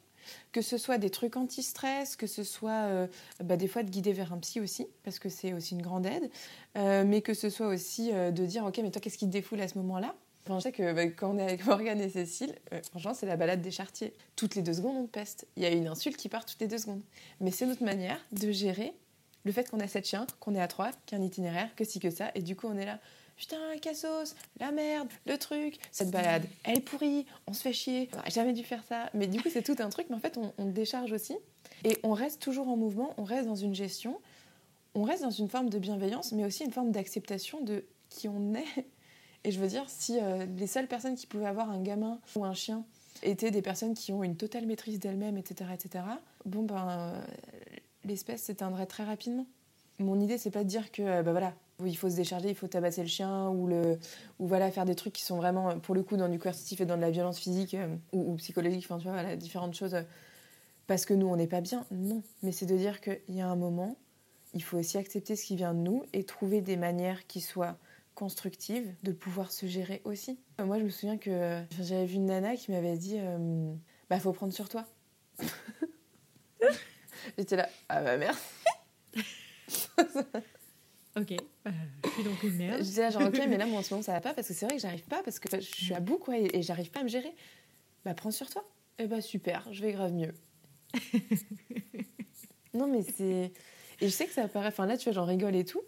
Que 0.52 0.62
ce 0.62 0.78
soit 0.78 0.98
des 0.98 1.10
trucs 1.10 1.36
anti-stress, 1.36 2.16
que 2.16 2.28
ce 2.28 2.44
soit 2.44 3.08
bah, 3.44 3.58
des 3.58 3.68
fois 3.68 3.84
de 3.84 3.90
guider 3.90 4.14
vers 4.14 4.34
un 4.34 4.38
psy 4.40 4.60
aussi, 4.60 4.88
parce 5.04 5.20
que 5.20 5.30
c'est 5.30 5.54
aussi 5.54 5.76
une 5.76 5.82
grande 5.82 6.06
aide, 6.06 6.30
mais 6.76 7.22
que 7.22 7.34
ce 7.34 7.50
soit 7.50 7.68
aussi 7.68 8.12
de 8.12 8.46
dire, 8.46 8.66
ok, 8.66 8.80
mais 8.84 8.92
toi, 8.92 9.02
qu'est-ce 9.02 9.18
qui 9.18 9.28
te 9.28 9.32
défoule 9.32 9.62
à 9.62 9.68
ce 9.68 9.78
moment-là? 9.78 10.16
Je 10.48 10.60
sais 10.60 10.72
que 10.72 10.94
bah, 10.94 11.06
quand 11.06 11.36
on 11.36 11.38
est 11.38 11.44
avec 11.44 11.66
Morgane 11.68 12.02
et 12.02 12.10
Cécile, 12.10 12.56
franchement, 12.90 13.14
c'est 13.14 13.26
la 13.26 13.38
balade 13.38 13.62
des 13.62 13.72
chartiers. 13.72 14.14
Toutes 14.36 14.56
les 14.56 14.62
deux 14.62 14.74
secondes, 14.74 14.98
on 14.98 15.08
peste. 15.08 15.48
Il 15.56 15.64
y 15.64 15.66
a 15.66 15.70
une 15.70 15.88
insulte 15.88 16.18
qui 16.18 16.30
part 16.30 16.46
toutes 16.46 16.60
les 16.60 16.68
deux 16.68 16.80
secondes. 16.80 17.02
Mais 17.40 17.52
c'est 17.52 17.66
notre 17.66 17.84
manière 17.84 18.20
de 18.32 18.52
gérer 18.52 18.94
le 19.46 19.52
fait 19.52 19.70
qu'on 19.70 19.80
a 19.80 19.88
sept 19.88 20.08
chiens, 20.08 20.28
qu'on 20.40 20.56
est 20.56 20.62
à 20.62 20.68
trois, 20.68 20.92
qu'il 21.06 21.18
y 21.18 21.22
a 21.22 21.24
un 21.24 21.26
itinéraire, 21.26 21.74
que 21.76 21.84
si 21.84 22.00
que 22.00 22.10
ça, 22.10 22.32
et 22.36 22.42
du 22.42 22.56
coup 22.56 22.68
on 22.68 22.78
est 22.78 22.86
là, 22.86 23.00
putain, 23.40 23.78
Cassos, 23.82 24.36
la 24.60 24.72
merde, 24.72 25.08
le 25.26 25.38
truc, 25.38 25.80
cette 25.92 26.12
balade, 26.12 26.44
elle 26.64 26.78
est 26.78 26.82
pourrie, 26.82 27.26
on 27.48 27.54
se 27.54 27.62
fait 27.62 27.74
chier, 27.74 28.10
on 28.14 28.30
jamais 28.30 28.54
dû 28.54 28.64
faire 28.64 28.84
ça. 28.84 29.10
Mais 29.14 29.28
du 29.28 29.42
coup 29.42 29.50
c'est 29.50 29.64
tout 29.64 29.76
un 29.80 29.90
truc, 29.90 30.08
mais 30.10 30.16
en 30.16 30.20
fait 30.20 30.38
on, 30.58 30.66
décharge 30.66 31.14
aussi, 31.14 31.38
et 31.86 31.98
on 32.04 32.14
reste 32.14 32.42
toujours 32.42 32.68
en 32.68 32.76
mouvement, 32.76 33.14
on 33.18 33.24
reste 33.24 33.48
dans 33.48 33.56
une 33.56 33.74
gestion, 33.74 34.20
on 34.94 35.04
reste 35.04 35.24
dans 35.24 35.32
une 35.32 35.48
forme 35.48 35.70
de 35.70 35.80
bienveillance, 35.80 36.34
mais 36.34 36.44
aussi 36.44 36.66
une 36.66 36.74
forme 36.74 36.92
d'acceptation 36.92 37.62
de 37.62 37.86
qui 38.10 38.28
on 38.28 38.54
est. 38.54 38.66
Et 39.46 39.52
je 39.52 39.60
veux 39.62 39.68
dire, 39.68 39.86
si 39.88 40.20
euh, 40.20 40.46
les 40.58 40.68
seules 40.68 40.88
personnes 40.88 41.16
qui 41.16 41.26
pouvaient 41.26 41.46
avoir 41.46 41.70
un 41.70 41.82
gamin 41.82 42.20
ou 42.36 42.44
un 42.44 42.54
chien 42.54 42.84
étaient 43.24 43.52
des 43.52 43.62
personnes 43.62 43.94
qui 43.94 44.12
ont 44.12 44.22
une 44.22 44.36
totale 44.36 44.66
maîtrise 44.66 45.00
d'elles-mêmes, 45.00 45.38
etc., 45.38 45.70
etc., 45.74 46.04
bon 46.46 46.64
ben 46.64 47.14
l'espèce 48.04 48.44
s'éteindrait 48.44 48.86
très 48.86 49.06
rapidement. 49.06 49.46
Mon 50.00 50.20
idée, 50.20 50.38
c'est 50.38 50.52
pas 50.52 50.64
de 50.66 50.70
dire 50.70 50.92
que 50.92 51.02
euh, 51.02 51.24
bah 51.24 51.32
voilà, 51.32 51.54
il 51.86 51.96
faut 51.96 52.10
se 52.10 52.16
décharger, 52.16 52.50
il 52.50 52.56
faut 52.56 52.68
tabasser 52.68 53.02
le 53.02 53.08
chien 53.08 53.50
ou 53.50 53.68
le 53.68 53.98
ou 54.40 54.48
voilà 54.48 54.72
faire 54.72 54.86
des 54.86 54.96
trucs 54.96 55.14
qui 55.14 55.24
sont 55.24 55.38
vraiment 55.38 55.80
pour 55.80 55.96
le 55.96 56.04
coup 56.04 56.18
dans 56.18 56.30
du 56.30 56.40
coercitif 56.40 56.82
et 56.82 56.86
dans 56.86 56.96
de 56.96 57.02
la 57.02 57.12
violence 57.12 57.40
physique 57.40 57.74
euh, 57.74 57.96
ou, 58.12 58.36
psychologique, 58.36 58.86
enfin 58.90 58.98
tu 58.98 59.08
vois, 59.08 59.36
différentes 59.36 59.74
choses 59.74 59.96
euh, 59.96 60.04
parce 60.88 61.06
que 61.06 61.14
nous 61.14 61.28
on 61.28 61.36
n'est 61.36 61.48
pas 61.48 61.62
bien. 61.62 61.86
Non, 61.92 62.22
mais 62.44 62.52
c'est 62.52 62.66
de 62.66 62.76
dire 62.76 63.02
qu'il 63.02 63.20
y 63.30 63.42
a 63.42 63.48
un 63.48 63.56
moment, 63.56 63.98
il 64.54 64.64
faut 64.64 64.78
aussi 64.78 64.98
accepter 64.98 65.36
ce 65.36 65.46
qui 65.46 65.56
vient 65.56 65.74
de 65.74 65.80
nous 65.80 66.04
et 66.14 66.24
trouver 66.24 66.62
des 66.62 66.78
manières 66.78 67.28
qui 67.28 67.42
soient 67.42 67.78
constructives 68.16 68.94
de 69.04 69.12
pouvoir 69.12 69.52
se 69.52 69.66
gérer 69.66 70.02
aussi. 70.04 70.40
Moi, 70.62 70.78
je 70.80 70.84
me 70.84 70.90
souviens 70.90 71.18
que 71.18 71.62
j'avais 71.80 72.06
vu 72.06 72.16
une 72.16 72.26
nana 72.26 72.56
qui 72.56 72.72
m'avait 72.72 72.98
dit 72.98 73.18
bah 74.10 74.20
faut 74.20 74.34
prendre 74.34 74.52
sur 74.52 74.68
toi. 74.68 74.86
J'étais 77.38 77.56
là, 77.56 77.70
ah 77.88 78.02
bah 78.02 78.18
merci. 78.18 78.44
ok, 81.20 81.32
euh, 81.32 81.72
je 82.04 82.10
suis 82.10 82.24
donc 82.24 82.44
une 82.44 82.56
merde. 82.56 82.84
J'étais 82.84 83.02
là, 83.02 83.10
genre, 83.10 83.24
ok, 83.24 83.42
mais 83.48 83.58
là, 83.58 83.66
moi, 83.66 83.80
en 83.80 83.84
ce 83.84 83.94
moment, 83.94 84.04
ça 84.04 84.14
va 84.14 84.22
pas 84.22 84.34
parce 84.34 84.48
que 84.48 84.54
c'est 84.54 84.66
vrai 84.66 84.76
que 84.76 84.82
j'arrive 84.82 85.06
pas 85.06 85.22
parce 85.24 85.40
que 85.40 85.50
je 85.60 85.66
suis 85.66 85.94
à 85.94 86.00
bout, 86.00 86.18
quoi, 86.18 86.38
et, 86.38 86.62
j'arrive 86.62 86.92
pas 86.92 87.02
à 87.02 87.04
me 87.04 87.10
gérer. 87.10 87.34
Bah, 88.06 88.14
prends 88.14 88.32
sur 88.32 88.50
toi. 88.50 88.64
Eh 88.98 89.08
bah, 89.08 89.22
super, 89.22 89.68
je 89.72 89.82
vais 89.82 89.92
grave 89.92 90.14
mieux. 90.14 90.34
non, 92.74 92.88
mais 92.88 93.04
c'est. 93.04 93.52
Et 94.02 94.08
je 94.08 94.10
sais 94.10 94.26
que 94.26 94.34
ça 94.34 94.48
paraît. 94.48 94.68
Enfin, 94.68 94.86
là, 94.86 94.98
tu 94.98 95.06
vois, 95.06 95.14
j'en 95.14 95.26
rigole 95.26 95.56
et 95.56 95.66
tout. 95.66 95.82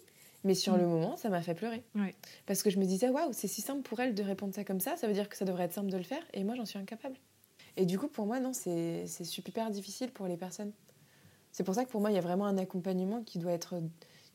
Mais 0.44 0.54
sur 0.54 0.76
le 0.76 0.84
mm. 0.84 0.90
moment, 0.90 1.16
ça 1.16 1.28
m'a 1.28 1.40
fait 1.40 1.54
pleurer. 1.54 1.82
Ouais. 1.94 2.14
Parce 2.46 2.62
que 2.62 2.70
je 2.70 2.78
me 2.78 2.84
disais, 2.84 3.08
waouh, 3.08 3.32
c'est 3.32 3.48
si 3.48 3.60
simple 3.60 3.82
pour 3.82 4.00
elle 4.00 4.14
de 4.14 4.22
répondre 4.22 4.54
ça 4.54 4.64
comme 4.64 4.80
ça, 4.80 4.96
ça 4.96 5.06
veut 5.06 5.14
dire 5.14 5.28
que 5.28 5.36
ça 5.36 5.44
devrait 5.44 5.64
être 5.64 5.72
simple 5.72 5.90
de 5.90 5.96
le 5.96 6.02
faire, 6.02 6.22
et 6.32 6.44
moi, 6.44 6.54
j'en 6.56 6.64
suis 6.64 6.78
incapable. 6.78 7.16
Et 7.76 7.86
du 7.86 7.98
coup, 7.98 8.08
pour 8.08 8.26
moi, 8.26 8.40
non, 8.40 8.52
c'est 8.52 9.06
super 9.06 9.70
difficile 9.70 10.10
pour 10.10 10.26
les 10.26 10.36
personnes. 10.36 10.72
C'est 11.52 11.64
pour 11.64 11.74
ça 11.74 11.84
que 11.84 11.90
pour 11.90 12.00
moi, 12.00 12.10
il 12.10 12.14
y 12.14 12.18
a 12.18 12.22
vraiment 12.22 12.46
un 12.46 12.58
accompagnement 12.58 13.22
qui 13.22 13.38
doit 13.38 13.52
être, 13.52 13.76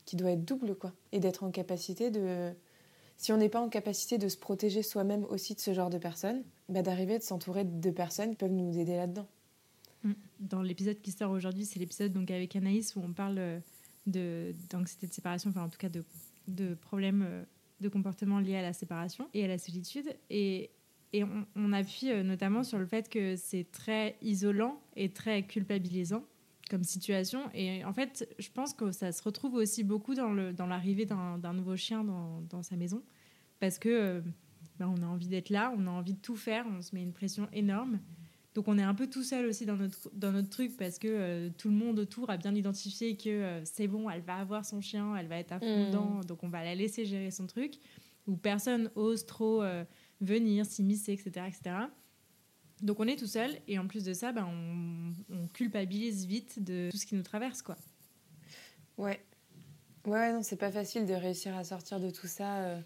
qui 0.08 0.16
doit 0.16 0.32
être 0.32 0.46
double, 0.46 0.74
quoi. 0.74 0.94
Et 1.12 1.20
d'être 1.20 1.44
en 1.44 1.52
capacité 1.52 2.10
de. 2.10 2.52
Si 3.18 3.32
on 3.32 3.38
n'est 3.38 3.50
pas 3.50 3.62
en 3.62 3.70
capacité 3.70 4.18
de 4.18 4.30
se 4.30 4.38
protéger 4.38 4.82
soi-même 4.82 5.26
aussi 5.26 5.54
de 5.54 5.60
ce 5.60 5.74
genre 5.74 5.90
de 5.90 5.98
personnes, 5.98 6.44
bah 6.70 6.82
d'arriver 6.82 7.18
de 7.18 7.24
s'entourer 7.24 7.64
de 7.64 7.92
personnes 7.92 8.32
qui 8.32 8.36
peuvent 8.38 8.52
nous 8.52 8.78
aider 8.80 8.96
là-dedans. 8.96 9.28
Mm. 10.04 10.12
Dans 10.40 10.62
l'épisode 10.62 11.02
qui 11.02 11.12
sort 11.12 11.32
aujourd'hui, 11.32 11.66
c'est 11.66 11.80
l'épisode 11.80 12.14
donc 12.14 12.32
avec 12.32 12.56
Anaïs 12.56 12.96
où 12.96 13.02
on 13.04 13.12
parle 13.12 13.38
euh, 13.40 14.54
d'anxiété 14.70 15.08
de 15.08 15.14
séparation, 15.14 15.50
enfin 15.50 15.64
en 15.64 15.70
tout 15.70 15.80
cas 15.80 15.90
de, 15.90 16.04
de 16.48 16.76
problèmes 16.76 17.26
euh, 17.28 17.44
de 17.82 17.90
comportement 17.90 18.40
liés 18.40 18.58
à 18.58 18.62
la 18.62 18.74
séparation 18.74 19.28
et 19.34 19.44
à 19.44 19.48
la 19.48 19.58
solitude. 19.58 20.16
Et, 20.30 20.70
et 21.12 21.24
on, 21.24 21.46
on 21.56 21.74
appuie 21.74 22.12
euh, 22.12 22.24
notamment 22.24 22.64
sur 22.64 22.78
le 22.78 22.86
fait 22.86 23.10
que 23.10 23.36
c'est 23.36 23.66
très 23.72 24.16
isolant 24.22 24.80
et 24.96 25.10
très 25.10 25.44
culpabilisant 25.44 26.24
comme 26.70 26.84
situation. 26.84 27.50
Et 27.54 27.84
en 27.86 27.94
fait, 27.94 28.28
je 28.40 28.50
pense 28.50 28.74
que 28.74 28.92
ça 28.92 29.12
se 29.12 29.22
retrouve 29.24 29.56
aussi 29.56 29.84
beaucoup 29.84 30.16
dans, 30.16 30.32
le, 30.32 30.54
dans 30.54 30.68
l'arrivée 30.68 31.06
d'un, 31.06 31.54
nouveau 31.54 31.76
chien 31.76 32.04
dans, 32.04 32.42
dans, 32.50 32.64
sa 32.64 32.76
maison. 32.76 33.04
Parce 33.60 33.80
que 33.80 33.90
euh, 33.90 34.22
ben, 34.78 34.88
on 34.88 35.02
a 35.02 35.06
envie 35.06 35.28
d'être 35.28 35.50
là, 35.50 35.74
on 35.78 35.88
a 35.88 35.90
envie 35.90 36.14
de 36.14 36.20
tout 36.20 36.36
faire, 36.36 36.66
on 36.68 36.82
se 36.82 36.96
met 36.96 37.02
une 37.02 37.14
pression 37.14 37.48
énorme. 37.54 38.00
Donc 38.54 38.68
on 38.68 38.78
est 38.78 38.84
un 38.84 38.96
peu 38.96 39.08
tout 39.08 39.24
seul 39.24 39.46
aussi 39.46 39.66
dans 39.66 39.76
notre, 39.76 40.10
dans 40.14 40.32
notre 40.32 40.50
truc 40.50 40.78
parce 40.78 40.98
que 40.98 41.08
euh, 41.08 41.50
tout 41.58 41.70
le 41.70 41.76
monde 41.76 42.00
autour 42.00 42.30
a 42.30 42.38
bien 42.38 42.56
identifié 42.56 43.16
que 43.16 43.30
euh, 43.30 43.66
c'est 43.66 43.88
bon, 43.88 44.10
elle 44.10 44.22
va 44.22 44.38
avoir 44.38 44.66
son 44.66 44.82
chien, 44.82 45.16
elle 45.16 45.28
va 45.28 45.38
être 45.38 45.52
à 45.52 45.60
fond 45.60 45.84
mmh. 45.84 45.88
dedans, 45.88 46.22
donc 46.28 46.44
on 46.44 46.50
va 46.50 46.64
la 46.64 46.74
laisser 46.74 47.06
gérer 47.06 47.30
son 47.32 47.46
truc. 47.46 47.76
Où 48.26 48.36
personne 48.36 48.92
ose 48.96 49.26
trop 49.26 49.64
venir, 50.20 50.66
s'immiscer, 50.66 51.14
etc., 51.14 51.46
etc. 51.48 51.76
Donc 52.82 53.00
on 53.00 53.08
est 53.08 53.18
tout 53.18 53.28
seul 53.28 53.52
et 53.68 53.80
en 53.80 53.88
plus 53.88 54.04
de 54.04 54.14
ça, 54.14 54.32
ben, 54.32 54.48
on, 54.48 55.48
culpabilise 55.54 56.26
vite 56.26 56.64
de 56.64 56.90
tout 56.92 56.98
ce 56.98 57.06
qui 57.06 57.16
nous 57.16 57.24
traverse, 57.24 57.62
quoi. 57.62 57.78
Ouais. 58.98 59.20
Ouais, 60.06 60.32
non, 60.32 60.44
c'est 60.44 60.58
pas 60.58 60.72
facile 60.72 61.06
de 61.06 61.14
réussir 61.14 61.56
à 61.56 61.64
sortir 61.64 62.00
de 62.00 62.10
tout 62.10 62.28
ça. 62.28 62.58
Euh. 62.58 62.80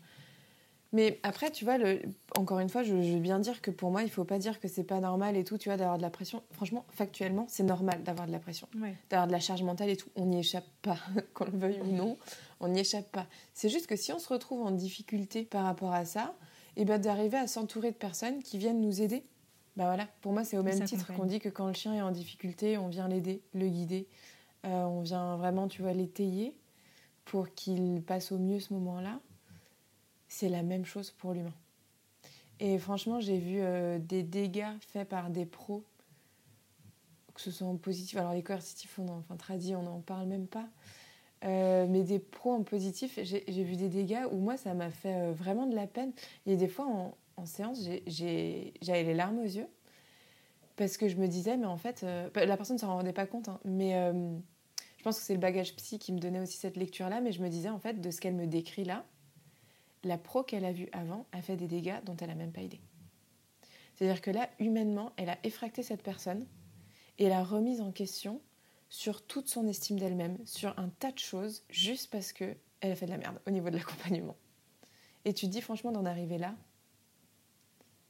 Mais 0.93 1.19
après, 1.23 1.51
tu 1.51 1.65
vois, 1.65 1.77
le... 1.77 2.01
encore 2.37 2.59
une 2.59 2.69
fois, 2.69 2.83
je, 2.83 2.93
veux 2.93 3.19
bien 3.19 3.39
dire 3.39 3.61
que 3.61 3.71
pour 3.71 3.91
moi, 3.91 4.03
il 4.03 4.09
faut 4.09 4.25
pas 4.25 4.39
dire 4.39 4.59
que 4.59 4.67
c'est 4.67 4.83
pas 4.83 4.99
normal 4.99 5.37
et 5.37 5.43
tout, 5.43 5.57
tu 5.57 5.69
vois, 5.69 5.77
d'avoir 5.77 5.97
de 5.97 6.01
la 6.01 6.09
pression. 6.09 6.43
Franchement, 6.51 6.85
factuellement, 6.89 7.45
c'est 7.49 7.63
normal 7.63 8.03
d'avoir 8.03 8.27
de 8.27 8.31
la 8.31 8.39
pression, 8.39 8.67
d'avoir 9.09 9.27
de 9.27 9.31
la 9.31 9.39
charge 9.39 9.63
mentale 9.63 9.89
et 9.89 9.97
tout. 9.97 10.09
On 10.15 10.25
n'y 10.25 10.39
échappe 10.39 10.67
pas, 10.81 10.97
qu'on 11.33 11.45
le 11.45 11.57
veuille 11.57 11.79
ou 11.81 11.91
non, 11.91 12.17
on 12.59 12.69
n'y 12.69 12.81
échappe 12.81 13.11
pas. 13.11 13.27
C'est 13.53 13.69
juste 13.69 13.87
que 13.87 13.95
si 13.95 14.11
on 14.11 14.19
se 14.19 14.29
retrouve 14.29 14.61
en 14.61 14.71
difficulté 14.71 15.43
par 15.43 15.63
rapport 15.63 15.93
à 15.93 16.05
ça, 16.05 16.35
et 16.77 16.83
eh 16.83 16.85
ben 16.85 16.99
d'arriver 16.99 17.37
à 17.37 17.47
s'entourer 17.47 17.91
de 17.91 17.97
personnes 17.97 18.41
qui 18.41 18.57
viennent 18.57 18.79
nous 18.79 19.01
aider 19.01 19.25
bah 19.77 19.85
voilà, 19.85 20.07
pour 20.21 20.33
moi 20.33 20.43
c'est 20.43 20.57
au 20.57 20.63
même 20.63 20.83
titre 20.83 21.13
qu'on 21.13 21.25
dit 21.25 21.39
que 21.39 21.49
quand 21.49 21.67
le 21.67 21.73
chien 21.73 21.93
est 21.93 22.01
en 22.01 22.11
difficulté, 22.11 22.77
on 22.77 22.89
vient 22.89 23.07
l'aider, 23.07 23.41
le 23.53 23.67
guider, 23.69 24.07
euh, 24.65 24.83
on 24.83 25.01
vient 25.01 25.37
vraiment, 25.37 25.67
tu 25.67 25.81
vois, 25.81 25.93
l'étayer 25.93 26.55
pour 27.25 27.53
qu'il 27.53 28.01
passe 28.01 28.31
au 28.31 28.37
mieux 28.37 28.59
ce 28.59 28.73
moment-là. 28.73 29.19
C'est 30.27 30.49
la 30.49 30.63
même 30.63 30.85
chose 30.85 31.11
pour 31.11 31.33
l'humain. 31.33 31.53
Et 32.59 32.77
franchement, 32.77 33.19
j'ai 33.19 33.37
vu 33.37 33.59
euh, 33.59 33.97
des 33.99 34.23
dégâts 34.23 34.77
faits 34.79 35.07
par 35.07 35.29
des 35.29 35.45
pros, 35.45 35.83
que 37.33 37.41
ce 37.41 37.49
soit 37.49 37.67
en 37.67 37.75
positif, 37.75 38.17
alors 38.17 38.33
les 38.33 38.43
coercitifs, 38.43 38.99
on 38.99 39.07
en, 39.07 39.17
enfin 39.17 39.35
traduit, 39.35 39.75
on 39.75 39.83
n'en 39.83 39.99
parle 39.99 40.27
même 40.27 40.47
pas, 40.47 40.67
euh, 41.43 41.87
mais 41.89 42.03
des 42.03 42.19
pros 42.19 42.53
en 42.53 42.61
positif, 42.61 43.17
j'ai 43.23 43.63
vu 43.63 43.75
des 43.77 43.89
dégâts 43.89 44.25
où 44.31 44.37
moi 44.37 44.57
ça 44.57 44.75
m'a 44.75 44.91
fait 44.91 45.31
vraiment 45.31 45.65
de 45.65 45.75
la 45.75 45.87
peine. 45.87 46.11
Il 46.45 46.51
y 46.51 46.55
a 46.55 46.57
des 46.57 46.67
fois, 46.67 46.85
en, 46.85 47.17
en 47.41 47.45
séance, 47.45 47.79
j'avais 48.07 49.03
les 49.03 49.13
larmes 49.13 49.39
aux 49.39 49.43
yeux 49.43 49.67
parce 50.75 50.97
que 50.97 51.09
je 51.09 51.15
me 51.17 51.27
disais, 51.27 51.57
mais 51.57 51.65
en 51.65 51.77
fait, 51.77 52.03
euh, 52.03 52.29
bah, 52.33 52.45
la 52.45 52.57
personne 52.57 52.75
ne 52.75 52.79
s'en 52.79 52.95
rendait 52.95 53.13
pas 53.13 53.27
compte, 53.27 53.49
hein, 53.49 53.59
mais 53.65 53.95
euh, 53.95 54.35
je 54.97 55.03
pense 55.03 55.19
que 55.19 55.23
c'est 55.23 55.33
le 55.33 55.39
bagage 55.39 55.75
psy 55.75 55.99
qui 55.99 56.11
me 56.13 56.19
donnait 56.19 56.39
aussi 56.39 56.57
cette 56.57 56.77
lecture-là, 56.77 57.21
mais 57.21 57.31
je 57.31 57.41
me 57.41 57.49
disais, 57.49 57.69
en 57.69 57.79
fait, 57.79 58.01
de 58.01 58.11
ce 58.11 58.21
qu'elle 58.21 58.35
me 58.35 58.47
décrit 58.47 58.83
là, 58.83 59.05
la 60.03 60.17
pro 60.17 60.43
qu'elle 60.43 60.65
a 60.65 60.71
vue 60.71 60.89
avant 60.91 61.25
a 61.31 61.41
fait 61.41 61.55
des 61.55 61.67
dégâts 61.67 62.03
dont 62.05 62.15
elle 62.17 62.29
n'a 62.29 62.35
même 62.35 62.51
pas 62.51 62.61
idée. 62.61 62.81
C'est-à-dire 63.95 64.21
que 64.21 64.31
là, 64.31 64.49
humainement, 64.59 65.11
elle 65.17 65.29
a 65.29 65.37
effracté 65.43 65.83
cette 65.83 66.01
personne 66.01 66.47
et 67.19 67.29
l'a 67.29 67.43
remise 67.43 67.81
en 67.81 67.91
question 67.91 68.41
sur 68.89 69.25
toute 69.25 69.47
son 69.47 69.67
estime 69.67 69.99
d'elle-même, 69.99 70.37
sur 70.45 70.77
un 70.79 70.89
tas 70.89 71.11
de 71.11 71.19
choses, 71.19 71.63
juste 71.69 72.09
parce 72.09 72.33
que 72.33 72.55
elle 72.79 72.91
a 72.91 72.95
fait 72.95 73.05
de 73.05 73.11
la 73.11 73.17
merde 73.17 73.39
au 73.45 73.51
niveau 73.51 73.69
de 73.69 73.77
l'accompagnement. 73.77 74.35
Et 75.25 75.33
tu 75.33 75.45
te 75.45 75.51
dis, 75.51 75.61
franchement, 75.61 75.91
d'en 75.91 76.05
arriver 76.05 76.39
là, 76.39 76.55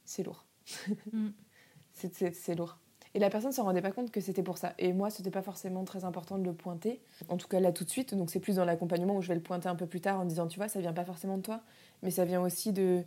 c'est 0.04 0.22
lourd. 0.22 0.44
Mm. 1.12 1.28
c'est 2.32 2.54
lourd. 2.54 2.78
Et 3.14 3.18
la 3.18 3.28
personne 3.28 3.50
ne 3.50 3.54
s'en 3.54 3.64
rendait 3.64 3.82
pas 3.82 3.92
compte 3.92 4.10
que 4.10 4.20
c'était 4.20 4.42
pour 4.42 4.56
ça. 4.56 4.72
Et 4.78 4.92
moi, 4.92 5.10
ce 5.10 5.18
n'était 5.18 5.30
pas 5.30 5.42
forcément 5.42 5.84
très 5.84 6.04
important 6.04 6.38
de 6.38 6.44
le 6.44 6.54
pointer. 6.54 7.02
En 7.28 7.36
tout 7.36 7.46
cas, 7.46 7.60
là, 7.60 7.70
tout 7.70 7.84
de 7.84 7.90
suite. 7.90 8.14
Donc, 8.14 8.30
c'est 8.30 8.40
plus 8.40 8.56
dans 8.56 8.64
l'accompagnement 8.64 9.16
où 9.16 9.22
je 9.22 9.28
vais 9.28 9.34
le 9.34 9.42
pointer 9.42 9.68
un 9.68 9.76
peu 9.76 9.86
plus 9.86 10.00
tard 10.00 10.18
en 10.18 10.24
disant, 10.24 10.46
tu 10.46 10.58
vois, 10.58 10.68
ça 10.68 10.80
vient 10.80 10.94
pas 10.94 11.04
forcément 11.04 11.36
de 11.36 11.42
toi, 11.42 11.60
mais 12.02 12.10
ça 12.10 12.24
vient 12.24 12.40
aussi 12.40 12.72
de, 12.72 13.04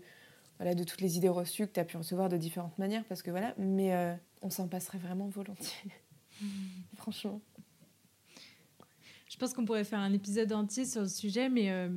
voilà, 0.57 0.75
de 0.75 0.83
toutes 0.83 1.01
les 1.01 1.17
idées 1.17 1.29
reçues 1.29 1.65
que 1.65 1.73
tu 1.73 1.79
as 1.79 1.85
pu 1.85 1.97
recevoir 1.97 2.29
de 2.29 2.37
différentes 2.37 2.77
manières. 2.77 3.03
Parce 3.05 3.23
que 3.23 3.31
voilà, 3.31 3.55
mais 3.57 3.95
euh, 3.95 4.13
on 4.43 4.51
s'en 4.51 4.67
passerait 4.67 4.99
vraiment 4.99 5.27
volontiers. 5.27 5.91
Franchement. 6.95 7.41
Je 9.27 9.37
pense 9.37 9.53
qu'on 9.53 9.65
pourrait 9.65 9.83
faire 9.83 9.99
un 9.99 10.13
épisode 10.13 10.53
entier 10.53 10.85
sur 10.85 11.01
le 11.01 11.07
sujet, 11.07 11.49
mais 11.49 11.71
euh, 11.71 11.89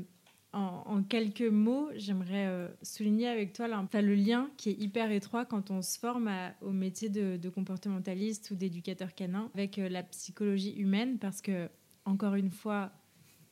en, 0.53 1.03
quelques 1.03 1.43
mots, 1.43 1.91
j'aimerais 1.95 2.47
euh, 2.47 2.69
souligner 2.83 3.29
avec 3.29 3.53
toi 3.53 3.69
le 3.69 4.15
lien 4.15 4.51
qui 4.57 4.71
est 4.71 4.81
hyper 4.81 5.11
étroit 5.11 5.45
quand 5.45 5.71
on 5.71 5.83
se 5.83 5.99
forme 5.99 6.31
au 6.63 6.73
métier 6.73 7.11
de, 7.11 7.49
comportementaliste 7.51 8.51
ou 8.51 8.55
d'éducateur 8.55 9.15
canin 9.15 9.51
avec 9.55 9.79
euh, 9.79 9.89
la 9.89 10.03
psychologie 10.03 10.75
humaine 10.77 11.19
parce 11.19 11.43
que, 11.43 11.69
encore 12.07 12.35
une 12.35 12.51
fois, 12.51 12.91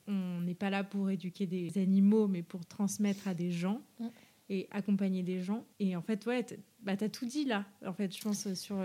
on 0.07 0.41
n'est 0.41 0.55
pas 0.55 0.71
là 0.71 0.85
pour 0.85 1.11
éduquer 1.11 1.47
des 1.47 1.79
animaux, 1.79 2.29
mais 2.29 2.43
pour 2.43 2.65
transmettre 2.65 3.29
à 3.29 3.35
des 3.35 3.51
gens 3.51 3.83
et 4.49 4.69
accompagner 4.71 5.23
des 5.23 5.43
gens. 5.43 5.67
Et 5.81 5.97
en 5.97 6.03
fait, 6.03 6.25
ouais, 6.27 6.47
bah, 6.81 6.97
tu 6.97 7.05
as 7.05 7.09
tout 7.09 7.27
dit 7.27 7.45
là, 7.45 7.67
en 7.85 7.93
fait, 7.93 8.17
je 8.17 8.23
pense, 8.23 8.55
sur, 8.55 8.79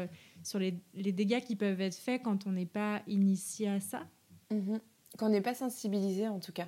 sur 0.43 0.59
les, 0.59 0.73
les 0.95 1.11
dégâts 1.11 1.41
qui 1.41 1.55
peuvent 1.55 1.79
être 1.79 1.95
faits 1.95 2.23
quand 2.23 2.47
on 2.47 2.51
n'est 2.51 2.65
pas 2.65 3.03
initié 3.07 3.69
à 3.69 3.79
ça. 3.79 4.05
Mhm. 4.51 4.79
Quand 4.79 4.90
on 5.19 5.29
n'est 5.29 5.41
pas 5.41 5.53
sensibilisé, 5.53 6.27
en 6.27 6.39
tout 6.39 6.51
cas. 6.53 6.67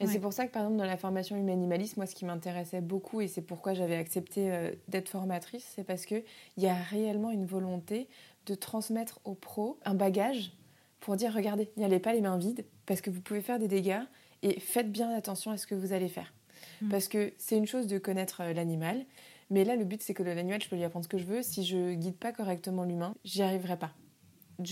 Et 0.00 0.04
Ouais. 0.06 0.12
c'est 0.12 0.18
pour 0.18 0.32
ça 0.32 0.46
que, 0.46 0.52
par 0.52 0.62
exemple, 0.62 0.78
dans 0.78 0.86
la 0.86 0.96
formation 0.96 1.36
humain-animaliste, 1.36 1.96
moi, 1.96 2.06
ce 2.06 2.14
qui 2.14 2.24
m'intéressait 2.24 2.80
beaucoup, 2.80 3.20
et 3.20 3.28
c'est 3.28 3.42
pourquoi 3.42 3.74
j'avais 3.74 3.96
accepté 3.96 4.50
euh, 4.52 4.72
d'être 4.88 5.08
formatrice, 5.08 5.64
c'est 5.74 5.84
parce 5.84 6.04
qu'il 6.06 6.24
y 6.56 6.66
a 6.66 6.74
réellement 6.74 7.30
une 7.30 7.46
volonté 7.46 8.08
de 8.46 8.54
transmettre 8.54 9.20
aux 9.24 9.34
pros 9.34 9.78
un 9.84 9.94
bagage 9.94 10.52
pour 11.00 11.16
dire 11.16 11.32
regardez, 11.32 11.70
n'y 11.76 11.84
allez 11.84 12.00
pas 12.00 12.12
les 12.12 12.20
mains 12.20 12.38
vides, 12.38 12.64
parce 12.86 13.00
que 13.00 13.10
vous 13.10 13.20
pouvez 13.20 13.40
faire 13.40 13.58
des 13.58 13.68
dégâts, 13.68 14.02
et 14.42 14.58
faites 14.60 14.90
bien 14.90 15.10
attention 15.14 15.50
à 15.50 15.56
ce 15.56 15.66
que 15.66 15.74
vous 15.74 15.92
allez 15.92 16.08
faire. 16.08 16.34
Mm. 16.82 16.88
Parce 16.90 17.08
que 17.08 17.32
c'est 17.38 17.56
une 17.56 17.66
chose 17.66 17.86
de 17.86 17.98
connaître 17.98 18.40
euh, 18.42 18.52
l'animal, 18.52 19.04
mais 19.50 19.64
là, 19.64 19.76
le 19.76 19.84
but, 19.84 20.02
c'est 20.02 20.14
que 20.14 20.22
l'animal, 20.22 20.60
je 20.62 20.68
peux 20.68 20.76
lui 20.76 20.84
apprendre 20.84 21.04
ce 21.04 21.08
que 21.08 21.18
je 21.18 21.24
veux. 21.26 21.42
Si 21.42 21.64
je 21.64 21.92
guide 21.94 22.16
pas 22.16 22.32
correctement 22.32 22.84
l'humain, 22.84 23.14
j'y 23.24 23.42
arriverai 23.42 23.78
pas. 23.78 23.92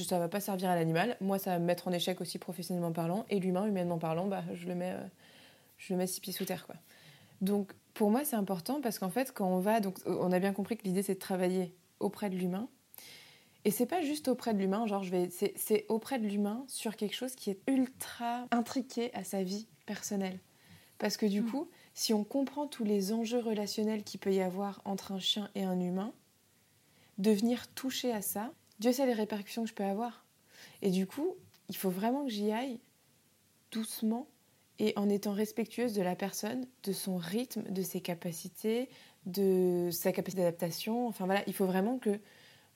Ça 0.06 0.18
va 0.18 0.28
pas 0.28 0.40
servir 0.40 0.70
à 0.70 0.74
l'animal. 0.76 1.16
Moi, 1.20 1.38
ça 1.38 1.50
va 1.50 1.58
me 1.58 1.64
mettre 1.64 1.88
en 1.88 1.92
échec 1.92 2.20
aussi 2.20 2.38
professionnellement 2.38 2.92
parlant. 2.92 3.26
Et 3.30 3.40
l'humain, 3.40 3.66
humainement 3.66 3.98
parlant, 3.98 4.26
bah, 4.26 4.44
je 4.54 4.66
le 4.66 4.74
mets, 4.74 4.92
euh, 4.92 5.06
je 5.78 5.92
le 5.92 5.98
mets 5.98 6.06
six 6.06 6.20
pieds 6.20 6.32
sous 6.32 6.44
terre, 6.44 6.66
quoi. 6.66 6.76
Donc, 7.40 7.72
pour 7.94 8.10
moi, 8.10 8.24
c'est 8.24 8.36
important 8.36 8.80
parce 8.80 8.98
qu'en 8.98 9.10
fait, 9.10 9.32
quand 9.32 9.48
on 9.48 9.58
va, 9.58 9.80
donc, 9.80 9.98
euh, 10.06 10.16
on 10.20 10.30
a 10.32 10.38
bien 10.38 10.52
compris 10.52 10.76
que 10.76 10.84
l'idée, 10.84 11.02
c'est 11.02 11.14
de 11.14 11.18
travailler 11.18 11.74
auprès 12.00 12.30
de 12.30 12.36
l'humain. 12.36 12.68
Et 13.64 13.70
c'est 13.70 13.86
pas 13.86 14.02
juste 14.02 14.28
auprès 14.28 14.54
de 14.54 14.58
l'humain, 14.58 14.86
genre, 14.86 15.04
je 15.04 15.10
vais, 15.10 15.28
c'est, 15.30 15.86
auprès 15.88 16.18
de 16.18 16.26
l'humain 16.26 16.64
sur 16.68 16.96
quelque 16.96 17.14
chose 17.14 17.34
qui 17.34 17.50
est 17.50 17.60
ultra 17.68 18.46
intriqué 18.50 19.12
à 19.14 19.22
sa 19.24 19.42
vie 19.42 19.68
personnelle. 19.86 20.40
Parce 20.98 21.16
que 21.16 21.26
du 21.26 21.42
Mm. 21.42 21.50
coup, 21.50 21.70
si 21.94 22.12
on 22.14 22.24
comprend 22.24 22.66
tous 22.66 22.84
les 22.84 23.12
enjeux 23.12 23.40
relationnels 23.40 24.04
qu'il 24.04 24.20
peut 24.20 24.32
y 24.32 24.40
avoir 24.40 24.80
entre 24.84 25.12
un 25.12 25.18
chien 25.20 25.50
et 25.54 25.64
un 25.64 25.78
humain, 25.78 26.12
de 27.18 27.30
venir 27.30 27.68
toucher 27.74 28.12
à 28.12 28.22
ça, 28.22 28.52
Dieu 28.78 28.92
sait 28.92 29.06
les 29.06 29.12
répercussions 29.12 29.62
que 29.62 29.68
je 29.68 29.74
peux 29.74 29.84
avoir. 29.84 30.24
Et 30.80 30.90
du 30.90 31.06
coup, 31.06 31.36
il 31.68 31.76
faut 31.76 31.90
vraiment 31.90 32.24
que 32.24 32.30
j'y 32.30 32.52
aille 32.52 32.80
doucement 33.70 34.26
et 34.78 34.92
en 34.96 35.08
étant 35.08 35.32
respectueuse 35.32 35.94
de 35.94 36.02
la 36.02 36.16
personne, 36.16 36.66
de 36.82 36.92
son 36.92 37.16
rythme, 37.16 37.62
de 37.70 37.82
ses 37.82 38.00
capacités, 38.00 38.88
de 39.26 39.90
sa 39.92 40.12
capacité 40.12 40.42
d'adaptation. 40.42 41.06
Enfin 41.06 41.26
voilà, 41.26 41.42
il 41.46 41.54
faut 41.54 41.66
vraiment 41.66 41.98
que 41.98 42.18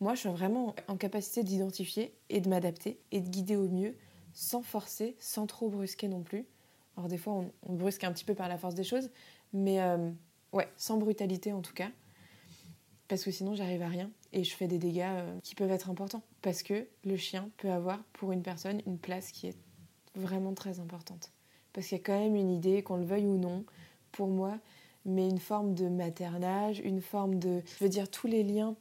moi 0.01 0.14
je 0.14 0.22
sois 0.22 0.30
vraiment 0.30 0.74
en 0.88 0.97
capacité 0.97 1.42
d'identifier 1.42 2.14
et 2.28 2.40
de 2.40 2.49
m'adapter 2.49 3.01
et 3.12 3.20
de 3.20 3.28
guider 3.28 3.57
au 3.57 3.68
mieux 3.68 3.97
sans 4.34 4.62
forcer, 4.62 5.16
sans 5.18 5.47
trop 5.47 5.68
brusquer 5.68 6.09
non 6.09 6.22
plus. 6.22 6.47
Alors 6.97 7.09
des 7.09 7.18
fois 7.18 7.44
on, 7.66 7.72
brusque 7.72 8.05
un 8.05 8.12
petit 8.12 8.24
peu 8.24 8.34
par 8.34 8.49
la 8.49 8.59
force 8.59 8.74
des 8.74 8.84
choses, 8.84 9.11
mais 9.53 9.80
euh, 9.80 10.11
ouais, 10.53 10.68
sans 10.76 10.99
brutalité 10.99 11.53
en 11.53 11.62
tout 11.62 11.74
cas. 11.74 11.90
Parce 13.09 13.25
que 13.25 13.31
sinon 13.31 13.55
j'arrive 13.55 13.83
à 13.83 13.89
rien 13.89 14.11
et 14.33 14.45
je 14.45 14.55
fais 14.55 14.67
des 14.67 14.79
dégâts 14.79 15.05
euh, 15.05 15.39
qui 15.43 15.55
peuvent 15.55 15.71
être 15.71 15.91
importants. 15.91 16.23
Parce 16.43 16.63
que 16.63 16.87
le 17.05 17.17
chien 17.17 17.51
peut 17.59 17.71
avoir 17.71 18.03
pour 18.13 18.33
une 18.33 18.43
personne 18.43 18.81
une 18.87 18.99
place 18.99 19.31
qui 19.31 19.49
est 19.49 19.57
vraiment 20.15 20.55
très 20.55 20.81
importante. 20.81 21.33
Parce 21.73 21.89
qu'il 21.89 21.99
y 21.99 22.01
a 22.01 22.05
quand 22.05 22.19
même 22.19 22.37
une 22.37 22.51
idée, 22.51 22.83
qu'on 22.83 22.97
le 22.97 23.05
veuille 23.05 23.27
ou 23.27 23.39
non, 23.39 23.65
pour 24.13 24.29
moi, 24.29 24.59
mais 25.05 25.29
une 25.29 25.39
forme 25.39 25.75
de 25.75 25.89
maternage, 25.89 26.81
une 26.81 27.03
forme 27.03 27.39
de... 27.39 27.63
Je 27.79 27.85
veux 27.85 27.91
dire, 27.91 28.11
tous 28.11 28.27
les 28.27 28.43
liens 28.43 28.77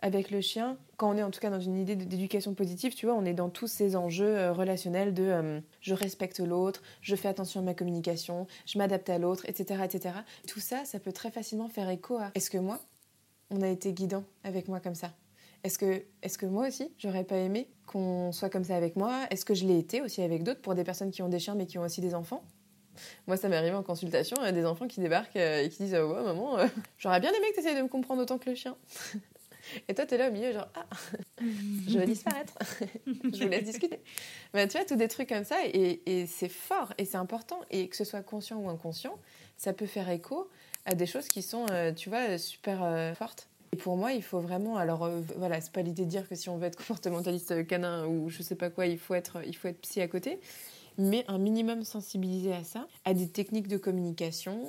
avec 0.00 0.30
le 0.30 0.42
chien, 0.42 0.76
quand 0.98 1.14
on 1.14 1.16
est 1.16 1.22
en 1.22 1.30
tout 1.30 1.40
cas 1.40 1.48
dans 1.48 1.60
une 1.60 1.78
idée 1.78 1.96
d'éducation 1.96 2.52
positive, 2.52 2.94
tu 2.94 3.06
vois, 3.06 3.14
on 3.14 3.24
est 3.24 3.32
dans 3.32 3.48
tous 3.48 3.68
ces 3.68 3.96
enjeux 3.96 4.36
euh, 4.36 4.52
relationnels 4.52 5.14
de 5.14 5.22
euh, 5.22 5.60
je 5.80 5.94
respecte 5.94 6.40
l'autre, 6.40 6.82
je 7.00 7.16
fais 7.16 7.28
attention 7.28 7.60
à 7.60 7.62
ma 7.62 7.72
communication, 7.72 8.46
je 8.66 8.76
m'adapte 8.76 9.08
à 9.08 9.16
l'autre, 9.16 9.48
etc., 9.48 9.80
etc. 9.82 10.16
Tout 10.46 10.60
ça, 10.60 10.84
ça 10.84 11.00
peut 11.00 11.12
très 11.12 11.30
facilement 11.30 11.68
faire 11.68 11.88
écho 11.88 12.18
à 12.18 12.32
est-ce 12.34 12.50
que 12.50 12.58
moi, 12.58 12.80
on 13.50 13.62
a 13.62 13.68
été 13.68 13.92
guidant 13.92 14.24
avec 14.42 14.68
moi 14.68 14.80
comme 14.80 14.94
ça 14.94 15.12
Est-ce 15.62 15.78
que, 15.78 16.02
est 16.22 16.36
que 16.36 16.46
moi 16.46 16.68
aussi, 16.68 16.92
j'aurais 16.98 17.24
pas 17.24 17.36
aimé 17.36 17.68
qu'on 17.86 18.32
soit 18.32 18.50
comme 18.50 18.64
ça 18.64 18.76
avec 18.76 18.96
moi? 18.96 19.26
Est-ce 19.30 19.44
que 19.44 19.54
je 19.54 19.66
l'ai 19.66 19.78
été 19.78 20.00
aussi 20.00 20.22
avec 20.22 20.42
d'autres 20.42 20.60
pour 20.60 20.74
des 20.74 20.84
personnes 20.84 21.10
qui 21.10 21.22
ont 21.22 21.28
des 21.28 21.38
chiens 21.38 21.54
mais 21.54 21.66
qui 21.66 21.78
ont 21.78 21.82
aussi 21.82 22.00
des 22.00 22.14
enfants? 22.14 22.44
Moi, 23.26 23.36
ça 23.36 23.48
m'est 23.48 23.56
arrivé 23.56 23.74
en 23.74 23.82
consultation, 23.82 24.36
a 24.36 24.52
des 24.52 24.64
enfants 24.64 24.86
qui 24.86 25.00
débarquent 25.00 25.36
euh, 25.36 25.64
et 25.64 25.68
qui 25.68 25.82
disent 25.84 25.94
Ouais, 25.94 26.22
maman, 26.22 26.58
euh, 26.58 26.66
j'aurais 26.98 27.20
bien 27.20 27.30
aimé 27.30 27.46
que 27.50 27.54
tu 27.54 27.60
essayes 27.60 27.76
de 27.76 27.82
me 27.82 27.88
comprendre 27.88 28.22
autant 28.22 28.38
que 28.38 28.50
le 28.50 28.56
chien. 28.56 28.76
Et 29.88 29.94
toi, 29.94 30.04
t'es 30.04 30.18
là 30.18 30.28
au 30.28 30.30
milieu, 30.30 30.52
genre 30.52 30.68
Ah, 30.74 30.86
je 31.88 31.98
vais 31.98 32.04
disparaître. 32.04 32.52
je 33.06 33.42
vous 33.42 33.48
laisse 33.48 33.64
discuter. 33.64 33.98
Mais 34.52 34.68
tu 34.68 34.76
vois, 34.76 34.84
tous 34.84 34.94
des 34.94 35.08
trucs 35.08 35.30
comme 35.30 35.44
ça, 35.44 35.56
et 35.64 36.26
c'est 36.26 36.50
fort, 36.50 36.92
et 36.98 37.06
c'est 37.06 37.16
important. 37.16 37.58
Et 37.70 37.88
que 37.88 37.96
ce 37.96 38.04
soit 38.04 38.22
conscient 38.22 38.58
ou 38.58 38.68
inconscient, 38.68 39.18
ça 39.56 39.72
peut 39.72 39.86
faire 39.86 40.10
écho 40.10 40.50
à 40.84 40.94
des 40.94 41.06
choses 41.06 41.28
qui 41.28 41.42
sont, 41.42 41.66
euh, 41.70 41.92
tu 41.92 42.08
vois, 42.08 42.38
super 42.38 42.82
euh, 42.82 43.14
fortes. 43.14 43.48
Et 43.72 43.76
pour 43.76 43.96
moi, 43.96 44.12
il 44.12 44.22
faut 44.22 44.40
vraiment. 44.40 44.76
Alors, 44.76 45.04
euh, 45.04 45.20
voilà, 45.36 45.60
c'est 45.60 45.72
pas 45.72 45.82
l'idée 45.82 46.04
de 46.04 46.10
dire 46.10 46.28
que 46.28 46.34
si 46.34 46.48
on 46.48 46.58
veut 46.58 46.66
être 46.66 46.76
comportementaliste 46.86 47.66
canin 47.66 48.06
ou 48.06 48.30
je 48.30 48.42
sais 48.42 48.54
pas 48.54 48.70
quoi, 48.70 48.86
il 48.86 48.98
faut 48.98 49.14
être, 49.14 49.42
il 49.46 49.56
faut 49.56 49.68
être 49.68 49.80
psy 49.80 50.00
à 50.00 50.08
côté. 50.08 50.38
Mais 50.96 51.24
un 51.26 51.38
minimum 51.38 51.82
sensibilisé 51.82 52.52
à 52.52 52.62
ça, 52.62 52.86
à 53.04 53.14
des 53.14 53.28
techniques 53.28 53.66
de 53.66 53.76
communication 53.76 54.60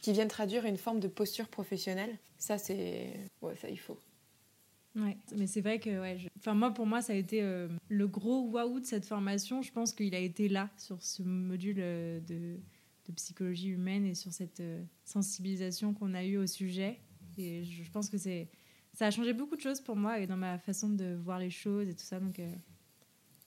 qui 0.00 0.12
viennent 0.12 0.28
traduire 0.28 0.66
une 0.66 0.76
forme 0.76 1.00
de 1.00 1.08
posture 1.08 1.48
professionnelle. 1.48 2.16
Ça, 2.38 2.58
c'est. 2.58 3.12
Ouais, 3.42 3.56
ça, 3.56 3.68
il 3.68 3.80
faut. 3.80 3.98
Ouais, 4.96 5.16
mais 5.36 5.48
c'est 5.48 5.60
vrai 5.60 5.80
que 5.80 5.90
ouais, 6.00 6.18
enfin 6.38 6.54
moi 6.54 6.70
pour 6.70 6.86
moi 6.86 7.02
ça 7.02 7.14
a 7.14 7.16
été 7.16 7.42
euh, 7.42 7.66
le 7.88 8.06
gros 8.06 8.42
waouh 8.42 8.78
de 8.78 8.86
cette 8.86 9.04
formation. 9.04 9.60
Je 9.60 9.72
pense 9.72 9.92
qu'il 9.92 10.14
a 10.14 10.20
été 10.20 10.48
là 10.48 10.70
sur 10.76 11.02
ce 11.02 11.22
module 11.22 11.78
euh, 11.80 12.20
de, 12.20 12.60
de 13.06 13.12
psychologie 13.12 13.68
humaine 13.68 14.06
et 14.06 14.14
sur 14.14 14.32
cette 14.32 14.60
euh, 14.60 14.82
sensibilisation 15.04 15.94
qu'on 15.94 16.14
a 16.14 16.24
eue 16.24 16.38
au 16.38 16.46
sujet. 16.46 17.00
Et 17.36 17.64
je, 17.64 17.90
pense 17.90 18.08
que 18.08 18.18
c'est 18.18 18.48
ça 18.92 19.06
a 19.06 19.10
changé 19.10 19.32
beaucoup 19.32 19.56
de 19.56 19.60
choses 19.60 19.80
pour 19.80 19.96
moi 19.96 20.20
et 20.20 20.26
dans 20.26 20.36
ma 20.36 20.58
façon 20.58 20.88
de 20.88 21.14
voir 21.14 21.38
les 21.38 21.50
choses 21.50 21.88
et 21.88 21.94
tout 21.94 22.04
ça. 22.04 22.20
Donc 22.20 22.38
euh, 22.38 22.54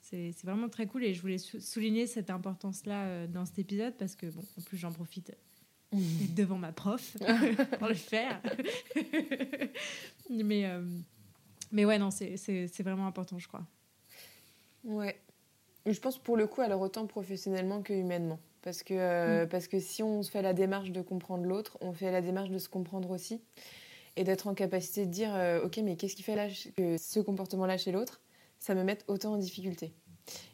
c'est 0.02 0.34
vraiment 0.44 0.70
très 0.70 0.88
cool 0.88 1.04
et 1.04 1.14
je 1.14 1.22
voulais 1.22 1.38
sou- 1.38 1.62
souligner 1.62 2.06
cette 2.06 2.30
importance 2.30 2.86
là 2.86 3.28
dans 3.28 3.46
cet 3.46 3.60
épisode 3.60 3.96
parce 3.98 4.16
que 4.16 4.28
bon 4.28 4.44
en 4.58 4.62
plus 4.62 4.78
j'en 4.78 4.92
profite 4.92 5.28
d'être 5.28 5.48
devant 6.36 6.58
ma 6.58 6.72
prof 6.72 7.18
pour 7.80 7.88
le 7.88 7.94
faire. 7.94 8.42
mais, 10.30 10.66
euh, 10.66 10.84
mais 11.72 11.86
ouais, 11.86 11.98
non, 11.98 12.12
c'est 12.12 12.82
vraiment 12.82 13.08
important, 13.08 13.40
je 13.40 13.48
crois. 13.48 13.66
Ouais. 14.84 15.20
Je 15.86 16.00
pense 16.00 16.18
pour 16.22 16.36
le 16.36 16.48
coup, 16.48 16.62
alors 16.62 16.82
autant 16.82 17.08
professionnellement 17.08 17.82
que 17.82 17.94
humainement. 17.94 18.40
Parce 18.62 18.84
que, 18.84 18.94
euh, 18.94 19.46
parce 19.46 19.68
que 19.68 19.80
si 19.80 20.04
on 20.04 20.24
se 20.24 20.32
fait 20.32 20.42
la 20.42 20.54
démarche 20.54 20.92
de 20.92 21.02
comprendre 21.02 21.44
l'autre, 21.44 21.78
on 21.82 21.94
fait 21.94 22.12
la 22.12 22.22
démarche 22.22 22.50
de 22.50 22.58
se 22.58 22.70
comprendre 22.70 23.12
aussi. 23.12 23.42
Et 24.16 24.24
d'être 24.24 24.48
en 24.48 24.56
capacité 24.56 25.06
de 25.06 25.12
dire, 25.12 25.30
euh, 25.36 25.64
ok, 25.64 25.78
mais 25.84 25.96
qu'est-ce 25.96 26.16
qui 26.16 26.24
fait 26.24 26.36
là 26.36 26.48
que 26.76 26.98
ce 26.98 27.20
comportement-là 27.20 27.78
chez 27.78 27.92
l'autre, 27.92 28.20
ça 28.60 28.74
me 28.74 28.84
met 28.84 28.98
autant 29.08 29.34
en 29.34 29.38
difficulté. 29.38 29.94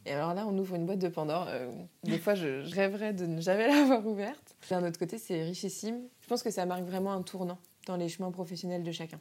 Et 0.05 0.11
alors 0.11 0.33
là, 0.33 0.45
on 0.47 0.57
ouvre 0.57 0.75
une 0.75 0.85
boîte 0.85 0.99
de 0.99 1.07
Pandore. 1.07 1.47
euh, 1.49 1.71
des 2.03 2.19
fois, 2.19 2.35
je, 2.35 2.63
je 2.63 2.75
rêverais 2.75 3.13
de 3.13 3.25
ne 3.25 3.41
jamais 3.41 3.67
l'avoir 3.73 4.05
ouverte. 4.05 4.55
D'un 4.69 4.85
autre 4.85 4.99
côté, 4.99 5.17
c'est 5.17 5.43
richissime. 5.43 6.01
Je 6.21 6.27
pense 6.27 6.43
que 6.43 6.51
ça 6.51 6.65
marque 6.65 6.83
vraiment 6.83 7.13
un 7.13 7.21
tournant 7.21 7.57
dans 7.87 7.95
les 7.95 8.09
chemins 8.09 8.31
professionnels 8.31 8.83
de 8.83 8.91
chacun. 8.91 9.19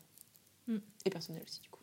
Mm. 0.66 0.78
Et 1.06 1.10
personnels 1.10 1.42
aussi, 1.46 1.60
du 1.60 1.70
coup. 1.70 1.81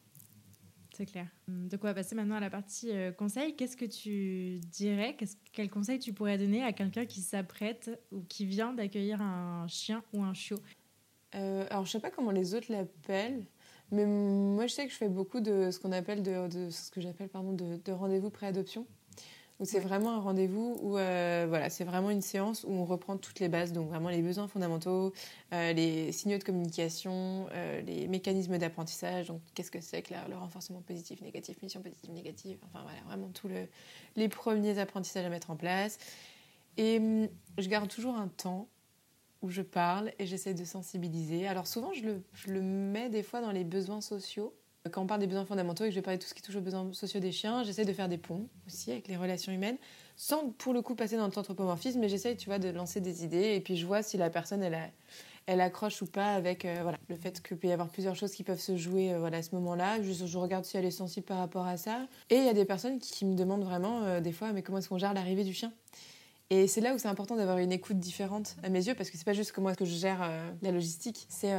C'est 1.00 1.06
clair. 1.06 1.28
De 1.48 1.78
quoi 1.78 1.94
passer 1.94 2.14
maintenant 2.14 2.36
à 2.36 2.40
la 2.42 2.50
partie 2.50 2.92
euh, 2.92 3.14
conseil. 3.14 3.56
Qu'est-ce 3.56 3.78
que 3.78 3.86
tu 3.86 4.60
dirais? 4.70 5.16
Qu'est-ce- 5.18 5.38
Quel 5.54 5.70
conseil 5.70 5.98
tu 5.98 6.12
pourrais 6.12 6.38
donner 6.38 6.62
à 6.62 6.74
quelqu'un 6.74 7.06
qui 7.06 7.22
s'apprête 7.22 7.90
ou 8.12 8.22
qui 8.24 8.46
vient 8.46 8.74
d'accueillir 8.74 9.22
un 9.22 9.66
chien 9.70 10.04
ou 10.12 10.24
un 10.24 10.34
chiot? 10.34 10.60
Euh, 11.36 11.66
alors, 11.70 11.86
je 11.86 11.92
sais 11.92 12.02
pas 12.02 12.12
comment 12.12 12.32
les 12.32 12.54
autres 12.54 12.70
l'appellent, 12.70 13.46
mais 13.92 14.06
moi, 14.06 14.68
je 14.68 14.74
sais 14.74 14.86
que 14.88 14.92
je 14.92 14.98
fais 14.98 15.08
beaucoup 15.08 15.40
de 15.40 15.72
ce 15.72 15.80
qu'on 15.80 15.94
appelle 15.94 16.22
de, 16.22 16.50
de- 16.50 16.70
ce 16.70 16.92
que 16.92 17.00
j'appelle 17.00 17.30
pardon 17.30 17.54
de, 17.54 17.78
de 17.78 17.92
rendez-vous 17.94 18.30
pré-adoption, 18.30 18.86
c'est 19.66 19.80
vraiment 19.80 20.12
un 20.12 20.20
rendez-vous 20.20 20.78
où 20.82 20.98
euh, 20.98 21.46
voilà, 21.50 21.70
c'est 21.70 21.84
vraiment 21.84 22.10
une 22.10 22.22
séance 22.22 22.64
où 22.64 22.72
on 22.72 22.86
reprend 22.86 23.18
toutes 23.18 23.40
les 23.40 23.50
bases, 23.50 23.74
donc 23.74 23.90
vraiment 23.90 24.10
les 24.10 24.22
besoins 24.22 24.48
fondamentaux, 24.48 25.14
euh, 25.54 25.74
les 25.74 26.14
signaux 26.14 26.38
de 26.38 26.44
communication, 26.44 27.48
euh, 27.54 27.82
les 27.82 28.08
mécanismes 28.08 28.58
d'apprentissage, 28.58 29.28
donc 29.28 29.42
qu'est-ce 29.56 29.72
que 29.72 29.82
c'est 29.82 30.02
que 30.02 30.14
le 30.30 30.38
renforcement 30.38 30.82
positif, 30.82 31.22
négatif, 31.22 31.62
mission 31.62 31.82
positive, 31.82 32.12
négative, 32.12 32.58
enfin 32.64 32.84
voilà, 32.84 33.00
vraiment 33.06 33.30
tous 33.30 33.50
le, 33.50 33.68
les 34.16 34.30
premiers 34.30 34.80
apprentissages 34.80 35.26
à 35.26 35.30
mettre 35.30 35.52
en 35.52 35.58
place. 35.58 35.98
Et 36.78 36.98
hum, 36.98 37.28
je 37.58 37.68
garde 37.68 37.90
toujours 37.90 38.16
un 38.16 38.30
temps 38.30 38.70
où 39.42 39.50
je 39.50 39.62
parle 39.62 40.14
et 40.20 40.26
j'essaie 40.26 40.54
de 40.54 40.64
sensibiliser. 40.66 41.48
Alors 41.48 41.68
souvent, 41.68 41.94
je 41.94 42.04
le, 42.04 42.24
je 42.34 42.52
le 42.52 42.62
mets 42.62 43.10
des 43.10 43.24
fois 43.24 43.42
dans 43.42 43.52
les 43.52 43.64
besoins 43.64 44.02
sociaux. 44.02 44.54
Quand 44.92 45.02
on 45.02 45.08
parle 45.08 45.22
des 45.22 45.28
besoins 45.28 45.46
fondamentaux 45.46 45.84
et 45.84 45.88
que 45.88 45.94
je 45.94 46.00
vais 46.00 46.04
parler 46.04 46.18
de 46.18 46.24
tout 46.24 46.30
ce 46.30 46.34
qui 46.34 46.42
touche 46.42 46.56
aux 46.56 46.62
besoins 46.62 46.92
sociaux 46.94 47.20
des 47.20 47.32
chiens, 47.32 47.64
j'essaie 47.64 47.86
de 47.86 47.94
faire 47.94 48.10
des 48.10 48.18
ponts 48.18 48.48
aussi 48.68 48.92
avec 48.92 49.08
les 49.08 49.18
relations 49.18 49.52
humaines, 49.52 49.78
sans 50.16 50.50
pour 50.50 50.74
le 50.74 50.82
coup 50.82 50.96
passer 50.96 51.16
dans 51.18 51.24
l'anthropomorphisme, 51.24 52.00
mais 52.00 52.10
j'essaie, 52.10 52.36
tu 52.36 52.48
vois, 52.48 52.60
de 52.60 52.70
lancer 52.70 53.02
des 53.02 53.24
idées 53.24 53.56
et 53.56 53.62
puis 53.62 53.78
je 53.78 53.86
vois 53.86 54.04
si 54.04 54.18
la 54.18 54.30
personne, 54.30 54.64
elle, 54.64 54.78
elle 55.46 55.62
accroche 55.62 56.02
ou 56.04 56.06
pas 56.06 56.34
avec 56.34 56.64
euh, 56.64 56.80
voilà, 56.84 57.00
le 57.08 57.16
fait 57.16 57.42
qu'il 57.42 57.58
peut 57.58 57.68
y 57.68 57.72
avoir 57.72 57.90
plusieurs 57.90 58.16
choses 58.16 58.34
qui 58.34 58.44
peuvent 58.44 58.60
se 58.60 58.78
jouer 58.78 59.14
euh, 59.14 59.20
voilà, 59.20 59.38
à 59.38 59.42
ce 59.42 59.56
moment-là. 59.56 60.02
Je, 60.04 60.26
je 60.26 60.38
regarde 60.38 60.64
si 60.64 60.78
elle 60.78 60.86
est 60.86 60.92
sensible 60.92 61.26
par 61.26 61.40
rapport 61.40 61.66
à 61.66 61.76
ça. 61.76 62.06
Et 62.30 62.36
il 62.36 62.44
y 62.44 62.50
a 62.50 62.54
des 62.54 62.66
personnes 62.66 63.00
qui, 63.00 63.26
me 63.26 63.36
demandent 63.36 63.64
vraiment, 63.64 64.04
euh, 64.04 64.22
des 64.22 64.32
fois, 64.32 64.54
mais 64.54 64.62
comment 64.62 64.78
est-ce 64.78 64.90
qu'on 64.90 65.00
gère 65.00 65.14
l'arrivée 65.14 65.44
du 65.44 65.54
chien? 65.54 65.74
Et 66.52 66.68
c'est 66.68 66.82
là 66.82 66.94
où 66.94 67.00
c'est 67.00 67.08
important 67.08 67.36
d'avoir 67.36 67.58
une 67.58 67.72
écoute 67.72 67.98
différente 67.98 68.58
à 68.62 68.70
mes 68.70 68.88
yeux, 68.88 68.94
parce 68.94 69.10
que 69.10 69.18
c'est 69.18 69.26
pas 69.26 69.34
juste 69.34 69.52
comment 69.52 69.70
est-ce 69.70 69.78
que 69.78 69.86
je 69.86 69.96
gère 69.96 70.28
la 70.64 70.72
logistique, 70.72 71.28
c'est 71.30 71.54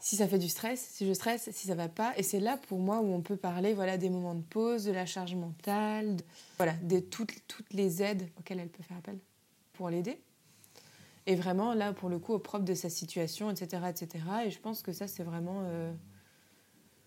si 0.00 0.16
ça 0.16 0.28
fait 0.28 0.38
du 0.38 0.48
stress, 0.48 0.80
si 0.80 1.06
je 1.06 1.12
stresse, 1.12 1.50
si 1.52 1.66
ça 1.66 1.74
va 1.74 1.88
pas. 1.88 2.12
Et 2.16 2.22
c'est 2.22 2.40
là 2.40 2.56
pour 2.68 2.78
moi 2.78 3.00
où 3.00 3.12
on 3.12 3.20
peut 3.20 3.36
parler 3.36 3.74
voilà, 3.74 3.96
des 3.96 4.10
moments 4.10 4.34
de 4.34 4.42
pause, 4.42 4.84
de 4.84 4.92
la 4.92 5.06
charge 5.06 5.34
mentale, 5.34 6.16
de, 6.16 6.24
voilà, 6.56 6.74
de 6.82 7.00
toutes, 7.00 7.34
toutes 7.46 7.72
les 7.72 8.02
aides 8.02 8.28
auxquelles 8.38 8.60
elle 8.60 8.68
peut 8.68 8.82
faire 8.82 8.98
appel 8.98 9.18
pour 9.72 9.90
l'aider. 9.90 10.20
Et 11.26 11.34
vraiment, 11.34 11.74
là, 11.74 11.92
pour 11.92 12.08
le 12.08 12.18
coup, 12.18 12.32
au 12.32 12.38
propre 12.38 12.64
de 12.64 12.74
sa 12.74 12.88
situation, 12.88 13.50
etc. 13.50 13.82
etc. 13.90 14.24
Et 14.46 14.50
je 14.50 14.58
pense 14.58 14.82
que 14.82 14.92
ça, 14.92 15.06
c'est 15.06 15.22
vraiment... 15.22 15.60
Euh, 15.64 15.92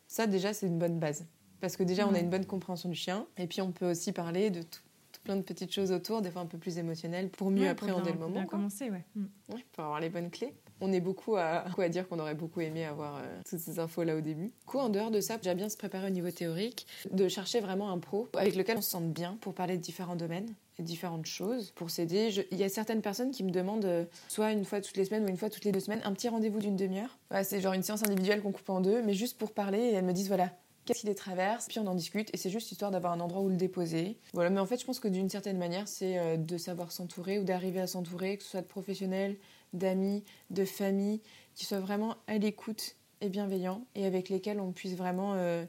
ça, 0.08 0.28
déjà, 0.28 0.54
c'est 0.54 0.68
une 0.68 0.78
bonne 0.78 1.00
base. 1.00 1.26
Parce 1.60 1.76
que 1.76 1.84
déjà, 1.84 2.08
on 2.08 2.14
a 2.14 2.20
une 2.20 2.30
bonne 2.30 2.46
compréhension 2.46 2.90
du 2.90 2.96
chien. 2.96 3.26
Et 3.38 3.48
puis, 3.48 3.62
on 3.62 3.72
peut 3.72 3.90
aussi 3.90 4.12
parler 4.12 4.52
de 4.52 4.62
tout, 4.62 4.82
plein 5.24 5.36
de 5.36 5.42
petites 5.42 5.74
choses 5.74 5.92
autour, 5.92 6.22
des 6.22 6.30
fois 6.30 6.42
un 6.42 6.46
peu 6.46 6.58
plus 6.58 6.78
émotionnelles, 6.78 7.30
pour 7.30 7.50
mieux 7.50 7.68
appréhender 7.68 8.12
le 8.12 8.20
moment. 8.20 8.26
Pour 8.26 8.42
bien 8.42 8.46
commencer, 8.46 8.90
ouais. 8.90 9.04
Ouais. 9.50 9.66
Pour 9.72 9.86
avoir 9.86 10.00
les 10.00 10.10
bonnes 10.10 10.30
clés. 10.30 10.54
On 10.82 10.92
est 10.92 11.00
beaucoup 11.00 11.36
à, 11.38 11.64
dire 11.90 12.08
qu'on 12.08 12.20
aurait 12.20 12.36
beaucoup 12.36 12.62
aimé 12.62 12.86
avoir 12.86 13.18
euh, 13.18 13.22
toutes 13.50 13.60
ces 13.60 13.80
infos 13.80 14.04
là 14.04 14.16
au 14.16 14.22
début. 14.22 14.52
Du 14.70 14.78
en 14.78 14.90
dehors 14.90 15.12
de 15.12 15.22
ça, 15.22 15.38
déjà 15.38 15.54
bien 15.54 15.70
se 15.70 15.78
préparer 15.78 16.08
au 16.08 16.12
niveau 16.12 16.32
théorique, 16.32 16.88
de 17.12 17.28
chercher 17.28 17.60
vraiment 17.60 17.92
un 17.92 18.00
pro 18.00 18.30
avec 18.38 18.56
lequel 18.56 18.78
on 18.78 18.82
se 18.82 18.90
sente 18.90 19.12
bien 19.12 19.38
pour 19.42 19.54
parler 19.54 19.78
de 19.78 19.82
différents 19.82 20.16
domaines 20.16 20.54
et 20.80 20.84
différentes 20.84 21.26
choses 21.26 21.72
pour 21.72 21.90
s'aider. 21.90 22.46
Il 22.52 22.58
y 22.58 22.64
a 22.64 22.70
certaines 22.70 23.02
personnes 23.02 23.32
qui 23.32 23.44
me 23.44 23.52
demandent, 23.52 23.86
euh, 23.86 24.06
soit 24.28 24.52
une 24.52 24.66
fois 24.66 24.82
toutes 24.82 24.98
les 24.98 25.06
semaines 25.06 25.26
ou 25.26 25.28
une 25.28 25.38
fois 25.38 25.50
toutes 25.50 25.66
les 25.66 25.72
deux 25.72 25.80
semaines, 25.80 26.02
un 26.04 26.14
petit 26.14 26.30
rendez-vous 26.30 26.60
d'une 26.60 26.76
demi-heure. 26.76 27.18
c'est 27.44 27.62
genre 27.62 27.74
une 27.74 27.84
séance 27.84 28.04
individuelle 28.04 28.42
qu'on 28.42 28.52
coupe 28.52 28.70
en 28.70 28.82
deux, 28.82 29.02
mais 29.02 29.14
juste 29.14 29.38
pour 29.38 29.52
parler 29.52 29.80
et 29.80 29.94
elles 29.94 30.06
me 30.06 30.14
disent 30.14 30.28
voilà, 30.28 30.52
qu'est-ce 30.86 31.02
qui 31.02 31.08
les 31.08 31.16
traverse, 31.16 31.68
puis 31.68 31.80
on 31.80 31.88
en 31.88 31.96
discute, 31.96 32.30
et 32.34 32.38
c'est 32.38 32.50
juste 32.50 32.72
histoire 32.72 32.92
d'avoir 32.92 33.14
un 33.14 33.20
endroit 33.20 33.42
où 33.42 33.50
le 33.50 33.56
déposer. 33.56 34.18
Voilà, 34.34 34.50
mais 34.50 34.60
en 34.60 34.66
fait, 34.66 34.80
je 34.80 34.86
pense 34.86 35.00
que 35.00 35.08
d'une 35.08 35.30
certaine 35.30 35.58
manière, 35.58 35.88
c'est 35.88 36.18
euh, 36.18 36.38
de 36.38 36.58
savoir 36.58 36.92
s'entourer 36.92 37.40
ou 37.40 37.44
d'arriver 37.44 37.80
à 37.80 37.88
s'entourer, 37.88 38.38
que 38.38 38.44
ce 38.44 38.50
soit 38.50 38.62
de 38.62 38.68
professionnels, 38.68 39.38
d'amis, 39.74 40.24
de 40.50 40.66
famille, 40.66 41.22
qui 41.56 41.66
soient 41.66 41.80
vraiment 41.80 42.18
à 42.28 42.38
l'écoute 42.38 42.96
et 43.22 43.30
bienveillants, 43.30 43.86
et 43.96 44.06
avec 44.06 44.30
lesquels 44.30 44.60
on 44.60 44.72
puisse 44.72 44.96
vraiment 44.96 45.36
euh, 45.36 45.66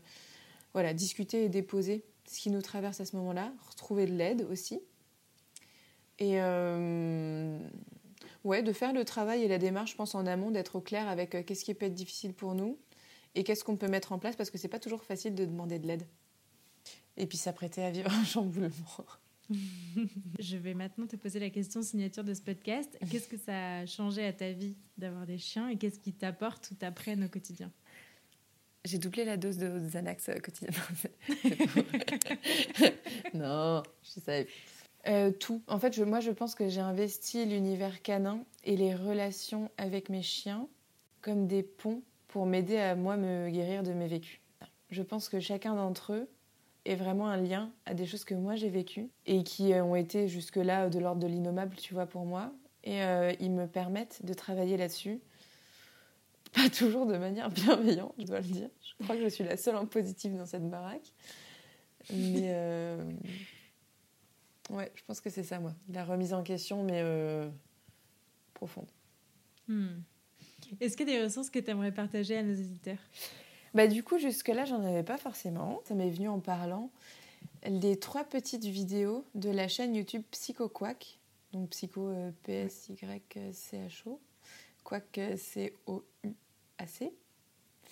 voilà, 0.72 0.94
discuter 0.94 1.44
et 1.44 1.48
déposer 1.48 2.04
ce 2.26 2.40
qui 2.40 2.50
nous 2.50 2.62
traverse 2.62 3.00
à 3.00 3.04
ce 3.04 3.16
moment-là, 3.16 3.52
retrouver 3.68 4.06
de 4.06 4.12
l'aide 4.12 4.46
aussi. 4.50 4.80
Et 6.18 6.40
euh, 6.40 7.58
ouais, 8.44 8.62
de 8.62 8.72
faire 8.72 8.92
le 8.92 9.04
travail 9.04 9.42
et 9.42 9.48
la 9.48 9.58
démarche, 9.58 9.92
je 9.92 9.96
pense, 9.96 10.14
en 10.14 10.26
amont, 10.26 10.50
d'être 10.50 10.76
au 10.76 10.80
clair 10.80 11.08
avec 11.08 11.44
qu'est-ce 11.44 11.64
qui 11.64 11.74
peut 11.74 11.86
être 11.86 11.94
difficile 11.94 12.32
pour 12.32 12.54
nous, 12.54 12.78
et 13.34 13.44
qu'est-ce 13.44 13.64
qu'on 13.64 13.76
peut 13.76 13.88
mettre 13.88 14.12
en 14.12 14.18
place 14.18 14.36
parce 14.36 14.50
que 14.50 14.58
c'est 14.58 14.68
pas 14.68 14.78
toujours 14.78 15.04
facile 15.04 15.34
de 15.34 15.44
demander 15.44 15.78
de 15.78 15.86
l'aide. 15.86 16.06
Et 17.16 17.26
puis 17.26 17.38
s'apprêter 17.38 17.82
à 17.84 17.90
vivre 17.90 18.10
un 18.20 18.24
chamboulement. 18.24 18.70
Je 20.38 20.56
vais 20.56 20.74
maintenant 20.74 21.06
te 21.06 21.16
poser 21.16 21.40
la 21.40 21.50
question 21.50 21.82
signature 21.82 22.24
de 22.24 22.34
ce 22.34 22.42
podcast. 22.42 22.98
Qu'est-ce 23.10 23.28
que 23.28 23.36
ça 23.36 23.78
a 23.78 23.86
changé 23.86 24.24
à 24.24 24.32
ta 24.32 24.52
vie 24.52 24.76
d'avoir 24.98 25.26
des 25.26 25.38
chiens 25.38 25.68
et 25.68 25.76
qu'est-ce 25.76 25.98
qui 25.98 26.12
t'apporte 26.12 26.70
ou 26.70 26.74
t'apprennent 26.74 27.24
au 27.24 27.28
quotidien? 27.28 27.70
J'ai 28.84 28.98
doublé 28.98 29.24
la 29.24 29.36
dose 29.36 29.58
de 29.58 29.78
Xanax 29.78 30.28
euh, 30.28 30.38
quotidiennement. 30.40 30.82
non, 33.34 33.82
je 34.02 34.20
savais. 34.20 34.48
Euh, 35.06 35.30
tout. 35.30 35.62
En 35.66 35.78
fait, 35.78 35.96
moi, 35.98 36.20
je 36.20 36.30
pense 36.30 36.54
que 36.54 36.68
j'ai 36.68 36.80
investi 36.80 37.44
l'univers 37.44 38.02
canin 38.02 38.44
et 38.64 38.76
les 38.76 38.94
relations 38.94 39.70
avec 39.76 40.08
mes 40.08 40.22
chiens 40.22 40.68
comme 41.20 41.46
des 41.46 41.62
ponts 41.62 42.02
pour 42.28 42.46
m'aider 42.46 42.76
à 42.76 42.94
moi 42.94 43.16
me 43.16 43.50
guérir 43.50 43.82
de 43.82 43.92
mes 43.92 44.08
vécus. 44.08 44.40
Je 44.90 45.02
pense 45.02 45.28
que 45.28 45.40
chacun 45.40 45.74
d'entre 45.74 46.12
eux 46.12 46.28
est 46.84 46.96
vraiment 46.96 47.28
un 47.28 47.36
lien 47.36 47.72
à 47.86 47.94
des 47.94 48.06
choses 48.06 48.24
que 48.24 48.34
moi 48.34 48.56
j'ai 48.56 48.68
vécues 48.68 49.08
et 49.26 49.44
qui 49.44 49.74
ont 49.74 49.94
été 49.94 50.28
jusque-là 50.28 50.88
de 50.88 50.98
l'ordre 50.98 51.20
de 51.20 51.26
l'innommable, 51.26 51.76
tu 51.76 51.94
vois, 51.94 52.06
pour 52.06 52.24
moi. 52.24 52.52
Et 52.84 53.02
euh, 53.02 53.32
ils 53.38 53.52
me 53.52 53.66
permettent 53.66 54.24
de 54.24 54.34
travailler 54.34 54.76
là-dessus. 54.76 55.20
Pas 56.52 56.68
toujours 56.68 57.06
de 57.06 57.16
manière 57.16 57.50
bienveillante, 57.50 58.14
je 58.18 58.24
dois 58.24 58.40
le 58.40 58.46
dire. 58.46 58.68
Je 58.98 59.04
crois 59.04 59.16
que 59.16 59.22
je 59.22 59.28
suis 59.28 59.44
la 59.44 59.56
seule 59.56 59.76
en 59.76 59.86
positif 59.86 60.32
dans 60.34 60.46
cette 60.46 60.68
baraque. 60.68 61.12
Mais 62.10 62.50
euh, 62.52 63.12
ouais, 64.70 64.90
je 64.94 65.02
pense 65.04 65.20
que 65.20 65.30
c'est 65.30 65.44
ça, 65.44 65.60
moi. 65.60 65.72
La 65.88 66.04
remise 66.04 66.34
en 66.34 66.42
question, 66.42 66.82
mais 66.82 67.00
euh, 67.02 67.48
profonde. 68.54 68.90
Hmm. 69.68 70.00
Est-ce 70.80 70.96
qu'il 70.96 71.08
y 71.08 71.14
a 71.14 71.18
des 71.18 71.24
ressources 71.24 71.50
que 71.50 71.58
tu 71.58 71.70
aimerais 71.70 71.92
partager 71.92 72.36
à 72.36 72.42
nos 72.42 72.52
éditeurs 72.52 72.98
bah, 73.74 73.86
Du 73.86 74.02
coup, 74.02 74.18
jusque-là, 74.18 74.64
j'en 74.64 74.82
avais 74.84 75.02
pas 75.02 75.18
forcément. 75.18 75.80
Ça 75.84 75.94
m'est 75.94 76.10
venu 76.10 76.28
en 76.28 76.40
parlant. 76.40 76.90
Les 77.64 77.98
trois 77.98 78.24
petites 78.24 78.64
vidéos 78.64 79.24
de 79.34 79.50
la 79.50 79.68
chaîne 79.68 79.94
YouTube 79.94 80.22
PsychoQuack, 80.30 81.18
donc 81.52 81.70
Psycho 81.70 82.08
euh, 82.08 82.30
P-S-Y-C-H-O, 82.42 84.20
Quack 84.84 85.20
C-O-U-A-C, 85.36 87.12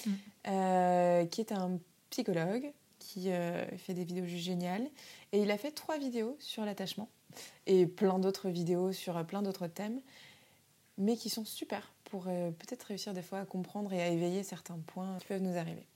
mm. 0.07 0.11
euh, 0.49 1.27
qui 1.27 1.41
est 1.41 1.53
un 1.53 1.79
psychologue 2.11 2.73
qui 2.99 3.31
euh, 3.31 3.65
fait 3.79 3.95
des 3.95 4.05
vidéos 4.05 4.27
juste 4.27 4.45
géniales. 4.45 4.89
Et 5.33 5.41
il 5.41 5.51
a 5.51 5.59
fait 5.59 5.71
trois 5.71 5.99
vidéos 5.99 6.37
sur 6.41 6.65
l'attachement 6.65 7.09
et 7.67 7.87
plein 7.87 8.19
d'autres 8.19 8.49
vidéos 8.49 8.93
sur 8.93 9.25
plein 9.25 9.43
d'autres 9.43 9.69
thèmes, 9.69 10.01
mais 10.99 11.17
qui 11.17 11.31
sont 11.31 11.45
super 11.45 11.93
pour 12.11 12.27
euh, 12.29 12.51
peut-être 12.51 12.83
réussir 12.85 13.15
des 13.15 13.23
fois 13.23 13.39
à 13.39 13.47
comprendre 13.47 13.93
et 13.93 14.03
à 14.03 14.09
éveiller 14.09 14.43
certains 14.43 14.79
points 14.79 15.17
qui 15.19 15.27
peuvent 15.27 15.43
nous 15.43 15.57
arriver. 15.57 15.87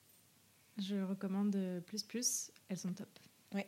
Je 0.79 0.97
recommande 0.97 1.57
plus 1.87 2.03
plus, 2.03 2.51
elles 2.69 2.79
sont 2.79 2.93
top. 2.93 3.09
Oui. 3.55 3.62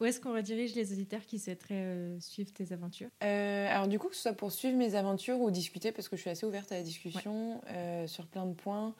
Où 0.00 0.04
est-ce 0.04 0.20
qu'on 0.20 0.34
redirige 0.34 0.74
les 0.74 0.92
auditeurs 0.92 1.24
qui 1.26 1.38
souhaiteraient 1.38 1.74
euh, 1.74 2.20
suivre 2.20 2.52
tes 2.52 2.72
aventures? 2.72 3.10
Euh, 3.24 3.66
Alors 3.68 3.88
du 3.88 3.98
coup, 3.98 4.08
que 4.08 4.14
ce 4.14 4.22
soit 4.22 4.32
pour 4.32 4.52
suivre 4.52 4.76
mes 4.76 4.94
aventures 4.94 5.40
ou 5.40 5.50
discuter, 5.50 5.92
parce 5.92 6.08
que 6.08 6.16
je 6.16 6.20
suis 6.20 6.30
assez 6.30 6.46
ouverte 6.46 6.70
à 6.72 6.76
la 6.76 6.82
discussion 6.82 7.60
sur 8.06 8.26
plein 8.26 8.46
de 8.46 8.54
points, 8.54 8.94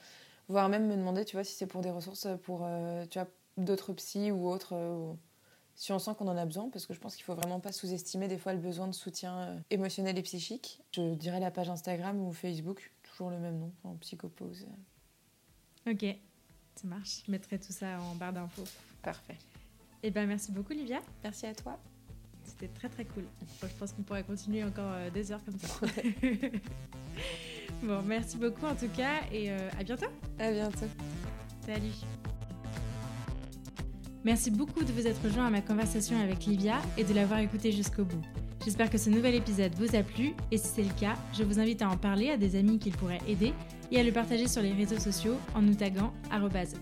voire 0.48 0.68
même 0.68 0.86
me 0.86 0.96
demander, 0.96 1.24
tu 1.24 1.36
vois, 1.36 1.44
si 1.44 1.54
c'est 1.54 1.66
pour 1.66 1.82
des 1.82 1.90
ressources 1.90 2.26
pour, 2.42 2.66
tu 3.10 3.18
vois, 3.18 3.28
d'autres 3.56 3.92
psys 3.92 4.30
ou 4.30 4.48
autres 4.48 5.16
si 5.76 5.92
on 5.92 5.98
sent 5.98 6.12
qu'on 6.18 6.26
en 6.26 6.36
a 6.36 6.46
besoin, 6.46 6.70
parce 6.70 6.86
que 6.86 6.94
je 6.94 6.98
pense 6.98 7.14
qu'il 7.14 7.24
faut 7.24 7.34
vraiment 7.34 7.60
pas 7.60 7.70
sous-estimer 7.70 8.28
des 8.28 8.38
fois 8.38 8.54
le 8.54 8.58
besoin 8.58 8.88
de 8.88 8.94
soutien 8.94 9.38
euh, 9.38 9.58
émotionnel 9.70 10.18
et 10.18 10.22
psychique. 10.22 10.82
Je 10.92 11.14
dirais 11.14 11.38
la 11.38 11.50
page 11.50 11.68
Instagram 11.68 12.18
ou 12.18 12.32
Facebook, 12.32 12.92
toujours 13.02 13.30
le 13.30 13.38
même 13.38 13.58
nom, 13.58 13.72
en 13.84 13.94
psychopause. 13.96 14.66
Ok, 15.86 16.04
ça 16.74 16.88
marche. 16.88 17.22
Je 17.26 17.30
mettrai 17.30 17.58
tout 17.58 17.72
ça 17.72 18.00
en 18.00 18.14
barre 18.14 18.32
d'infos. 18.32 18.64
Parfait. 19.02 19.36
Eh 20.02 20.10
ben 20.10 20.26
merci 20.26 20.50
beaucoup 20.50 20.72
Livia. 20.72 21.00
Merci 21.22 21.46
à 21.46 21.54
toi. 21.54 21.78
C'était 22.44 22.68
très 22.68 22.88
très 22.88 23.04
cool. 23.04 23.24
je 23.62 23.66
pense 23.78 23.92
qu'on 23.92 24.02
pourrait 24.02 24.24
continuer 24.24 24.64
encore 24.64 24.92
euh, 24.92 25.10
des 25.10 25.30
heures 25.30 25.44
comme 25.44 25.58
ça. 25.58 25.86
bon, 27.82 28.02
merci 28.02 28.36
beaucoup 28.38 28.66
en 28.66 28.74
tout 28.74 28.88
cas 28.88 29.22
et 29.32 29.50
euh, 29.50 29.70
à 29.78 29.84
bientôt. 29.84 30.06
À 30.38 30.50
bientôt. 30.50 30.86
Salut. 31.66 31.92
Merci 34.26 34.50
beaucoup 34.50 34.82
de 34.82 34.90
vous 34.90 35.06
être 35.06 35.22
rejoint 35.22 35.46
à 35.46 35.50
ma 35.50 35.60
conversation 35.60 36.20
avec 36.20 36.46
Livia 36.46 36.82
et 36.98 37.04
de 37.04 37.14
l'avoir 37.14 37.38
écouté 37.38 37.70
jusqu'au 37.70 38.02
bout. 38.02 38.20
J'espère 38.64 38.90
que 38.90 38.98
ce 38.98 39.08
nouvel 39.08 39.36
épisode 39.36 39.72
vous 39.76 39.94
a 39.94 40.02
plu 40.02 40.34
et 40.50 40.58
si 40.58 40.66
c'est 40.66 40.82
le 40.82 40.92
cas, 40.98 41.14
je 41.32 41.44
vous 41.44 41.60
invite 41.60 41.80
à 41.80 41.88
en 41.88 41.96
parler 41.96 42.30
à 42.30 42.36
des 42.36 42.56
amis 42.56 42.80
qu'il 42.80 42.90
pourrait 42.96 43.20
aider 43.28 43.52
et 43.92 44.00
à 44.00 44.02
le 44.02 44.10
partager 44.10 44.48
sur 44.48 44.62
les 44.62 44.72
réseaux 44.72 44.98
sociaux 44.98 45.36
en 45.54 45.62
nous 45.62 45.76
taguant 45.76 46.12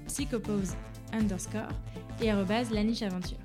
psychopose 0.07 0.73
underscore 1.13 1.69
et 2.23 2.31
aventure. 2.31 3.37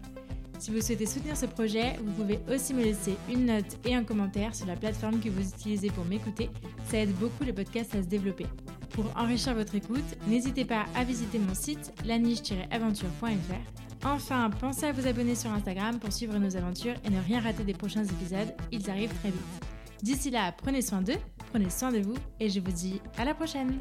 Si 0.60 0.72
vous 0.72 0.80
souhaitez 0.80 1.06
soutenir 1.06 1.36
ce 1.36 1.48
projet, 1.48 1.98
vous 2.02 2.14
pouvez 2.14 2.40
aussi 2.50 2.74
me 2.74 2.84
laisser 2.84 3.18
une 3.30 3.48
note 3.48 3.78
et 3.84 3.96
un 3.96 4.06
commentaire 4.06 4.56
sur 4.56 4.66
la 4.66 4.78
plateforme 4.78 5.20
que 5.20 5.28
vous 5.28 5.50
utilisez 5.50 5.90
pour 5.90 6.06
m'écouter. 6.06 6.50
Ça 6.90 7.00
aide 7.00 7.14
beaucoup 7.16 7.44
le 7.44 7.52
podcast 7.52 7.94
à 7.96 8.02
se 8.02 8.08
développer. 8.08 8.46
Pour 8.92 9.12
enrichir 9.18 9.56
votre 9.56 9.76
écoute, 9.76 10.16
n'hésitez 10.26 10.64
pas 10.64 10.86
à 10.96 11.04
visiter 11.04 11.38
mon 11.38 11.54
site 11.54 11.92
laniche-aventure.fr 12.06 13.89
Enfin, 14.06 14.50
pensez 14.50 14.86
à 14.86 14.92
vous 14.94 15.08
abonner 15.08 15.36
sur 15.36 15.52
Instagram 15.52 16.00
pour 16.00 16.14
suivre 16.14 16.38
nos 16.38 16.56
aventures 16.56 16.96
et 17.04 17.10
ne 17.10 17.20
rien 17.20 17.42
rater 17.42 17.64
des 17.64 17.74
prochains 17.74 18.06
épisodes, 18.06 18.54
ils 18.72 18.90
arrivent 18.90 19.14
très 19.20 19.30
vite. 19.30 19.42
D'ici 20.02 20.32
là, 20.32 20.54
prenez 20.54 20.82
soin 20.82 21.02
d'eux, 21.02 21.18
prenez 21.52 21.70
soin 21.70 21.92
de 21.92 22.00
vous 22.00 22.16
et 22.40 22.50
je 22.50 22.62
vous 22.62 22.72
dis 22.72 23.02
à 23.18 23.26
la 23.26 23.34
prochaine 23.34 23.80